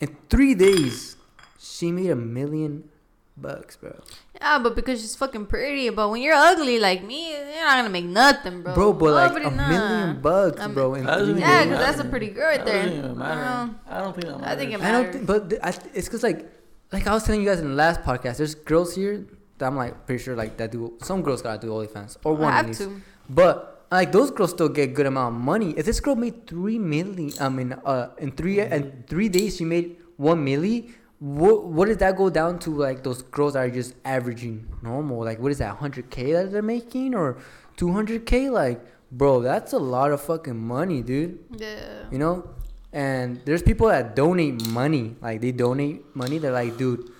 In 0.00 0.16
three 0.28 0.54
days, 0.54 1.16
she 1.58 1.90
made 1.90 2.10
a 2.10 2.16
million 2.16 2.88
bucks, 3.36 3.76
bro. 3.76 3.92
Yeah, 4.36 4.58
but 4.58 4.76
because 4.76 5.00
she's 5.00 5.16
fucking 5.16 5.46
pretty. 5.46 5.88
But 5.90 6.10
when 6.10 6.22
you're 6.22 6.34
ugly 6.36 6.78
like 6.78 7.02
me, 7.02 7.32
you're 7.32 7.64
not 7.64 7.76
gonna 7.78 7.88
make 7.90 8.04
nothing, 8.04 8.62
bro. 8.62 8.74
Bro, 8.74 8.92
but 8.94 9.12
like 9.34 9.44
a 9.44 9.50
nah. 9.50 9.68
million 9.68 10.20
bucks, 10.20 10.60
I 10.60 10.66
mean- 10.66 10.74
bro. 10.74 10.94
In 10.94 11.04
three 11.06 11.40
Yeah, 11.40 11.64
because 11.64 11.78
that's 11.78 12.00
a 12.00 12.04
pretty 12.04 12.28
girl 12.28 12.46
right 12.48 12.58
That 12.58 12.66
there. 12.66 12.82
doesn't 12.84 12.98
even 12.98 13.18
matter. 13.18 13.74
I 13.88 13.98
don't 14.00 14.12
think 14.14 14.26
that 14.26 14.38
matters. 14.40 14.52
I 14.52 14.56
think 14.56 14.70
it 14.72 14.80
I 14.80 14.92
don't 14.92 15.02
matters. 15.02 15.14
think, 15.14 15.26
but 15.26 15.50
th- 15.50 15.60
I, 15.64 15.70
th- 15.72 15.92
it's 15.94 16.08
because 16.08 16.22
like, 16.22 16.50
like 16.92 17.06
I 17.06 17.12
was 17.12 17.24
telling 17.24 17.40
you 17.42 17.48
guys 17.48 17.60
in 17.60 17.68
the 17.70 17.74
last 17.74 18.02
podcast, 18.02 18.36
there's 18.38 18.54
girls 18.54 18.94
here 18.94 19.26
that 19.58 19.66
I'm 19.66 19.76
like 19.76 20.06
pretty 20.06 20.22
sure 20.22 20.36
like 20.36 20.56
that 20.58 20.70
do. 20.72 20.94
Some 21.02 21.22
girls 21.22 21.42
gotta 21.42 21.58
do 21.60 21.72
OnlyFans 21.72 22.16
or 22.24 22.34
one 22.36 22.52
I 22.52 22.56
at 22.56 22.56
have 22.58 22.66
least. 22.68 22.80
to. 22.82 23.00
But 23.28 23.75
like 23.90 24.12
those 24.12 24.30
girls 24.30 24.50
still 24.50 24.68
get 24.68 24.94
good 24.94 25.06
amount 25.06 25.36
of 25.36 25.40
money. 25.40 25.74
If 25.76 25.86
this 25.86 26.00
girl 26.00 26.16
made 26.16 26.46
three 26.46 26.78
million, 26.78 27.32
I 27.40 27.48
mean, 27.48 27.72
uh, 27.84 28.08
in 28.18 28.32
three 28.32 28.60
in 28.60 29.04
three 29.06 29.28
days 29.28 29.56
she 29.56 29.64
made 29.64 29.96
one 30.16 30.44
milli. 30.44 30.92
What 31.18 31.64
what 31.64 31.88
does 31.88 31.96
that 31.98 32.16
go 32.16 32.28
down 32.28 32.58
to? 32.60 32.70
Like 32.70 33.02
those 33.02 33.22
girls 33.22 33.54
that 33.54 33.60
are 33.60 33.70
just 33.70 33.94
averaging 34.04 34.66
normal. 34.82 35.24
Like 35.24 35.38
what 35.38 35.50
is 35.50 35.58
that? 35.58 35.76
Hundred 35.76 36.10
k 36.10 36.32
that 36.32 36.52
they're 36.52 36.62
making 36.62 37.14
or 37.14 37.38
two 37.76 37.92
hundred 37.92 38.26
k? 38.26 38.50
Like 38.50 38.84
bro, 39.10 39.40
that's 39.40 39.72
a 39.72 39.78
lot 39.78 40.12
of 40.12 40.20
fucking 40.20 40.58
money, 40.58 41.02
dude. 41.02 41.38
Yeah. 41.56 42.04
You 42.10 42.18
know. 42.18 42.50
And 42.92 43.40
there's 43.44 43.62
people 43.62 43.88
that 43.88 44.16
donate 44.16 44.66
money. 44.68 45.16
Like 45.20 45.40
they 45.40 45.52
donate 45.52 46.04
money. 46.16 46.38
They're 46.38 46.52
like, 46.52 46.78
dude, 46.78 47.10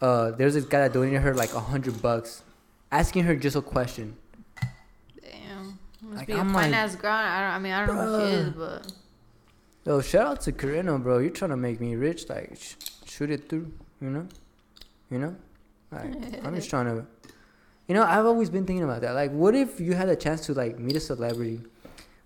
uh, 0.00 0.30
there's 0.32 0.54
this 0.54 0.64
guy 0.64 0.80
that 0.80 0.92
donated 0.92 1.20
her 1.22 1.34
like 1.34 1.54
a 1.54 1.60
hundred 1.60 2.00
bucks, 2.00 2.42
asking 2.90 3.24
her 3.24 3.36
just 3.36 3.56
a 3.56 3.60
question. 3.60 4.16
Damn. 6.18 6.18
Must 6.18 6.20
Like, 6.20 6.26
be 6.26 6.32
a 6.32 6.36
I'm 6.38 6.52
fine 6.52 6.70
like, 6.72 6.80
ass 6.80 6.96
girl. 6.96 7.12
I 7.12 7.40
don't. 7.40 7.50
I 7.50 7.58
mean, 7.58 7.72
I 7.72 7.86
don't 7.86 7.96
know 7.96 8.18
who 8.18 8.26
she 8.26 8.32
is, 8.34 8.50
but 8.50 8.92
Yo, 9.86 10.00
shout 10.02 10.26
out 10.26 10.40
to 10.42 10.52
Karina, 10.52 10.98
bro. 10.98 11.18
You're 11.18 11.30
trying 11.30 11.50
to 11.50 11.56
make 11.56 11.80
me 11.80 11.94
rich. 11.96 12.28
Like, 12.28 12.58
sh- 12.60 12.74
shoot 13.06 13.30
it 13.30 13.48
through, 13.48 13.72
you 14.02 14.10
know? 14.10 14.26
You 15.10 15.18
know? 15.18 15.36
Like, 15.90 16.12
I'm 16.44 16.54
just 16.54 16.68
trying 16.68 16.86
to. 16.86 17.06
You 17.86 17.94
know, 17.94 18.02
I've 18.02 18.26
always 18.26 18.50
been 18.50 18.66
thinking 18.66 18.84
about 18.84 19.00
that. 19.00 19.14
Like, 19.14 19.30
what 19.32 19.54
if 19.54 19.80
you 19.80 19.94
had 19.94 20.10
a 20.10 20.16
chance 20.16 20.42
to, 20.46 20.52
like, 20.52 20.78
meet 20.78 20.96
a 20.96 21.00
celebrity, 21.00 21.60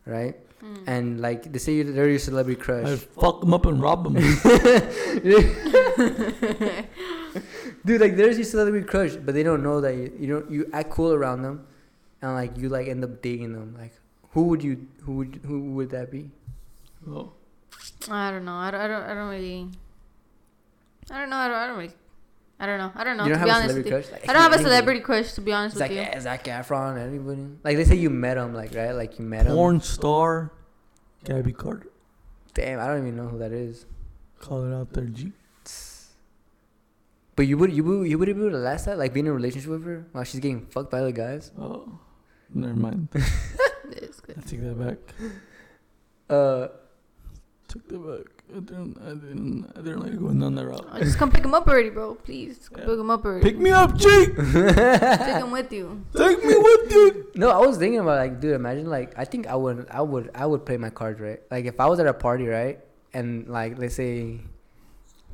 right? 0.07 0.34
mm. 0.61 0.82
And, 0.88 1.20
like, 1.20 1.53
they 1.53 1.61
say 1.61 1.74
you're, 1.74 1.84
they're 1.93 2.09
your 2.09 2.18
celebrity 2.18 2.61
I 2.61 2.64
crush. 2.64 2.99
fuck 2.99 3.40
them 3.40 3.55
up 3.55 3.64
and 3.66 3.80
rob 3.80 4.03
them. 4.03 4.14
Dude, 7.84 8.01
like, 8.01 8.16
there's 8.16 8.36
your 8.36 8.45
celebrity 8.45 8.84
crush, 8.86 9.14
but 9.16 9.34
they 9.34 9.43
don't 9.45 9.62
know 9.62 9.80
that 9.80 9.95
you, 9.95 10.12
you 10.18 10.26
don't, 10.26 10.51
you 10.51 10.68
act 10.72 10.90
cool 10.90 11.12
around 11.12 11.43
them. 11.43 11.64
And, 12.23 12.35
like, 12.35 12.57
you, 12.57 12.68
like, 12.68 12.87
end 12.89 13.05
up 13.05 13.20
dating 13.20 13.53
them. 13.53 13.75
Like, 13.79 13.93
who 14.31 14.45
would 14.45 14.62
you, 14.62 14.87
who 15.03 15.16
would, 15.16 15.41
who 15.45 15.73
would 15.73 15.91
that 15.91 16.11
be? 16.11 16.31
oh. 17.09 17.33
I 18.11 18.31
don't 18.31 18.45
know. 18.45 18.55
I 18.55 18.70
don't. 18.70 18.81
I 18.81 18.87
don't. 18.89 19.03
I 19.03 19.14
don't 19.14 19.29
really. 19.29 19.68
I 21.11 21.18
don't 21.20 21.31
know. 21.31 21.37
I 21.37 21.49
don't. 21.49 21.57
I 21.57 21.66
don't 21.66 21.77
really. 21.79 21.93
I 22.61 22.66
don't 22.66 22.79
know. 22.79 22.93
I 22.95 23.03
don't 23.05 23.16
know. 23.16 23.25
you 23.25 23.31
don't 23.31 23.39
to 23.41 23.45
be 23.45 23.51
have 23.51 23.59
a 23.61 23.62
honest 23.64 23.75
with 23.75 23.87
celebrity 23.87 23.89
you. 23.89 23.95
crush? 24.12 24.12
Like, 24.12 24.29
I 24.29 24.33
don't 24.33 24.43
have 24.43 24.53
a 24.53 24.59
celebrity 24.62 25.01
crush. 25.01 25.33
To 25.33 25.41
be 25.41 25.53
honest 25.53 25.75
It's 25.77 25.81
with 25.83 25.91
like 25.99 26.07
you. 26.12 26.12
eh, 26.12 26.20
Zac 26.20 26.45
Efron, 26.45 26.99
anybody. 26.99 27.47
Like 27.64 27.77
they 27.77 27.85
say 27.85 27.97
you 27.97 28.09
met 28.11 28.37
him, 28.37 28.55
like 28.55 28.73
right, 28.75 28.93
like 28.93 29.18
you 29.18 29.25
met 29.25 29.47
him. 29.47 29.55
Porn 29.55 29.81
star, 29.81 30.53
Gabby 31.25 31.53
Carter. 31.53 31.89
Damn, 32.55 32.79
I 32.79 32.87
don't 32.87 32.99
even 32.99 33.16
know 33.16 33.27
who 33.27 33.39
that 33.39 33.51
is. 33.53 33.87
Call 34.39 34.64
it 34.64 34.73
out 34.75 34.93
there, 34.93 35.07
G. 35.07 35.33
But 37.35 37.47
you 37.47 37.57
would 37.59 37.73
you 37.73 37.83
would 37.85 38.09
you 38.09 38.18
would 38.18 38.27
be 38.27 38.31
able 38.33 38.51
to 38.51 38.57
last 38.59 38.85
that 38.85 38.99
like 38.99 39.12
being 39.12 39.27
in 39.27 39.33
a 39.33 39.35
relationship 39.35 39.70
with 39.70 39.85
her 39.85 40.07
while 40.12 40.23
she's 40.25 40.39
getting 40.41 40.66
fucked 40.66 40.91
by 40.91 40.99
other 41.01 41.12
guys. 41.12 41.51
Oh, 41.59 41.99
never 42.55 42.74
mind. 42.74 43.09
It's 43.94 44.20
good. 44.20 44.38
I 44.38 44.40
take 44.48 44.62
that 44.62 44.78
back. 44.78 44.98
Uh, 46.30 46.68
Took 47.68 47.88
that 47.88 47.98
back. 47.98 48.26
I 48.57 48.61
didn't. 48.61 48.98
I 49.05 49.11
didn't. 49.11 49.72
I 49.76 49.80
didn't 49.82 50.00
like 50.00 50.18
going 50.18 50.40
down 50.40 50.55
that 50.57 50.66
route. 50.66 50.86
Oh, 50.90 50.98
just 50.98 51.18
come 51.18 51.30
pick 51.30 51.44
him 51.44 51.55
up 51.55 51.66
already, 51.68 51.90
bro. 51.90 52.14
Please, 52.14 52.68
Yeah. 52.70 52.84
pick 52.86 52.98
him 52.98 53.11
up 53.11 53.24
already. 53.24 53.42
Pick 53.44 53.59
me 53.59 53.70
up, 53.70 53.96
G. 53.96 54.09
Take 54.09 54.36
him 54.36 55.50
with 55.59 55.72
you. 55.72 56.05
Take 56.16 56.42
me 56.44 56.55
with 56.57 56.90
you. 56.92 57.30
no, 57.34 57.50
I 57.50 57.59
was 57.66 57.76
thinking 57.78 58.00
about 58.00 58.16
like, 58.18 58.40
dude, 58.40 58.55
imagine 58.55 58.88
like 58.88 59.12
I 59.18 59.24
think 59.26 59.46
I 59.46 59.57
would 59.57 59.86
I 59.90 60.00
would 60.03 60.30
I 60.34 60.46
would 60.46 60.64
play 60.66 60.76
my 60.78 60.90
cards 60.90 61.20
right. 61.20 61.40
Like 61.50 61.64
if 61.66 61.78
I 61.80 61.86
was 61.86 62.00
at 62.00 62.07
a 62.07 62.14
party 62.14 62.46
right, 62.46 62.80
and 63.14 63.46
like 63.48 63.78
let's 63.78 63.94
say, 63.94 64.40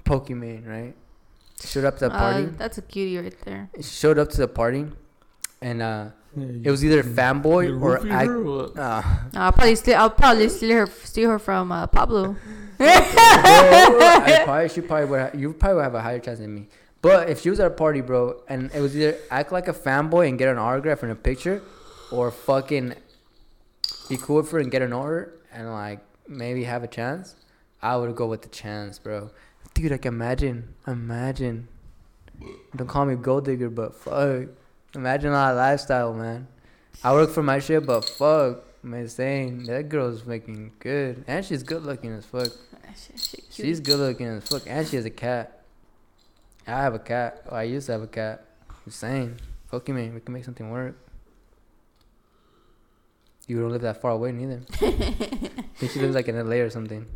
Pokimane 0.04 0.66
right, 0.66 0.94
showed 1.64 1.84
up 1.84 1.94
to 1.98 2.08
the 2.08 2.14
Uh, 2.14 2.18
party, 2.18 2.44
that's 2.56 2.78
a 2.78 2.82
cutie 2.82 3.18
right 3.18 3.36
there. 3.44 3.70
showed 3.80 4.18
up 4.18 4.28
to 4.30 4.36
the 4.38 4.48
party, 4.48 4.86
and 5.60 5.82
uh, 5.82 6.10
Yeah, 6.36 6.46
it 6.64 6.70
was 6.70 6.84
either 6.84 7.02
fanboy 7.02 7.80
or 7.80 8.00
I. 8.12 8.26
Or 8.26 8.78
uh, 8.78 9.02
I'll 9.34 9.52
probably 9.52 9.74
steal. 9.74 9.96
I'll 9.96 10.10
probably 10.10 10.48
steal 10.48 10.76
her. 10.76 10.86
Steal 10.86 11.30
her 11.30 11.38
from 11.38 11.72
uh, 11.72 11.86
Pablo. 11.86 12.36
I 12.80 14.42
probably 14.44 14.68
she 14.68 14.80
probably 14.82 15.06
would 15.06 15.20
ha- 15.20 15.30
you 15.36 15.52
probably 15.52 15.76
would 15.76 15.84
have 15.84 15.94
a 15.94 16.02
higher 16.02 16.18
chance 16.20 16.38
than 16.38 16.54
me. 16.54 16.68
But 17.00 17.30
if 17.30 17.40
she 17.40 17.50
was 17.50 17.60
at 17.60 17.66
a 17.66 17.70
party, 17.70 18.00
bro, 18.00 18.42
and 18.48 18.70
it 18.74 18.80
was 18.80 18.96
either 18.96 19.16
act 19.30 19.52
like 19.52 19.68
a 19.68 19.72
fanboy 19.72 20.28
and 20.28 20.38
get 20.38 20.48
an 20.48 20.58
autograph 20.58 21.02
and 21.02 21.12
a 21.12 21.14
picture, 21.14 21.62
or 22.10 22.30
fucking 22.30 22.94
be 24.08 24.16
cool 24.16 24.36
with 24.36 24.50
her 24.50 24.58
and 24.58 24.70
get 24.70 24.82
an 24.82 24.92
order 24.92 25.34
and 25.52 25.70
like 25.72 26.00
maybe 26.26 26.64
have 26.64 26.82
a 26.82 26.88
chance, 26.88 27.36
I 27.82 27.96
would 27.96 28.14
go 28.16 28.26
with 28.26 28.42
the 28.42 28.48
chance, 28.48 28.98
bro. 28.98 29.30
Dude, 29.74 29.90
like 29.90 30.06
imagine, 30.06 30.74
imagine. 30.86 31.68
Don't 32.76 32.86
call 32.86 33.04
me 33.06 33.16
gold 33.16 33.44
digger, 33.44 33.70
but 33.70 33.94
fuck, 33.94 34.48
imagine 34.94 35.32
our 35.32 35.54
lifestyle, 35.54 36.14
man. 36.14 36.48
I 37.02 37.12
work 37.12 37.30
for 37.30 37.42
my 37.42 37.58
shit, 37.58 37.86
but 37.86 38.04
fuck, 38.04 38.64
man, 38.82 39.08
saying 39.08 39.64
that 39.64 39.88
girl's 39.88 40.24
making 40.24 40.72
good, 40.78 41.24
and 41.26 41.44
she's 41.44 41.62
good 41.62 41.84
looking 41.84 42.12
as 42.12 42.24
fuck. 42.24 42.48
Shit, 42.96 43.20
shit, 43.20 43.44
She's 43.50 43.80
good 43.80 43.98
looking 43.98 44.26
as 44.26 44.48
fuck, 44.48 44.62
and 44.66 44.86
she 44.86 44.96
has 44.96 45.04
a 45.04 45.10
cat. 45.10 45.62
I 46.66 46.82
have 46.82 46.94
a 46.94 46.98
cat. 46.98 47.44
I 47.50 47.62
used 47.62 47.86
to 47.86 47.92
have 47.92 48.02
a 48.02 48.06
cat. 48.06 48.44
Saying, 48.88 49.36
fuck 49.70 49.86
you, 49.88 49.94
man. 49.94 50.14
We 50.14 50.20
can 50.20 50.32
make 50.32 50.44
something 50.44 50.70
work. 50.70 50.96
You 53.46 53.60
don't 53.60 53.70
live 53.70 53.82
that 53.82 54.00
far 54.00 54.12
away, 54.12 54.32
neither. 54.32 54.62
I 54.72 54.90
think 55.76 55.92
she 55.92 56.00
lives 56.00 56.14
like 56.14 56.28
in 56.28 56.36
LA 56.36 56.56
or 56.56 56.70
something. 56.70 57.06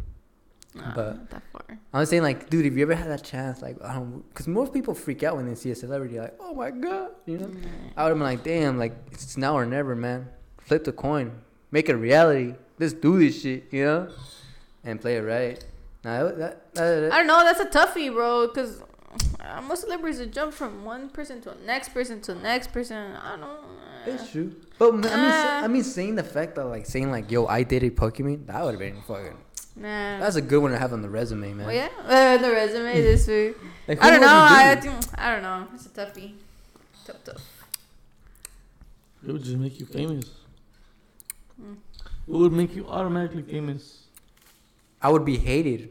But- 0.74 1.30
that 1.30 1.42
far. 1.52 1.62
I 1.94 1.98
was 2.00 2.08
saying, 2.08 2.22
like, 2.22 2.48
dude, 2.48 2.64
if 2.64 2.74
you 2.74 2.82
ever 2.82 2.94
had 2.94 3.08
that 3.10 3.22
chance, 3.22 3.60
like, 3.60 3.76
I 3.82 3.94
don't, 3.94 4.26
because 4.30 4.48
most 4.48 4.72
people 4.72 4.94
freak 4.94 5.22
out 5.22 5.36
when 5.36 5.46
they 5.46 5.54
see 5.54 5.70
a 5.70 5.74
celebrity, 5.74 6.18
like, 6.18 6.34
oh 6.40 6.54
my 6.54 6.70
god, 6.70 7.10
you 7.26 7.36
know. 7.38 7.46
Nah. 7.46 7.68
I 7.96 8.02
would 8.04 8.08
have 8.10 8.16
been 8.18 8.20
like, 8.24 8.42
damn, 8.42 8.78
like, 8.78 8.94
it's 9.10 9.36
now 9.36 9.54
or 9.54 9.66
never, 9.66 9.94
man. 9.94 10.28
Flip 10.58 10.84
the 10.84 10.92
coin, 10.92 11.32
make 11.70 11.88
it 11.90 11.96
reality. 11.96 12.54
Let's 12.78 12.94
do 12.94 13.18
this 13.18 13.42
shit, 13.42 13.64
you 13.70 13.84
know, 13.84 14.08
and 14.84 15.00
play 15.00 15.16
it 15.16 15.20
right. 15.20 15.62
Now 16.04 16.24
that, 16.24 16.38
that, 16.38 16.74
that, 16.74 17.12
I 17.12 17.18
don't 17.18 17.26
know. 17.26 17.44
That's 17.44 17.60
a 17.60 17.66
toughie, 17.66 18.12
bro. 18.12 18.48
Cause 18.48 18.82
uh, 19.40 19.60
most 19.62 19.82
celebrities 19.82 20.18
would 20.18 20.32
jump 20.32 20.52
from 20.54 20.84
one 20.84 21.10
person 21.10 21.40
to 21.42 21.50
the 21.50 21.64
next 21.66 21.90
person 21.90 22.20
to 22.22 22.34
the 22.34 22.40
next 22.40 22.72
person. 22.72 23.14
I 23.16 23.30
don't 23.32 23.40
know. 23.40 23.58
It's 24.06 24.32
true. 24.32 24.56
But 24.78 24.88
I 24.94 24.96
mean, 24.96 25.04
Uh. 25.04 25.60
I 25.64 25.68
mean, 25.68 25.84
saying 25.84 26.16
the 26.16 26.24
fact 26.24 26.56
that 26.56 26.64
like 26.64 26.86
saying 26.86 27.10
like, 27.12 27.30
"Yo, 27.30 27.46
I 27.46 27.62
dated 27.62 27.96
Pokimane," 27.96 28.46
that 28.46 28.64
would 28.64 28.72
have 28.72 28.80
been 28.80 29.00
fucking. 29.02 29.36
Nah. 29.74 30.18
That's 30.18 30.36
a 30.36 30.42
good 30.42 30.60
one 30.60 30.72
to 30.72 30.78
have 30.78 30.92
on 30.92 31.02
the 31.02 31.08
resume, 31.08 31.54
man. 31.54 31.66
Well, 31.66 31.74
yeah, 31.74 31.88
uh, 32.04 32.36
the 32.36 32.50
resume 32.50 33.00
this 33.00 33.26
week. 33.26 33.56
Like, 33.88 34.00
I 34.00 34.10
don't 34.10 34.20
know. 34.20 34.26
would 34.26 34.32
I, 34.32 34.74
do? 34.76 34.90
think, 34.92 35.20
I 35.20 35.32
don't 35.32 35.42
know. 35.42 35.66
It's 35.74 35.86
a 35.86 35.88
toughie. 35.88 36.34
Tough, 37.04 37.16
tough. 37.24 37.42
It 39.26 39.32
would 39.32 39.42
just 39.42 39.56
make 39.56 39.80
you 39.80 39.86
famous. 39.86 40.30
Mm. 41.60 41.78
It 42.28 42.32
would 42.32 42.52
make 42.52 42.76
you 42.76 42.86
automatically 42.86 43.42
famous. 43.42 44.04
I 45.02 45.08
would 45.10 45.24
be 45.24 45.36
hated. 45.36 45.90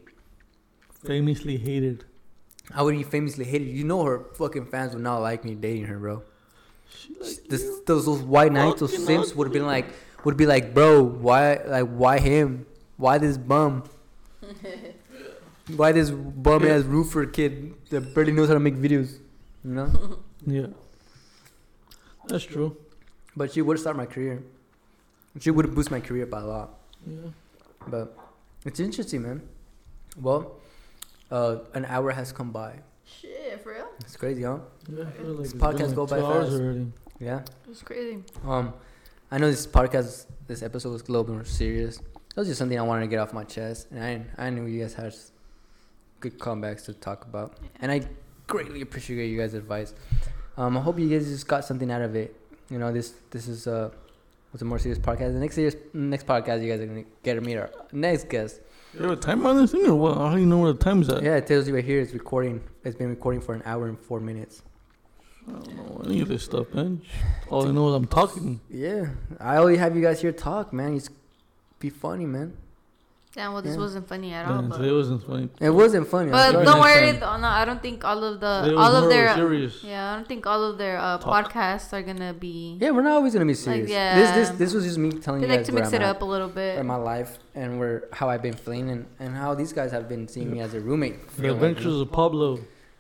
Famously 1.04 1.58
hated. 1.58 2.06
I 2.74 2.82
would 2.82 2.96
be 2.96 3.04
famously 3.04 3.44
hated. 3.44 3.68
You 3.68 3.84
know, 3.84 4.04
her 4.06 4.24
fucking 4.36 4.68
fans 4.68 4.94
would 4.94 5.04
not 5.04 5.18
like 5.18 5.44
me 5.44 5.56
dating 5.56 5.86
her, 5.86 5.98
bro. 5.98 6.24
She 6.98 7.14
like 7.20 7.44
This, 7.50 7.80
those 7.86 8.06
those 8.06 8.22
white 8.22 8.54
knights, 8.54 8.80
those 8.80 8.92
Fucking 8.92 9.06
simps 9.06 9.36
would 9.36 9.48
have 9.48 9.54
been 9.54 9.66
like, 9.66 9.88
would 10.24 10.38
be 10.38 10.46
like, 10.46 10.74
bro, 10.74 11.02
why, 11.04 11.60
like, 11.66 11.90
why 11.90 12.20
him? 12.20 12.66
Why 13.02 13.18
this 13.18 13.38
bum? 13.38 13.84
Why 15.76 15.92
this 15.92 16.12
bum 16.12 16.66
ass 16.68 16.84
roofer 16.84 17.26
kid 17.26 17.74
that 17.90 18.14
barely 18.14 18.32
knows 18.32 18.48
how 18.50 18.54
to 18.54 18.60
make 18.60 18.76
videos? 18.76 19.18
You 19.66 19.74
know. 19.80 19.90
Yeah. 20.46 20.68
That's 22.28 22.44
true. 22.44 22.76
But 23.38 23.54
she 23.54 23.62
would 23.62 23.78
start 23.80 23.96
my 23.96 24.08
career. 24.08 24.42
She 25.40 25.52
would 25.52 25.74
boost 25.76 25.92
my 25.92 26.00
career 26.00 26.26
by 26.26 26.42
a 26.42 26.46
lot. 26.46 26.80
Yeah. 27.06 27.30
But 27.88 28.18
it's 28.66 28.80
interesting, 28.80 29.22
man. 29.22 29.42
Well, 30.20 30.58
uh, 31.30 31.58
an 31.76 31.86
hour 31.86 32.10
has 32.12 32.32
come 32.32 32.50
by. 32.52 32.80
Shit, 33.06 33.62
for 33.64 33.74
real? 33.74 33.88
It's 34.00 34.18
crazy, 34.18 34.42
huh? 34.44 34.60
Yeah, 34.90 35.04
I 35.04 35.22
like 35.30 35.38
This 35.44 35.54
it's 35.54 35.62
podcast 35.62 35.88
like 35.90 35.96
go 35.96 36.06
by 36.08 36.20
two 36.20 36.26
hours 36.26 36.50
fast. 36.50 36.60
already. 36.62 36.88
Yeah. 37.20 37.42
It's 37.70 37.84
crazy. 37.84 38.24
Um, 38.44 38.74
I 39.30 39.38
know 39.38 39.50
this 39.52 39.68
podcast, 39.68 40.26
this 40.48 40.64
episode 40.64 40.92
was 40.92 41.04
global 41.04 41.36
and 41.36 41.46
serious. 41.46 42.00
That 42.36 42.42
was 42.42 42.48
just 42.48 42.60
something 42.60 42.80
I 42.80 42.84
wanted 42.84 43.02
to 43.02 43.08
get 43.08 43.20
off 43.20 43.34
my 43.34 43.44
chest, 43.44 43.88
and 43.92 44.04
I 44.04 44.46
I 44.48 44.50
knew 44.50 44.66
you 44.66 44.82
guys 44.82 44.94
had 44.94 45.14
good 46.22 46.40
comebacks 46.40 46.86
to 46.86 46.94
talk 46.94 47.26
about, 47.26 47.58
and 47.82 47.92
I 47.92 48.02
greatly 48.48 48.82
appreciate 48.82 49.28
you 49.28 49.38
guys' 49.38 49.54
advice. 49.54 49.94
Um, 50.58 50.78
I 50.78 50.82
hope 50.82 51.00
you 51.00 51.10
guys 51.10 51.28
just 51.28 51.48
got 51.48 51.66
something 51.66 51.92
out 51.92 52.02
of 52.02 52.16
it. 52.16 52.36
You 52.70 52.80
know, 52.80 52.92
this 52.94 53.14
this 53.32 53.48
is 53.48 53.68
uh 53.68 53.90
was 54.54 54.62
a 54.62 54.66
more 54.66 54.80
serious 54.80 55.00
podcast. 55.00 55.34
The 55.34 55.40
next 55.40 55.56
serious 55.56 55.76
next 55.94 56.26
podcast, 56.26 56.64
you 56.64 56.72
guys 56.72 56.80
are 56.82 56.86
gonna 56.86 57.04
get 57.24 57.36
to 57.36 57.42
meet 57.42 57.58
our 57.58 57.70
next 57.92 58.30
guest. 58.30 58.62
You 58.94 59.04
have 59.04 59.12
a 59.12 59.16
time 59.16 59.46
on 59.46 59.58
this 59.58 59.72
thing 59.72 59.86
or 59.88 59.96
what? 59.96 60.18
How 60.18 60.34
do 60.34 60.40
you 60.40 60.46
know 60.46 60.60
where 60.60 60.74
the 60.74 60.80
time's 60.80 61.10
at? 61.10 61.24
Yeah, 61.24 61.38
it 61.38 61.48
tells 61.48 61.68
you 61.68 61.76
right 61.76 61.84
here 61.84 62.02
it's 62.02 62.14
recording. 62.14 62.62
It's 62.84 62.96
been 62.96 63.10
recording 63.10 63.42
for 63.42 63.54
an 63.56 63.62
hour 63.66 63.88
and 63.88 63.98
four 63.98 64.20
minutes. 64.20 64.64
I 65.48 65.52
don't 65.54 65.76
know 65.76 66.02
any 66.06 66.22
of 66.22 66.28
this 66.28 66.44
stuff, 66.44 66.74
man. 66.74 67.02
All 67.50 67.68
I 67.68 67.72
know 67.72 67.90
is 67.90 67.96
I'm 67.96 68.08
talking. 68.08 68.60
Yeah, 68.70 69.08
I 69.40 69.58
only 69.58 69.78
have 69.78 69.96
you 69.96 70.02
guys 70.02 70.22
here 70.22 70.32
talk, 70.32 70.72
man. 70.74 70.94
Just 70.98 71.12
be 71.82 71.90
funny, 71.90 72.26
man. 72.26 72.54
Damn, 73.34 73.54
well, 73.54 73.62
this 73.62 73.76
Yeah. 73.76 73.82
wasn't 73.82 74.08
funny 74.10 74.34
at 74.34 74.46
all. 74.46 74.56
Man, 74.62 74.70
But, 74.70 74.78
today 74.80 74.92
wasn't 74.92 75.24
funny. 75.26 75.48
It 75.62 75.70
wasn't 75.70 76.06
funny. 76.14 76.32
But 76.32 76.52
don't 76.52 76.66
Next 76.66 76.80
worry. 76.80 77.12
th- 77.12 77.22
no, 77.22 77.48
I 77.62 77.64
don't 77.64 77.82
think 77.82 78.04
all 78.04 78.22
of 78.26 78.42
the 78.42 78.54
Today 78.64 78.76
was 78.76 78.86
all 78.86 78.96
of 79.04 79.10
their 79.10 79.34
serious. 79.36 79.82
yeah, 79.86 80.12
I 80.12 80.16
don't 80.18 80.28
think 80.28 80.46
all 80.46 80.62
of 80.70 80.78
their 80.78 80.98
uh, 80.98 81.18
podcasts 81.18 81.94
are 81.94 82.02
gonna 82.02 82.34
be. 82.34 82.78
Yeah, 82.82 82.92
we're 82.92 83.04
not 83.04 83.14
always 83.14 83.32
gonna 83.32 83.46
be 83.46 83.54
serious. 83.54 83.90
yeah. 83.90 84.16
This 84.20 84.32
this 84.50 84.50
this 84.62 84.74
was 84.74 84.84
just 84.84 84.98
me 84.98 85.12
telling 85.12 85.40
They 85.40 85.48
you 85.48 85.52
like 85.54 85.60
guys 85.62 85.68
to 85.68 85.72
where 85.74 85.82
mix 85.84 85.94
I'm 85.94 86.02
it 86.02 86.04
at 86.04 86.16
up 86.18 86.22
a 86.22 86.26
little 86.26 86.50
bit. 86.50 86.78
in 86.78 86.86
my 86.86 86.98
life 86.98 87.40
and 87.56 87.80
where 87.80 88.04
how 88.12 88.30
I've 88.30 88.42
been 88.42 88.54
feeling 88.66 88.90
and, 88.90 89.06
and 89.22 89.34
how 89.34 89.56
these 89.56 89.72
guys 89.72 89.92
have 89.94 90.10
been 90.10 90.28
seeing 90.28 90.52
me 90.52 90.60
as 90.60 90.74
a 90.74 90.82
roommate. 90.82 91.26
The 91.28 91.32
feeling 91.44 91.52
like, 91.62 91.70
Adventures 91.72 92.02
of 92.02 92.12
Pablo 92.12 92.60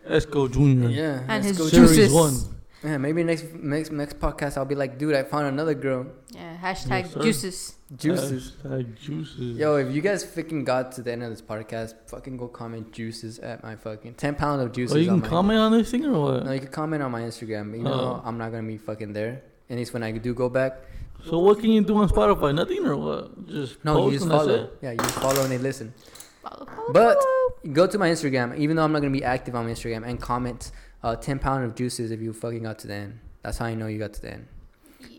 Ezco 0.10 0.50
Jr. 0.50 0.88
Yeah, 0.88 1.20
And 1.28 1.28
let's 1.44 1.48
his 1.48 1.58
go 1.58 1.70
juices. 1.70 1.96
Series 1.98 2.14
one. 2.14 2.36
Yeah, 2.84 2.98
maybe 2.98 3.24
next 3.24 3.54
next 3.54 3.92
next 3.92 4.20
podcast 4.20 4.58
I'll 4.58 4.66
be 4.66 4.74
like, 4.74 4.98
dude, 4.98 5.14
I 5.14 5.22
found 5.24 5.46
another 5.46 5.76
girl. 5.76 6.08
Yeah, 6.32 6.58
hashtag 6.58 7.04
Yes, 7.04 7.14
juices. 7.14 7.76
Juices. 7.96 8.54
Hashtag 8.64 9.00
juices. 9.00 9.58
Yo, 9.58 9.76
if 9.76 9.94
you 9.94 10.02
guys 10.02 10.26
freaking 10.26 10.66
got 10.66 10.92
to 10.94 11.04
the 11.04 11.12
end 11.12 11.22
of 11.22 11.30
this 11.30 11.44
podcast, 11.44 11.94
fucking 12.08 12.38
go 12.38 12.48
comment 12.48 12.92
juices 12.92 13.38
at 13.40 13.62
my 13.62 13.76
fucking 13.76 14.16
ten 14.16 14.34
pound 14.34 14.62
of 14.62 14.70
oh, 14.70 14.74
juices. 14.74 14.98
Oh, 14.98 15.00
you 15.00 15.12
on 15.12 15.22
can 15.22 15.30
my, 15.30 15.36
comment 15.36 15.60
on 15.60 15.72
this 15.74 15.92
thing 15.92 16.06
or 16.06 16.20
what? 16.20 16.46
No, 16.46 16.52
you 16.54 16.60
can 16.60 16.70
comment 16.72 17.04
on 17.04 17.12
my 17.12 17.22
Instagram. 17.22 17.78
You 17.78 17.84
know, 17.84 17.94
Oh. 17.94 18.22
I'm 18.26 18.38
not 18.40 18.52
gonna 18.52 18.68
be 18.68 18.78
fucking 18.78 19.14
there. 19.14 19.44
At 19.70 19.78
least 19.78 19.94
when 19.94 20.02
I 20.02 20.12
do 20.12 20.34
go 20.34 20.50
back. 20.50 20.82
So 21.26 21.38
what 21.38 21.60
can 21.60 21.70
you 21.70 21.84
do 21.84 21.96
on 21.98 22.10
Spotify? 22.10 22.54
Nothing 22.56 22.84
or 22.88 22.98
what? 22.98 23.48
Just 23.48 23.86
No, 23.86 23.94
post 23.94 24.06
you 24.06 24.12
just 24.20 24.24
and 24.24 24.32
follow. 24.32 24.70
Yeah, 24.82 24.92
you 24.94 24.98
just 24.98 25.16
follow 25.16 25.44
and 25.44 25.52
they 25.52 25.60
listen. 25.60 25.94
Follow, 26.42 26.66
follow, 26.66 26.92
But 26.94 27.22
follow. 27.22 27.74
go 27.74 27.86
to 27.86 27.98
my 28.00 28.10
Instagram, 28.10 28.58
even 28.58 28.76
though 28.76 28.84
I'm 28.84 28.92
not 28.92 29.00
gonna 29.04 29.12
be 29.14 29.24
active 29.24 29.54
on 29.54 29.66
my 29.66 29.72
Instagram, 29.72 30.04
and 30.08 30.20
comment 30.20 30.72
uh, 31.04 31.16
10 31.16 31.40
pound 31.40 31.64
of 31.66 31.76
juices 31.76 32.12
if 32.12 32.22
you 32.22 32.34
fucking 32.34 32.64
got 32.64 32.80
to 32.80 32.88
the 32.88 32.94
end. 32.94 33.20
That's 33.42 33.58
how 33.58 33.66
I 33.66 33.76
know 33.76 33.88
you 33.88 34.00
got 34.00 34.14
to 34.14 34.22
the 34.22 34.34
end. 34.34 34.48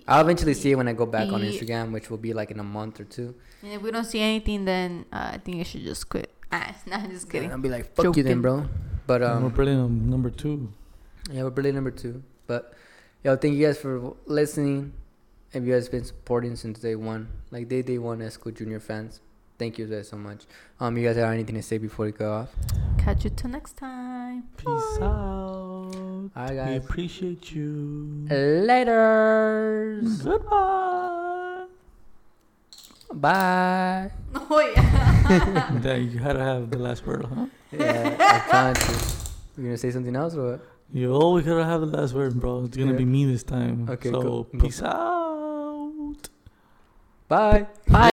I'll 0.06 0.20
eventually 0.20 0.54
see 0.54 0.72
it 0.72 0.74
when 0.76 0.88
I 0.88 0.92
go 0.92 1.06
back 1.06 1.28
on 1.32 1.42
Instagram, 1.42 1.92
which 1.92 2.10
will 2.10 2.18
be 2.18 2.32
like 2.32 2.50
in 2.50 2.60
a 2.60 2.64
month 2.64 3.00
or 3.00 3.04
two. 3.04 3.34
And 3.62 3.72
if 3.72 3.82
we 3.82 3.90
don't 3.90 4.04
see 4.04 4.20
anything, 4.20 4.64
then 4.64 5.04
uh, 5.12 5.30
I 5.34 5.38
think 5.38 5.60
I 5.60 5.62
should 5.62 5.82
just 5.82 6.08
quit. 6.08 6.32
Ah, 6.50 6.74
nah, 6.86 7.06
just 7.06 7.30
kidding. 7.30 7.46
And 7.46 7.54
I'll 7.54 7.60
be 7.60 7.68
like, 7.68 7.94
fuck 7.94 8.16
you 8.16 8.22
then, 8.22 8.42
bro. 8.42 8.68
But 9.06 9.22
um, 9.22 9.44
we're 9.44 9.50
playing 9.50 9.78
on 9.78 10.10
number 10.10 10.30
two. 10.30 10.72
yeah, 11.30 11.42
we're 11.44 11.50
barely 11.50 11.72
number 11.72 11.90
two. 11.90 12.22
But 12.46 12.74
yo, 13.24 13.36
thank 13.36 13.54
you 13.54 13.66
guys 13.66 13.78
for 13.78 14.14
listening. 14.26 14.92
If 15.52 15.64
you 15.64 15.72
guys 15.72 15.88
been 15.88 16.04
supporting 16.04 16.56
since 16.56 16.78
day 16.78 16.96
one, 16.96 17.28
like 17.50 17.68
day 17.68 17.82
day 17.82 17.98
one, 17.98 18.20
Ezco 18.20 18.54
Junior 18.54 18.80
fans, 18.80 19.20
thank 19.62 19.78
you 19.78 19.86
guys 19.86 20.08
so 20.08 20.16
much. 20.18 20.40
Um, 20.80 20.96
you 20.98 21.06
guys 21.06 21.14
have 21.16 21.30
anything 21.32 21.54
to 21.54 21.62
say 21.62 21.78
before 21.78 22.06
we 22.06 22.12
go 22.12 22.32
off? 22.32 22.48
Catch 22.98 23.22
you 23.24 23.30
till 23.30 23.50
next 23.50 23.76
time. 23.76 24.42
Peace 24.56 24.98
out. 25.00 25.94
All 25.94 26.30
right, 26.34 26.50
We 26.50 26.56
guys. 26.56 26.84
appreciate 26.84 27.52
you. 27.52 28.26
Later. 28.28 30.02
Goodbye. 30.24 31.66
Bye. 33.14 34.10
Oh 34.50 34.60
yeah. 34.74 35.70
That 35.82 36.00
you 36.00 36.18
had 36.18 36.32
to 36.34 36.40
have 36.42 36.70
the 36.70 36.78
last 36.78 37.06
word, 37.06 37.24
huh? 37.24 37.46
Yeah, 37.70 38.16
I'm 38.18 38.50
trying 38.50 38.74
to. 38.74 38.92
You 39.56 39.64
gonna 39.64 39.76
say 39.78 39.90
something 39.92 40.16
else 40.16 40.34
or 40.34 40.52
what? 40.52 40.60
You 40.92 41.12
always 41.14 41.44
gotta 41.46 41.64
have 41.64 41.80
the 41.82 41.86
last 41.86 42.12
word, 42.14 42.34
bro. 42.40 42.64
It's 42.64 42.76
gonna 42.76 42.90
Yeah. 42.92 42.98
be 42.98 43.04
me 43.04 43.24
this 43.26 43.44
time. 43.44 43.86
Okay, 43.88 44.10
so 44.10 44.20
go- 44.22 44.42
go. 44.50 44.58
peace 44.58 44.82
out. 44.82 46.28
Bye. 47.28 47.66
Bye. 47.88 48.10